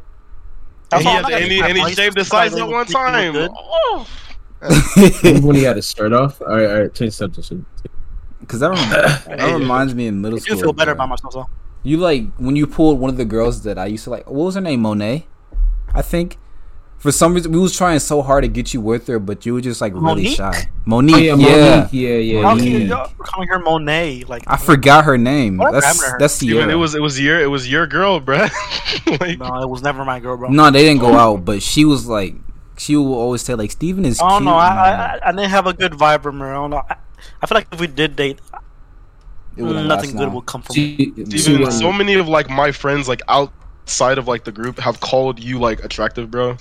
That's 0.90 1.06
And 1.06 1.08
he, 1.08 1.08
why 1.08 1.12
I'm 1.12 1.16
had, 1.16 1.22
not 1.24 1.32
gonna 1.32 1.44
and 1.44 1.52
he, 1.52 1.62
and 1.62 1.78
he 1.90 1.94
shaved 1.94 2.18
his 2.18 2.28
sides 2.28 2.56
at 2.56 2.68
one 2.68 2.86
think 2.86 2.98
they 3.12 3.30
look 3.30 3.52
time. 3.52 3.58
Oh. 3.62 4.08
when 5.44 5.56
he 5.56 5.64
had 5.64 5.76
his 5.76 5.90
shirt 5.90 6.14
off. 6.14 6.42
All 6.42 6.48
right, 6.48 6.66
all 6.70 6.82
right, 6.82 6.94
change 6.94 7.14
subject. 7.14 7.52
Because 8.40 8.60
that, 8.60 8.70
rem- 8.72 9.38
that 9.38 9.54
reminds 9.60 9.94
me 9.94 10.08
in 10.08 10.20
middle 10.20 10.38
I 10.38 10.42
school. 10.42 10.58
You 10.58 10.64
feel 10.64 10.74
better 10.74 10.96
bro. 10.96 11.06
about 11.06 11.10
myself. 11.10 11.34
though. 11.34 11.50
You 11.84 11.98
like 11.98 12.32
when 12.38 12.56
you 12.56 12.66
pulled 12.68 13.00
one 13.00 13.10
of 13.10 13.18
the 13.18 13.26
girls 13.26 13.64
that 13.64 13.78
I 13.78 13.86
used 13.86 14.04
to 14.06 14.10
like. 14.10 14.28
What 14.30 14.46
was 14.46 14.56
her 14.56 14.62
name? 14.62 14.82
Monet, 14.82 15.28
I 15.94 16.02
think. 16.02 16.38
For 17.02 17.12
some 17.12 17.34
reason, 17.34 17.52
we 17.52 17.58
was 17.60 17.76
trying 17.76 17.98
so 18.00 18.22
hard 18.22 18.44
to 18.44 18.48
get 18.48 18.74
you 18.76 18.80
with 18.82 19.08
her, 19.08 19.18
but 19.18 19.44
you 19.46 19.56
were 19.56 19.62
just 19.62 19.82
like 19.82 19.94
really 19.94 20.06
Monique? 20.24 20.38
shy. 20.38 20.70
Monique, 20.86 21.16
Oh, 21.16 21.20
yeah, 21.20 21.34
yeah, 21.36 21.36
Monique, 21.36 21.90
yeah, 21.92 22.10
yeah, 22.18 22.42
How 22.44 22.56
yeah. 22.56 22.64
can 22.64 22.72
you 22.72 22.78
y'all 22.80 23.12
calling 23.18 23.48
her 23.50 23.58
Monet? 23.60 24.26
Like 24.28 24.44
I 24.46 24.58
forgot 24.58 25.06
her 25.06 25.18
name. 25.18 25.58
What 25.58 25.72
That's 25.72 25.86
happened 25.88 26.02
to 26.02 26.12
her? 26.12 26.20
that's 26.20 26.34
Steven, 26.36 26.58
Sierra. 26.58 26.72
it 26.72 26.76
was 26.76 26.94
it 26.94 27.02
was 27.02 27.20
your 27.20 27.40
it 27.42 27.48
was 27.48 27.68
your 27.70 27.88
girl, 27.88 28.22
bruh. 28.22 28.52
like, 29.20 29.40
no, 29.40 29.62
it 29.64 29.68
was 29.70 29.82
never 29.82 30.06
my 30.06 30.20
girl, 30.20 30.38
bro. 30.38 30.50
no, 30.50 30.70
they 30.70 30.84
didn't 30.84 31.02
go 31.02 31.16
out, 31.16 31.44
but 31.44 31.64
she 31.64 31.86
was 31.86 32.06
like, 32.08 32.36
she 32.78 32.96
will 32.96 33.16
always 33.16 33.42
say 33.42 33.56
like, 33.56 33.72
Steven 33.72 34.06
is. 34.06 34.22
I 34.22 34.30
don't 34.30 34.38
cute. 34.42 34.46
know. 34.46 34.56
I, 34.56 34.68
I 34.68 35.20
I 35.30 35.32
didn't 35.32 35.50
have 35.50 35.66
a 35.66 35.74
good 35.74 35.94
vibe 35.94 36.22
from 36.22 36.40
her. 36.40 36.52
I 36.52 36.54
don't 36.54 36.70
know. 36.70 36.84
I, 36.88 36.96
I 37.42 37.48
feel 37.48 37.56
like 37.56 37.68
if 37.72 37.80
we 37.80 37.88
did 37.88 38.16
date, 38.16 38.40
nothing 39.58 40.12
good 40.12 40.26
long. 40.26 40.34
would 40.36 40.46
come 40.46 40.62
from 40.62 40.74
it. 40.74 40.76
She, 40.76 41.14
she 41.30 41.38
Steven, 41.38 41.72
so 41.72 41.92
many 41.92 42.14
of 42.16 42.28
like 42.28 42.50
my 42.50 42.72
friends 42.72 43.08
like 43.08 43.22
outside 43.28 44.18
of 44.18 44.28
like 44.28 44.44
the 44.44 44.52
group 44.52 44.80
have 44.80 45.00
called 45.00 45.40
you 45.40 45.60
like 45.60 45.84
attractive, 45.84 46.30
bro. 46.32 46.58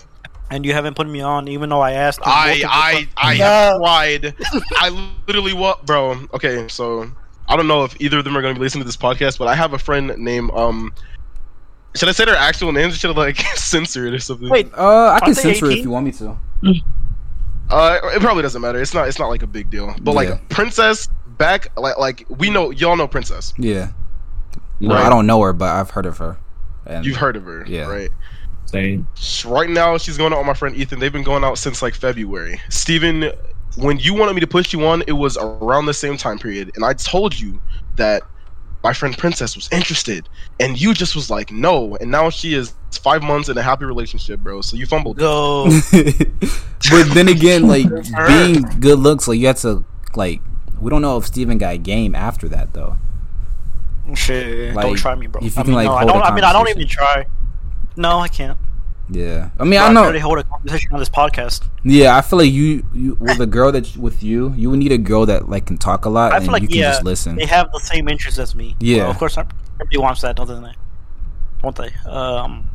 And 0.51 0.67
you 0.67 0.73
haven't 0.73 0.95
put 0.97 1.09
me 1.09 1.21
on, 1.21 1.47
even 1.49 1.69
though 1.69 1.81
I 1.81 1.93
asked. 1.93 2.21
I 2.25 2.47
both 2.49 2.53
of 2.55 2.59
you 2.61 2.67
I 2.69 3.09
I 3.17 3.39
No. 3.39 3.45
have 3.45 3.77
tried. 3.81 4.35
I 4.79 5.13
literally 5.29 5.53
what, 5.53 5.87
bro? 5.87 6.27
Okay, 6.35 6.67
so 6.69 7.09
I 7.49 7.57
don't 7.57 7.69
know 7.69 7.85
if 7.85 7.99
either 8.01 8.19
of 8.19 8.25
them 8.25 8.37
are 8.37 8.43
gonna 8.43 8.55
be 8.55 8.61
listening 8.61 8.83
to 8.83 8.87
this 8.87 8.97
podcast, 8.97 9.39
but 9.39 9.47
I 9.49 9.55
have 9.55 9.73
a 9.75 9.79
friend 9.79 10.13
named 10.19 10.51
um. 10.53 10.93
Should 11.97 12.09
I 12.09 12.13
say 12.13 12.25
their 12.25 12.37
actual 12.37 12.71
names? 12.73 12.95
Or 12.95 12.99
should 12.99 13.11
I 13.11 13.19
like 13.19 13.37
censor 13.57 14.07
it 14.07 14.15
or 14.15 14.19
something? 14.21 14.49
Wait, 14.49 14.73
Uh, 14.77 15.09
I 15.11 15.21
can 15.21 15.35
censor 15.35 15.67
it 15.67 15.79
if 15.79 15.85
you 15.85 15.91
want 15.91 16.07
me 16.07 16.13
to. 16.13 16.37
Uh, 17.71 17.99
it 18.15 18.21
probably 18.21 18.43
doesn't 18.43 18.61
matter. 18.61 18.81
It's 18.81 18.95
not. 18.95 19.07
It's 19.09 19.19
not 19.19 19.29
like 19.29 19.43
a 19.43 19.47
big 19.47 19.71
deal. 19.71 19.95
But 20.03 20.11
Yeah. 20.13 20.31
like 20.31 20.49
Princess 20.49 21.09
back, 21.39 21.69
like 21.79 21.97
like 21.99 22.27
we 22.29 22.51
know 22.51 22.71
y'all 22.71 22.97
know 22.97 23.07
Princess. 23.07 23.55
Yeah. 23.59 23.91
no, 24.81 24.89
Well, 24.91 24.99
I 25.07 25.09
don't 25.09 25.27
know 25.27 25.41
her, 25.43 25.53
but 25.53 25.69
I've 25.69 25.91
heard 25.91 26.07
of 26.07 26.19
her. 26.19 26.37
And 26.87 27.05
You've 27.05 27.17
heard 27.19 27.37
of 27.37 27.45
her, 27.45 27.65
Yeah. 27.69 27.87
right? 27.87 28.11
Same. 28.71 29.07
Right 29.45 29.69
now, 29.69 29.99
she's 29.99 30.17
going 30.17 30.33
out 30.33 30.39
with 30.39 30.47
my 30.47 30.55
friend 30.55 30.77
Ethan. 30.77 31.01
They've 31.01 31.13
been 31.13 31.25
going 31.25 31.43
out 31.45 31.59
since 31.59 31.83
like 31.83 31.95
February. 31.95 32.61
Steven, 32.69 33.33
when 33.77 33.99
you 33.99 34.15
wanted 34.15 34.35
me 34.35 34.41
to 34.41 34.47
push 34.47 34.73
you 34.73 34.87
on, 34.87 35.03
it 35.07 35.13
was 35.13 35.37
around 35.37 35.87
the 35.87 35.95
same 35.95 36.17
time 36.17 36.39
period, 36.39 36.71
and 36.77 36.85
I 36.85 36.93
told 36.93 37.39
you 37.39 37.61
that 37.97 38.23
my 38.85 38.93
friend 38.93 39.17
Princess 39.19 39.57
was 39.57 39.69
interested, 39.73 40.29
and 40.61 40.81
you 40.81 40.95
just 40.95 41.15
was 41.17 41.31
like 41.31 41.51
no. 41.51 41.97
And 41.97 42.11
now 42.11 42.31
she 42.31 42.55
is 42.55 42.73
five 43.03 43.23
months 43.23 43.49
in 43.49 43.59
a 43.59 43.63
happy 43.63 43.85
relationship, 43.87 44.41
bro. 44.41 44.61
So 44.61 44.77
you 44.77 44.87
fumbled. 44.87 45.19
No. 45.19 45.65
but 45.93 47.05
then 47.13 47.29
again, 47.29 47.67
like 47.67 47.87
being 48.29 48.63
good 48.79 48.99
looks, 49.01 49.27
like 49.29 49.39
you 49.39 49.49
have 49.49 49.61
to 49.63 49.85
like. 50.15 50.41
We 50.81 50.89
don't 50.91 51.03
know 51.03 51.19
if 51.19 51.27
Steven 51.27 51.59
got 51.59 51.75
a 51.75 51.79
game 51.79 52.15
after 52.15 52.49
that 52.49 52.73
though. 52.73 52.97
Shit, 54.15 54.75
Like, 54.75 54.87
don't 54.87 54.97
try 54.97 55.15
me, 55.15 55.27
bro. 55.27 55.41
if 55.45 55.55
you 55.57 55.61
I 55.61 55.63
can, 55.65 55.71
mean, 55.73 55.77
like, 55.77 55.87
no, 55.87 55.95
I 55.95 55.99
hold 56.01 56.11
a 56.11 56.13
don't. 56.15 56.23
I 56.23 56.35
mean, 56.35 56.45
I 56.45 56.53
don't 56.53 56.69
even 56.69 56.87
try. 56.89 57.27
No, 58.01 58.19
I 58.19 58.29
can't. 58.29 58.57
Yeah, 59.11 59.51
I 59.59 59.65
mean, 59.65 59.73
Bro, 59.73 59.79
I 59.81 59.89
I 59.89 59.93
know. 59.93 60.03
already 60.05 60.19
hold 60.21 60.39
a 60.39 60.45
conversation 60.45 60.93
on 60.93 61.01
this 61.01 61.09
podcast. 61.09 61.65
Yeah, 61.83 62.17
I 62.17 62.21
feel 62.23 62.39
like 62.39 62.53
you, 62.53 62.87
you 62.95 63.17
with 63.21 63.41
a 63.41 63.47
girl 63.47 63.73
that 63.73 63.97
with 63.97 64.23
you, 64.23 64.55
you 64.57 64.71
would 64.71 64.79
need 64.79 64.93
a 64.93 64.99
girl 64.99 65.27
that 65.27 65.49
like 65.49 65.67
can 65.67 65.77
talk 65.79 66.05
a 66.05 66.09
lot 66.09 66.33
I 66.33 66.37
and 66.37 66.45
feel 66.45 66.53
like 66.53 66.63
you 66.63 66.69
can 66.69 66.79
yeah, 66.79 66.91
just 66.93 67.05
listen. 67.05 67.35
they 67.37 67.47
have 67.47 67.71
the 67.73 67.81
same 67.81 68.09
interests 68.09 68.39
as 68.39 68.55
me. 68.55 68.77
Yeah. 68.79 69.03
Well, 69.03 69.11
of 69.11 69.19
course, 69.19 69.37
everybody 69.37 69.99
wants 69.99 70.21
that, 70.23 70.37
doesn't 70.37 70.63
they? 70.63 70.73
Won't 71.63 71.77
they? 71.77 71.91
Um, 72.09 72.69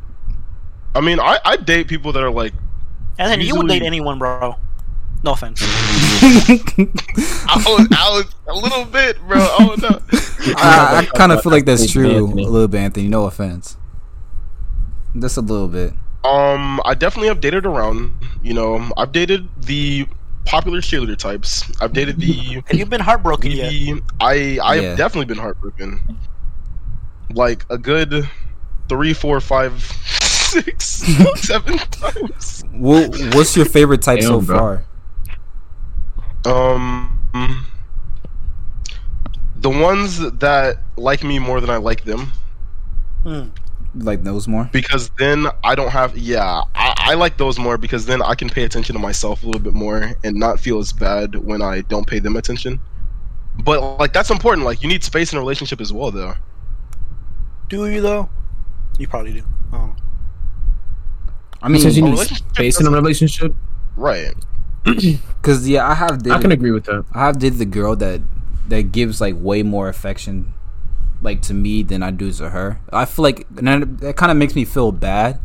I 0.94 1.00
mean, 1.02 1.20
I 1.22 1.40
I 1.46 1.56
date 1.56 1.88
people 1.88 2.12
that 2.12 2.22
are 2.22 2.30
like 2.32 2.54
and 3.18 3.32
then 3.32 3.40
you 3.42 3.56
would 3.56 3.64
Usually- 3.64 3.80
date 3.80 3.86
anyone, 3.86 4.20
bro. 4.20 4.56
No 5.24 5.32
offense. 5.32 5.60
I 5.64 7.64
was, 7.66 7.88
I 7.92 8.10
was 8.12 8.26
a 8.48 8.54
little 8.54 8.86
bit, 8.86 9.18
bro. 9.28 9.38
Oh 9.40 9.76
no. 9.82 10.00
I, 10.58 11.02
I 11.02 11.06
kind 11.18 11.32
of 11.32 11.42
feel 11.42 11.52
like 11.52 11.66
that's 11.66 11.92
true 11.92 12.26
Anthony. 12.26 12.44
a 12.44 12.48
little 12.50 12.68
bit, 12.68 12.80
Anthony. 12.80 13.08
No 13.08 13.26
offense. 13.26 13.78
Just 15.20 15.38
a 15.38 15.42
little 15.42 15.68
bit. 15.68 15.94
Um, 16.24 16.82
I 16.86 16.94
definitely 16.96 17.28
have 17.30 17.40
dated 17.40 17.66
around. 17.66 18.14
You 18.44 18.54
know, 18.54 18.92
I've 18.98 19.12
dated 19.12 19.48
the 19.62 20.08
popular 20.46 20.80
cheerleader 20.82 21.18
types. 21.18 21.64
I've 21.82 21.94
dated 21.94 22.20
the 22.20 22.62
Have 22.68 22.78
you 22.78 22.86
been 22.86 23.02
heartbroken 23.02 23.52
yet? 23.52 23.72
I 24.20 24.60
I 24.64 24.76
Yeah. 24.76 24.82
have 24.90 24.98
definitely 24.98 25.26
been 25.26 25.38
heartbroken. 25.38 26.02
Like 27.34 27.66
a 27.70 27.78
good 27.78 28.30
three, 28.90 29.14
four, 29.14 29.40
five, 29.40 29.82
six, 30.22 30.86
seven 31.36 31.78
times. 31.78 32.64
Well, 32.74 33.10
what's 33.34 33.56
your 33.56 33.66
favorite 33.66 34.02
type 34.02 34.20
Damn, 34.20 34.28
so 34.28 34.42
bro. 34.42 34.58
far? 34.58 34.86
Um, 36.46 37.66
the 39.56 39.70
ones 39.70 40.20
that 40.20 40.78
like 40.98 41.24
me 41.24 41.40
more 41.40 41.60
than 41.62 41.70
I 41.70 41.78
like 41.78 42.04
them, 42.04 42.32
Hmm. 43.24 43.46
Like 43.98 44.24
those 44.24 44.48
more? 44.48 44.70
because 44.74 45.10
then 45.18 45.48
I 45.64 45.74
don't 45.76 45.90
have. 45.90 46.18
Yeah, 46.18 46.62
I, 46.76 46.94
I 46.98 47.14
like 47.14 47.38
those 47.38 47.58
more 47.58 47.78
because 47.78 48.06
then 48.06 48.22
I 48.22 48.36
can 48.36 48.50
pay 48.50 48.64
attention 48.64 48.94
to 48.94 49.00
myself 49.00 49.44
a 49.44 49.46
little 49.46 49.62
bit 49.62 49.74
more 49.74 50.12
and 50.24 50.36
not 50.36 50.60
feel 50.60 50.80
as 50.80 50.92
bad 50.92 51.36
when 51.36 51.62
I 51.62 51.82
don't 51.82 52.06
pay 52.06 52.20
them 52.20 52.36
attention. 52.36 52.80
But 53.64 53.98
like 54.00 54.12
that's 54.12 54.32
important. 54.32 54.66
Like 54.66 54.84
you 54.84 54.90
need 54.90 55.04
space 55.04 55.32
in 55.32 55.38
a 55.38 55.42
relationship 55.42 55.80
as 55.80 55.94
well, 55.94 56.12
though. 56.12 56.34
Do 57.70 57.88
you 57.90 58.02
though? 58.02 58.30
You 59.00 59.08
probably 59.08 59.34
do. 59.34 59.44
Oh. 59.74 59.96
I 61.62 61.70
mean, 61.70 61.82
said 61.82 61.94
you 61.94 62.04
need 62.04 62.18
space 62.18 62.80
in 62.80 62.88
a 62.88 62.92
relationship. 62.92 63.56
Right. 63.96 64.34
because 64.84 65.68
yeah, 65.68 65.88
I 65.88 65.96
have 65.96 66.22
I 66.30 66.40
can 66.40 66.52
agree 66.52 66.72
with 66.72 66.86
that. 66.86 67.06
I 67.14 67.26
have 67.26 67.40
did 67.40 67.56
the 67.56 67.66
girl 67.66 67.96
that 67.96 68.22
that 68.68 68.92
gives 68.92 69.20
like 69.20 69.36
way 69.38 69.64
more 69.64 69.90
affection, 69.90 70.54
like 71.22 71.42
to 71.44 71.54
me 71.54 71.84
than 71.84 72.04
I 72.04 72.12
do 72.12 72.32
to 72.34 72.50
her. 72.50 72.80
I 72.92 73.06
feel 73.06 73.24
like 73.24 73.48
and 73.58 73.68
that, 73.68 73.98
that 74.00 74.16
kind 74.18 74.32
of 74.32 74.38
makes 74.38 74.56
me 74.56 74.66
feel 74.66 74.92
bad, 74.92 75.40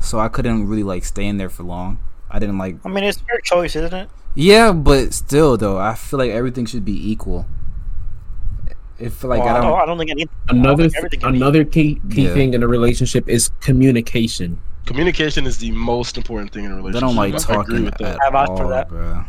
so 0.00 0.18
I 0.18 0.28
couldn't 0.28 0.66
really 0.68 0.82
like 0.82 1.04
stay 1.04 1.26
in 1.26 1.36
there 1.38 1.48
for 1.50 1.62
long. 1.64 1.98
I 2.30 2.38
didn't 2.38 2.58
like. 2.58 2.76
I 2.84 2.88
mean, 2.88 3.04
it's 3.04 3.22
your 3.28 3.40
choice, 3.40 3.74
isn't 3.76 3.94
it? 3.94 4.08
Yeah, 4.34 4.72
but 4.72 5.14
still 5.14 5.56
though, 5.56 5.78
I 5.78 5.94
feel 5.94 6.18
like 6.18 6.30
everything 6.30 6.66
should 6.66 6.84
be 6.84 7.10
equal. 7.10 7.46
If 8.98 9.22
like 9.22 9.40
Well, 9.40 9.48
I 9.48 9.58
I, 9.58 9.60
don't, 9.60 9.70
don't, 9.70 9.80
I 9.80 9.86
don't 9.86 9.98
think 9.98 10.10
I 10.10 10.14
need 10.14 10.28
Another 10.48 10.82
think 10.84 10.96
everything 10.96 11.24
another 11.24 11.64
key 11.64 12.00
key 12.10 12.26
Yeah. 12.26 12.34
thing 12.34 12.54
in 12.54 12.62
a 12.62 12.68
relationship 12.68 13.28
is 13.28 13.50
communication. 13.60 14.60
Communication 14.86 15.46
is 15.46 15.58
the 15.58 15.70
most 15.70 16.16
important 16.16 16.52
thing 16.52 16.64
in 16.64 16.72
a 16.72 16.76
relationship. 16.76 17.00
they 17.00 17.06
don't 17.06 17.16
like 17.16 17.34
I 17.34 17.38
talking 17.38 17.84
with 17.84 17.96
that. 17.98 18.16
at 18.16 18.22
I've 18.22 18.34
asked 18.34 18.50
all, 18.50 18.56
for 18.56 18.68
that. 18.70 18.88
bro. 18.88 19.24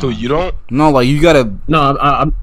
So 0.00 0.08
you 0.08 0.26
don't? 0.28 0.54
No, 0.70 0.90
like 0.90 1.06
you 1.06 1.20
gotta. 1.22 1.52
No, 1.68 1.80
I, 1.80 1.92
I, 1.92 2.22
I'm 2.22 2.34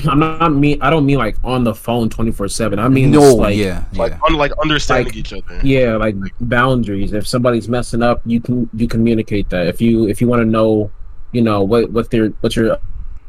I'm 0.08 0.18
not 0.18 0.52
mean. 0.52 0.80
I 0.80 0.90
don't 0.90 1.04
mean 1.06 1.18
like 1.18 1.36
on 1.44 1.64
the 1.64 1.74
phone 1.74 2.08
twenty 2.10 2.32
four 2.32 2.48
seven. 2.48 2.78
I 2.78 2.88
mean 2.88 3.10
no, 3.10 3.34
like 3.34 3.56
yeah, 3.56 3.84
Like 3.94 4.12
yeah. 4.12 4.18
un- 4.26 4.34
like 4.34 4.52
understanding 4.62 5.06
Like, 5.06 5.16
each 5.16 5.32
other. 5.32 5.60
yeah, 5.62 5.96
like 5.96 6.14
boundaries. 6.40 7.12
If 7.12 7.26
somebody's 7.26 7.68
messing 7.68 8.02
up, 8.02 8.20
you 8.24 8.40
can 8.40 8.68
you 8.74 8.88
communicate 8.88 9.48
that. 9.50 9.66
If 9.66 9.80
you 9.80 10.08
if 10.08 10.20
you 10.20 10.28
want 10.28 10.40
to 10.40 10.46
know, 10.46 10.90
you 11.32 11.42
know 11.42 11.62
what 11.62 11.90
what 11.90 12.10
their 12.10 12.28
what 12.40 12.54
your 12.56 12.78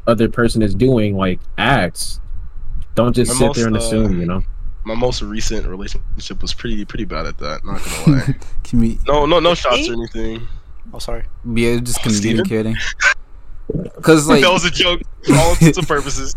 other 0.06 0.28
person 0.28 0.62
is 0.62 0.74
doing, 0.74 1.16
like 1.16 1.40
acts. 1.58 2.20
Don't 2.94 3.14
just 3.14 3.32
My 3.32 3.38
sit 3.38 3.54
there 3.54 3.64
and 3.66 3.74
most, 3.74 3.92
uh, 3.92 3.98
assume. 4.00 4.20
You 4.20 4.26
know. 4.26 4.42
My 4.86 4.94
most 4.94 5.22
recent 5.22 5.66
relationship 5.66 6.42
was 6.42 6.52
pretty 6.54 6.84
pretty 6.84 7.04
bad 7.06 7.26
at 7.26 7.38
that. 7.38 7.64
Not 7.64 7.82
gonna 7.82 8.16
lie. 8.18 8.34
Commu- 8.64 9.06
no 9.06 9.24
no 9.26 9.40
no 9.40 9.54
shots 9.54 9.88
or 9.88 9.94
anything. 9.94 10.46
Oh, 10.92 10.98
sorry. 10.98 11.24
yeah, 11.54 11.78
just 11.80 11.98
Steven? 12.08 12.44
communicating. 12.44 12.76
Cause 14.02 14.28
like, 14.28 14.42
that 14.42 14.52
was 14.52 14.64
a 14.64 14.70
joke 14.70 15.00
for 15.26 15.34
all 15.34 15.50
intents 15.52 15.78
and 15.78 15.88
purposes. 15.88 16.36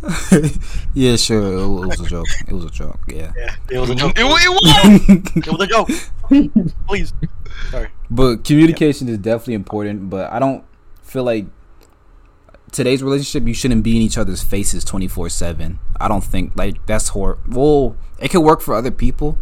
yeah, 0.93 1.15
sure, 1.17 1.57
it, 1.57 1.67
wa- 1.67 1.83
it 1.83 1.87
was 1.87 1.99
a 1.99 2.05
joke. 2.05 2.27
It 2.47 2.53
was 2.53 2.65
a 2.65 2.69
joke. 2.69 2.99
Yeah, 3.07 3.33
Yeah, 3.35 3.55
it 3.69 3.79
was 3.79 3.89
a 3.89 3.93
It, 3.93 3.97
joke. 3.97 4.13
it 4.17 4.23
was. 4.23 5.37
It 5.47 5.47
was 5.47 5.61
a 5.61 5.67
joke. 5.67 5.89
Please. 6.87 7.13
Sorry. 7.71 7.89
but 8.09 8.43
communication 8.45 9.09
is 9.09 9.17
definitely 9.17 9.55
important. 9.55 10.09
But 10.09 10.31
I 10.31 10.39
don't 10.39 10.63
feel 11.01 11.23
like 11.23 11.47
today's 12.71 13.01
relationship 13.01 13.47
you 13.47 13.53
shouldn't 13.53 13.83
be 13.83 13.95
in 13.95 14.01
each 14.01 14.17
other's 14.17 14.43
faces 14.43 14.83
twenty 14.85 15.07
four 15.07 15.29
seven. 15.29 15.79
I 15.99 16.07
don't 16.07 16.23
think 16.23 16.53
like 16.55 16.85
that's 16.85 17.09
hor. 17.09 17.39
Well, 17.47 17.95
it 18.19 18.29
could 18.29 18.41
work 18.41 18.61
for 18.61 18.73
other 18.73 18.91
people, 18.91 19.37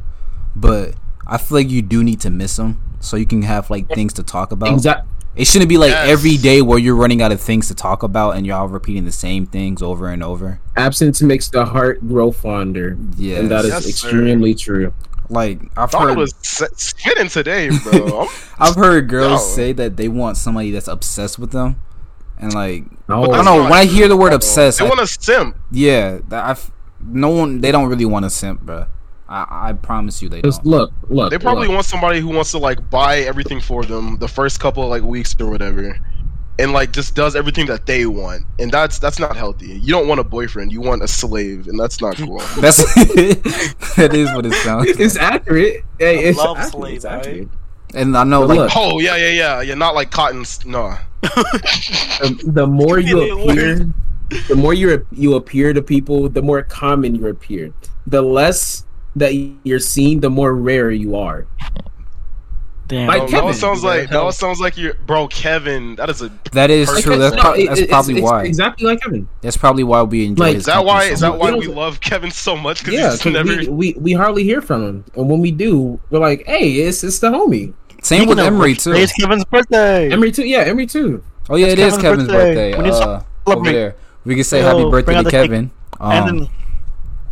but 0.56 0.96
I 1.28 1.38
feel 1.38 1.58
like 1.60 1.70
you 1.70 1.82
do 1.82 2.04
need 2.04 2.22
to 2.22 2.30
miss 2.30 2.56
them 2.56 2.82
so 3.00 3.18
you 3.18 3.26
can 3.26 3.42
have 3.44 3.70
like 3.70 3.88
things 3.90 4.14
to 4.14 4.24
talk 4.24 4.52
about. 4.52 4.74
Exact. 4.74 5.08
It 5.36 5.48
shouldn't 5.48 5.68
be 5.70 5.78
like 5.78 5.92
Yes. 5.92 6.08
every 6.10 6.38
day 6.38 6.62
where 6.62 6.80
you're 6.80 6.96
running 6.96 7.22
out 7.22 7.32
of 7.32 7.42
things 7.42 7.68
to 7.68 7.76
talk 7.76 8.04
about 8.04 8.32
and 8.38 8.46
y'all 8.46 8.68
repeating 8.68 9.04
the 9.06 9.12
same 9.12 9.46
things 9.46 9.82
over 9.82 10.08
and 10.08 10.24
over. 10.24 10.60
Absence 10.78 11.22
makes 11.22 11.50
the 11.50 11.66
heart 11.66 12.08
grow 12.08 12.32
fonder, 12.32 12.98
Yeah, 13.18 13.40
and 13.40 13.52
that 13.52 13.66
is 13.66 13.72
Yes, 13.72 13.84
sir. 13.84 13.90
extremely 13.90 14.54
true. 14.56 14.94
like 15.28 15.60
I've 15.76 15.90
Thought 15.90 16.04
it 16.04 16.10
heard 16.10 16.18
was 16.20 16.36
s- 16.44 16.62
spitting 16.78 17.30
today, 17.30 17.70
bro. 17.84 18.20
I'm- 18.20 18.28
I've 18.60 18.76
heard 18.76 19.10
girls 19.10 19.32
No. 19.42 19.56
say 19.56 19.74
that 19.74 19.98
they 19.98 20.08
want 20.08 20.38
somebody 20.38 20.70
that's 20.70 20.88
obsessed 20.88 21.40
with 21.40 21.50
them, 21.52 21.78
and 22.40 22.54
like 22.54 22.84
No, 23.10 23.24
I 23.24 23.38
don't 23.38 23.46
know 23.46 23.64
when 23.64 23.74
I 23.74 23.86
hear 23.86 24.08
the 24.08 24.16
word 24.16 24.30
bro. 24.30 24.36
obsessed, 24.36 24.78
They 24.80 24.86
I- 24.86 24.88
want 24.88 25.00
to 25.02 25.08
simp. 25.08 25.58
yeah, 25.72 26.20
I've 26.32 26.70
no 27.04 27.30
one 27.30 27.60
they 27.62 27.72
don't 27.72 27.90
really 27.90 28.06
want 28.06 28.24
a 28.26 28.30
simp, 28.30 28.62
bro. 28.62 28.86
I 29.36 29.44
I, 29.44 29.70
I 29.70 29.74
promise 29.74 30.22
you 30.22 30.30
they 30.30 30.42
Just 30.42 30.64
don't. 30.64 30.72
look, 30.72 30.92
look. 31.10 31.30
They 31.32 31.38
probably 31.38 31.68
look. 31.68 31.76
want 31.76 31.86
somebody 31.86 32.20
who 32.20 32.30
wants 32.30 32.52
to 32.52 32.58
like 32.58 32.90
buy 32.90 33.20
everything 33.20 33.60
for 33.60 33.84
them 33.84 34.18
the 34.18 34.28
first 34.28 34.60
couple 34.60 34.84
of 34.84 34.90
like 34.90 35.04
weeks 35.04 35.36
or 35.40 35.50
whatever, 35.50 35.98
and 36.60 36.72
like 36.72 36.92
just 36.94 37.16
does 37.16 37.36
everything 37.36 37.66
that 37.68 37.86
they 37.86 38.06
want, 38.06 38.44
and 38.60 38.72
that's 38.72 38.98
that's 39.00 39.20
not 39.20 39.36
healthy. 39.36 39.68
You 39.80 39.92
don't 39.92 40.08
want 40.08 40.20
a 40.20 40.24
boyfriend, 40.24 40.72
you 40.72 40.82
want 40.82 41.04
a 41.04 41.08
slave, 41.08 41.68
and 41.68 41.78
that's 41.80 42.00
not 42.02 42.16
cool. 42.18 42.40
That's 42.60 42.78
that 43.96 44.12
is 44.14 44.32
what 44.34 44.46
it 44.46 44.54
sounds. 44.54 44.88
Like. 44.88 45.00
It's 45.00 45.18
accurate. 45.18 45.84
Hey, 46.00 46.20
it's 46.26 46.38
love 46.38 46.58
accurate. 46.58 46.72
slave, 46.74 46.96
It's 46.96 47.06
right? 47.06 47.48
And 47.94 48.16
I 48.18 48.24
know 48.24 48.42
like 48.46 48.58
look, 48.58 48.72
oh 48.76 49.00
yeah, 49.00 49.16
yeah, 49.18 49.30
yeah, 49.30 49.62
yeah. 49.62 49.74
Not 49.76 49.96
like 49.96 50.12
cotton. 50.12 50.42
s- 50.42 50.66
No, 50.66 50.86
um, 50.86 50.98
the, 51.24 52.42
the 52.48 52.68
more 52.68 53.00
you 53.00 53.22
appear, 53.48 53.88
the 54.48 54.56
more 54.56 54.74
you 54.74 55.06
you 55.12 55.36
appear 55.36 55.74
to 55.74 55.82
people, 55.82 56.28
the 56.30 56.42
more 56.42 56.62
common 56.64 57.16
you 57.16 57.28
appear. 57.28 57.72
The 58.08 58.22
less 58.22 58.85
that 59.16 59.34
you're 59.64 59.80
seeing, 59.80 60.20
the 60.20 60.30
more 60.30 60.54
rare 60.54 60.92
you 60.92 61.16
are. 61.16 61.48
Damn. 62.88 63.08
Like 63.08 63.22
that 63.22 63.30
Kevin, 63.32 63.46
one 63.46 63.54
sounds 63.56 63.82
bro. 63.82 63.90
like 63.90 64.10
that 64.12 64.24
one 64.24 64.32
sounds 64.32 64.60
like 64.60 64.78
you, 64.78 64.94
bro. 65.08 65.28
Kevin, 65.28 65.96
that 65.96 66.08
is 66.08 66.22
a. 66.22 66.32
that 66.52 66.70
is 66.70 66.88
Like, 66.88 67.04
true. 67.04 67.18
That's, 67.18 67.36
not- 67.36 67.42
pro- 67.44 67.54
it- 67.54 67.66
that's 67.68 67.80
it's- 67.80 67.90
probably 67.92 68.14
it's 68.16 68.22
why. 68.24 68.44
Exactly 68.44 68.86
like 68.86 69.02
Kevin. 69.02 69.28
That's 69.42 69.58
probably 69.58 69.84
why 69.84 70.04
we 70.04 70.26
enjoy 70.28 70.44
Like, 70.44 70.54
his 70.54 70.62
Is 70.62 70.66
that 70.68 70.86
why? 70.86 70.94
company 71.00 71.14
Is 71.14 71.20
that 71.22 71.38
why 71.40 71.52
We 71.54 71.68
we 71.68 71.74
love 71.74 72.00
Kevin 72.00 72.30
so 72.30 72.56
much? 72.56 72.82
Because 72.86 72.94
Yeah, 72.94 73.10
he's 73.12 73.22
'cause 73.24 73.34
never. 73.34 73.50
we, 73.56 73.68
we 73.70 73.94
we 74.00 74.14
hardly 74.14 74.44
hear 74.44 74.62
from 74.62 74.84
him, 74.88 75.04
and 75.16 75.28
when 75.28 75.40
we 75.40 75.50
do, 75.50 76.00
we're 76.12 76.20
like, 76.20 76.46
"Hey, 76.46 76.74
it's 76.74 77.04
it's 77.04 77.18
the 77.18 77.32
homie." 77.32 77.74
Same 78.04 78.28
with 78.30 78.38
Emery 78.38 78.76
too. 78.76 78.94
It's 78.94 79.14
Kevin's 79.14 79.46
birthday. 79.46 80.12
Emery 80.12 80.32
too. 80.32 80.46
Yeah, 80.46 80.60
Emery 80.60 80.86
too. 80.86 81.24
Oh 81.50 81.56
yeah, 81.56 81.66
It's 81.68 81.74
it 81.74 81.80
is 81.80 81.98
Kevin's 81.98 82.02
Kevin's 82.04 82.28
birthday. 82.28 82.72
birthday. 82.74 82.84
We 82.84 82.90
Uh, 82.92 83.22
over 83.48 83.72
there, 83.72 83.96
we 84.26 84.36
can 84.36 84.44
say 84.44 84.60
Yo, 84.62 84.68
happy 84.78 84.92
birthday 84.92 85.24
to. 85.24 85.32
Kevin. 85.32 85.72
Um, 86.00 86.12
and 86.12 86.28
then 86.42 86.50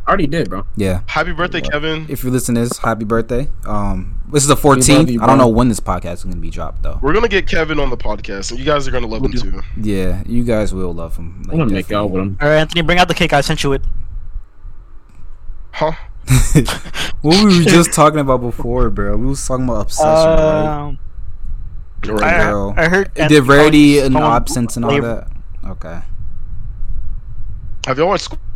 Already 0.08 0.28
did, 0.28 0.50
bro. 0.50 0.66
yeah, 0.76 1.02
Happy 1.08 1.32
birthday, 1.32 1.62
Kevin. 1.62 2.06
if 2.10 2.24
you're 2.24 2.32
listening 2.34 2.62
to 2.64 2.70
this, 2.70 2.78
happy 2.80 3.06
birthday. 3.06 3.48
Um, 3.66 4.20
this 4.32 4.44
is 4.44 4.50
the 4.50 4.56
14th. 4.56 5.10
you, 5.10 5.22
I 5.22 5.26
don't 5.28 5.38
know 5.38 5.48
when 5.48 5.70
this 5.70 5.80
podcast 5.80 6.14
is 6.16 6.24
gonna 6.26 6.36
be 6.36 6.50
dropped 6.50 6.84
though. 6.84 7.00
We're 7.02 7.14
gonna 7.14 7.30
get 7.30 7.48
Kevin 7.48 7.80
on 7.80 7.90
the 7.90 7.96
podcast, 7.98 8.52
and 8.52 8.60
you 8.60 8.66
guys 8.66 8.86
are 8.88 8.92
gonna 8.92 9.08
love 9.08 9.24
him 9.24 9.32
We'll 9.32 9.42
do- 9.44 9.52
too. 9.52 9.62
Yeah, 9.82 10.22
you 10.26 10.44
guys 10.44 10.74
will 10.74 10.94
love 10.94 11.16
him. 11.16 11.44
I'm 11.50 11.58
gonna 11.58 11.72
make 11.72 11.92
out 11.94 12.10
with 12.12 12.22
him. 12.22 12.38
All 12.42 12.50
right, 12.50 12.58
Anthony, 12.58 12.82
bring 12.82 13.00
out 13.00 13.08
the 13.08 13.14
cake. 13.14 13.32
I 13.32 13.40
sent 13.42 13.64
you 13.64 13.72
it. 13.74 13.82
Huh? 15.72 15.94
what 17.22 17.44
we 17.44 17.58
were 17.60 17.64
just 17.64 17.94
talking 17.94 18.20
about 18.20 18.42
before, 18.42 18.90
bro. 18.90 19.16
We 19.18 19.26
was 19.28 19.46
talking 19.48 19.66
about 19.66 19.82
obsession, 19.84 20.10
right? 20.14 20.66
Um, 20.88 21.00
Right. 22.06 22.22
I, 22.22 22.44
girl. 22.52 22.74
I 22.76 22.90
heard. 22.90 23.14
Did 23.14 23.48
rarity 23.48 24.00
and 24.00 24.12
someone- 24.12 24.32
absence 24.34 24.76
and 24.76 24.84
all 24.84 25.02
that? 25.02 25.28
Okay. 25.66 26.02
Have 27.88 27.98
y'all 27.98 28.08
watched? 28.10 28.26
Squid 28.26 28.40
Game? 28.42 28.53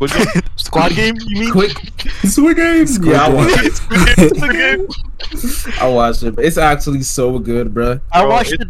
Squad 0.56 0.92
game? 0.92 1.16
You 1.26 1.40
mean? 1.40 1.50
Quick, 1.50 1.72
Squid 2.24 2.56
Games. 2.56 2.98
Yeah, 3.04 3.24
I 3.24 3.26
Game. 3.28 3.36
watched, 3.36 3.76
Squid 4.36 4.52
Game? 4.52 4.86
I 5.80 5.88
watched 5.88 6.22
it. 6.22 6.34
It's 6.38 6.56
actually 6.58 7.02
so 7.02 7.38
good, 7.38 7.74
bro. 7.74 8.00
I 8.12 8.20
Bro, 8.22 8.30
watched 8.30 8.52
it- 8.52 8.60
it. 8.62 8.68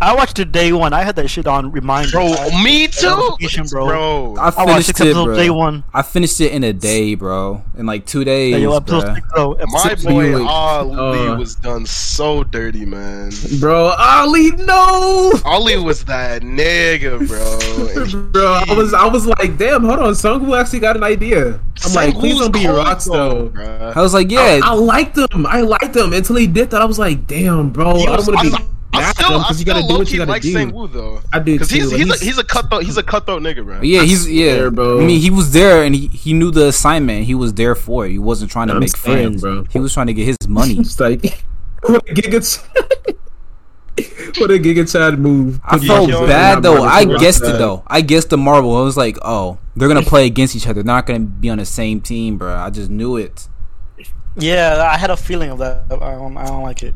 I 0.00 0.14
watched 0.14 0.38
it 0.38 0.52
day 0.52 0.72
one. 0.72 0.92
I 0.92 1.02
had 1.02 1.16
that 1.16 1.26
shit 1.28 1.46
on 1.48 1.72
reminder. 1.72 2.12
Bro, 2.12 2.28
me 2.62 2.86
too, 2.86 3.36
bro. 3.68 3.86
bro. 3.86 4.36
I 4.38 4.44
I 4.44 4.64
watched 4.64 4.68
finished 4.68 4.86
six 4.86 5.00
it, 5.00 5.12
bro. 5.14 5.34
day 5.34 5.50
one. 5.50 5.82
I 5.92 6.02
finished 6.02 6.40
it 6.40 6.52
in 6.52 6.62
a 6.62 6.72
day, 6.72 7.16
bro. 7.16 7.62
In 7.76 7.84
like 7.86 8.06
two 8.06 8.22
days, 8.22 8.52
Yeah, 8.52 8.58
yo, 8.58 8.76
episode 8.76 9.14
six, 9.16 9.26
though. 9.34 9.56
My 9.66 9.94
boy 9.96 10.44
Ali 10.46 11.28
uh, 11.28 11.36
was 11.36 11.56
done 11.56 11.84
so 11.84 12.44
dirty, 12.44 12.84
man. 12.86 13.32
Bro, 13.58 13.94
Ali, 13.98 14.52
no. 14.52 15.32
Ali 15.44 15.76
was 15.78 16.04
that 16.04 16.42
nigga, 16.42 17.18
bro. 17.26 17.58
Bro, 18.32 18.62
I 18.68 18.72
was 18.74 18.94
I 18.94 19.06
was 19.06 19.26
like, 19.26 19.56
damn, 19.58 19.82
hold 19.84 19.98
on, 19.98 20.14
Sang-woo 20.14 20.54
actually 20.54 20.78
got 20.80 20.96
an 20.96 21.02
idea. 21.02 21.54
I'm 21.84 21.92
like, 21.94 22.14
Sengoku's 22.14 22.20
please 22.20 22.38
don't 22.38 22.52
be 22.52 22.64
cold, 22.64 22.76
rocks 22.78 23.04
though. 23.06 23.48
bruh. 23.50 23.96
I 23.96 24.00
was 24.00 24.14
like, 24.14 24.30
yeah, 24.30 24.60
I, 24.62 24.70
I 24.70 24.72
liked 24.74 25.14
them. 25.16 25.44
I 25.46 25.60
liked 25.62 25.92
them 25.92 26.12
until 26.12 26.36
he 26.36 26.46
did 26.46 26.70
that. 26.70 26.80
I 26.80 26.84
was 26.84 26.98
like, 26.98 27.26
damn, 27.26 27.70
bro, 27.70 27.90
I 27.90 27.92
was- 28.16 28.26
don't 28.26 28.26
want 28.26 28.26
to 28.26 28.38
I- 28.38 28.42
be 28.42 28.48
I 28.48 28.52
mad 28.52 28.60
at 28.62 28.77
still, 29.28 29.36
him 29.36 29.44
I 29.44 29.48
because 29.48 29.58
you 29.60 29.64
still 29.64 29.74
gotta 29.74 29.86
do 29.86 29.92
what 29.92 29.98
low-key 29.98 30.12
you 30.12 30.18
gotta 30.18 30.30
like 30.30 30.42
do. 30.42 30.52
Sang-woo 30.52 30.88
though, 30.88 31.20
I 31.32 31.38
do 31.38 31.52
because 31.52 31.68
too. 31.68 31.74
he's 31.76 31.90
he's 31.92 32.22
a, 32.22 32.24
he's 32.24 32.38
a 32.38 32.44
cutthroat 32.44 32.82
he's 32.84 32.96
a 32.96 33.02
cutthroat 33.02 33.42
nigga, 33.42 33.64
bro. 33.64 33.80
yeah, 33.82 34.02
he's 34.02 34.28
yeah. 34.30 34.54
there, 34.54 34.70
bro. 34.70 35.00
I 35.00 35.04
mean, 35.04 35.20
he 35.20 35.30
was 35.30 35.52
there 35.52 35.82
and 35.84 35.94
he, 35.94 36.08
he 36.08 36.32
knew 36.32 36.50
the 36.50 36.68
assignment. 36.68 37.24
He 37.24 37.34
was 37.34 37.54
there 37.54 37.74
for 37.74 38.06
it. 38.06 38.10
He 38.10 38.18
wasn't 38.18 38.50
trying 38.50 38.68
to 38.68 38.74
I'm 38.74 38.80
make 38.80 38.96
saying, 38.96 39.38
friends, 39.38 39.42
bro. 39.42 39.64
He 39.70 39.78
was 39.78 39.92
trying 39.94 40.08
to 40.08 40.14
get 40.14 40.26
his 40.26 40.48
money. 40.48 40.78
It's 40.78 40.98
like 41.00 41.22
what 41.82 42.08
a 42.08 42.14
giga 42.14 42.64
what 44.38 44.50
a 44.50 44.58
giga 44.58 44.90
Chad 44.90 45.18
move. 45.18 45.60
I 45.64 45.76
Yeah, 45.76 45.86
felt 45.86 46.08
yo, 46.08 46.26
bad 46.26 46.62
though. 46.62 46.82
I 46.82 47.04
gonna 47.04 47.18
guessed 47.18 47.42
rock 47.42 47.54
it 47.54 47.58
though. 47.58 47.82
I 47.86 48.00
guessed 48.00 48.30
the 48.30 48.38
marble. 48.38 48.76
I 48.76 48.82
was 48.82 48.96
like, 48.96 49.16
oh, 49.22 49.58
they're 49.76 49.88
gonna 49.88 50.02
play 50.02 50.26
against 50.26 50.54
each 50.56 50.66
other. 50.66 50.74
They're 50.74 50.84
not 50.84 51.06
gonna 51.06 51.20
be 51.20 51.50
on 51.50 51.58
the 51.58 51.64
same 51.64 52.00
team, 52.00 52.38
bro. 52.38 52.54
I 52.54 52.70
just 52.70 52.90
knew 52.90 53.16
it. 53.16 53.48
Yeah, 54.36 54.88
I 54.92 54.96
had 54.96 55.10
a 55.10 55.16
feeling 55.16 55.50
of 55.50 55.58
that. 55.58 55.84
I 55.90 55.96
don't, 55.96 56.36
I 56.36 56.46
don't 56.46 56.62
like 56.62 56.82
it. 56.82 56.94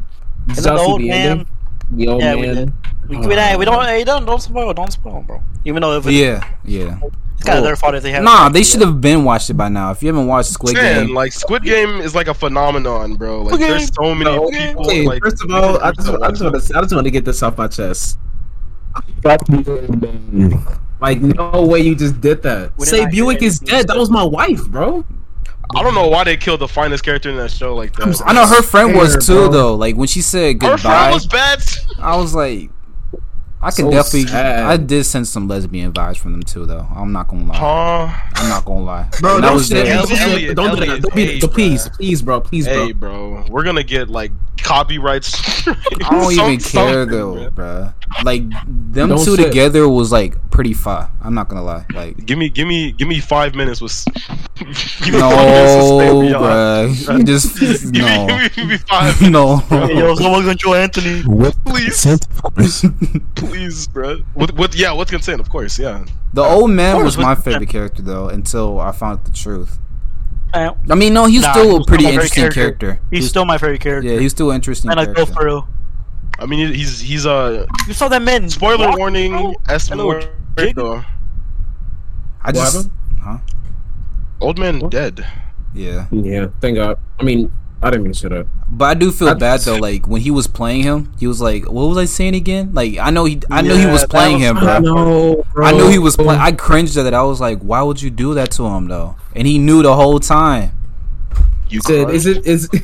And 0.49 0.57
then 0.57 0.75
the 0.75 0.81
old 0.81 1.03
man. 1.03 1.47
Ending? 1.93 2.07
The 2.07 2.09
old 2.09 2.23
Yeah, 2.23 2.35
we 2.35 2.43
man. 2.43 2.55
did. 2.57 2.73
We, 3.09 3.17
we, 3.19 3.27
oh. 3.27 3.37
don't, 3.37 3.59
we 3.59 3.65
don't. 3.65 3.85
Hey, 3.85 4.05
don't 4.05 4.25
don't 4.25 4.41
spoil. 4.41 4.73
Don't 4.73 4.93
spoil, 4.93 5.23
bro. 5.27 5.43
Even 5.65 5.83
though 5.83 5.97
if 5.97 6.07
it's, 6.07 6.15
Yeah, 6.15 6.49
yeah. 6.65 6.99
it's 7.35 7.45
kind 7.45 7.59
of 7.59 7.65
their 7.65 7.77
fault 7.77 7.95
if 7.95 8.03
they 8.03 8.13
have. 8.13 8.23
Nah, 8.23 8.49
they 8.49 8.63
should 8.63 8.81
have 8.81 9.01
been 9.01 9.25
watched 9.25 9.51
it 9.51 9.55
by 9.55 9.69
now. 9.69 9.91
If 9.91 10.03
you 10.03 10.09
haven't 10.09 10.27
watched 10.27 10.51
Squid 10.51 10.75
Man, 10.75 11.07
Game, 11.07 11.15
like 11.15 11.33
Squid 11.33 11.63
Game 11.65 12.01
is 12.01 12.15
like 12.15 12.29
a 12.29 12.35
phenomenon, 12.35 13.15
bro. 13.17 13.43
Like 13.43 13.55
Squid 13.55 13.71
there's 13.71 13.91
so 13.95 14.15
many 14.15 14.25
No, 14.37 14.49
people. 14.51 14.87
okay, 14.87 15.07
like 15.07 15.23
first 15.23 15.43
of 15.45 15.51
all, 15.51 15.79
I 15.83 15.93
just, 15.93 16.09
I 16.09 16.29
just 16.31 16.43
want 16.43 16.55
to, 16.63 16.79
I 16.79 16.81
just 16.81 16.95
want 16.95 17.05
to 17.07 17.11
get 17.11 17.25
this 17.25 17.43
off 17.43 17.59
my 17.59 17.69
chest. 17.69 18.19
Like, 21.01 21.21
no 21.21 21.67
way 21.67 21.81
you 21.81 21.97
just 21.97 22.21
did 22.21 22.43
that. 22.45 22.73
We 22.79 22.87
Say 22.87 23.07
Buick 23.11 23.43
is 23.43 23.59
dead. 23.59 23.89
That 23.89 23.97
was 23.97 24.11
my 24.11 24.23
wife, 24.23 24.65
bro. 24.69 25.05
I 25.75 25.83
don't 25.83 25.95
know 25.95 26.09
why 26.09 26.25
they 26.25 26.37
killed 26.37 26.61
the 26.61 26.69
finest 26.69 27.05
character 27.05 27.31
in 27.31 27.37
that 27.37 27.51
show 27.51 27.75
like 27.75 27.93
that. 27.95 28.23
I 28.27 28.33
know 28.33 28.47
her 28.47 28.63
friend 28.63 28.95
was 28.95 29.13
Fair, 29.13 29.21
too 29.21 29.49
though. 29.49 29.75
Like 29.75 29.97
when 29.97 30.09
she 30.09 30.21
said 30.23 30.59
goodbye, 30.59 30.71
Her 30.73 30.79
friend 30.79 30.95
goodbye, 30.95 31.13
was 31.13 31.27
bad. 31.27 31.63
I 31.99 32.17
was 32.17 32.35
like, 32.35 32.71
I 33.63 33.71
could 33.71 33.77
So 33.85 33.91
definitely. 33.93 34.27
sad. 34.27 34.65
I 34.65 34.77
did 34.77 35.05
sense 35.05 35.31
some 35.31 35.47
lesbian 35.47 35.93
vibes 35.93 36.17
from 36.19 36.33
them 36.33 36.43
too, 36.43 36.67
though. 36.67 36.87
I'm 36.95 37.13
not 37.13 37.29
gonna 37.29 37.45
lie. 37.47 37.57
Huh? 37.57 38.29
I'm 38.35 38.49
not 38.49 38.65
gonna 38.65 38.81
lie. 38.85 39.09
Bro, 39.21 39.37
And 39.37 39.45
I 39.45 39.49
don't 39.49 39.57
was 39.59 39.69
say 39.69 39.75
there. 39.85 39.97
that. 39.99 40.09
Don't, 40.09 40.19
Elliot, 40.21 40.57
don't 40.57 40.79
do 40.81 40.87
that. 40.87 41.03
Don't 41.03 41.15
be, 41.15 41.27
hey, 41.27 41.41
please, 41.41 41.89
bruh. 41.89 41.95
please, 41.97 42.23
bro, 42.23 42.41
please, 42.41 42.67
bro. 42.67 42.87
Hey, 42.87 42.93
bro, 42.93 43.45
we're 43.49 43.63
gonna 43.65 43.85
get 43.85 44.09
like 44.11 44.33
copyrights. 44.63 45.67
I 45.69 45.75
don't 46.11 46.33
even 46.33 46.59
care 46.59 47.07
though, 47.07 47.51
bruh. 47.51 47.95
Like 48.25 48.43
them 48.67 49.09
Don't 49.11 49.25
two 49.25 49.37
say- 49.37 49.45
together 49.45 49.89
was 49.89 50.11
like 50.13 50.37
pretty 50.51 50.75
fun. 50.75 51.09
I'm 51.23 51.35
not 51.35 51.49
gonna 51.49 51.63
lie. 51.63 51.87
Like 51.95 52.27
Give 52.27 52.37
me, 52.39 52.49
give 52.51 52.67
me, 52.69 52.93
give 52.93 53.07
me 53.09 53.21
five 53.21 53.55
minutes 53.55 53.81
with. 53.81 54.05
give 54.57 55.15
me 55.15 55.19
no, 55.21 55.31
five 55.31 55.47
minutes 55.47 55.75
to 55.75 55.87
stay 55.87 56.13
with 56.13 56.31
y'all. 56.31 56.43
bruh. 56.43 57.19
You 57.19 57.25
just 57.25 57.59
Give 57.93 57.93
me, 57.93 58.01
no, 58.01 58.27
give 58.27 58.37
me, 58.39 58.49
give 58.51 58.67
me 58.69 58.77
five. 58.79 59.23
no. 59.31 59.57
Hey, 59.57 59.97
yo, 59.99 60.15
someone 60.17 60.45
control 60.45 60.75
Anthony. 60.75 61.23
Please, 61.65 62.05
please, 63.53 63.87
bro. 63.89 64.19
With, 64.35 64.53
with, 64.53 64.75
yeah, 64.75 64.93
with 64.93 65.09
consent, 65.09 65.41
of 65.41 65.49
course, 65.49 65.79
yeah. 65.79 66.05
The 66.33 66.43
old 66.43 66.71
man 66.71 66.95
course, 66.95 67.05
was 67.17 67.19
my 67.19 67.35
favorite 67.35 67.69
character 67.69 68.03
though 68.03 68.29
until 68.29 68.81
I 68.81 68.93
found 68.93 69.19
out 69.21 69.25
the 69.27 69.33
truth. 69.33 69.79
I 70.55 70.95
mean, 70.95 71.15
no, 71.15 71.25
he's 71.27 71.43
Nah, 71.43 71.53
still 71.53 71.65
he 71.65 71.71
a 71.71 71.77
was 71.79 71.87
pretty 71.87 72.05
still 72.05 72.13
interesting 72.15 72.51
character. 72.51 72.87
character. 72.95 73.07
He's 73.11 73.29
still 73.29 73.45
my 73.47 73.57
favorite 73.59 73.81
character. 73.81 74.13
yeah, 74.13 74.19
he's 74.21 74.33
still 74.33 74.51
an 74.51 74.57
interesting 74.57 74.91
and 74.91 75.01
I 75.01 75.07
go 75.07 75.15
character. 75.15 75.35
for 75.35 75.45
real. 75.47 75.69
I 76.39 76.47
mean, 76.47 76.75
he's 76.75 77.01
he's 77.01 77.25
uh 77.27 77.67
You 77.87 77.95
saw 77.95 78.09
that 78.09 78.21
man. 78.23 78.49
spoiler 78.51 78.89
walk, 78.89 78.99
warning. 78.99 79.33
bro? 79.33 79.55
Es 79.69 79.89
Hello, 79.89 80.11
I 80.11 80.23
What 82.49 82.55
just, 82.55 82.75
happened? 82.77 82.93
huh? 83.23 83.39
Old 84.41 84.59
man 84.59 84.81
dead. 84.91 85.27
Yeah, 85.75 86.07
Yeah, 86.11 86.49
thank 86.61 86.77
God. 86.77 86.99
I 87.19 87.23
mean, 87.23 87.51
I 87.83 87.91
didn't 87.91 88.05
mean 88.05 88.13
to 88.13 88.19
shut 88.19 88.33
up. 88.33 88.47
but 88.69 88.85
I 88.85 88.95
do 88.95 89.11
feel 89.11 89.29
I- 89.31 89.35
bad 89.35 89.61
though. 89.65 89.77
Like 89.77 90.07
when 90.07 90.21
he 90.21 90.31
was 90.31 90.47
playing 90.47 90.83
him, 90.83 91.13
he 91.19 91.27
was 91.27 91.41
like, 91.41 91.65
"What 91.71 91.89
was 91.89 91.99
I 91.99 92.05
saying 92.05 92.35
again?" 92.37 92.71
Like 92.73 92.99
I 92.99 93.11
know 93.11 93.25
he, 93.25 93.41
I 93.51 93.63
knew 93.63 93.75
he 93.75 93.87
was 93.87 94.05
playing 94.07 94.35
was 94.39 94.43
him, 94.43 94.57
kinda- 94.59 94.81
bro. 94.83 94.95
know, 95.35 95.45
bro. 95.53 95.67
I 95.67 95.73
knew 95.73 95.89
he 95.89 95.99
was 95.99 96.17
playing. 96.17 96.41
I 96.41 96.53
cringed 96.53 96.97
at 96.97 97.07
it. 97.07 97.13
I 97.15 97.23
was 97.23 97.41
like, 97.41 97.59
"Why 97.61 97.83
would 97.83 98.01
you 98.01 98.11
do 98.11 98.35
that 98.35 98.51
to 98.53 98.67
him 98.67 98.89
though?" 98.89 99.17
And 99.35 99.47
he 99.47 99.59
knew 99.59 99.83
the 99.83 99.95
whole 99.97 100.21
time. 100.21 100.73
You 101.69 101.81
said, 101.81 102.05
cried? 102.05 102.15
"Is 102.15 102.27
it 102.27 102.47
is?" 102.47 102.69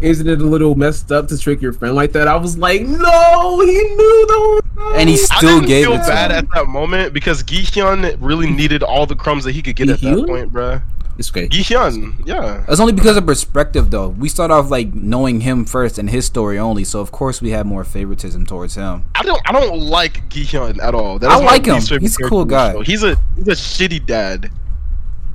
Isn't 0.00 0.26
it 0.28 0.40
a 0.40 0.44
little 0.44 0.74
messed 0.74 1.12
up 1.12 1.28
to 1.28 1.36
trick 1.36 1.60
your 1.60 1.74
friend 1.74 1.94
like 1.94 2.12
that? 2.12 2.26
I 2.26 2.36
was 2.36 2.56
like, 2.56 2.80
no, 2.80 3.60
he 3.60 3.72
knew 3.74 4.26
the 4.26 4.34
whole 4.34 4.60
time. 4.62 4.98
And 5.00 5.08
he 5.10 5.16
I 5.16 5.18
still 5.18 5.56
didn't 5.60 5.66
gave 5.68 5.84
feel 5.84 5.94
it 5.96 5.98
to 5.98 6.08
bad 6.08 6.30
him. 6.30 6.38
at 6.38 6.48
that 6.54 6.68
moment 6.68 7.12
because 7.12 7.42
Gi-hun 7.42 8.16
really 8.18 8.48
needed 8.50 8.82
all 8.82 9.04
the 9.04 9.14
crumbs 9.14 9.44
that 9.44 9.52
he 9.52 9.60
could 9.60 9.76
get 9.76 9.90
at 9.90 10.00
that 10.00 10.06
Gi-hun? 10.14 10.26
point, 10.26 10.52
bruh. 10.54 10.80
It's 11.18 11.30
okay. 11.30 11.48
Gi-hun, 11.48 12.22
yeah. 12.24 12.64
It's 12.68 12.78
only 12.80 12.92
because 12.92 13.16
of 13.16 13.26
perspective, 13.26 13.90
though. 13.90 14.08
We 14.10 14.28
start 14.28 14.50
off 14.52 14.70
like 14.70 14.94
knowing 14.94 15.40
him 15.40 15.64
first 15.64 15.98
and 15.98 16.08
his 16.08 16.24
story 16.26 16.58
only, 16.58 16.84
so 16.84 17.00
of 17.00 17.10
course 17.10 17.42
we 17.42 17.50
have 17.50 17.66
more 17.66 17.82
favoritism 17.84 18.46
towards 18.46 18.76
him. 18.76 19.02
I 19.16 19.22
don't 19.24 19.42
I 19.44 19.52
don't 19.52 19.80
like 19.80 20.28
Gi-hun 20.28 20.80
at 20.80 20.94
all. 20.94 21.18
That 21.18 21.30
I 21.30 21.34
is 21.36 21.40
my 21.40 21.46
like 21.46 21.66
him. 21.66 22.00
He's 22.00 22.16
a 22.20 22.28
cool 22.28 22.44
guy. 22.44 22.72
show. 22.72 22.80
He's 22.82 23.02
a 23.02 23.16
he's 23.36 23.48
a 23.48 23.52
shitty 23.52 24.06
dad. 24.06 24.50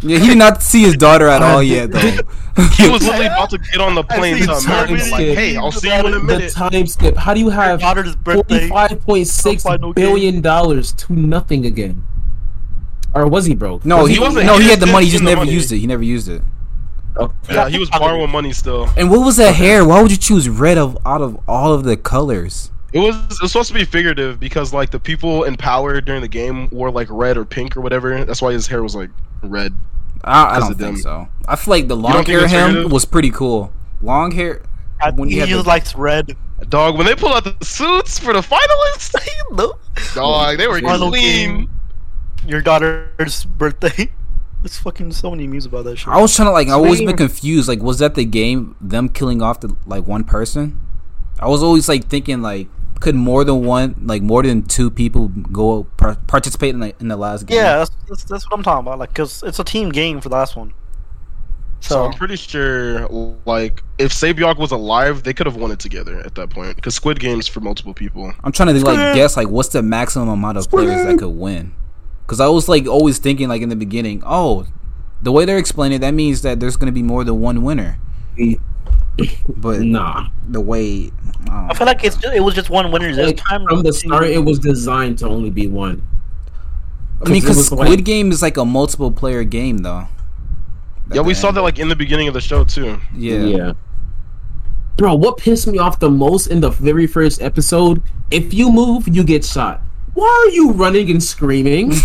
Yeah, 0.05 0.19
he 0.19 0.27
did 0.27 0.37
not 0.37 0.61
see 0.61 0.81
his 0.83 0.97
daughter 0.97 1.27
at 1.27 1.41
all 1.41 1.63
yet, 1.63 1.91
though. 1.91 1.99
He 2.77 2.87
was 2.87 3.01
literally 3.03 3.25
about 3.25 3.49
to 3.49 3.57
get 3.57 3.81
on 3.81 3.95
the 3.95 4.03
plane 4.15 4.37
seen 4.37 4.47
to 4.47 4.55
so 4.57 4.69
America. 4.69 4.93
many 4.93 5.09
Like, 5.11 5.37
hey, 5.37 5.55
I'll 5.57 5.71
see 5.71 5.87
you 5.87 6.05
in 6.07 6.13
a 6.13 6.19
minute. 6.19 6.53
The 6.53 6.69
time 6.69 6.85
skip. 6.87 7.15
How 7.17 7.33
do 7.33 7.39
you 7.39 7.49
have 7.49 7.79
daughter's 7.79 8.15
birthday. 8.15 8.67
forty-five 8.69 9.01
point 9.01 9.27
six 9.27 9.63
Don't 9.63 9.71
find 9.71 9.81
no 9.81 9.93
billion 9.93 10.39
dollars 10.41 10.93
to 10.93 11.13
nothing 11.13 11.65
again? 11.65 12.05
Or 13.15 13.27
was 13.27 13.45
he 13.45 13.53
broke? 13.55 13.85
No, 13.85 13.99
Was 14.03 14.09
he, 14.09 14.15
He 14.15 14.19
wasn't- 14.19 14.45
no, 14.47 14.57
he 14.57 14.63
he 14.65 14.69
had 14.69 14.79
the 14.79 14.87
money. 14.87 15.05
He 15.05 15.11
just 15.11 15.23
never 15.23 15.41
money. 15.41 15.51
used 15.51 15.71
it. 15.71 15.77
He 15.79 15.87
never 15.87 16.03
used 16.03 16.29
it. 16.29 16.41
Oh, 17.15 17.31
Yeah, 17.49 17.69
he 17.69 17.77
was 17.77 17.89
borrowing 17.91 18.31
money 18.31 18.51
still. 18.53 18.89
And 18.97 19.11
what 19.11 19.23
was 19.23 19.37
that 19.37 19.53
hair? 19.53 19.85
Why 19.85 20.01
would 20.01 20.09
you 20.09 20.17
choose 20.17 20.49
red 20.49 20.79
of 20.79 20.97
out 21.05 21.21
of 21.21 21.37
all 21.47 21.71
of 21.73 21.83
the 21.83 21.95
colors? 21.95 22.71
It 22.91 22.99
was 22.99 23.15
it 23.15 23.41
was 23.41 23.51
supposed 23.51 23.67
to 23.69 23.73
be 23.75 23.85
figurative 23.85 24.39
because 24.39 24.73
like 24.73 24.89
the 24.91 24.99
people 24.99 25.43
in 25.43 25.55
power 25.55 25.99
during 26.01 26.21
the 26.21 26.27
game 26.27 26.69
wore 26.71 26.89
like 26.91 27.07
red 27.11 27.37
or 27.37 27.45
pink 27.45 27.77
or 27.77 27.81
whatever. 27.81 28.23
That's 28.25 28.41
why 28.41 28.53
his 28.53 28.65
hair 28.67 28.81
was 28.81 28.95
like 28.95 29.09
red. 29.43 29.73
I, 30.23 30.43
I 30.43 30.59
'Cause 30.59 30.69
don't 30.69 30.77
think 30.77 30.95
them. 30.95 31.01
so. 31.03 31.27
I 31.47 31.55
feel 31.55 31.71
like 31.73 31.87
the 31.87 31.97
long 31.97 32.25
hair 32.25 32.47
him 32.47 32.65
figurative? 32.67 32.91
was 32.91 33.05
pretty 33.05 33.29
cool. 33.29 33.71
Long 34.01 34.31
hair. 34.31 34.61
I, 35.01 35.11
When 35.11 35.27
you 35.29 35.35
he 35.35 35.39
had 35.41 35.49
just 35.49 35.63
the- 35.65 35.69
likes 35.69 35.95
red. 35.95 36.35
Dog, 36.69 36.95
when 36.97 37.05
they 37.05 37.13
pull 37.15 37.33
out 37.33 37.43
the 37.43 37.55
suits 37.65 38.17
for 38.19 38.31
the 38.31 38.39
finalists, 38.39 39.13
dog, 40.15 40.57
they 40.57 40.67
were 40.67 40.79
Final 40.79 41.09
clean. 41.09 41.67
Game. 42.43 42.51
Your 42.51 42.61
daughter's 42.61 43.45
birthday. 43.45 44.09
There's 44.61 44.77
fucking 44.77 45.11
so 45.11 45.29
many 45.29 45.45
memes 45.45 45.65
about 45.65 45.83
that 45.85 45.97
shit. 45.97 46.07
I 46.07 46.21
was 46.21 46.33
trying 46.33 46.47
to 46.47 46.51
like. 46.51 46.69
I 46.69 46.73
always 46.73 47.01
been 47.01 47.17
confused. 47.17 47.67
Like, 47.67 47.81
was 47.81 47.99
that 47.99 48.15
the 48.15 48.23
game? 48.23 48.77
Them 48.79 49.09
killing 49.09 49.41
off 49.41 49.59
the 49.59 49.75
like 49.85 50.07
one 50.07 50.23
person? 50.23 50.79
I 51.39 51.47
was 51.47 51.61
always 51.61 51.89
like 51.89 52.07
thinking 52.07 52.41
like, 52.41 52.69
could 53.01 53.15
more 53.15 53.43
than 53.43 53.65
one, 53.65 53.95
like 54.03 54.21
more 54.21 54.41
than 54.43 54.63
two 54.63 54.89
people 54.89 55.27
go 55.27 55.83
par- 55.97 56.17
participate 56.27 56.73
in 56.73 56.79
the 56.79 56.95
in 57.01 57.09
the 57.09 57.17
last 57.17 57.45
game? 57.45 57.57
Yeah, 57.57 57.79
that's, 57.79 57.91
that's 58.07 58.23
that's 58.23 58.45
what 58.45 58.57
I'm 58.57 58.63
talking 58.63 58.87
about. 58.87 58.99
Like, 58.99 59.13
cause 59.13 59.43
it's 59.43 59.59
a 59.59 59.63
team 59.65 59.89
game 59.89 60.21
for 60.21 60.29
the 60.29 60.35
last 60.35 60.55
one. 60.55 60.73
So 61.81 61.95
So 61.95 62.05
I'm 62.05 62.13
pretty 62.13 62.37
sure, 62.37 63.05
like, 63.45 63.83
if 63.97 64.13
Sae-byeok 64.13 64.57
was 64.57 64.71
alive, 64.71 65.23
they 65.23 65.33
could 65.33 65.45
have 65.47 65.57
won 65.57 65.69
it 65.71 65.79
together 65.79 66.21
at 66.21 66.35
that 66.35 66.49
point. 66.49 66.77
Because 66.77 66.95
Squid 66.95 67.19
Game's 67.19 67.45
for 67.45 67.59
multiple 67.59 67.93
people. 67.93 68.31
I'm 68.41 68.53
trying 68.53 68.73
to 68.73 68.85
like 68.85 69.15
guess 69.15 69.35
like 69.35 69.49
what's 69.49 69.69
the 69.69 69.81
maximum 69.83 70.29
amount 70.29 70.57
of 70.57 70.69
players 70.69 71.05
that 71.05 71.19
could 71.19 71.27
win? 71.27 71.73
Because 72.25 72.39
I 72.39 72.47
was 72.47 72.67
like 72.69 72.87
always 72.87 73.17
thinking 73.19 73.49
like 73.49 73.61
in 73.61 73.69
the 73.69 73.75
beginning, 73.75 74.23
oh, 74.25 74.65
the 75.21 75.31
way 75.31 75.45
they're 75.45 75.57
explaining 75.57 75.97
it, 75.97 75.99
that 75.99 76.13
means 76.13 76.41
that 76.41 76.59
there's 76.59 76.75
going 76.75 76.87
to 76.87 76.93
be 76.93 77.03
more 77.03 77.23
than 77.23 77.39
one 77.41 77.63
winner. 77.63 77.99
But 79.47 79.81
Nah. 79.81 80.29
the 80.49 80.59
way, 80.59 81.11
I 81.47 81.67
I 81.69 81.73
feel 81.75 81.85
like 81.85 82.03
it's 82.03 82.15
just, 82.15 82.33
it 82.35 82.39
was 82.39 82.55
just 82.55 82.71
one 82.71 82.91
winner 82.91 83.13
this 83.13 83.27
Like, 83.27 83.37
time. 83.47 83.63
from 83.67 83.83
the 83.83 83.93
start, 83.93 84.23
it 84.25 84.43
was 84.43 84.57
designed 84.57 85.19
to 85.19 85.27
only 85.27 85.51
be 85.51 85.67
one. 85.67 86.01
I 87.23 87.29
mean, 87.29 87.41
because 87.41 87.57
was 87.57 87.67
Squid 87.67 87.87
like- 87.89 88.03
Game 88.03 88.31
is 88.31 88.41
like 88.41 88.57
a 88.57 88.65
multiple 88.65 89.11
player 89.11 89.43
game 89.43 89.77
though. 89.79 90.07
Yeah, 91.13 91.21
we 91.21 91.33
the 91.33 91.39
saw 91.39 91.49
end. 91.49 91.57
that 91.57 91.61
like 91.61 91.77
in 91.77 91.89
the 91.89 91.95
beginning 91.95 92.27
of 92.27 92.33
the 92.33 92.41
show 92.41 92.63
too. 92.63 92.99
Yeah. 93.15 93.73
Bro, 94.97 95.15
what 95.15 95.37
pissed 95.37 95.67
me 95.67 95.77
off 95.77 95.99
the 95.99 96.09
most 96.09 96.47
in 96.47 96.59
the 96.61 96.69
very 96.71 97.05
first 97.07 97.41
episode? 97.41 98.01
If 98.31 98.53
you 98.53 98.71
move, 98.71 99.07
you 99.07 99.23
get 99.23 99.45
shot. 99.45 99.81
Why 100.13 100.45
are 100.45 100.51
you 100.51 100.71
running 100.71 101.09
and 101.09 101.23
screaming? 101.23 101.91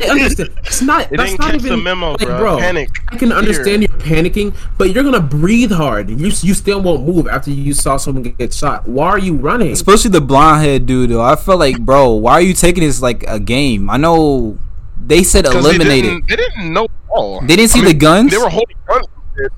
I 0.00 0.10
understand. 0.10 0.50
It's 0.58 0.82
not. 0.82 1.08
They 1.10 1.16
that's 1.16 1.30
didn't 1.30 1.40
not 1.40 1.50
catch 1.52 1.64
even, 1.64 1.70
the 1.70 1.76
memo, 1.78 2.10
like, 2.12 2.20
bro. 2.20 2.38
bro. 2.38 2.58
Panic. 2.58 2.90
I 3.08 3.16
can 3.16 3.32
understand 3.32 3.82
you're 3.82 3.98
panicking, 3.98 4.54
but 4.76 4.92
you're 4.92 5.02
gonna 5.02 5.20
breathe 5.20 5.72
hard. 5.72 6.10
You 6.10 6.16
you 6.26 6.54
still 6.54 6.80
won't 6.80 7.06
move 7.06 7.26
after 7.26 7.50
you 7.50 7.72
saw 7.72 7.96
someone 7.96 8.22
get 8.22 8.52
shot. 8.52 8.86
Why 8.86 9.08
are 9.08 9.18
you 9.18 9.34
running? 9.36 9.72
Especially 9.72 10.10
the 10.10 10.20
blonde 10.20 10.62
head 10.62 10.86
dude 10.86 11.10
though. 11.10 11.22
I 11.22 11.36
felt 11.36 11.58
like, 11.58 11.80
bro, 11.80 12.12
why 12.12 12.32
are 12.32 12.42
you 12.42 12.54
taking 12.54 12.84
this 12.84 13.00
like 13.00 13.24
a 13.26 13.40
game? 13.40 13.88
I 13.88 13.96
know 13.96 14.58
they 15.00 15.22
said 15.22 15.46
eliminated. 15.46 15.88
They 15.88 16.02
didn't, 16.02 16.28
they 16.28 16.36
didn't 16.36 16.72
know 16.72 16.88
all. 17.08 17.40
They 17.40 17.56
didn't 17.56 17.70
see 17.70 17.80
I 17.80 17.82
mean, 17.82 17.92
the 17.92 17.98
guns? 17.98 18.30
They 18.30 18.38
were 18.38 18.50
holding 18.50 18.76
guns, 18.86 19.06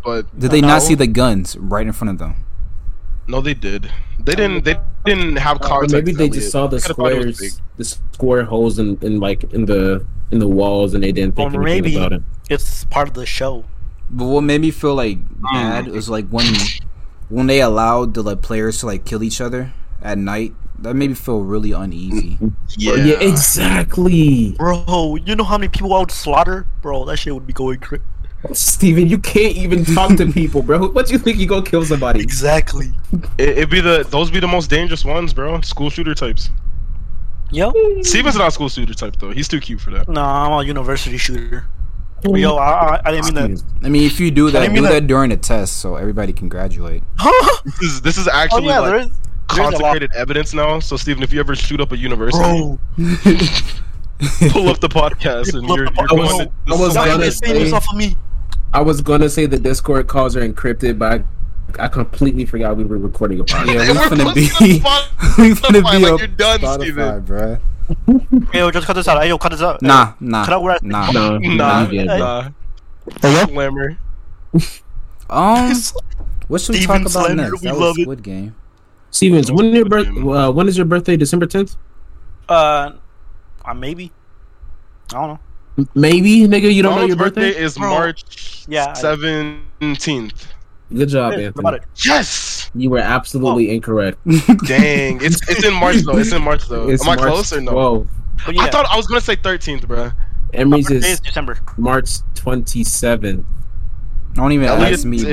but 0.04 0.38
Did 0.38 0.50
they 0.50 0.60
no. 0.60 0.68
not 0.68 0.82
see 0.82 0.94
the 0.94 1.06
guns 1.06 1.56
right 1.56 1.86
in 1.86 1.92
front 1.92 2.10
of 2.10 2.18
them? 2.18 2.36
No, 3.26 3.40
they 3.40 3.54
did. 3.54 3.90
They 4.28 4.34
didn't. 4.36 4.64
They 4.64 4.76
didn't 5.04 5.36
have 5.36 5.60
cars. 5.60 5.90
context. 5.90 5.94
maybe 5.94 6.12
they 6.12 6.28
just 6.28 6.50
saw 6.52 6.66
the 6.66 6.80
Could've 6.80 6.96
thought 6.96 7.12
it 7.12 7.26
was 7.26 7.36
squares, 7.36 7.60
the 7.76 7.84
square 7.84 8.44
holes 8.44 8.78
in, 8.78 8.98
in 9.02 9.20
like 9.20 9.44
in 9.52 9.64
the 9.66 10.04
in 10.30 10.38
the 10.38 10.48
walls, 10.48 10.94
and 10.94 11.02
they 11.02 11.12
didn't 11.12 11.34
think 11.36 11.54
Or 11.54 11.62
anything 11.66 11.82
maybe- 11.82 11.96
about 11.96 12.12
it. 12.12 12.22
It's 12.50 12.84
part 12.84 13.08
of 13.08 13.14
the 13.14 13.26
show. 13.26 13.64
But 14.10 14.26
what 14.26 14.40
made 14.42 14.60
me 14.60 14.70
feel 14.70 14.94
like 14.94 15.18
Hmm. 15.18 15.54
bad 15.54 15.86
was 15.88 16.08
like 16.08 16.28
when 16.28 16.46
when 17.28 17.46
they 17.46 17.60
allowed 17.60 18.14
the 18.14 18.22
like 18.22 18.40
players 18.42 18.78
to 18.80 18.86
like 18.86 19.04
kill 19.04 19.22
each 19.22 19.40
other 19.40 19.72
at 20.02 20.18
night. 20.18 20.54
That 20.80 20.94
made 20.94 21.08
me 21.10 21.14
feel 21.16 21.40
really 21.42 21.72
uneasy. 21.72 22.38
Yeah. 22.78 22.94
yeah, 22.94 23.18
exactly. 23.20 24.52
Bro, 24.56 25.16
you 25.26 25.34
know 25.34 25.42
how 25.44 25.58
many 25.58 25.68
people 25.68 25.92
I 25.94 25.98
would 26.00 26.10
slaughter? 26.12 26.66
Bro, 26.82 27.06
that 27.06 27.16
shit 27.16 27.34
would 27.34 27.46
be 27.46 27.52
going 27.52 27.80
crazy. 27.80 28.04
Steven, 28.52 29.08
you 29.08 29.18
can't 29.18 29.56
even 29.56 29.84
talk 29.84 30.16
to 30.16 30.30
people, 30.32 30.62
bro. 30.62 30.88
What 30.88 31.06
do 31.06 31.12
you 31.12 31.18
think 31.18 31.38
you 31.38 31.46
gonna 31.46 31.64
kill 31.64 31.84
somebody? 31.84 32.20
Exactly. 32.20 32.92
It, 33.36 33.48
it'd 33.50 33.70
be 33.70 33.80
the 33.80 34.06
those 34.10 34.30
be 34.30 34.38
the 34.40 34.46
most 34.46 34.70
dangerous 34.70 35.04
ones, 35.04 35.34
bro. 35.34 35.60
School 35.62 35.90
shooter 35.90 36.14
types. 36.14 36.50
Yo, 37.50 37.72
Steven's 38.02 38.36
not 38.36 38.48
a 38.48 38.50
school 38.50 38.68
shooter 38.68 38.94
type 38.94 39.16
though. 39.18 39.30
He's 39.30 39.48
too 39.48 39.58
cute 39.60 39.80
for 39.80 39.90
that. 39.90 40.08
no, 40.08 40.22
I'm 40.22 40.52
a 40.52 40.62
university 40.64 41.16
shooter. 41.16 41.66
Yo, 42.24 42.56
I, 42.56 42.70
I, 42.96 43.00
I 43.04 43.10
didn't 43.12 43.34
mean 43.34 43.54
that. 43.54 43.64
I 43.84 43.88
mean, 43.88 44.02
if 44.04 44.18
you 44.20 44.30
do 44.30 44.50
that, 44.50 44.60
didn't 44.60 44.74
do 44.74 44.82
mean 44.82 44.90
that 44.90 45.00
that- 45.00 45.06
during 45.06 45.32
a 45.32 45.36
test 45.36 45.76
so 45.78 45.96
everybody 45.96 46.32
can 46.32 46.48
graduate. 46.48 47.02
This 47.64 47.82
is 47.82 48.00
this 48.02 48.18
is 48.18 48.28
oh 48.28 48.32
actually 48.32 48.66
yeah, 48.66 48.78
like 48.78 48.90
there 48.90 49.00
is. 49.00 49.06
There's 49.08 49.58
a 49.58 49.62
lot. 49.62 49.72
consecrated 49.72 50.12
evidence 50.14 50.54
now. 50.54 50.78
So 50.78 50.96
Steven, 50.96 51.22
if 51.22 51.32
you 51.32 51.40
ever 51.40 51.56
shoot 51.56 51.80
up 51.80 51.90
a 51.92 51.96
university, 51.96 52.38
pull 54.50 54.68
up 54.68 54.80
the 54.80 54.88
podcast 54.88 55.54
and 55.54 55.66
you're, 55.68 55.86
the 55.86 55.92
you're 55.96 56.06
podcast. 56.06 56.08
going 56.08 56.38
to. 56.46 56.52
I 56.68 56.70
was 56.78 56.94
y'all 56.94 57.06
gonna 57.06 57.24
ain't 57.24 57.34
say- 57.34 57.46
famous 57.52 57.72
off 57.72 57.86
of 57.90 57.96
me. 57.96 58.16
I 58.72 58.80
was 58.80 59.00
gonna 59.00 59.28
say 59.28 59.46
the 59.46 59.58
Discord 59.58 60.06
calls 60.08 60.36
are 60.36 60.46
encrypted, 60.46 60.98
but 60.98 61.22
I, 61.78 61.84
I 61.84 61.88
completely 61.88 62.44
forgot 62.44 62.76
we 62.76 62.84
were 62.84 62.98
recording 62.98 63.40
a 63.40 63.44
podcast. 63.44 63.66
Yeah, 63.66 63.92
we 63.92 63.98
we're 63.98 64.08
gonna 64.10 64.34
be 64.34 64.48
we're 65.38 65.54
gonna 65.54 65.72
be 65.72 65.98
like 66.04 66.12
up 66.12 66.18
you're 66.20 66.26
done, 66.28 66.60
Spotify, 66.60 66.82
Steven. 66.82 67.24
bruh. 67.24 68.54
Yo, 68.54 68.70
just 68.70 68.86
cut 68.86 68.92
this 68.94 69.08
out. 69.08 69.22
Hey, 69.22 69.28
yo, 69.28 69.38
cut 69.38 69.50
this 69.52 69.62
out. 69.62 69.80
Nah, 69.80 70.12
nah, 70.20 70.44
Cut 70.44 70.54
out 70.54 70.62
where 70.62 70.74
I- 70.74 70.78
nah. 70.82 71.10
No, 71.10 71.38
Nah, 71.38 71.86
no, 71.86 72.04
nah. 72.04 72.50
Hello? 73.22 73.44
Slammer. 73.46 73.98
Um, 75.30 75.72
what 76.48 76.60
should 76.60 76.74
we 76.74 76.80
Steven 76.80 76.86
talk 76.86 77.00
about 77.00 77.10
Slander, 77.10 77.42
next? 77.50 77.62
we 77.62 77.68
That 77.68 77.74
love 77.78 77.80
was 77.96 77.98
it. 77.98 78.02
Squid 78.02 78.22
Game. 78.22 78.54
Stevens, 79.10 79.50
when 79.50 79.66
is 79.66 79.74
your 79.76 79.84
birth? 79.86 80.06
Uh, 80.08 80.52
when 80.52 80.68
is 80.68 80.76
your 80.76 80.84
birthday? 80.84 81.16
December 81.16 81.46
tenth? 81.46 81.76
Uh, 82.46 82.92
uh, 83.64 83.72
maybe. 83.74 84.12
I 85.10 85.14
don't 85.14 85.28
know. 85.28 85.40
Maybe, 85.94 86.40
nigga. 86.48 86.72
You 86.72 86.82
don't 86.82 86.96
know 86.96 87.04
your 87.06 87.16
birthday? 87.16 87.50
is 87.50 87.76
Bro. 87.78 87.88
March 87.90 88.64
Yeah, 88.68 88.92
seventeenth. 88.94 90.48
Good 90.94 91.10
job, 91.10 91.34
Hey, 91.34 91.46
Anthony. 91.46 91.68
about. 91.68 91.80
Yes. 92.04 92.70
You 92.74 92.90
were 92.90 92.98
absolutely 92.98 93.70
incorrect. 93.74 94.18
Dang, 94.66 95.20
it's 95.22 95.46
it's 95.48 95.64
in 95.64 95.74
March 95.74 95.96
though. 95.98 96.16
It's 96.18 96.32
in 96.32 96.42
March 96.42 96.66
though. 96.68 96.88
It's 96.88 97.02
Am 97.06 97.10
I 97.10 97.16
March 97.16 97.30
close 97.32 97.52
or 97.52 97.60
no? 97.60 97.72
12. 97.72 98.08
But 98.46 98.54
yeah, 98.54 98.62
I 98.62 98.70
thought 98.70 98.86
I 98.90 98.96
was 98.96 99.06
gonna 99.06 99.20
say 99.20 99.36
thirteenth, 99.36 99.86
bro. 99.86 100.10
Emery's 100.54 100.88
birthday 100.88 101.06
is 101.08 101.14
is 101.14 101.20
December. 101.20 101.58
March 101.76 102.08
twenty 102.34 102.84
seventh. 102.84 103.44
Don't 104.34 104.52
even 104.52 104.66
Elliot 104.68 104.92
ask 104.94 105.04
me 105.04 105.16
is- 105.18 105.24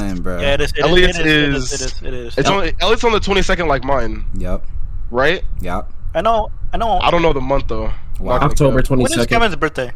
about 0.00 0.06
none, 0.06 0.18
bruh. 0.18 0.40
Yeah, 0.40 0.54
it 0.54 0.60
is. 0.60 0.72
It 0.72 0.78
is. 0.78 0.84
Elliot's 0.84 1.18
It 1.18 1.26
is. 1.26 1.36
It 1.36 1.54
is. 1.54 1.72
is- 1.72 1.72
It 1.72 1.84
is. 1.84 2.02
It 2.02 2.14
is. 2.14 2.38
It's 2.38 2.48
on. 2.48 2.70
Elliot's 2.80 3.04
on 3.04 3.12
the 3.12 3.20
twenty 3.20 3.42
second, 3.42 3.68
like 3.68 3.84
mine, 3.84 4.24
Yep, 4.38 4.64
right? 5.10 5.42
yep. 5.60 5.90
I 6.14 6.20
know. 6.22 6.50
I 6.72 6.78
know. 6.78 6.98
I 6.98 7.10
don't 7.10 7.22
know 7.22 7.32
the 7.32 7.40
month 7.40 7.68
though. 7.68 7.92
Wow. 8.20 8.38
October 8.38 8.82
twenty 8.82 9.02
When 9.04 9.18
is. 9.18 9.26
Kevin's 9.26 9.56
birthday? 9.56 9.92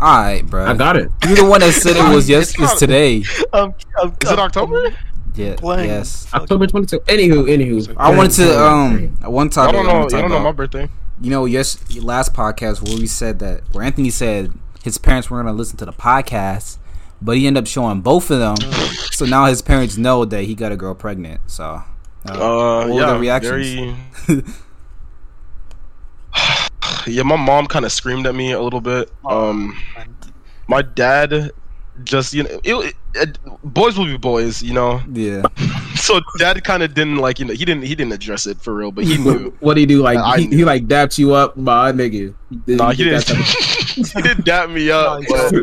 All 0.00 0.20
right, 0.22 0.44
bro. 0.44 0.66
I 0.66 0.74
got 0.74 0.96
it. 0.96 1.10
You're 1.26 1.36
the 1.36 1.44
one 1.46 1.60
that 1.60 1.72
said 1.72 1.96
it 1.96 2.14
was 2.14 2.28
yes. 2.28 2.50
It's 2.54 2.60
It's 2.72 2.78
today. 2.80 3.22
Um, 3.52 3.74
um, 4.00 4.16
Is 4.22 4.30
it 4.30 4.38
October? 4.38 4.94
Yeah. 5.34 5.54
Playing. 5.56 5.88
Yes. 5.90 6.26
October 6.34 6.66
twenty 6.66 6.86
second. 6.88 7.06
Anywho, 7.06 7.44
anywho. 7.44 7.94
I 7.96 8.14
wanted 8.16 8.32
to 8.32 8.60
um 8.62 9.16
one 9.22 9.46
I 9.48 9.50
topic. 9.50 9.72
don't 9.74 9.86
I 9.86 9.92
know. 9.92 9.98
wanna 10.00 10.10
talk 10.10 10.20
don't 10.22 10.30
know 10.30 10.40
my 10.40 10.52
birthday. 10.52 10.88
You 11.20 11.30
know, 11.30 11.44
yes, 11.44 11.78
last 11.98 12.34
podcast 12.34 12.82
where 12.86 12.96
we 12.98 13.06
said 13.06 13.38
that 13.38 13.62
where 13.72 13.84
Anthony 13.84 14.10
said 14.10 14.52
his 14.82 14.98
parents 14.98 15.30
weren't 15.30 15.46
gonna 15.46 15.56
listen 15.56 15.76
to 15.78 15.84
the 15.84 15.92
podcast, 15.92 16.78
but 17.20 17.36
he 17.36 17.46
ended 17.46 17.62
up 17.62 17.68
showing 17.68 18.00
both 18.00 18.30
of 18.30 18.40
them. 18.40 18.56
so 19.12 19.24
now 19.24 19.46
his 19.46 19.62
parents 19.62 19.96
know 19.96 20.24
that 20.24 20.44
he 20.44 20.54
got 20.54 20.72
a 20.72 20.76
girl 20.76 20.94
pregnant. 20.94 21.40
So 21.46 21.64
uh, 21.64 21.82
Uh, 22.32 22.86
what 22.86 22.88
were 22.88 23.00
yeah. 23.00 23.12
the 23.12 23.18
reactions? 23.20 23.96
Very... 24.26 24.42
yeah, 27.06 27.22
my 27.22 27.36
mom 27.36 27.66
kind 27.66 27.84
of 27.84 27.92
screamed 27.92 28.26
at 28.26 28.34
me 28.34 28.52
a 28.52 28.60
little 28.60 28.80
bit. 28.80 29.10
Um, 29.24 29.78
my 30.68 30.82
dad 30.82 31.50
just 32.04 32.32
you 32.32 32.42
know, 32.44 32.60
it, 32.64 32.94
it, 33.14 33.38
boys 33.62 33.98
will 33.98 34.06
be 34.06 34.16
boys, 34.16 34.62
you 34.62 34.72
know. 34.74 35.00
yeah. 35.12 35.42
So 35.94 36.20
dad 36.38 36.64
kind 36.64 36.82
of 36.82 36.94
didn't 36.94 37.18
like 37.18 37.38
you 37.38 37.44
know 37.44 37.52
he 37.54 37.64
didn't 37.64 37.84
he 37.84 37.94
didn't 37.94 38.12
address 38.12 38.46
it 38.48 38.60
for 38.60 38.74
real, 38.74 38.90
but 38.90 39.04
he 39.04 39.18
knew. 39.18 39.54
What 39.60 39.74
do 39.74 39.80
you 39.80 39.86
do? 39.86 40.02
Like 40.02 40.18
I 40.18 40.40
he, 40.40 40.46
he 40.48 40.64
like 40.64 40.88
dapped 40.88 41.16
you 41.16 41.32
up, 41.32 41.56
my 41.56 41.92
nigga. 41.92 42.34
Did 42.66 42.78
Nah, 42.78 42.90
you 42.90 42.96
he 42.96 43.04
didn't. 43.04 43.28
he 43.94 44.22
didn't 44.22 44.44
dap 44.44 44.68
me 44.68 44.90
up, 44.90 45.22
but 45.28 45.54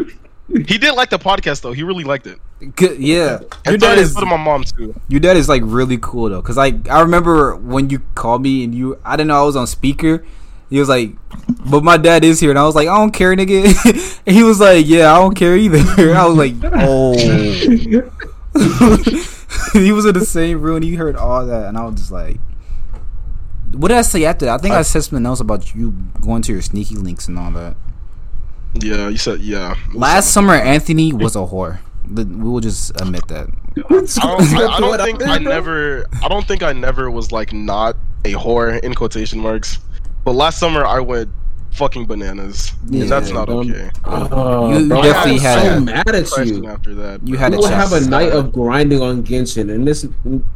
he 0.68 0.78
did 0.78 0.94
like 0.94 1.10
the 1.10 1.20
podcast 1.20 1.60
though. 1.62 1.74
He 1.74 1.84
really 1.84 2.06
liked 2.06 2.26
it. 2.26 2.40
Good, 2.76 3.00
yeah. 3.02 3.40
Your 3.40 3.50
And 3.66 3.82
dad 3.82 3.96
so 3.96 4.02
is 4.02 4.16
did 4.16 4.26
my 4.28 4.38
mom 4.38 4.64
too. 4.64 4.96
your 5.10 5.20
dad 5.20 5.36
is 5.36 5.50
like 5.50 5.62
really 5.66 5.98
cool 6.02 6.30
though, 6.30 6.42
cause 6.42 6.56
like 6.56 6.88
I 6.88 7.02
remember 7.02 7.58
when 7.58 7.90
you 7.90 8.00
called 8.16 8.42
me 8.42 8.64
and 8.64 8.74
you 8.74 8.98
I 9.04 9.18
didn't 9.18 9.28
know 9.28 9.42
I 9.42 9.46
was 9.46 9.58
on 9.58 9.68
speaker. 9.68 10.24
He 10.70 10.80
was 10.80 10.88
like, 10.88 11.16
"But 11.70 11.84
my 11.84 11.98
dad 11.98 12.24
is 12.24 12.40
here," 12.40 12.52
and 12.52 12.60
I 12.60 12.64
was 12.64 12.76
like, 12.76 12.88
"I 12.88 12.98
don't 12.98 13.12
care, 13.12 13.36
nigga." 13.36 14.22
and 14.26 14.36
he 14.36 14.44
was 14.44 14.60
like, 14.60 14.88
"Yeah, 14.88 15.14
I 15.14 15.20
don't 15.20 15.36
care 15.36 15.58
either." 15.58 15.80
I 16.16 16.26
was 16.26 16.38
like, 16.38 16.54
"Oh." 16.64 17.14
he 19.74 19.92
was 19.92 20.06
in 20.06 20.14
the 20.14 20.26
same 20.26 20.62
room. 20.62 20.78
and 20.78 20.86
He 20.86 20.96
heard 20.96 21.16
all 21.16 21.46
that, 21.46 21.68
and 21.68 21.78
I 21.78 21.86
was 21.86 21.96
just 21.96 22.12
like, 22.12 22.40
"What 23.72 23.88
did 23.88 23.98
I 23.98 24.04
say 24.04 24.26
after 24.26 24.46
that?" 24.46 24.60
I 24.60 24.62
think 24.62 24.76
I, 24.76 24.84
said 24.84 25.04
something 25.04 25.26
else 25.26 25.40
about 25.40 25.74
you 25.74 25.92
going 26.22 26.44
to 26.44 26.54
your 26.54 26.62
sneaky 26.62 26.96
links 26.96 27.28
and 27.28 27.40
all 27.40 27.50
that. 27.52 27.76
Yeah, 28.76 29.10
you 29.10 29.18
said 29.18 29.40
yeah. 29.40 29.74
Last 29.94 30.32
summer, 30.32 30.54
Anthony 30.54 31.14
was 31.14 31.36
a 31.36 31.40
whore. 31.40 31.80
We 32.12 32.26
will 32.26 32.60
just 32.60 32.92
admit 33.02 33.28
that. 33.28 33.50
I 33.78 33.82
don't, 33.82 34.20
I, 34.20 34.68
I 34.68 34.80
don't 34.80 35.00
think 35.00 35.28
I 35.28 35.40
never. 35.40 36.06
I 36.24 36.28
don't 36.28 36.48
think 36.48 36.62
I 36.62 36.74
never 36.74 37.10
was 37.10 37.32
like 37.32 37.54
not 37.54 37.96
a 38.26 38.34
whore 38.34 38.80
in 38.80 38.94
quotation 38.94 39.40
marks. 39.40 39.80
But 40.26 40.34
last 40.34 40.60
summer 40.60 40.86
I 40.86 41.00
went 41.00 41.30
fucking 41.74 42.06
bananas, 42.08 42.74
Yeah, 42.90 43.04
and 43.04 43.12
that's 43.12 43.30
not 43.32 43.48
um, 43.48 43.58
okay. 43.60 43.90
Oh, 44.04 44.72
You- 44.72 44.80
you 44.80 44.88
bro, 44.90 45.02
definitely 45.04 45.40
I 45.40 45.44
had 45.44 45.56
was 45.56 45.64
so 45.64 45.78
a- 45.78 45.82
mad 45.82 46.08
at 46.16 46.48
you. 46.48 46.68
after 46.68 46.96
that, 46.96 47.28
You 47.28 47.34
bro. 47.36 47.40
had 47.40 47.52
We 47.52 47.58
a 47.58 47.62
would 47.62 47.70
have 47.72 47.94
a 47.94 48.02
night 48.02 48.32
of 48.32 48.52
grinding 48.52 49.02
on 49.02 49.24
Genshin, 49.24 49.74
and 49.74 49.88
this 49.88 50.06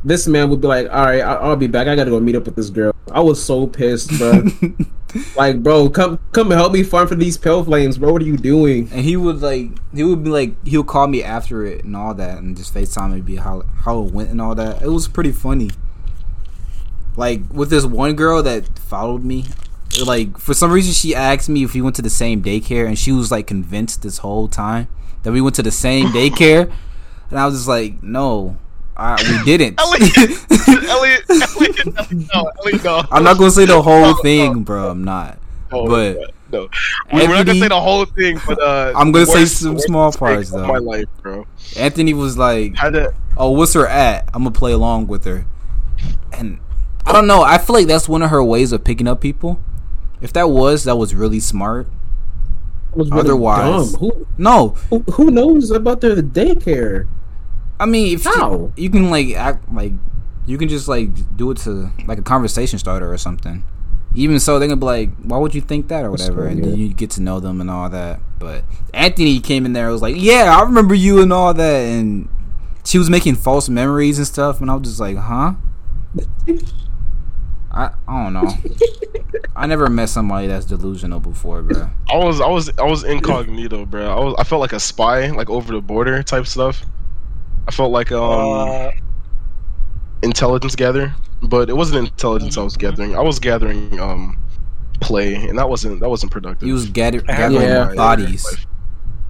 this 0.04 0.28
man 0.28 0.50
would 0.50 0.60
be 0.62 0.68
like, 0.68 0.88
"All 0.92 1.06
right, 1.06 1.22
I- 1.22 1.36
I'll 1.36 1.56
be 1.56 1.68
back. 1.68 1.88
I 1.88 1.96
gotta 1.96 2.10
go 2.12 2.20
meet 2.20 2.36
up 2.36 2.46
with 2.46 2.56
this 2.56 2.70
girl." 2.70 2.94
I 3.12 3.20
was 3.22 3.42
so 3.42 3.68
pissed, 3.68 4.10
bro. 4.18 4.44
like, 5.38 5.62
bro, 5.62 5.88
come 5.90 6.20
come 6.32 6.50
help 6.50 6.74
me 6.74 6.82
farm 6.84 7.08
for 7.08 7.16
these 7.16 7.38
pale 7.38 7.64
flames, 7.64 7.98
bro. 8.00 8.12
What 8.12 8.22
are 8.22 8.26
you 8.26 8.38
doing? 8.38 8.90
And 8.92 9.02
he 9.02 9.16
would 9.16 9.42
like, 9.42 9.70
he 9.94 10.04
would 10.04 10.24
be 10.24 10.30
like, 10.32 10.66
he 10.66 10.78
would 10.78 10.88
call 10.88 11.08
me 11.08 11.24
after 11.24 11.64
it 11.66 11.84
and 11.86 11.96
all 11.96 12.14
that, 12.16 12.40
and 12.40 12.58
just 12.58 12.74
Facetime 12.74 13.14
me, 13.14 13.22
be 13.22 13.36
how 13.36 13.62
how 13.86 14.02
it 14.04 14.12
went 14.12 14.30
and 14.32 14.42
all 14.42 14.56
that. 14.56 14.82
It 14.82 14.90
was 14.90 15.08
pretty 15.08 15.32
funny. 15.32 15.70
Like 17.16 17.42
with 17.52 17.70
this 17.70 17.86
one 17.86 18.16
girl 18.16 18.42
that 18.44 18.80
followed 18.80 19.24
me, 19.24 19.46
like 20.04 20.38
for 20.40 20.54
some 20.54 20.72
reason 20.72 20.94
she 20.94 21.14
asked 21.14 21.48
me 21.50 21.64
if 21.64 21.74
we 21.74 21.82
went 21.82 21.96
to 21.98 22.02
the 22.02 22.10
same 22.10 22.42
daycare, 22.42 22.88
and 22.88 22.98
she 22.98 23.12
was 23.12 23.32
like 23.32 23.48
convinced 23.48 24.02
this 24.02 24.20
whole 24.20 24.48
time 24.48 24.88
that 25.24 25.32
we 25.32 25.40
went 25.42 25.56
to 25.56 25.64
the 25.64 25.72
same 25.72 26.08
daycare, 26.14 26.72
and 27.30 27.40
I 27.40 27.46
was 27.46 27.56
just 27.56 27.68
like, 27.68 28.02
no, 28.02 28.58
I, 28.98 29.16
we 29.22 29.44
didn't. 29.46 29.80
Elliot, 29.80 30.18
Elliot, 30.18 30.90
Elliot, 30.90 31.24
Elliot, 31.30 32.12
no, 32.34 32.52
Elliot, 32.66 32.84
no. 32.84 33.04
I'm 33.12 33.24
not 33.24 33.38
gonna 33.38 33.52
say 33.52 33.66
the 33.66 33.82
whole 33.82 34.02
No, 34.02 34.16
thing, 34.16 34.64
bro. 34.64 34.90
I'm 34.90 35.04
not. 35.04 35.38
no, 35.72 35.86
but 35.88 36.18
no, 36.52 36.68
We- 37.12 37.28
we're 37.28 37.28
not 37.36 37.46
gonna 37.46 37.60
say 37.60 37.68
the 37.68 37.80
whole 37.82 38.06
thing, 38.06 38.40
but 38.48 38.60
uh, 38.62 38.94
I'm 38.96 39.12
gonna 39.12 39.26
say 39.28 39.46
some 39.46 39.78
small 39.80 40.12
parts, 40.12 40.50
though. 40.52 40.66
My 40.68 40.80
life, 40.80 41.06
bro. 41.22 41.46
Anthony 41.78 42.14
was 42.16 42.38
like, 42.38 42.76
to. 42.76 43.14
oh, 43.38 43.52
what's 43.52 43.74
her 43.74 43.88
at? 43.88 44.26
I'm 44.34 44.42
gonna 44.44 44.52
play 44.52 44.72
along 44.72 45.08
with 45.08 45.26
her. 45.26 45.46
And 46.32 46.60
I 47.06 47.12
don't 47.12 47.28
know. 47.28 47.44
I 47.44 47.58
feel 47.58 47.76
like 47.76 47.88
that's 47.88 48.08
one 48.08 48.22
of 48.22 48.30
her 48.30 48.44
ways 48.44 48.72
of 48.72 48.84
picking 48.84 49.08
up 49.08 49.22
people. 49.22 49.60
If 50.22 50.32
that 50.34 50.50
was, 50.50 50.86
that 50.86 50.96
was 50.96 51.14
really 51.14 51.40
smart. 51.40 51.88
Was 52.94 53.10
really 53.10 53.22
Otherwise-. 53.22 53.96
Who, 53.96 54.26
No, 54.38 54.70
who 54.90 55.00
who 55.14 55.32
knows 55.32 55.72
about 55.72 56.02
their 56.02 56.18
daycare? 56.18 57.08
I 57.80 57.86
mean, 57.86 58.16
if 58.16 58.24
How? 58.24 58.52
you, 58.52 58.74
you 58.78 58.90
can 58.90 59.10
like 59.10 59.32
act 59.32 59.72
like 59.74 59.92
you 60.46 60.58
can 60.58 60.70
just 60.70 60.88
like 60.88 61.36
do 61.36 61.52
it 61.52 61.58
to 61.60 61.92
like 62.06 62.20
a 62.20 62.22
conversation 62.22 62.80
starter 62.80 63.12
or 63.12 63.18
something. 63.18 63.64
Even 64.16 64.40
so, 64.40 64.60
they're 64.60 64.68
gonna 64.68 64.80
be 64.80 64.86
like, 64.86 65.16
"Why 65.18 65.38
would 65.38 65.56
you 65.56 65.62
think 65.62 65.88
that?" 65.88 66.06
or 66.06 66.12
whatever, 66.12 66.46
and 66.46 66.64
then 66.64 66.78
you 66.78 66.94
get 66.94 67.10
to 67.12 67.22
know 67.22 67.40
them 67.40 67.60
and 67.60 67.70
all 67.70 67.90
that. 67.90 68.20
But 68.38 68.64
Anthony 68.94 69.40
came 69.40 69.66
in 69.66 69.74
there, 69.74 69.86
and 69.86 69.94
was 69.94 70.04
like, 70.04 70.16
"Yeah, 70.18 70.56
I 70.56 70.62
remember 70.62 70.94
you 70.94 71.20
and 71.22 71.34
all 71.34 71.54
that," 71.54 71.82
and 71.82 72.30
she 72.86 73.00
was 73.00 73.10
making 73.10 73.36
false 73.36 73.70
memories 73.70 74.20
and 74.20 74.28
stuff, 74.28 74.62
and 74.62 74.70
I 74.70 74.76
was 74.76 74.88
just 74.88 75.00
like, 75.00 75.18
"Huh." 75.18 75.54
I 77.74 77.92
I 78.08 78.24
don't 78.24 78.34
know. 78.34 78.54
I 79.56 79.66
never 79.68 79.90
met 79.90 80.10
somebody 80.10 80.48
that's 80.48 80.66
delusional 80.66 81.20
before, 81.20 81.62
bro. 81.62 81.90
I 82.12 82.18
was, 82.18 82.42
I 82.42 82.48
was, 82.48 82.72
I 82.80 82.84
was 82.84 83.04
incognito, 83.04 83.86
bro. 83.86 84.08
I 84.08 84.20
was, 84.24 84.36
I 84.40 84.44
felt 84.44 84.62
like 84.62 84.74
a 84.74 84.80
spy, 84.80 85.30
like 85.32 85.50
over 85.50 85.74
the 85.74 85.82
border 85.82 86.24
type 86.24 86.48
stuff. 86.48 86.84
I 87.68 87.72
felt 87.72 87.92
like 87.92 88.12
um 88.12 88.70
Uh, 88.70 88.92
intelligence 90.24 90.76
gather, 90.76 91.14
but 91.44 91.70
it 91.70 91.76
wasn't 91.76 92.08
intelligence 92.08 92.58
I 92.58 92.64
was 92.64 92.78
gathering. 92.78 93.16
I 93.16 93.22
was 93.22 93.40
gathering 93.40 94.00
um 94.00 94.38
play, 95.02 95.36
and 95.36 95.58
that 95.58 95.70
wasn't 95.70 96.00
that 96.00 96.10
wasn't 96.10 96.32
productive. 96.32 96.66
He 96.68 96.74
was 96.74 96.90
gather- 96.90 97.22
I 97.28 97.34
heard 97.34 97.52
gathering 97.52 97.70
Yeah. 97.90 97.96
bodies. 97.96 98.66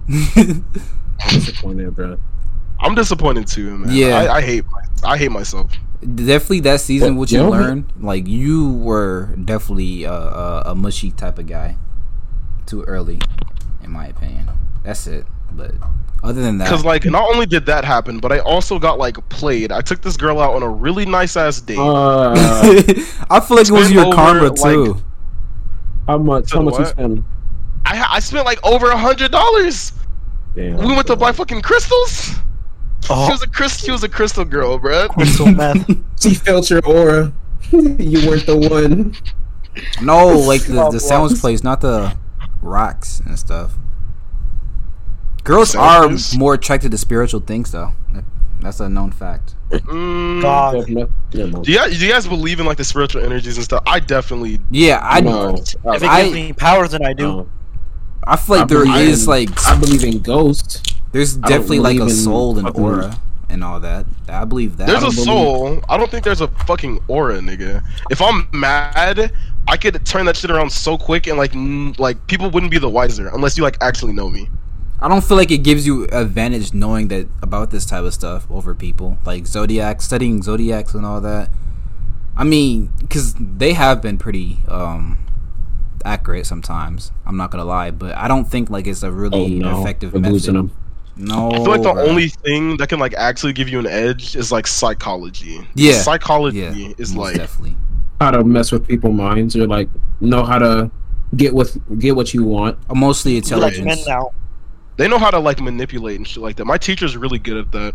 Disappointed, 1.30 1.94
bro. 1.94 2.18
I'm 2.80 2.94
disappointed 2.94 3.46
too, 3.46 3.78
man. 3.78 3.94
Yeah. 3.94 4.16
I, 4.20 4.36
I 4.36 4.40
hate, 4.42 4.64
I 5.04 5.16
hate 5.16 5.30
myself. 5.30 5.72
Definitely 6.14 6.60
that 6.60 6.80
season 6.80 7.16
what 7.16 7.30
you 7.30 7.40
yeah. 7.40 7.48
learned 7.48 7.90
like 8.00 8.26
you 8.26 8.72
were 8.74 9.34
definitely 9.44 10.04
a, 10.04 10.12
a, 10.12 10.62
a 10.66 10.74
mushy 10.74 11.10
type 11.10 11.38
of 11.38 11.46
guy 11.46 11.76
too 12.66 12.82
early 12.84 13.20
in 13.82 13.90
my 13.90 14.06
opinion 14.06 14.48
that's 14.82 15.06
it 15.06 15.26
but 15.52 15.72
other 16.22 16.40
than 16.40 16.58
that 16.58 16.64
Because 16.64 16.84
like, 16.86 17.04
not 17.04 17.28
only 17.34 17.44
did 17.44 17.66
that 17.66 17.84
happen, 17.84 18.18
but 18.18 18.32
I 18.32 18.38
also 18.38 18.78
got 18.78 18.98
like 18.98 19.16
played. 19.28 19.70
I 19.70 19.82
took 19.82 20.00
this 20.00 20.16
girl 20.16 20.40
out 20.40 20.54
on 20.54 20.62
a 20.62 20.68
really 20.68 21.04
nice 21.04 21.36
ass 21.36 21.60
date. 21.60 21.76
Uh, 21.76 22.32
i 23.30 23.40
feel 23.40 23.58
like 23.58 23.68
it 23.68 23.72
was 23.72 23.92
your 23.92 24.06
over, 24.06 24.16
karma 24.16 24.48
like- 24.48 24.56
too 24.56 25.04
how 26.06 26.18
much? 26.18 26.52
How 26.52 26.62
much 26.62 26.74
you 26.74 26.80
what? 26.80 26.88
spend? 26.88 27.24
I 27.86 28.06
I 28.12 28.20
spent 28.20 28.44
like 28.44 28.64
over 28.64 28.90
a 28.90 28.96
hundred 28.96 29.30
dollars. 29.30 29.92
Damn, 30.54 30.76
We 30.76 30.86
went 30.86 31.06
to 31.08 31.16
buy 31.16 31.32
fucking 31.32 31.62
crystals. 31.62 32.34
She 33.04 33.12
oh, 33.12 33.28
was 33.30 33.42
a 33.42 33.46
crystal. 33.48 33.84
She 33.86 33.90
was 33.92 34.02
a 34.02 34.08
crystal 34.08 34.44
girl, 34.44 34.78
bruh. 34.78 35.08
crystal 35.10 35.46
meth. 35.52 35.86
She 36.20 36.34
felt 36.34 36.70
your 36.70 36.80
aura. 36.86 37.32
you 37.72 38.26
weren't 38.28 38.46
the 38.46 38.56
one. 38.70 39.14
no 40.02 40.28
like 40.28 40.62
the, 40.64 40.88
the 40.90 41.00
sounds 41.00 41.32
blocks. 41.32 41.40
place 41.40 41.64
not 41.64 41.80
the 41.80 42.16
rocks 42.62 43.20
and 43.26 43.36
stuff 43.38 43.74
girls 45.42 45.70
Sounds 45.70 45.82
are 45.84 46.08
place? 46.08 46.36
more 46.36 46.54
attracted 46.54 46.90
to 46.92 46.98
spiritual 46.98 47.40
things 47.40 47.72
though 47.72 47.92
that's 48.60 48.80
a 48.80 48.88
known 48.88 49.10
fact 49.12 49.56
Mm, 49.70 50.40
God. 50.42 50.86
Do 50.86 50.92
you, 51.72 51.76
guys, 51.78 51.98
do 51.98 52.06
you 52.06 52.12
guys 52.12 52.28
believe 52.28 52.60
in 52.60 52.66
like 52.66 52.76
the 52.76 52.84
spiritual 52.84 53.24
energies 53.24 53.56
and 53.56 53.64
stuff? 53.64 53.82
I 53.86 53.98
definitely. 53.98 54.60
yeah 54.70 55.00
i 55.02 55.20
No. 55.20 55.56
If 55.56 55.74
it 55.84 56.02
I- 56.04 56.22
gives 56.22 56.34
me 56.34 56.52
powers, 56.52 56.92
then 56.92 57.04
I 57.04 57.12
do. 57.12 57.22
No. 57.24 57.48
i 58.24 58.36
feel 58.36 58.56
like 58.56 58.64
I 58.64 58.66
there 58.68 58.84
believe 58.84 59.08
is 59.08 59.26
like 59.26 59.48
I 59.66 59.76
believe 59.80 60.04
in 60.04 60.20
ghosts. 60.20 60.80
There's 61.14 61.36
definitely 61.36 61.78
like 61.80 61.96
a 61.96 62.00
believe 62.00 62.10
in 62.16 62.22
soul 62.22 62.58
and 62.58 62.66
fucking- 62.66 62.82
aura 62.84 63.20
and 63.48 63.62
all 63.62 63.78
that 63.80 64.04
i 64.28 64.44
believe 64.44 64.76
that 64.78 64.86
There's 64.88 65.02
I 65.04 65.08
a 65.08 65.10
don't 65.10 65.14
believe- 65.14 65.26
soul. 65.26 65.80
I 65.88 65.96
don't 65.96 66.10
think 66.10 66.24
there's 66.24 66.40
a 66.40 66.48
fucking 66.66 66.98
aura, 67.08 67.38
nigga. 67.38 67.82
If 68.10 68.20
I'm 68.20 68.48
mad, 68.52 69.32
I 69.68 69.76
could 69.76 70.04
turn 70.04 70.26
that 70.26 70.36
shit 70.36 70.50
around 70.50 70.70
so 70.70 70.98
quick 70.98 71.26
and 71.28 71.38
like, 71.38 71.54
n- 71.54 71.94
like 71.98 72.26
people 72.26 72.50
wouldn't 72.50 72.70
be 72.72 72.78
the 72.78 72.88
wiser 72.88 73.28
unless 73.28 73.56
you 73.56 73.62
like 73.62 73.76
actually 73.80 74.12
know 74.12 74.28
me. 74.28 74.48
I 75.00 75.08
don't 75.08 75.22
feel 75.22 75.36
like 75.36 75.50
it 75.50 75.58
gives 75.58 75.86
you 75.86 76.04
advantage 76.10 76.72
knowing 76.74 77.08
that 77.08 77.26
about 77.42 77.70
this 77.70 77.84
type 77.86 78.02
of 78.04 78.14
stuff 78.14 78.46
over 78.50 78.74
people 78.74 79.18
like 79.26 79.46
zodiac 79.46 80.00
studying 80.02 80.42
zodiacs 80.42 80.94
and 80.94 81.04
all 81.06 81.20
that. 81.20 81.48
I 82.36 82.44
mean, 82.44 82.90
because 83.00 83.34
they 83.38 83.74
have 83.74 84.00
been 84.02 84.16
pretty 84.18 84.58
um 84.68 85.18
accurate 86.04 86.46
sometimes. 86.46 87.12
I'm 87.26 87.36
not 87.36 87.50
gonna 87.50 87.64
lie, 87.64 87.90
but 87.90 88.16
I 88.16 88.26
don't 88.28 88.46
think 88.46 88.70
like 88.70 88.86
it's 88.86 89.02
a 89.02 89.08
Oh 89.08 89.10
really 89.10 89.54
no, 89.60 89.80
effective 89.82 90.12
we're 90.14 90.20
method. 90.20 90.32
losing 90.32 90.54
them. 90.54 90.72
No, 91.16 91.50
I 91.50 91.56
feel 91.56 91.64
like 91.66 91.82
the 91.82 91.92
bruh. 91.92 92.08
only 92.08 92.28
thing 92.28 92.76
that 92.78 92.88
can 92.88 92.98
like 92.98 93.14
actually 93.14 93.52
give 93.52 93.68
you 93.68 93.78
an 93.78 93.86
edge 93.86 94.34
is 94.34 94.50
like 94.50 94.66
psychology. 94.66 95.66
Yeah. 95.74 96.00
psychology 96.00 96.58
yeah 96.58 96.92
is 96.98 97.14
most 97.14 97.24
like 97.24 97.36
definitely 97.36 97.76
How 98.20 98.32
to 98.32 98.42
mess 98.42 98.72
with 98.72 98.86
people's 98.88 99.14
minds 99.14 99.54
or 99.54 99.66
like 99.66 99.88
know 100.20 100.44
how 100.44 100.58
to 100.58 100.90
get 101.36 101.54
with 101.54 101.78
get 102.00 102.16
what 102.16 102.34
you 102.34 102.44
want. 102.44 102.78
Uh, 102.90 102.94
mostly 102.94 103.34
You're 103.34 103.58
like 103.58 103.74
intelligence. 103.74 104.06
now. 104.08 104.30
they 104.96 105.06
know 105.06 105.18
how 105.18 105.30
to 105.30 105.38
like 105.38 105.60
manipulate 105.60 106.16
and 106.16 106.26
shit 106.26 106.42
like 106.42 106.56
that. 106.56 106.64
My 106.64 106.78
teacher's 106.78 107.16
really 107.16 107.38
good 107.38 107.58
at 107.58 107.70
that. 107.72 107.94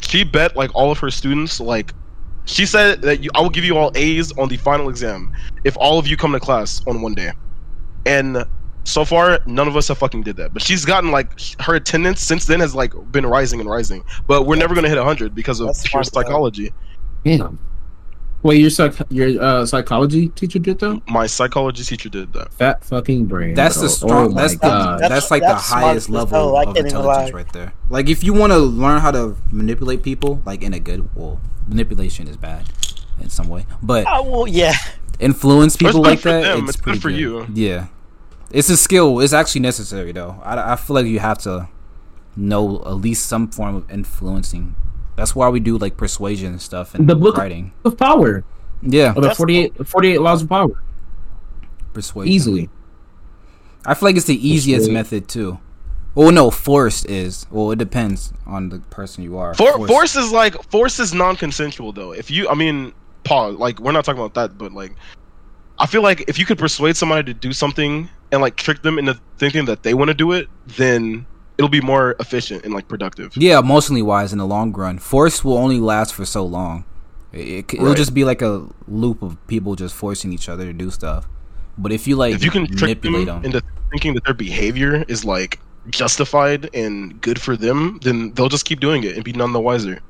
She 0.00 0.24
bet 0.24 0.56
like 0.56 0.74
all 0.74 0.90
of 0.90 0.98
her 0.98 1.10
students 1.10 1.60
like 1.60 1.92
she 2.44 2.64
said 2.66 3.02
that 3.02 3.22
you, 3.22 3.30
I 3.34 3.40
will 3.42 3.50
give 3.50 3.64
you 3.64 3.76
all 3.76 3.92
A's 3.94 4.32
on 4.32 4.48
the 4.48 4.56
final 4.56 4.88
exam 4.88 5.32
if 5.64 5.76
all 5.76 5.98
of 5.98 6.08
you 6.08 6.16
come 6.16 6.32
to 6.32 6.40
class 6.40 6.82
on 6.86 7.02
one 7.02 7.14
day. 7.14 7.32
And 8.06 8.44
so 8.88 9.04
far, 9.04 9.40
none 9.46 9.68
of 9.68 9.76
us 9.76 9.88
have 9.88 9.98
fucking 9.98 10.22
did 10.22 10.36
that. 10.36 10.52
But 10.52 10.62
she's 10.62 10.84
gotten 10.84 11.10
like 11.10 11.38
her 11.60 11.74
attendance 11.74 12.20
since 12.22 12.46
then 12.46 12.60
has 12.60 12.74
like 12.74 12.92
been 13.12 13.26
rising 13.26 13.60
and 13.60 13.68
rising. 13.68 14.04
But 14.26 14.46
we're 14.46 14.56
never 14.56 14.74
gonna 14.74 14.88
hit 14.88 14.98
hundred 14.98 15.34
because 15.34 15.60
of 15.60 15.66
That's 15.68 15.82
pure 15.86 16.02
smart, 16.04 16.06
though. 16.12 16.20
psychology. 16.28 16.72
Damn. 17.24 17.58
Wait, 18.44 18.60
your 18.60 18.70
psych 18.70 18.94
your 19.10 19.42
uh, 19.42 19.66
psychology 19.66 20.28
teacher 20.28 20.60
did 20.60 20.78
that? 20.78 21.02
My 21.08 21.26
psychology 21.26 21.82
teacher 21.82 22.08
did 22.08 22.32
that. 22.34 22.52
Fat 22.52 22.84
fucking 22.84 23.26
brain. 23.26 23.54
That's 23.54 23.74
bro. 23.76 23.82
the 23.82 23.88
strong. 23.88 24.32
Oh 24.32 24.34
that's 24.34 24.52
the, 24.54 24.58
God. 24.60 25.00
that's, 25.00 25.08
That's- 25.08 25.30
like 25.32 25.42
that's 25.42 25.62
the 25.62 25.68
smart 25.68 25.82
highest 25.84 26.08
level 26.08 26.56
hell, 26.56 26.68
of 26.70 26.76
intelligence 26.76 27.32
lie. 27.32 27.36
right 27.36 27.52
there. 27.52 27.72
Like 27.90 28.08
if 28.08 28.22
you 28.22 28.32
want 28.32 28.52
to 28.52 28.58
learn 28.58 29.00
how 29.00 29.10
to 29.10 29.36
manipulate 29.50 30.04
people, 30.04 30.40
like 30.46 30.62
in 30.62 30.72
a 30.72 30.78
good 30.78 31.08
well, 31.16 31.40
manipulation 31.66 32.28
is 32.28 32.36
bad 32.36 32.64
in 33.20 33.28
some 33.28 33.48
way, 33.48 33.66
but 33.82 34.04
Oh, 34.08 34.22
well, 34.22 34.46
yeah. 34.46 34.72
influence 35.18 35.76
But 35.76 35.86
it's 35.88 35.96
people 35.96 36.02
like 36.08 36.20
that. 36.22 36.42
them, 36.42 36.60
It's, 36.68 36.76
it's 36.76 36.80
good 36.80 37.02
for 37.02 37.10
good. 37.10 37.18
you. 37.18 37.46
Yeah, 37.54 37.88
it's 38.50 38.68
a 38.70 38.76
skill. 38.76 39.20
It's 39.20 39.32
actually 39.32 39.60
necessary 39.62 40.12
though. 40.12 40.40
I, 40.42 40.72
I 40.72 40.76
feel 40.76 40.94
like 40.94 41.06
you 41.06 41.18
have 41.20 41.38
to 41.38 41.68
know 42.36 42.82
at 42.86 42.92
least 42.92 43.26
some 43.26 43.48
form 43.50 43.74
of 43.76 43.90
influencing. 43.90 44.74
That's 45.16 45.34
why 45.34 45.48
we 45.48 45.58
do 45.60 45.76
like 45.78 45.96
persuasion 45.96 46.52
and 46.52 46.62
stuff 46.62 46.94
and 46.94 47.08
The 47.08 47.16
book- 47.16 47.36
writing. 47.36 47.72
of 47.84 47.96
power. 47.96 48.44
Yeah, 48.80 49.08
Of 49.10 49.16
the 49.16 49.20
That's 49.22 49.36
48, 49.36 49.86
48 49.88 50.20
laws 50.20 50.42
of 50.42 50.48
power. 50.48 50.80
persuasion. 51.92 52.32
Easily. 52.32 52.70
I 53.84 53.94
feel 53.94 54.08
like 54.08 54.16
it's 54.16 54.26
the 54.26 54.46
easiest 54.48 54.82
Persuade. 54.82 54.94
method 54.94 55.28
too. 55.28 55.58
Well, 56.14 56.30
no, 56.32 56.50
force 56.50 57.04
is. 57.04 57.46
Well, 57.50 57.70
it 57.70 57.78
depends 57.78 58.32
on 58.46 58.68
the 58.70 58.78
person 58.78 59.24
you 59.24 59.36
are. 59.38 59.54
For, 59.54 59.86
force 59.86 60.16
is 60.16 60.32
like 60.32 60.54
force 60.70 60.98
is 60.98 61.14
non-consensual 61.14 61.92
though. 61.92 62.12
If 62.12 62.30
you, 62.30 62.48
I 62.48 62.54
mean, 62.54 62.92
pause. 63.24 63.56
Like 63.56 63.80
we're 63.80 63.92
not 63.92 64.04
talking 64.04 64.20
about 64.20 64.34
that, 64.34 64.58
but 64.58 64.72
like, 64.72 64.92
I 65.78 65.86
feel 65.86 66.02
like 66.02 66.24
if 66.28 66.38
you 66.38 66.46
could 66.46 66.58
persuade 66.58 66.96
somebody 66.96 67.32
to 67.32 67.38
do 67.38 67.52
something 67.52 68.08
and 68.32 68.40
like 68.40 68.56
trick 68.56 68.82
them 68.82 68.98
into 68.98 69.18
thinking 69.38 69.64
that 69.66 69.82
they 69.82 69.94
want 69.94 70.08
to 70.08 70.14
do 70.14 70.32
it, 70.32 70.48
then 70.76 71.26
it'll 71.56 71.68
be 71.68 71.80
more 71.80 72.14
efficient 72.20 72.64
and 72.64 72.72
like 72.74 72.88
productive. 72.88 73.36
Yeah, 73.36 73.58
emotionally 73.58 74.02
wise, 74.02 74.32
in 74.32 74.38
the 74.38 74.46
long 74.46 74.72
run, 74.72 74.98
force 74.98 75.44
will 75.44 75.58
only 75.58 75.80
last 75.80 76.14
for 76.14 76.24
so 76.24 76.44
long. 76.44 76.84
It, 77.32 77.72
will 77.78 77.88
Right. 77.88 77.96
just 77.96 78.14
be 78.14 78.24
like 78.24 78.40
a 78.42 78.66
loop 78.86 79.22
of 79.22 79.36
people 79.48 79.74
just 79.76 79.94
forcing 79.94 80.32
each 80.32 80.48
other 80.48 80.64
to 80.64 80.72
do 80.72 80.90
stuff. 80.90 81.28
But 81.76 81.92
if 81.92 82.06
you 82.08 82.16
like 82.16 82.34
if 82.34 82.44
you 82.44 82.50
can 82.50 82.66
trick 82.66 83.02
them 83.02 83.12
manipulate 83.12 83.26
them, 83.26 83.44
into 83.44 83.62
thinking 83.90 84.14
that 84.14 84.24
their 84.24 84.34
behavior 84.34 85.04
is 85.08 85.24
like 85.24 85.60
justified 85.90 86.68
and 86.74 87.20
good 87.20 87.40
for 87.40 87.56
them, 87.56 87.98
then 88.02 88.32
they'll 88.32 88.48
just 88.48 88.64
keep 88.64 88.80
doing 88.80 89.04
it 89.04 89.14
and 89.14 89.24
be 89.24 89.32
none 89.32 89.52
the 89.52 89.60
wiser. 89.60 90.00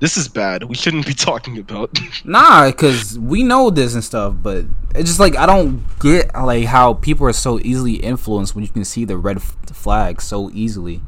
This 0.00 0.16
is 0.16 0.28
bad. 0.28 0.64
We 0.64 0.74
shouldn't 0.74 1.06
be 1.06 1.14
talking 1.14 1.58
about. 1.58 1.98
Nah, 2.24 2.66
because 2.70 3.18
we 3.18 3.42
know 3.42 3.70
this 3.70 3.94
and 3.94 4.02
stuff, 4.02 4.34
but 4.42 4.64
it's 4.94 5.08
just 5.08 5.20
like 5.20 5.36
I 5.36 5.46
don't 5.46 5.84
get 6.00 6.34
like 6.34 6.64
how 6.64 6.94
people 6.94 7.26
are 7.26 7.32
so 7.32 7.58
easily 7.60 7.94
influenced 7.94 8.54
when 8.54 8.64
you 8.64 8.70
can 8.70 8.84
see 8.84 9.04
the 9.04 9.16
red 9.16 9.36
f- 9.36 9.56
flag 9.72 10.20
so 10.22 10.50
easily, 10.52 11.02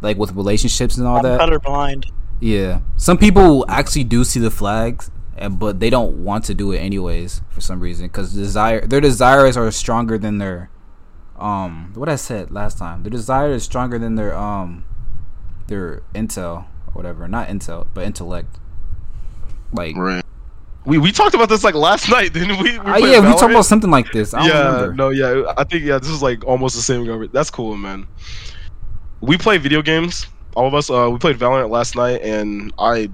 like 0.00 0.16
with 0.16 0.32
relationships 0.32 0.96
and 0.96 1.06
all 1.06 1.16
I'm 1.18 1.22
that. 1.22 1.40
colorblind. 1.40 2.10
Yeah, 2.40 2.80
some 2.96 3.18
people 3.18 3.64
actually 3.68 4.04
do 4.04 4.24
see 4.24 4.40
the 4.40 4.50
flags, 4.50 5.10
and 5.36 5.58
but 5.58 5.80
they 5.80 5.90
don't 5.90 6.24
want 6.24 6.44
to 6.46 6.54
do 6.54 6.72
it 6.72 6.78
anyways 6.78 7.40
for 7.50 7.60
some 7.60 7.80
reason 7.80 8.06
because 8.06 8.32
desire 8.32 8.86
their 8.86 9.00
desires 9.00 9.56
are 9.56 9.70
stronger 9.70 10.18
than 10.18 10.38
their 10.38 10.70
um 11.38 11.92
what 11.94 12.08
I 12.08 12.16
said 12.16 12.50
last 12.50 12.78
time. 12.78 13.02
Their 13.02 13.10
desire 13.10 13.52
is 13.52 13.62
stronger 13.64 13.98
than 13.98 14.14
their 14.16 14.36
um 14.36 14.84
their 15.68 16.02
intel 16.14 16.66
or 16.66 16.66
whatever, 16.94 17.28
not 17.28 17.48
intel 17.48 17.86
but 17.94 18.04
intellect. 18.04 18.58
Like 19.72 19.96
right. 19.96 20.24
We 20.86 20.98
we 20.98 21.12
talked 21.12 21.34
about 21.34 21.48
this 21.48 21.64
like 21.64 21.74
last 21.74 22.08
night, 22.16 22.32
didn't 22.32 22.62
we? 22.62 22.78
we 22.78 22.78
played 22.78 23.12
yeah, 23.12 23.20
we 23.20 23.32
talked 23.38 23.50
about 23.50 23.64
something 23.64 23.90
like 23.90 24.12
this. 24.12 24.34
I 24.34 24.38
don't 24.38 24.48
yeah, 24.48 24.74
remember. 24.74 24.94
no, 24.94 25.08
yeah. 25.10 25.52
I 25.56 25.64
think 25.64 25.84
yeah, 25.84 25.98
this 25.98 26.10
is 26.10 26.22
like 26.22 26.44
almost 26.44 26.76
the 26.76 26.82
same 26.82 27.04
government. 27.04 27.32
That's 27.32 27.50
cool, 27.50 27.76
man. 27.76 28.06
We 29.20 29.38
play 29.38 29.58
video 29.58 29.82
games. 29.82 30.26
All 30.54 30.66
of 30.66 30.74
us. 30.74 30.90
Uh, 30.90 31.08
we 31.10 31.18
played 31.18 31.36
Valorant 31.36 31.70
last 31.70 31.96
night, 31.96 32.20
and 32.22 32.72
I 32.78 33.10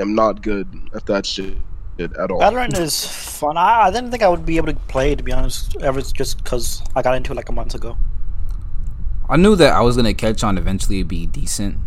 am 0.00 0.14
not 0.14 0.42
good 0.42 0.66
at 0.94 1.06
that 1.06 1.26
shit 1.26 1.56
at 1.98 2.30
all. 2.30 2.40
Valorant 2.40 2.78
is 2.78 3.06
fun. 3.06 3.56
I, 3.56 3.82
I 3.82 3.90
didn't 3.90 4.10
think 4.10 4.22
I 4.22 4.28
would 4.28 4.46
be 4.46 4.56
able 4.56 4.72
to 4.72 4.80
play 4.88 5.12
it, 5.12 5.16
to 5.16 5.22
be 5.22 5.32
honest. 5.32 5.76
Ever 5.82 6.00
just 6.00 6.42
because 6.42 6.82
I 6.96 7.02
got 7.02 7.14
into 7.14 7.32
it 7.32 7.36
like 7.36 7.48
a 7.48 7.52
month 7.52 7.74
ago. 7.74 7.96
I 9.28 9.36
knew 9.36 9.56
that 9.56 9.72
I 9.72 9.80
was 9.80 9.96
gonna 9.96 10.14
catch 10.14 10.42
on 10.42 10.58
eventually, 10.58 11.02
be 11.02 11.26
decent. 11.26 11.78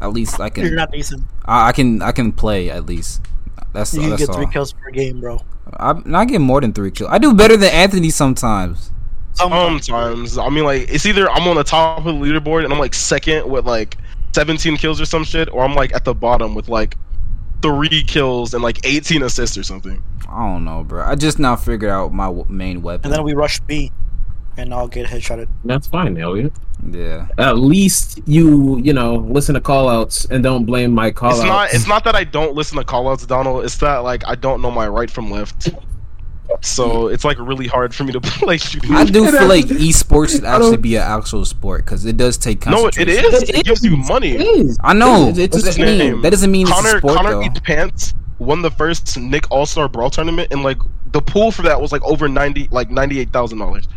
At 0.00 0.12
least 0.12 0.40
I 0.40 0.50
can. 0.50 0.62
You're 0.62 0.70
can. 0.70 0.76
not 0.76 0.92
decent. 0.92 1.22
I, 1.44 1.68
I 1.68 1.72
can. 1.72 2.02
I 2.02 2.12
can 2.12 2.32
play 2.32 2.70
at 2.70 2.86
least. 2.86 3.22
That's 3.72 3.92
You 3.94 4.00
can 4.00 4.10
that's 4.10 4.22
get 4.22 4.30
all. 4.30 4.36
three 4.36 4.46
kills 4.46 4.72
per 4.72 4.90
game, 4.90 5.20
bro. 5.20 5.40
I, 5.74 5.90
I 5.90 6.02
not 6.04 6.28
get 6.28 6.40
more 6.40 6.60
than 6.60 6.72
three 6.72 6.90
kills. 6.90 7.10
I 7.10 7.18
do 7.18 7.34
better 7.34 7.56
than 7.56 7.72
Anthony 7.72 8.10
sometimes. 8.10 8.92
Sometimes, 9.34 10.38
I 10.38 10.48
mean, 10.48 10.64
like 10.64 10.88
it's 10.90 11.04
either 11.04 11.30
I'm 11.30 11.46
on 11.46 11.56
the 11.56 11.64
top 11.64 11.98
of 11.98 12.04
the 12.04 12.12
leaderboard 12.12 12.64
and 12.64 12.72
I'm 12.72 12.78
like 12.78 12.94
second 12.94 13.48
with 13.50 13.66
like 13.66 13.98
17 14.34 14.76
kills 14.78 14.98
or 15.00 15.04
some 15.04 15.24
shit, 15.24 15.50
or 15.50 15.62
I'm 15.62 15.74
like 15.74 15.94
at 15.94 16.04
the 16.04 16.14
bottom 16.14 16.54
with 16.54 16.68
like 16.68 16.96
three 17.60 18.02
kills 18.02 18.54
and 18.54 18.62
like 18.62 18.80
18 18.84 19.22
assists 19.22 19.58
or 19.58 19.62
something. 19.62 20.02
I 20.28 20.38
don't 20.46 20.64
know, 20.64 20.84
bro. 20.84 21.04
I 21.04 21.14
just 21.14 21.38
now 21.38 21.54
figured 21.56 21.90
out 21.90 22.12
my 22.12 22.26
w- 22.26 22.46
main 22.48 22.80
weapon. 22.82 23.06
And 23.06 23.14
then 23.14 23.24
we 23.24 23.34
rush 23.34 23.60
B, 23.60 23.92
and 24.56 24.72
I'll 24.74 24.88
get 24.88 25.06
headshotted. 25.06 25.48
That's 25.64 25.86
fine, 25.86 26.16
Elliot. 26.18 26.52
yeah, 26.90 27.28
At 27.38 27.58
least 27.58 28.20
you, 28.26 28.78
you 28.78 28.92
know, 28.92 29.16
listen 29.16 29.54
to 29.54 29.60
callouts 29.60 30.28
and 30.30 30.42
don't 30.42 30.64
blame 30.64 30.92
my 30.92 31.10
callouts. 31.10 31.32
It's 31.38 31.44
not. 31.44 31.74
It's 31.74 31.86
not 31.88 32.04
that 32.04 32.14
I 32.16 32.24
don't 32.24 32.54
listen 32.54 32.78
to 32.78 32.84
callouts, 32.84 33.26
Donald. 33.26 33.64
It's 33.64 33.76
that 33.78 33.98
like 33.98 34.26
I 34.26 34.34
don't 34.34 34.60
know 34.62 34.70
my 34.70 34.86
right 34.88 35.10
from 35.10 35.30
left. 35.30 35.70
So 36.62 37.08
it's 37.08 37.24
like 37.24 37.38
really 37.40 37.66
hard 37.66 37.94
for 37.94 38.04
me 38.04 38.12
to 38.12 38.20
play 38.22 38.56
shooting. 38.56 38.92
I 38.94 39.04
do 39.04 39.30
feel 39.32 39.48
like 39.48 39.64
esports 39.66 40.30
should 40.30 40.44
actually 40.44 40.76
be 40.76 40.94
an 40.96 41.02
actual 41.02 41.44
sport 41.44 41.84
because 41.84 42.04
it 42.06 42.16
does 42.16 42.38
take 42.38 42.64
No, 42.66 42.86
it 42.86 42.94
It 42.98 43.64
gives 43.66 43.84
you 43.84 43.96
money. 43.96 44.36
I 44.80 44.92
know. 44.94 45.28
It 45.28 45.32
is. 45.32 45.38
It's 45.38 45.56
What 45.56 45.62
a 45.62 45.66
does 45.66 45.76
that 45.76 45.78
mean? 45.86 45.98
name. 45.98 46.22
That 46.22 46.30
doesn't 46.30 46.50
mean 46.50 46.62
it's 46.68 46.70
a 46.70 46.74
Connor 46.82 46.98
sport 46.98 47.14
Connor 47.16 47.30
though. 47.32 47.42
Eats 47.42 47.60
Pants 47.60 48.14
won 48.38 48.62
the 48.62 48.70
first 48.70 49.18
Nick 49.18 49.50
All 49.50 49.66
Star 49.66 49.88
Brawl 49.88 50.08
tournament, 50.10 50.52
and 50.52 50.62
like 50.62 50.78
the 51.12 51.20
pool 51.20 51.50
for 51.50 51.62
that 51.62 51.80
was 51.80 51.90
like 51.90 52.02
over 52.04 52.28
ninety, 52.28 52.68
like 52.70 52.90
ninety 52.90 53.18
eight 53.18 53.32
thousand 53.32 53.58
dollars. 53.58 53.88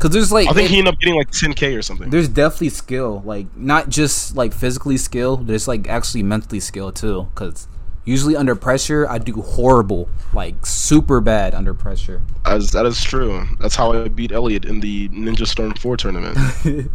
Because 0.00 0.14
there's 0.14 0.32
like 0.32 0.48
I 0.48 0.54
think 0.54 0.70
he 0.70 0.78
ended 0.78 0.94
up 0.94 1.00
getting 1.00 1.14
like 1.16 1.30
ten 1.30 1.52
k 1.52 1.74
or 1.74 1.82
something. 1.82 2.08
there's 2.08 2.26
definitely 2.26 2.70
skill, 2.70 3.20
like 3.26 3.54
not 3.54 3.90
just 3.90 4.34
like 4.34 4.54
physically 4.54 4.96
skill. 4.96 5.36
There's 5.36 5.68
like 5.68 5.88
actually 5.88 6.22
mentally 6.22 6.58
skill 6.58 6.90
too. 6.90 7.28
Because 7.34 7.68
usually 8.06 8.34
under 8.34 8.56
pressure, 8.56 9.06
I 9.06 9.18
do 9.18 9.34
horrible, 9.42 10.08
like 10.32 10.64
super 10.64 11.20
bad 11.20 11.54
under 11.54 11.74
pressure. 11.74 12.22
As 12.46 12.70
that 12.70 12.86
is 12.86 13.04
true. 13.04 13.44
That's 13.60 13.76
how 13.76 13.92
I 13.92 14.08
beat 14.08 14.32
Elliot 14.32 14.64
in 14.64 14.80
the 14.80 15.10
Ninja 15.10 15.46
Storm 15.46 15.74
Four 15.74 15.98
tournament. 15.98 16.38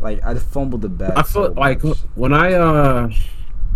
like 0.00 0.22
I 0.22 0.36
fumbled 0.36 0.82
the 0.82 0.88
bag. 0.88 1.14
I 1.16 1.22
feel 1.24 1.46
so 1.46 1.60
like 1.60 1.82
when 2.14 2.32
I 2.32 2.52
uh 2.52 3.10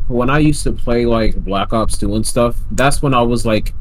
when 0.06 0.30
I 0.30 0.38
used 0.38 0.62
to 0.62 0.72
play 0.72 1.04
like 1.04 1.34
Black 1.34 1.72
Ops 1.72 1.98
2 1.98 2.14
and 2.14 2.24
stuff, 2.24 2.60
that's 2.70 3.02
when 3.02 3.12
I 3.12 3.22
was 3.22 3.44
like 3.44 3.74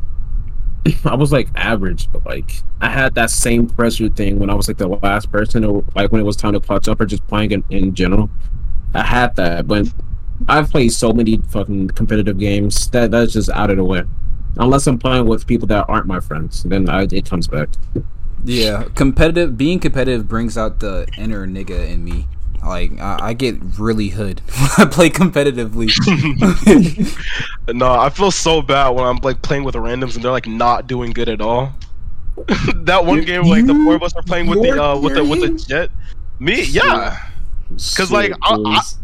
I 1.05 1.15
was 1.15 1.31
like 1.31 1.49
average, 1.55 2.11
but 2.11 2.25
like 2.25 2.51
I 2.81 2.89
had 2.89 3.15
that 3.15 3.29
same 3.29 3.67
pressure 3.67 4.09
thing 4.09 4.39
when 4.39 4.49
I 4.49 4.53
was 4.53 4.67
like 4.67 4.77
the 4.77 4.87
last 4.87 5.31
person 5.31 5.63
or 5.65 5.83
like 5.95 6.11
when 6.11 6.21
it 6.21 6.25
was 6.25 6.35
time 6.35 6.53
to 6.53 6.59
clutch 6.59 6.87
up 6.87 7.01
or 7.01 7.05
just 7.05 7.25
playing 7.27 7.51
in, 7.51 7.63
in 7.69 7.95
general. 7.95 8.29
I 8.93 9.03
had 9.03 9.35
that, 9.35 9.67
but 9.67 9.87
I've 10.47 10.69
played 10.69 10.93
so 10.93 11.11
many 11.11 11.37
fucking 11.49 11.89
competitive 11.89 12.37
games 12.37 12.89
that 12.89 13.11
that's 13.11 13.33
just 13.33 13.49
out 13.49 13.69
of 13.69 13.77
the 13.77 13.83
way. 13.83 14.03
Unless 14.57 14.87
I'm 14.87 14.97
playing 14.97 15.25
with 15.25 15.47
people 15.47 15.67
that 15.67 15.85
aren't 15.89 16.07
my 16.07 16.19
friends, 16.19 16.63
then 16.63 16.87
I, 16.89 17.03
it 17.11 17.29
comes 17.29 17.47
back. 17.47 17.69
Yeah, 18.45 18.85
competitive. 18.95 19.57
Being 19.57 19.79
competitive 19.79 20.27
brings 20.27 20.57
out 20.57 20.79
the 20.79 21.07
inner 21.17 21.47
nigga 21.47 21.89
in 21.89 22.03
me. 22.03 22.27
Like 22.65 22.99
I, 22.99 23.29
I 23.29 23.33
get 23.33 23.57
really 23.77 24.09
hood 24.09 24.41
when 24.77 24.87
I 24.87 24.91
play 24.91 25.09
competitively. 25.09 25.89
no, 27.73 27.91
I 27.91 28.09
feel 28.09 28.31
so 28.31 28.61
bad 28.61 28.89
when 28.89 29.05
I'm 29.05 29.17
like 29.17 29.41
playing 29.41 29.63
with 29.63 29.75
randoms 29.75 30.15
and 30.15 30.23
they're 30.23 30.31
like 30.31 30.47
not 30.47 30.87
doing 30.87 31.11
good 31.11 31.29
at 31.29 31.41
all. 31.41 31.73
that 32.75 33.05
one 33.05 33.19
You- 33.19 33.25
game, 33.25 33.43
like 33.43 33.65
the 33.65 33.73
four 33.75 33.95
of 33.95 34.03
us 34.03 34.15
are 34.15 34.23
playing 34.23 34.47
with 34.47 34.61
the 34.61 34.81
uh, 34.83 34.99
with 34.99 35.13
the 35.15 35.23
with 35.23 35.41
the 35.41 35.49
jet. 35.49 35.89
Me, 36.39 36.63
yeah. 36.63 37.29
Cause 37.95 38.11
like 38.11 38.31
I, 38.41 38.53
I, 38.53 38.57
boys. 38.57 38.97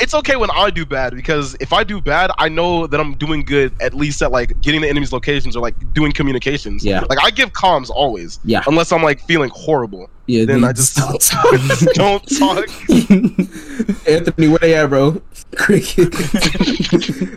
It's 0.00 0.14
okay 0.14 0.36
when 0.36 0.50
I 0.50 0.70
do 0.70 0.86
bad 0.86 1.14
because 1.14 1.56
if 1.60 1.72
I 1.72 1.84
do 1.84 2.00
bad, 2.00 2.30
I 2.38 2.48
know 2.48 2.86
that 2.86 3.00
I'm 3.00 3.14
doing 3.14 3.44
good 3.44 3.72
at 3.80 3.94
least 3.94 4.22
at 4.22 4.30
like 4.30 4.60
getting 4.60 4.80
the 4.80 4.88
enemy's 4.88 5.12
locations 5.12 5.56
or 5.56 5.60
like 5.60 5.92
doing 5.92 6.12
communications. 6.12 6.84
Yeah. 6.84 7.00
Like 7.08 7.18
I 7.22 7.30
give 7.30 7.52
comms 7.52 7.90
always. 7.90 8.38
Yeah. 8.44 8.62
Unless 8.66 8.92
I'm 8.92 9.02
like 9.02 9.20
feeling 9.26 9.50
horrible, 9.52 10.08
yeah, 10.26 10.44
then 10.44 10.64
I 10.64 10.72
just 10.72 10.96
don't 10.96 11.20
talk. 11.20 11.54
don't 11.94 12.38
talk. 12.38 12.68
Anthony, 14.08 14.48
where 14.48 14.58
they 14.58 14.74
at, 14.74 14.86
bro? 14.86 15.20
Cricket. 15.56 16.14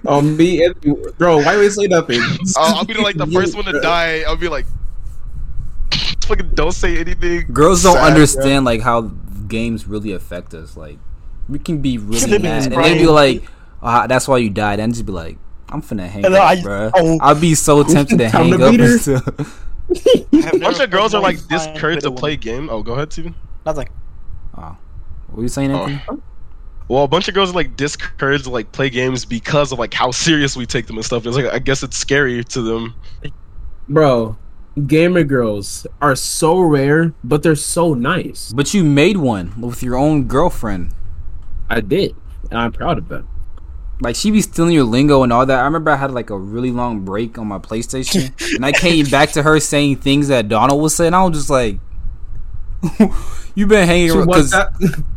um, 0.07 0.37
me, 0.37 0.63
Anthony, 0.63 0.95
bro. 1.17 1.37
Why 1.37 1.57
we 1.57 1.69
say 1.69 1.87
nothing? 1.87 2.21
I'll, 2.57 2.75
I'll 2.75 2.85
be 2.85 2.93
like 2.93 3.17
the 3.17 3.27
first 3.27 3.55
one 3.55 3.65
to 3.65 3.79
die. 3.81 4.21
I'll 4.21 4.37
be 4.37 4.47
like, 4.47 4.65
fucking 6.25 6.51
don't 6.53 6.71
say 6.73 6.97
anything. 6.97 7.47
Girls 7.51 7.83
don't 7.83 7.95
Sad, 7.95 8.01
bro. 8.01 8.09
understand 8.09 8.65
like 8.65 8.81
how 8.81 9.01
games 9.47 9.87
really 9.87 10.11
affect 10.13 10.53
us. 10.53 10.77
Like 10.77 10.99
we 11.49 11.59
can 11.59 11.79
be 11.81 11.97
really 11.97 12.19
They 12.19 12.37
be 12.37 12.43
mad, 12.43 12.63
and 12.65 12.73
crying. 12.73 12.93
they 12.97 13.03
be 13.03 13.07
like, 13.07 13.43
ah, 13.81 14.07
"That's 14.07 14.27
why 14.27 14.37
you 14.37 14.49
died," 14.49 14.79
and 14.79 14.93
just 14.93 15.05
be 15.05 15.11
like, 15.11 15.37
"I'm 15.69 15.81
finna 15.81 16.07
hang 16.07 16.25
And 16.25 16.35
up, 16.35 16.61
bro." 16.63 16.91
oh. 16.95 17.17
I'll 17.21 17.39
be 17.39 17.55
so 17.55 17.83
tempted 17.95 18.17
to 18.19 18.29
hang 18.29 18.51
to 18.57 18.63
up. 18.65 18.71
beat 18.71 18.79
her. 18.79 18.91
and 18.91 19.01
stuff. 19.01 19.59
A 20.53 20.57
bunch 20.59 20.79
of 20.79 20.89
girls 20.89 21.13
are 21.13 21.21
like 21.21 21.45
discouraged 21.47 22.03
to 22.03 22.11
play 22.11 22.35
game. 22.37 22.69
Oh, 22.69 22.81
go 22.83 22.93
ahead, 22.93 23.11
Steven. 23.11 23.35
Nothing. 23.65 23.89
Oh. 24.57 24.77
What 25.27 25.37
were 25.37 25.43
you 25.43 25.49
saying, 25.49 25.71
Oh. 25.73 26.19
Well, 26.89 27.03
a 27.03 27.07
bunch 27.07 27.27
of 27.27 27.33
girls 27.33 27.49
are 27.51 27.53
like 27.53 27.75
discouraged 27.77 28.43
to 28.45 28.49
like 28.49 28.71
play 28.71 28.89
games 28.89 29.23
because 29.25 29.71
of 29.71 29.79
like 29.79 29.93
how 29.93 30.11
serious 30.11 30.55
we 30.55 30.65
take 30.65 30.85
them 30.87 30.97
and 30.97 31.05
stuff. 31.05 31.25
It's 31.25 31.35
like 31.35 31.45
I 31.45 31.59
guess 31.59 31.81
it's 31.83 31.97
scary 31.97 32.43
to 32.43 32.61
them. 32.61 32.93
bro. 33.89 34.37
Gamer 34.87 35.23
girls 35.23 35.85
are 36.01 36.15
so 36.15 36.59
rare, 36.59 37.13
but 37.23 37.43
they're 37.43 37.55
so 37.55 37.93
nice. 37.93 38.51
But 38.53 38.73
you 38.73 38.83
made 38.83 39.17
one 39.17 39.53
with 39.61 39.83
your 39.83 39.95
own 39.95 40.23
girlfriend. 40.23 40.91
I 41.69 41.81
did, 41.81 42.15
and 42.51 42.59
I'm 42.59 42.71
proud 42.71 42.97
of 42.97 43.07
that. 43.09 43.23
Like 44.01 44.15
she 44.15 44.31
be 44.31 44.41
stealing 44.41 44.73
your 44.73 44.83
lingo 44.83 45.23
and 45.23 45.31
all 45.31 45.45
that. 45.45 45.59
I 45.59 45.63
remember 45.63 45.91
I 45.91 45.95
had 45.95 46.11
like 46.11 46.29
a 46.29 46.37
really 46.37 46.71
long 46.71 47.01
break 47.05 47.37
on 47.37 47.47
my 47.47 47.59
PlayStation, 47.59 48.33
and 48.55 48.65
I 48.65 48.71
came 48.71 49.05
back 49.07 49.31
to 49.33 49.43
her 49.43 49.59
saying 49.59 49.97
things 49.97 50.27
that 50.27 50.49
Donald 50.49 50.81
was 50.81 50.95
saying. 50.95 51.13
I 51.13 51.23
was 51.23 51.37
just 51.37 51.49
like, 51.49 51.79
"You've 53.55 53.69
been 53.69 53.87
hanging 53.87 54.11
around?" 54.11 54.27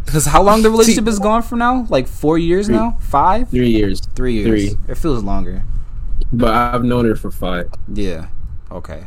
Because 0.04 0.26
how 0.26 0.42
long 0.42 0.62
the 0.62 0.70
relationship 0.70 1.08
is 1.08 1.18
gone 1.18 1.42
for 1.42 1.56
now? 1.56 1.86
Like 1.88 2.06
four 2.06 2.38
years 2.38 2.66
Three. 2.66 2.76
now? 2.76 2.96
Five? 3.00 3.50
three 3.50 3.70
years, 3.70 4.00
Three 4.14 4.34
years. 4.34 4.74
Three. 4.74 4.78
It 4.88 4.96
feels 4.96 5.22
longer. 5.22 5.64
but 6.32 6.52
I've 6.54 6.84
known 6.84 7.06
her 7.06 7.16
for 7.16 7.30
five. 7.30 7.70
Yeah. 7.92 8.28
Okay. 8.70 9.06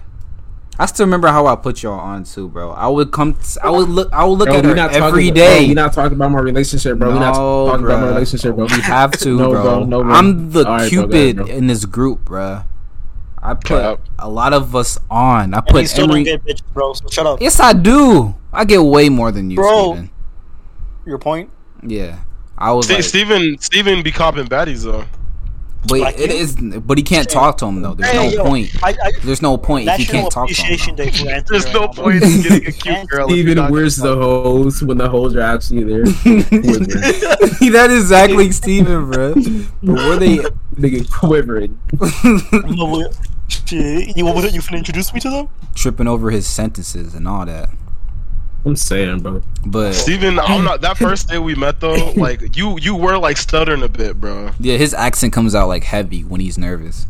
I 0.81 0.85
still 0.85 1.05
remember 1.05 1.27
how 1.27 1.45
I 1.45 1.57
put 1.57 1.83
y'all 1.83 1.99
on 1.99 2.23
too, 2.23 2.47
bro. 2.47 2.71
I 2.71 2.87
would 2.87 3.11
come. 3.11 3.35
I 3.61 3.69
would 3.69 3.89
look. 3.89 4.11
I 4.13 4.23
would 4.23 4.39
look 4.39 4.47
Bro, 4.47 4.57
at 4.59 4.63
we 4.63 4.69
her 4.69 4.75
not 4.75 4.93
every 4.93 5.23
talking, 5.27 5.33
day. 5.33 5.57
Bro, 5.59 5.67
we 5.67 5.73
not 5.73 5.91
talking 5.93 6.15
about 6.15 6.31
my 6.31 6.39
relationship, 6.39 6.97
bro. 6.97 7.09
we're 7.09 7.19
not 7.19 7.35
No, 7.35 7.67
talking 7.67 7.85
about 7.85 7.99
my 8.01 8.07
relationship, 8.07 8.55
bro. 8.55 8.65
We 8.65 8.81
have 8.81 9.11
to, 9.11 9.29
No, 9.37 9.49
bro. 9.51 9.61
bro, 9.61 9.83
no, 9.83 10.03
bro. 10.03 10.13
I'm 10.13 10.51
the 10.51 10.65
All 10.65 10.77
right, 10.77 10.89
bro, 10.91 11.01
go 11.01 11.07
cupid 11.11 11.35
ahead, 11.39 11.47
bro. 11.47 11.55
in 11.57 11.67
this 11.67 11.83
group, 11.85 12.23
bro. 12.23 12.61
I 13.41 13.53
put 13.55 13.65
Cap. 13.67 13.99
a 14.19 14.29
lot 14.29 14.53
of 14.53 14.73
us 14.75 14.97
on. 15.11 15.53
I 15.53 15.57
And 15.59 15.67
you 15.67 15.73
put 15.73 15.87
still 15.89 16.05
Emery. 16.05 16.23
don't 16.23 16.45
get 16.45 16.45
bitches, 16.45 16.73
bro. 16.73 16.93
So 16.93 17.07
shut 17.09 17.25
up. 17.25 17.41
Yes, 17.41 17.59
I 17.59 17.73
do. 17.73 18.35
I 18.53 18.63
get 18.65 18.79
way 18.81 19.09
more 19.09 19.31
than 19.33 19.49
you, 19.49 19.57
Bro. 19.57 19.91
Steven. 19.93 20.09
your 21.05 21.19
point. 21.19 21.49
Yeah, 21.83 22.19
I 22.57 22.71
was 22.71 22.85
Ste- 22.87 22.93
like, 22.93 23.03
Steven 23.03 23.57
Steven 23.59 24.01
be 24.03 24.11
copping 24.11 24.45
baddies 24.47 24.83
though. 24.83 25.03
But 25.87 25.99
Like 25.99 26.19
it 26.19 26.29
you? 26.29 26.35
is, 26.35 26.55
but 26.81 26.97
he 26.97 27.03
can't 27.03 27.29
talk 27.29 27.57
to 27.59 27.65
him 27.65 27.81
though. 27.81 27.93
There's 27.93 28.09
Hey, 28.09 28.17
no 28.17 28.29
yo, 28.31 28.43
point. 28.43 28.69
I, 28.83 28.89
I, 29.01 29.11
There's 29.23 29.41
no 29.41 29.57
point 29.57 29.87
if 29.87 29.99
you 29.99 30.05
can't 30.05 30.31
talk 30.31 30.49
to 30.49 30.53
him. 30.61 30.95
Day 30.95 31.09
for 31.11 31.23
There's 31.47 31.65
no 31.73 31.81
now, 31.81 31.87
point 31.87 32.23
in 32.23 32.41
getting 32.41 32.67
a 32.67 32.71
cute 32.71 33.07
girl. 33.07 33.29
if 33.29 33.35
you're 33.35 33.45
Steven, 33.45 33.55
not 33.55 33.71
where's 33.71 33.95
the 33.95 34.13
talk. 34.13 34.21
hoes 34.23 34.83
when 34.83 34.97
the 34.97 35.09
hoes 35.09 35.35
are 35.35 35.41
actually 35.41 35.83
there? 35.85 36.03
Quivering. 36.23 36.83
that 37.71 37.87
is 37.91 38.01
exactly 38.03 38.51
Steven, 38.51 39.09
bro. 39.11 39.33
But 39.35 39.93
were 39.93 40.15
they? 40.17 40.37
Nigga 40.75 41.09
quivering. 41.11 41.79
No, 42.75 42.85
what- 42.85 43.17
Shit, 43.47 44.15
you 44.15 44.25
what, 44.25 44.53
you 44.53 44.61
finna 44.61 44.77
introduce 44.77 45.11
me 45.13 45.19
to 45.21 45.29
them? 45.29 45.49
tripping 45.73 46.07
over 46.07 46.29
his 46.29 46.45
sentences 46.45 47.15
and 47.15 47.27
all 47.27 47.45
that. 47.47 47.69
I'm 48.65 48.75
saying, 48.75 49.19
bro. 49.21 49.41
But 49.65 49.93
Steven, 49.93 50.37
I'm 50.39 50.63
not 50.63 50.81
that 50.81 50.97
first 51.05 51.29
day 51.29 51.39
we 51.39 51.55
met 51.55 51.79
though, 51.79 52.11
like 52.17 52.55
you 52.57 52.77
you 52.79 52.95
were 52.95 53.17
like 53.17 53.37
stuttering 53.37 53.83
a 53.83 53.87
bit, 53.89 54.19
bro. 54.19 54.51
yeah, 54.59 54.77
his 54.77 54.93
accent 54.93 55.31
comes 55.33 55.55
out 55.55 55.67
like 55.67 55.83
heavy 55.83 56.23
when 56.23 56.41
he's 56.41 56.57
nervous. 56.57 57.05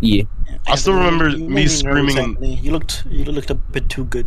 Yeah. 0.00 0.24
I 0.66 0.76
still 0.76 0.94
remember 0.94 1.28
You 1.28 1.48
me 1.48 1.66
screaming 1.66 2.16
and- 2.18 2.28
Anthony. 2.36 2.54
You 2.56 2.72
looked 2.72 3.04
you 3.10 3.24
looked 3.24 3.50
a 3.50 3.54
bit 3.54 3.88
too 3.88 4.04
good. 4.04 4.26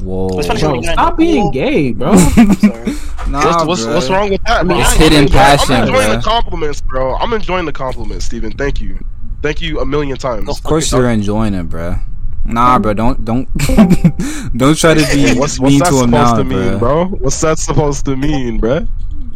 Whoa. 0.00 0.28
Bro, 0.28 0.38
when 0.46 0.74
you 0.76 0.82
got 0.82 0.92
stop 0.92 1.16
being 1.16 1.50
gay, 1.52 1.92
bro. 1.92 2.16
Sorry. 2.18 2.92
Nah, 3.28 3.64
What's, 3.64 3.64
what's, 3.66 3.84
bruh. 3.84 3.94
what's 3.94 4.10
wrong 4.10 4.30
with 4.30 4.42
that? 4.44 4.66
bro? 4.66 4.78
it's 4.78 4.92
I'm 4.92 4.98
hidden 4.98 5.22
enjoying- 5.22 5.32
passion, 5.32 5.74
I'm 5.74 5.82
enjoying 5.88 6.08
bruh. 6.10 6.16
the 6.16 6.28
compliments, 6.28 6.80
bro. 6.82 7.14
I'm 7.16 7.32
enjoying 7.32 7.64
the 7.64 7.72
compliments, 7.72 8.24
Steven. 8.26 8.52
Thank 8.52 8.80
you. 8.80 8.98
Thank 9.42 9.60
you 9.62 9.80
a 9.80 9.86
million 9.86 10.16
times. 10.16 10.48
Of 10.48 10.62
course 10.62 10.90
you're 10.92 11.08
enjoying 11.10 11.54
it, 11.54 11.68
bruh. 11.68 12.02
Nah, 12.46 12.78
bro, 12.78 12.94
don't 12.94 13.24
don't 13.24 13.48
don't 14.56 14.76
try 14.78 14.94
to 14.94 15.14
be 15.14 15.38
What's, 15.38 15.58
what's 15.58 15.60
mean 15.60 15.78
that 15.80 15.90
to 15.90 15.96
him 15.96 16.10
supposed 16.10 16.12
now, 16.12 16.36
to 16.36 16.44
mean, 16.44 16.78
bro. 16.78 16.78
bro? 16.78 17.18
What's 17.18 17.40
that 17.40 17.58
supposed 17.58 18.04
to 18.06 18.16
mean, 18.16 18.58
bro? 18.58 18.86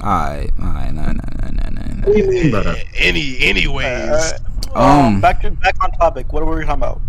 Alright, 0.03 0.51
alright, 0.59 0.95
nah, 0.95 1.07
nah, 1.07 1.13
nah, 1.13 1.51
nah, 1.51 1.71
nah, 1.71 2.07
nah. 2.07 2.51
Brother. 2.51 2.77
Any, 2.97 3.39
anyways. 3.41 3.85
Uh, 4.11 4.39
Um, 4.75 4.85
um, 5.17 5.21
back 5.21 5.43
to 5.43 5.51
back 5.51 5.75
on 5.83 5.91
topic. 5.93 6.33
What 6.33 6.47
were 6.47 6.57
we 6.57 6.65
talking 6.65 6.83
about? 6.83 7.01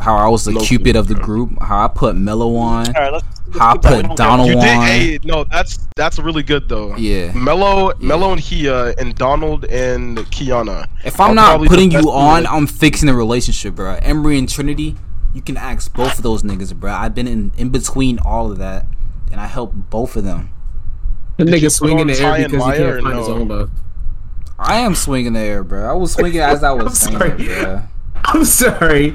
How 0.00 0.16
I 0.16 0.26
was 0.28 0.44
the 0.44 0.50
No 0.52 0.60
cupid 0.60 0.96
of 0.96 1.06
the 1.06 1.14
group. 1.14 1.50
How 1.62 1.84
I 1.84 1.88
put 1.88 2.16
Mello 2.16 2.56
on. 2.56 2.88
All 2.88 2.92
right, 3.02 3.12
let's. 3.12 3.24
let's 3.46 3.58
How 3.58 3.70
I 3.70 3.72
keep 3.74 3.82
that. 3.82 3.92
We 3.92 3.96
put 4.02 4.06
don't 4.08 4.16
Donald 4.16 4.48
you 4.48 4.54
did. 4.56 4.62
Hey, 4.64 5.18
no, 5.22 5.44
that's 5.44 5.86
that's 5.94 6.18
really 6.18 6.42
good 6.42 6.68
though. 6.68 6.96
Yeah. 6.96 7.32
Mello, 7.32 7.92
Mello 8.00 8.32
and 8.32 8.40
Hia, 8.40 8.94
and 8.98 9.14
Donald 9.14 9.64
and 9.66 10.18
Kiana. 10.32 10.88
If 11.04 11.20
I'm 11.20 11.36
not 11.36 11.64
putting 11.68 11.92
you 11.92 12.10
on. 12.10 12.46
I'm 12.48 12.66
fixing 12.66 13.06
the 13.06 13.14
relationship, 13.14 13.76
bro. 13.76 13.94
Emery 14.02 14.36
and 14.38 14.48
Trinity, 14.48 14.96
you 15.34 15.42
can 15.42 15.56
ask 15.56 15.92
both 15.92 16.16
of 16.16 16.22
those 16.22 16.42
niggas, 16.42 16.74
bro. 16.74 16.92
I've 16.92 17.14
been 17.14 17.26
in, 17.28 17.52
in 17.58 17.68
between 17.70 18.18
all 18.20 18.50
of 18.50 18.58
that, 18.58 18.86
and 19.30 19.40
I 19.40 19.46
help 19.46 19.72
both 19.74 20.16
of 20.16 20.24
them. 20.24 20.50
The 21.36 21.44
Did 21.44 21.54
you 21.54 21.58
nigga 21.60 21.64
put 21.66 21.72
swinging 21.72 22.06
the 22.06 22.12
air 22.18 22.36
because 22.48 22.52
he 22.52 22.58
can't 22.78 23.02
find 23.02 23.18
his 23.18 23.28
own 23.28 23.48
love. 23.48 23.70
I 24.58 24.76
am 24.78 24.94
swinging 24.94 25.32
the 25.32 25.40
air, 25.40 25.64
bro. 25.64 25.90
I 25.90 25.92
was 25.94 26.12
swinging 26.12 26.38
as 26.40 26.62
I 26.62 26.70
was 26.72 27.04
I'm 27.06 27.18
saying 27.18 27.18
sorry. 27.18 27.42
it, 27.42 27.64
bro. 27.64 27.82
I'm 28.26 28.44
sorry, 28.44 29.10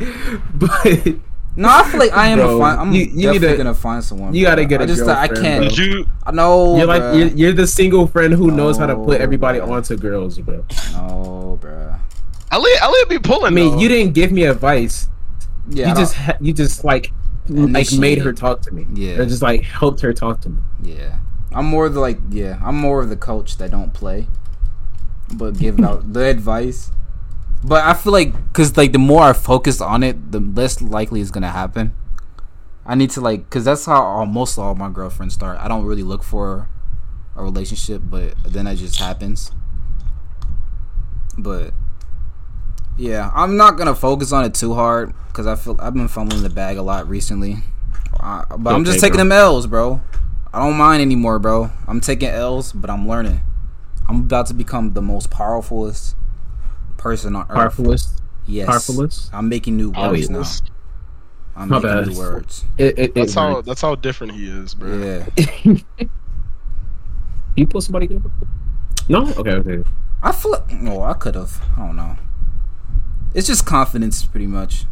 but 0.53 1.15
No, 1.55 1.67
I 1.69 1.83
feel 1.89 1.99
like 1.99 2.11
I 2.13 2.27
am 2.27 2.37
Bro, 2.37 2.57
a 2.57 2.59
find. 2.59 2.79
I'm 2.79 2.93
you- 2.93 2.99
you 3.01 3.07
need 3.07 3.23
definitely 3.23 3.47
to- 3.49 3.57
gonna 3.57 3.73
find 3.73 4.03
someone. 4.03 4.33
you 4.35 4.43
bro. 4.45 4.51
gotta 4.51 4.65
get 4.65 4.81
I 4.81 4.83
a 4.83 4.87
just 4.87 5.01
uh, 5.01 5.11
I 5.11 5.27
girlfriend, 5.27 5.43
can't. 5.45 5.59
bro. 5.61 5.69
Did 5.69 5.77
you? 5.77 6.05
I 6.25 6.31
know. 6.31 6.77
you're 6.77 6.85
like 6.85 7.01
you're, 7.17 7.27
you're 7.29 7.53
the 7.53 7.65
single 7.67 8.05
friend 8.07 8.33
who 8.33 8.51
knows 8.51 8.77
how 8.77 8.85
to 8.85 8.95
put 8.95 9.19
everybody 9.21 9.59
bro. 9.59 9.73
onto 9.73 9.95
girls, 9.97 10.37
bro. 10.39 10.63
No, 10.93 11.57
bro. 11.59 11.95
Elliot, 12.51 12.81
Elliot 12.81 13.09
be 13.09 13.19
pulling. 13.19 13.45
I 13.45 13.49
mean, 13.49 13.71
though. 13.71 13.79
you 13.79 13.87
didn't 13.89 14.13
give 14.13 14.31
me 14.31 14.43
advice. 14.43 15.07
Yeah, 15.69 15.89
you 15.89 15.95
just 15.95 16.13
ha- 16.15 16.37
you 16.39 16.53
just 16.53 16.83
like 16.83 17.11
like 17.47 17.91
made 17.93 18.19
her 18.19 18.33
talk 18.33 18.61
to 18.61 18.71
me. 18.73 18.85
Yeah. 18.93 19.19
or 19.19 19.25
just 19.25 19.41
like 19.41 19.63
helped 19.63 20.01
her 20.01 20.13
talk 20.13 20.41
to 20.41 20.49
me. 20.49 20.61
Yeah, 20.81 21.19
I'm 21.51 21.65
more 21.65 21.85
of 21.85 21.93
the 21.93 21.99
like. 21.99 22.19
Yeah, 22.29 22.59
I'm 22.63 22.75
more 22.77 23.01
of 23.01 23.09
the 23.09 23.15
coach 23.15 23.57
that 23.57 23.71
don't 23.71 23.93
play, 23.93 24.27
but 25.35 25.57
give 25.57 25.79
out 25.79 26.13
the 26.13 26.25
advice. 26.25 26.91
But 27.63 27.83
I 27.83 27.93
feel 27.93 28.13
like 28.13 28.33
because 28.47 28.77
like 28.77 28.93
the 28.93 28.99
more 28.99 29.23
I 29.23 29.33
focus 29.33 29.81
on 29.81 30.03
it, 30.03 30.31
the 30.31 30.39
less 30.39 30.81
likely 30.81 31.21
it's 31.21 31.31
gonna 31.31 31.51
happen. 31.51 31.93
I 32.85 32.95
need 32.95 33.11
to 33.11 33.21
like 33.21 33.43
because 33.43 33.65
that's 33.65 33.85
how 33.85 34.01
all, 34.01 34.25
most 34.25 34.57
all 34.57 34.75
my 34.75 34.89
girlfriends 34.89 35.33
start. 35.33 35.59
I 35.59 35.67
don't 35.67 35.85
really 35.85 36.03
look 36.03 36.23
for 36.23 36.69
a 37.35 37.43
relationship, 37.43 38.01
but 38.05 38.33
then 38.43 38.65
it 38.65 38.77
just 38.77 38.99
happens. 38.99 39.51
But 41.37 41.73
yeah, 42.99 43.31
I'm 43.33 43.57
not 43.57 43.77
gonna 43.77 43.95
focus 43.95 44.31
on 44.31 44.43
it 44.45 44.53
too 44.53 44.73
hard 44.73 45.13
because 45.27 45.47
I 45.47 45.55
feel 45.55 45.75
I've 45.79 45.93
been 45.93 46.07
fumbling 46.07 46.43
the 46.43 46.49
bag 46.49 46.77
a 46.77 46.81
lot 46.83 47.07
recently. 47.09 47.57
Uh, 48.19 48.43
but 48.57 48.73
I'm 48.75 48.83
just 48.83 48.97
Okay, 48.97 49.07
taking 49.07 49.17
bro. 49.17 49.23
them 49.25 49.31
L's, 49.31 49.67
bro. 49.67 50.01
I 50.53 50.59
don't 50.59 50.77
mind 50.77 51.01
anymore, 51.01 51.39
bro. 51.39 51.71
I'm 51.87 52.01
taking 52.01 52.27
L's, 52.29 52.73
but 52.73 52.89
I'm 52.89 53.07
learning. 53.07 53.39
I'm 54.09 54.17
about 54.21 54.47
to 54.47 54.53
become 54.53 54.93
the 54.93 55.01
most 55.01 55.29
powerfulest 55.29 56.15
person 56.97 57.35
on 57.35 57.45
earth. 57.49 57.77
Powerfulist, 57.77 58.19
Yes. 58.47 58.67
powerfulest. 58.67 59.29
I'm 59.31 59.47
making 59.47 59.77
new 59.77 59.91
words 59.91 60.29
yes. 60.29 60.29
now. 60.29 60.43
I'm 61.55 61.69
My 61.69 61.75
making 61.79 61.89
bad. 61.89 62.07
new 62.07 62.17
words. 62.17 62.65
It, 62.77 62.97
it, 62.99 63.15
That's 63.15 63.31
it 63.31 63.35
how 63.39 63.53
worked. 63.55 63.67
that's 63.67 63.81
how 63.81 63.95
different 63.95 64.33
he 64.33 64.47
is, 64.47 64.73
bro. 64.73 64.97
Yeah. 65.37 65.77
you 67.55 67.67
put 67.67 67.83
somebody. 67.83 68.07
there? 68.07 68.19
No, 69.07 69.27
okay, 69.33 69.51
okay. 69.51 69.83
I 70.23 70.31
feel 70.31 70.51
like, 70.51 70.71
no, 70.71 71.03
I 71.03 71.13
could 71.13 71.35
have. 71.35 71.61
I 71.77 71.85
don't 71.85 71.95
know. 71.95 72.17
It's 73.33 73.47
just 73.47 73.65
confidence, 73.65 74.25
pretty 74.25 74.47
much. 74.47 74.85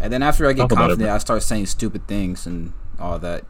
And 0.00 0.12
then 0.12 0.22
after 0.22 0.46
I 0.48 0.52
get 0.52 0.62
Talk 0.62 0.72
about 0.72 0.84
it, 0.90 0.94
confident. 0.94 1.10
I 1.10 1.18
start 1.18 1.42
saying 1.42 1.66
stupid 1.66 2.06
things 2.06 2.46
and 2.46 2.72
all 3.00 3.18
that, 3.18 3.44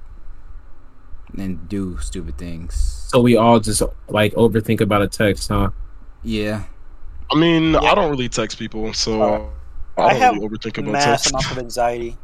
and 1.36 1.68
do 1.68 1.98
stupid 1.98 2.38
things. 2.38 3.04
So 3.08 3.20
we 3.20 3.36
all 3.36 3.60
just 3.60 3.82
like 4.08 4.32
overthink 4.34 4.80
about 4.80 5.02
a 5.02 5.08
text, 5.08 5.48
huh? 5.48 5.70
Yeah, 6.22 6.64
I 7.30 7.36
mean, 7.38 7.72
Yeah. 7.72 7.80
I 7.80 7.94
don't 7.94 8.10
really 8.10 8.28
text 8.28 8.58
people, 8.58 8.92
so 8.94 9.22
Uh, 9.22 9.40
I 10.00 10.06
I 10.06 10.10
don't 10.12 10.20
have 10.20 10.34
really 10.36 10.48
overthink 10.48 10.78
about 10.78 10.92
Mass 10.92 11.04
text. 11.04 11.30
amounts 11.30 11.50
of 11.52 11.58
anxiety. 11.58 12.16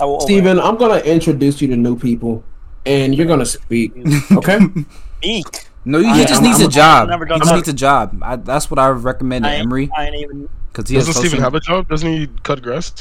I 0.00 0.04
will 0.04 0.20
Steven, 0.20 0.58
I'm 0.60 0.76
gonna 0.76 0.98
introduce 0.98 1.62
you 1.62 1.68
to 1.68 1.76
new 1.76 1.96
people, 1.96 2.42
and 2.84 3.14
you're 3.14 3.26
gonna 3.26 3.46
speak. 3.46 3.92
Okay? 4.32 4.58
Speak. 5.24 5.68
no, 5.86 6.00
he 6.00 6.06
I- 6.06 6.20
just 6.24 6.34
I'm- 6.34 6.42
needs 6.42 6.58
I'm- 6.60 6.68
a 6.68 6.70
job. 6.72 7.08
I've 7.10 7.20
He 7.20 7.38
just 7.38 7.54
needs 7.54 7.68
a 7.68 7.72
job. 7.72 8.18
I, 8.20 8.36
that's 8.36 8.70
what 8.70 8.78
I 8.78 8.88
recommend 8.88 9.44
to 9.46 9.50
I 9.50 9.54
Emery 9.54 9.88
I 9.96 10.06
ain't 10.06 10.16
even. 10.16 10.48
Because 10.74 10.88
he 10.90 10.96
Doesn't 10.96 11.12
social. 11.14 11.28
Steven 11.28 11.44
have 11.44 11.54
a 11.54 11.60
job? 11.60 11.88
Doesn't 11.88 12.10
he 12.12 12.26
cut 12.42 12.60
grass? 12.62 12.92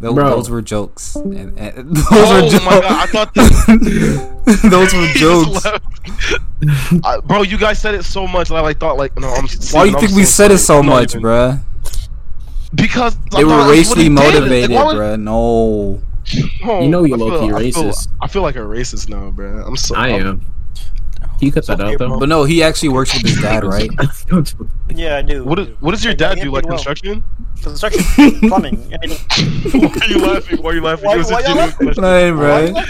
those, 0.00 0.14
Bro. 0.14 0.30
those 0.30 0.50
were 0.50 0.60
jokes. 0.62 1.14
And, 1.14 1.56
and, 1.58 1.94
those 1.96 2.06
Oh 2.10 2.42
were 2.42 2.50
jokes. 2.50 2.64
my 2.64 2.80
God, 2.80 2.84
I 2.84 3.06
thought 3.06 3.34
those 4.70 4.92
were 4.92 5.06
jokes. 5.14 5.64
I- 7.04 7.20
bro, 7.20 7.42
you 7.42 7.56
guys 7.56 7.80
said 7.80 7.94
it 7.94 8.04
so 8.04 8.26
much. 8.26 8.50
Like, 8.50 8.64
I 8.64 8.78
thought, 8.78 8.96
like, 8.96 9.16
no, 9.18 9.28
I'm. 9.28 9.44
Why 9.44 9.46
do 9.46 9.48
Steven, 9.48 9.86
you 9.88 9.94
I'm 9.94 10.00
think 10.00 10.12
we 10.16 10.24
so 10.24 10.30
said 10.30 10.50
it 10.50 10.58
so 10.58 10.78
I'm 10.80 10.86
not 10.86 10.92
much, 10.92 11.10
even- 11.14 11.22
bruh? 11.22 11.60
Because 12.74 13.16
I 13.32 13.38
They 13.38 13.44
were 13.44 13.50
that's 13.50 13.70
racially 13.70 14.02
he 14.04 14.08
did. 14.08 14.14
Like, 14.16 14.32
motivated, 14.34 14.70
why 14.72 14.84
would- 14.84 14.96
bruh. 14.96 15.20
No. 15.20 16.00
Oh, 16.64 16.80
You 16.82 16.88
know 16.88 17.04
you're 17.04 17.16
I 17.16 17.18
feel- 17.18 17.28
low-key 17.28 17.52
I 17.52 17.70
feel- 17.70 17.82
racist. 17.84 18.08
I 18.20 18.26
feel 18.28 18.42
like 18.42 18.56
a 18.56 18.60
racist 18.60 19.08
now, 19.08 19.30
bro. 19.30 19.62
I'm 19.66 19.76
so. 19.76 19.94
I 19.94 20.08
I'm- 20.08 20.26
am. 20.26 20.46
Can 21.22 21.46
you 21.46 21.52
cut 21.52 21.66
that 21.66 21.80
out 21.80 21.98
though? 21.98 22.18
But 22.18 22.28
no, 22.28 22.44
he 22.44 22.62
actually 22.62 22.90
works 22.90 23.12
with 23.14 23.22
his 23.26 23.40
dad, 23.40 23.64
right? 23.64 23.90
Yeah, 24.94 25.16
I 25.16 25.22
do. 25.22 25.42
What, 25.44 25.58
is, 25.58 25.68
what 25.80 25.92
does 25.92 26.04
your 26.04 26.12
dad 26.14 26.38
do? 26.40 26.50
Like 26.52 26.66
construction? 26.66 27.24
Construction, 27.62 28.02
plumbing. 28.48 28.76
Why 28.92 29.90
are 30.02 30.08
you 30.08 30.18
laughing? 30.18 30.62
Why 30.62 30.70
are 30.70 30.74
you 30.74 30.80
laughing? 30.82 31.06
Why- 31.06 31.14
It 31.14 31.18
was 31.18 31.30
why 31.30 31.40
y'all 31.40 31.48
genuine 31.48 31.56
laughing? 31.70 31.86
question. 31.86 32.04
Hey, 32.04 32.32
Why 32.32 32.70
bro. 32.72 32.82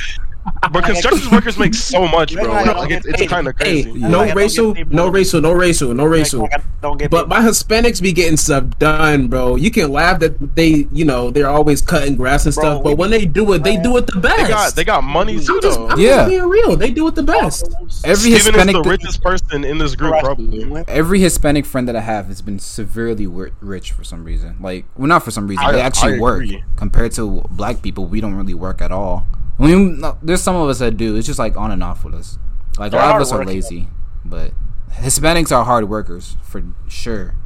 You 0.44 0.50
like- 0.62 0.72
But 0.72 0.84
construction 0.84 1.30
workers 1.30 1.58
make 1.58 1.74
so 1.74 2.06
much, 2.16 2.34
bro. 2.34 2.44
Yeah, 2.44 2.72
Like, 2.72 2.90
it's, 2.90 3.06
it's 3.06 3.26
kind 3.28 3.46
of 3.48 3.56
crazy. 3.56 3.90
Yeah. 3.90 4.08
no 4.08 4.18
Like, 4.18 4.24
I 4.24 4.26
don't 4.28 4.36
racial, 4.36 4.74
no 4.90 5.08
racial, 5.08 5.40
no 5.40 5.52
racial, 5.52 5.94
no 5.94 6.04
racial. 6.04 6.40
Like, 6.42 6.54
I 6.54 6.62
don't 6.80 6.98
get 6.98 7.10
But 7.10 7.28
my 7.28 7.38
Hispanics 7.40 8.02
be 8.02 8.12
getting 8.12 8.36
stuff 8.36 8.64
done, 8.78 9.28
bro. 9.28 9.56
You 9.56 9.70
can 9.70 9.92
laugh 9.92 10.20
that 10.20 10.56
they, 10.56 10.86
you 10.92 11.04
know, 11.04 11.30
they're 11.30 11.48
always 11.48 11.80
cutting 11.80 12.16
grass 12.16 12.46
and 12.46 12.54
Bro, 12.54 12.62
stuff. 12.64 12.84
we 12.84 12.90
But 12.92 12.98
when 12.98 13.10
they 13.10 13.24
do 13.26 13.52
it, 13.52 13.62
they 13.62 13.76
do 13.76 13.96
it 13.98 14.06
the 14.06 14.18
best. 14.20 14.36
They 14.42 14.48
got 14.48 14.74
they 14.74 14.84
got 14.84 15.04
money 15.04 15.38
too, 15.38 15.54
I'm 15.56 15.60
just. 15.62 15.78
I'm 15.78 16.00
Yeah. 16.00 16.16
just 16.16 16.28
being 16.30 16.48
real. 16.48 16.76
They 16.76 16.90
do 16.90 17.06
it 17.08 17.14
the 17.14 17.22
best. 17.22 17.68
Every 18.04 18.32
Steven 18.32 18.36
is 18.36 18.44
Hispanic, 18.46 18.74
the 18.82 18.82
richest 18.88 19.22
person 19.22 19.64
in 19.64 19.78
this 19.78 19.94
group, 19.94 20.14
probably. 20.20 20.84
every 20.88 21.20
Hispanic 21.20 21.64
friend 21.66 21.86
that 21.88 21.96
I 21.96 22.00
have 22.00 22.26
has 22.26 22.42
been 22.42 22.58
severely 22.58 23.26
rich 23.26 23.92
for 23.92 24.02
some 24.04 24.24
reason. 24.24 24.56
Like, 24.60 24.86
well, 24.96 25.06
not 25.08 25.22
for 25.24 25.30
some 25.30 25.46
reason. 25.46 25.64
I- 25.64 25.72
they 25.72 25.80
actually 25.80 26.18
work 26.18 26.44
compared 26.76 27.12
to 27.12 27.44
black 27.50 27.82
people. 27.82 28.06
We 28.06 28.20
don't 28.20 28.34
really 28.34 28.54
work 28.54 28.80
at 28.82 28.90
all. 28.90 29.26
I 29.62 29.66
mean, 29.66 30.02
there's 30.22 30.42
some 30.42 30.56
of 30.56 30.68
us 30.68 30.80
that 30.80 30.96
do. 30.96 31.16
It's 31.16 31.26
just 31.26 31.38
like 31.38 31.56
on 31.56 31.70
and 31.70 31.82
off 31.82 32.04
with 32.04 32.14
us. 32.14 32.38
Like 32.78 32.88
a 32.88 32.96
They're 32.96 33.00
lot 33.00 33.16
of 33.16 33.22
us 33.22 33.32
are 33.32 33.44
lazy, 33.44 33.88
but 34.24 34.52
Hispanics 34.90 35.54
are 35.54 35.64
hard 35.64 35.88
workers 35.88 36.36
for 36.42 36.64
sure. 36.88 37.36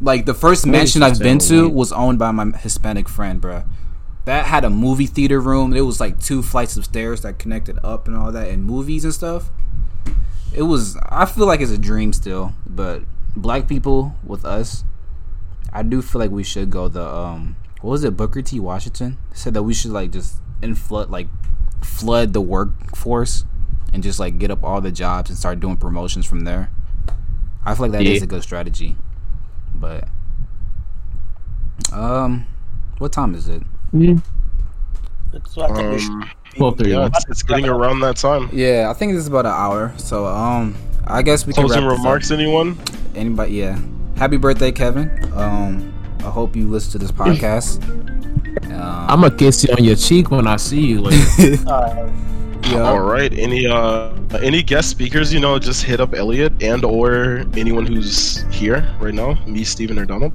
Like 0.00 0.26
the 0.26 0.34
first 0.34 0.66
mansion 0.66 1.02
I've 1.02 1.18
been 1.18 1.38
to 1.40 1.68
was 1.68 1.92
owned 1.92 2.18
by 2.18 2.30
my 2.30 2.56
Hispanic 2.58 3.08
friend, 3.08 3.40
bruh. 3.40 3.66
That 4.26 4.46
had 4.46 4.64
a 4.64 4.70
movie 4.70 5.06
theater 5.06 5.40
room. 5.40 5.72
It 5.72 5.80
was 5.80 5.98
like 5.98 6.20
two 6.20 6.42
flights 6.42 6.76
of 6.76 6.84
stairs 6.84 7.22
that 7.22 7.38
connected 7.38 7.78
up 7.82 8.06
and 8.06 8.16
all 8.16 8.30
that, 8.30 8.48
and 8.48 8.64
movies 8.64 9.04
and 9.04 9.14
stuff. 9.14 9.50
It 10.52 10.62
was. 10.62 10.98
I 11.08 11.24
feel 11.24 11.46
like 11.46 11.60
it's 11.60 11.72
a 11.72 11.78
dream 11.78 12.12
still, 12.12 12.52
but 12.66 13.02
black 13.34 13.66
people 13.66 14.14
with 14.22 14.44
us, 14.44 14.84
I 15.72 15.82
do 15.82 16.02
feel 16.02 16.20
like 16.20 16.30
we 16.30 16.44
should 16.44 16.68
go 16.68 16.88
the 16.88 17.06
um. 17.06 17.56
What 17.80 17.92
was 17.92 18.04
it? 18.04 18.16
Booker 18.16 18.42
T. 18.42 18.60
Washington 18.60 19.16
said 19.32 19.54
that 19.54 19.62
we 19.62 19.72
should 19.72 19.92
like 19.92 20.10
just 20.10 20.36
inflood 20.62 21.10
like 21.10 21.28
flood 21.82 22.32
the 22.32 22.40
workforce 22.40 23.44
and 23.92 24.02
just 24.02 24.18
like 24.18 24.38
get 24.38 24.50
up 24.50 24.62
all 24.64 24.80
the 24.80 24.90
jobs 24.92 25.30
and 25.30 25.38
start 25.38 25.60
doing 25.60 25.76
promotions 25.76 26.26
from 26.26 26.40
there. 26.40 26.70
I 27.64 27.74
feel 27.74 27.82
like 27.86 27.92
that 27.92 28.02
is 28.02 28.18
Yeah. 28.18 28.24
a 28.24 28.26
good 28.26 28.42
strategy. 28.42 28.96
But 29.74 30.08
um, 31.92 32.46
what 32.98 33.12
time 33.12 33.34
is 33.34 33.48
it? 33.48 33.62
So 35.46 35.62
I 35.62 35.68
think 35.74 35.90
we 35.92 35.98
should 35.98 36.10
Um, 36.10 36.30
Twelve 36.56 36.78
thirty 36.78 36.90
yeah, 36.90 37.06
it's, 37.06 37.24
it's 37.28 37.42
getting 37.42 37.68
around 37.68 38.00
that 38.00 38.16
time. 38.16 38.48
Yeah, 38.52 38.88
I 38.90 38.94
think 38.94 39.12
this 39.12 39.20
is 39.20 39.28
about 39.28 39.46
an 39.46 39.52
hour. 39.52 39.92
So 39.98 40.26
um, 40.26 40.74
I 41.06 41.22
guess 41.22 41.46
we 41.46 41.52
can 41.52 41.64
Closing 41.66 41.82
wrap 41.84 41.90
this 41.90 41.98
up. 42.00 42.04
remarks, 42.04 42.30
anyone? 42.30 42.78
Anybody? 43.14 43.52
Yeah. 43.52 43.78
Happy 44.16 44.36
birthday, 44.38 44.72
Kevin. 44.72 45.10
Um, 45.34 45.92
I 46.20 46.30
hope 46.30 46.56
you 46.56 46.68
listen 46.68 46.92
to 46.92 46.98
this 46.98 47.12
podcast. 47.12 47.78
Um, 48.66 48.72
I'm 48.72 49.20
gonna 49.20 49.34
kiss 49.36 49.64
you 49.64 49.72
on 49.76 49.84
your 49.84 49.96
cheek 49.96 50.30
when 50.30 50.46
I 50.46 50.56
see 50.56 50.80
you 50.86 51.00
later. 51.02 51.58
uh, 51.68 52.10
yeah. 52.64 52.80
All 52.80 53.00
right. 53.00 53.32
Any 53.32 53.66
uh 53.66 54.12
any 54.42 54.62
guest 54.62 54.90
speakers? 54.90 55.32
You 55.32 55.40
know, 55.40 55.58
just 55.58 55.84
hit 55.84 56.00
up 56.00 56.14
Elliot 56.14 56.62
and 56.62 56.84
or 56.84 57.44
anyone 57.56 57.86
who's 57.86 58.42
here 58.52 58.86
right 59.00 59.14
now. 59.14 59.34
Me, 59.46 59.64
Steven, 59.64 59.98
or 59.98 60.04
Donald. 60.04 60.32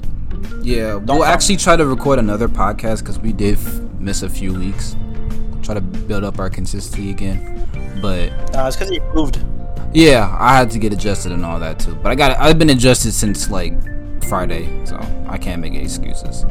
Yeah, 0.62 0.96
we'll 0.96 1.26
actually 1.26 1.58
try 1.58 1.76
to 1.76 1.86
record 1.86 2.20
another 2.20 2.48
podcast 2.48 3.00
because 3.00 3.20
we 3.20 3.34
did 3.34 3.56
f- 3.56 3.80
miss 4.00 4.24
a 4.24 4.30
few 4.30 4.54
weeks. 4.54 4.96
Try 5.62 5.76
to 5.76 5.82
build 5.82 6.24
up 6.24 6.40
our 6.40 6.50
consistency 6.50 7.10
again. 7.12 7.68
But 8.02 8.30
uh, 8.56 8.66
it's 8.68 8.76
because 8.76 8.90
he 8.90 9.00
moved. 9.14 9.44
yeah, 9.94 10.36
I 10.40 10.58
had 10.58 10.72
to 10.72 10.80
get 10.80 10.92
adjusted 10.92 11.32
and 11.32 11.46
all 11.46 11.60
that 11.60 11.80
too. 11.80 11.96
But 11.96 12.12
I 12.12 12.16
got 12.16 12.38
I've 12.40 12.58
been 12.58 12.70
adjusted 12.72 13.12
since 13.14 13.50
like 13.50 13.74
Friday, 14.26 14.86
so 14.86 14.98
I 15.28 15.38
can't 15.38 15.62
make 15.62 15.74
any 15.74 15.84
excuses. 15.84 16.46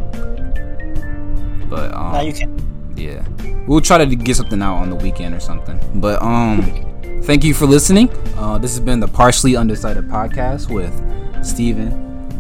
But 1.73 1.95
um, 1.95 2.12
Now 2.12 2.20
you 2.20 2.35
can. 2.35 2.95
yeah, 2.97 3.27
we'll 3.66 3.81
try 3.81 3.97
to 4.05 4.14
get 4.14 4.37
something 4.37 4.61
out 4.61 4.77
on 4.77 4.91
the 4.91 4.97
weekend 4.97 5.35
or 5.35 5.41
something. 5.41 5.81
But 6.03 6.20
um, 6.20 6.61
thank 7.25 7.45
you 7.45 7.55
for 7.55 7.64
listening. 7.64 8.11
Uh, 8.37 8.59
this 8.59 8.73
has 8.73 8.81
been 8.81 9.01
the 9.01 9.09
partially 9.09 9.57
undecided 9.57 10.05
podcast 10.09 10.68
with 10.70 10.93
Stephen, 11.43 11.91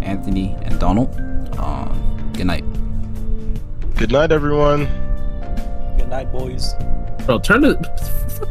Anthony, 0.02 0.54
and 0.62 0.78
Donald. 0.78 1.08
Um, 1.58 2.30
good 2.36 2.46
night. 2.46 2.64
Good 3.96 4.12
night, 4.12 4.32
everyone. 4.32 4.84
Good 5.96 6.08
night, 6.10 6.30
boys. 6.30 6.74
Bro, 7.24 7.38
turn 7.38 7.62
the 7.62 7.74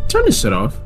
turn 0.07 0.25
this 0.25 0.41
shit 0.41 0.51
off. 0.53 0.79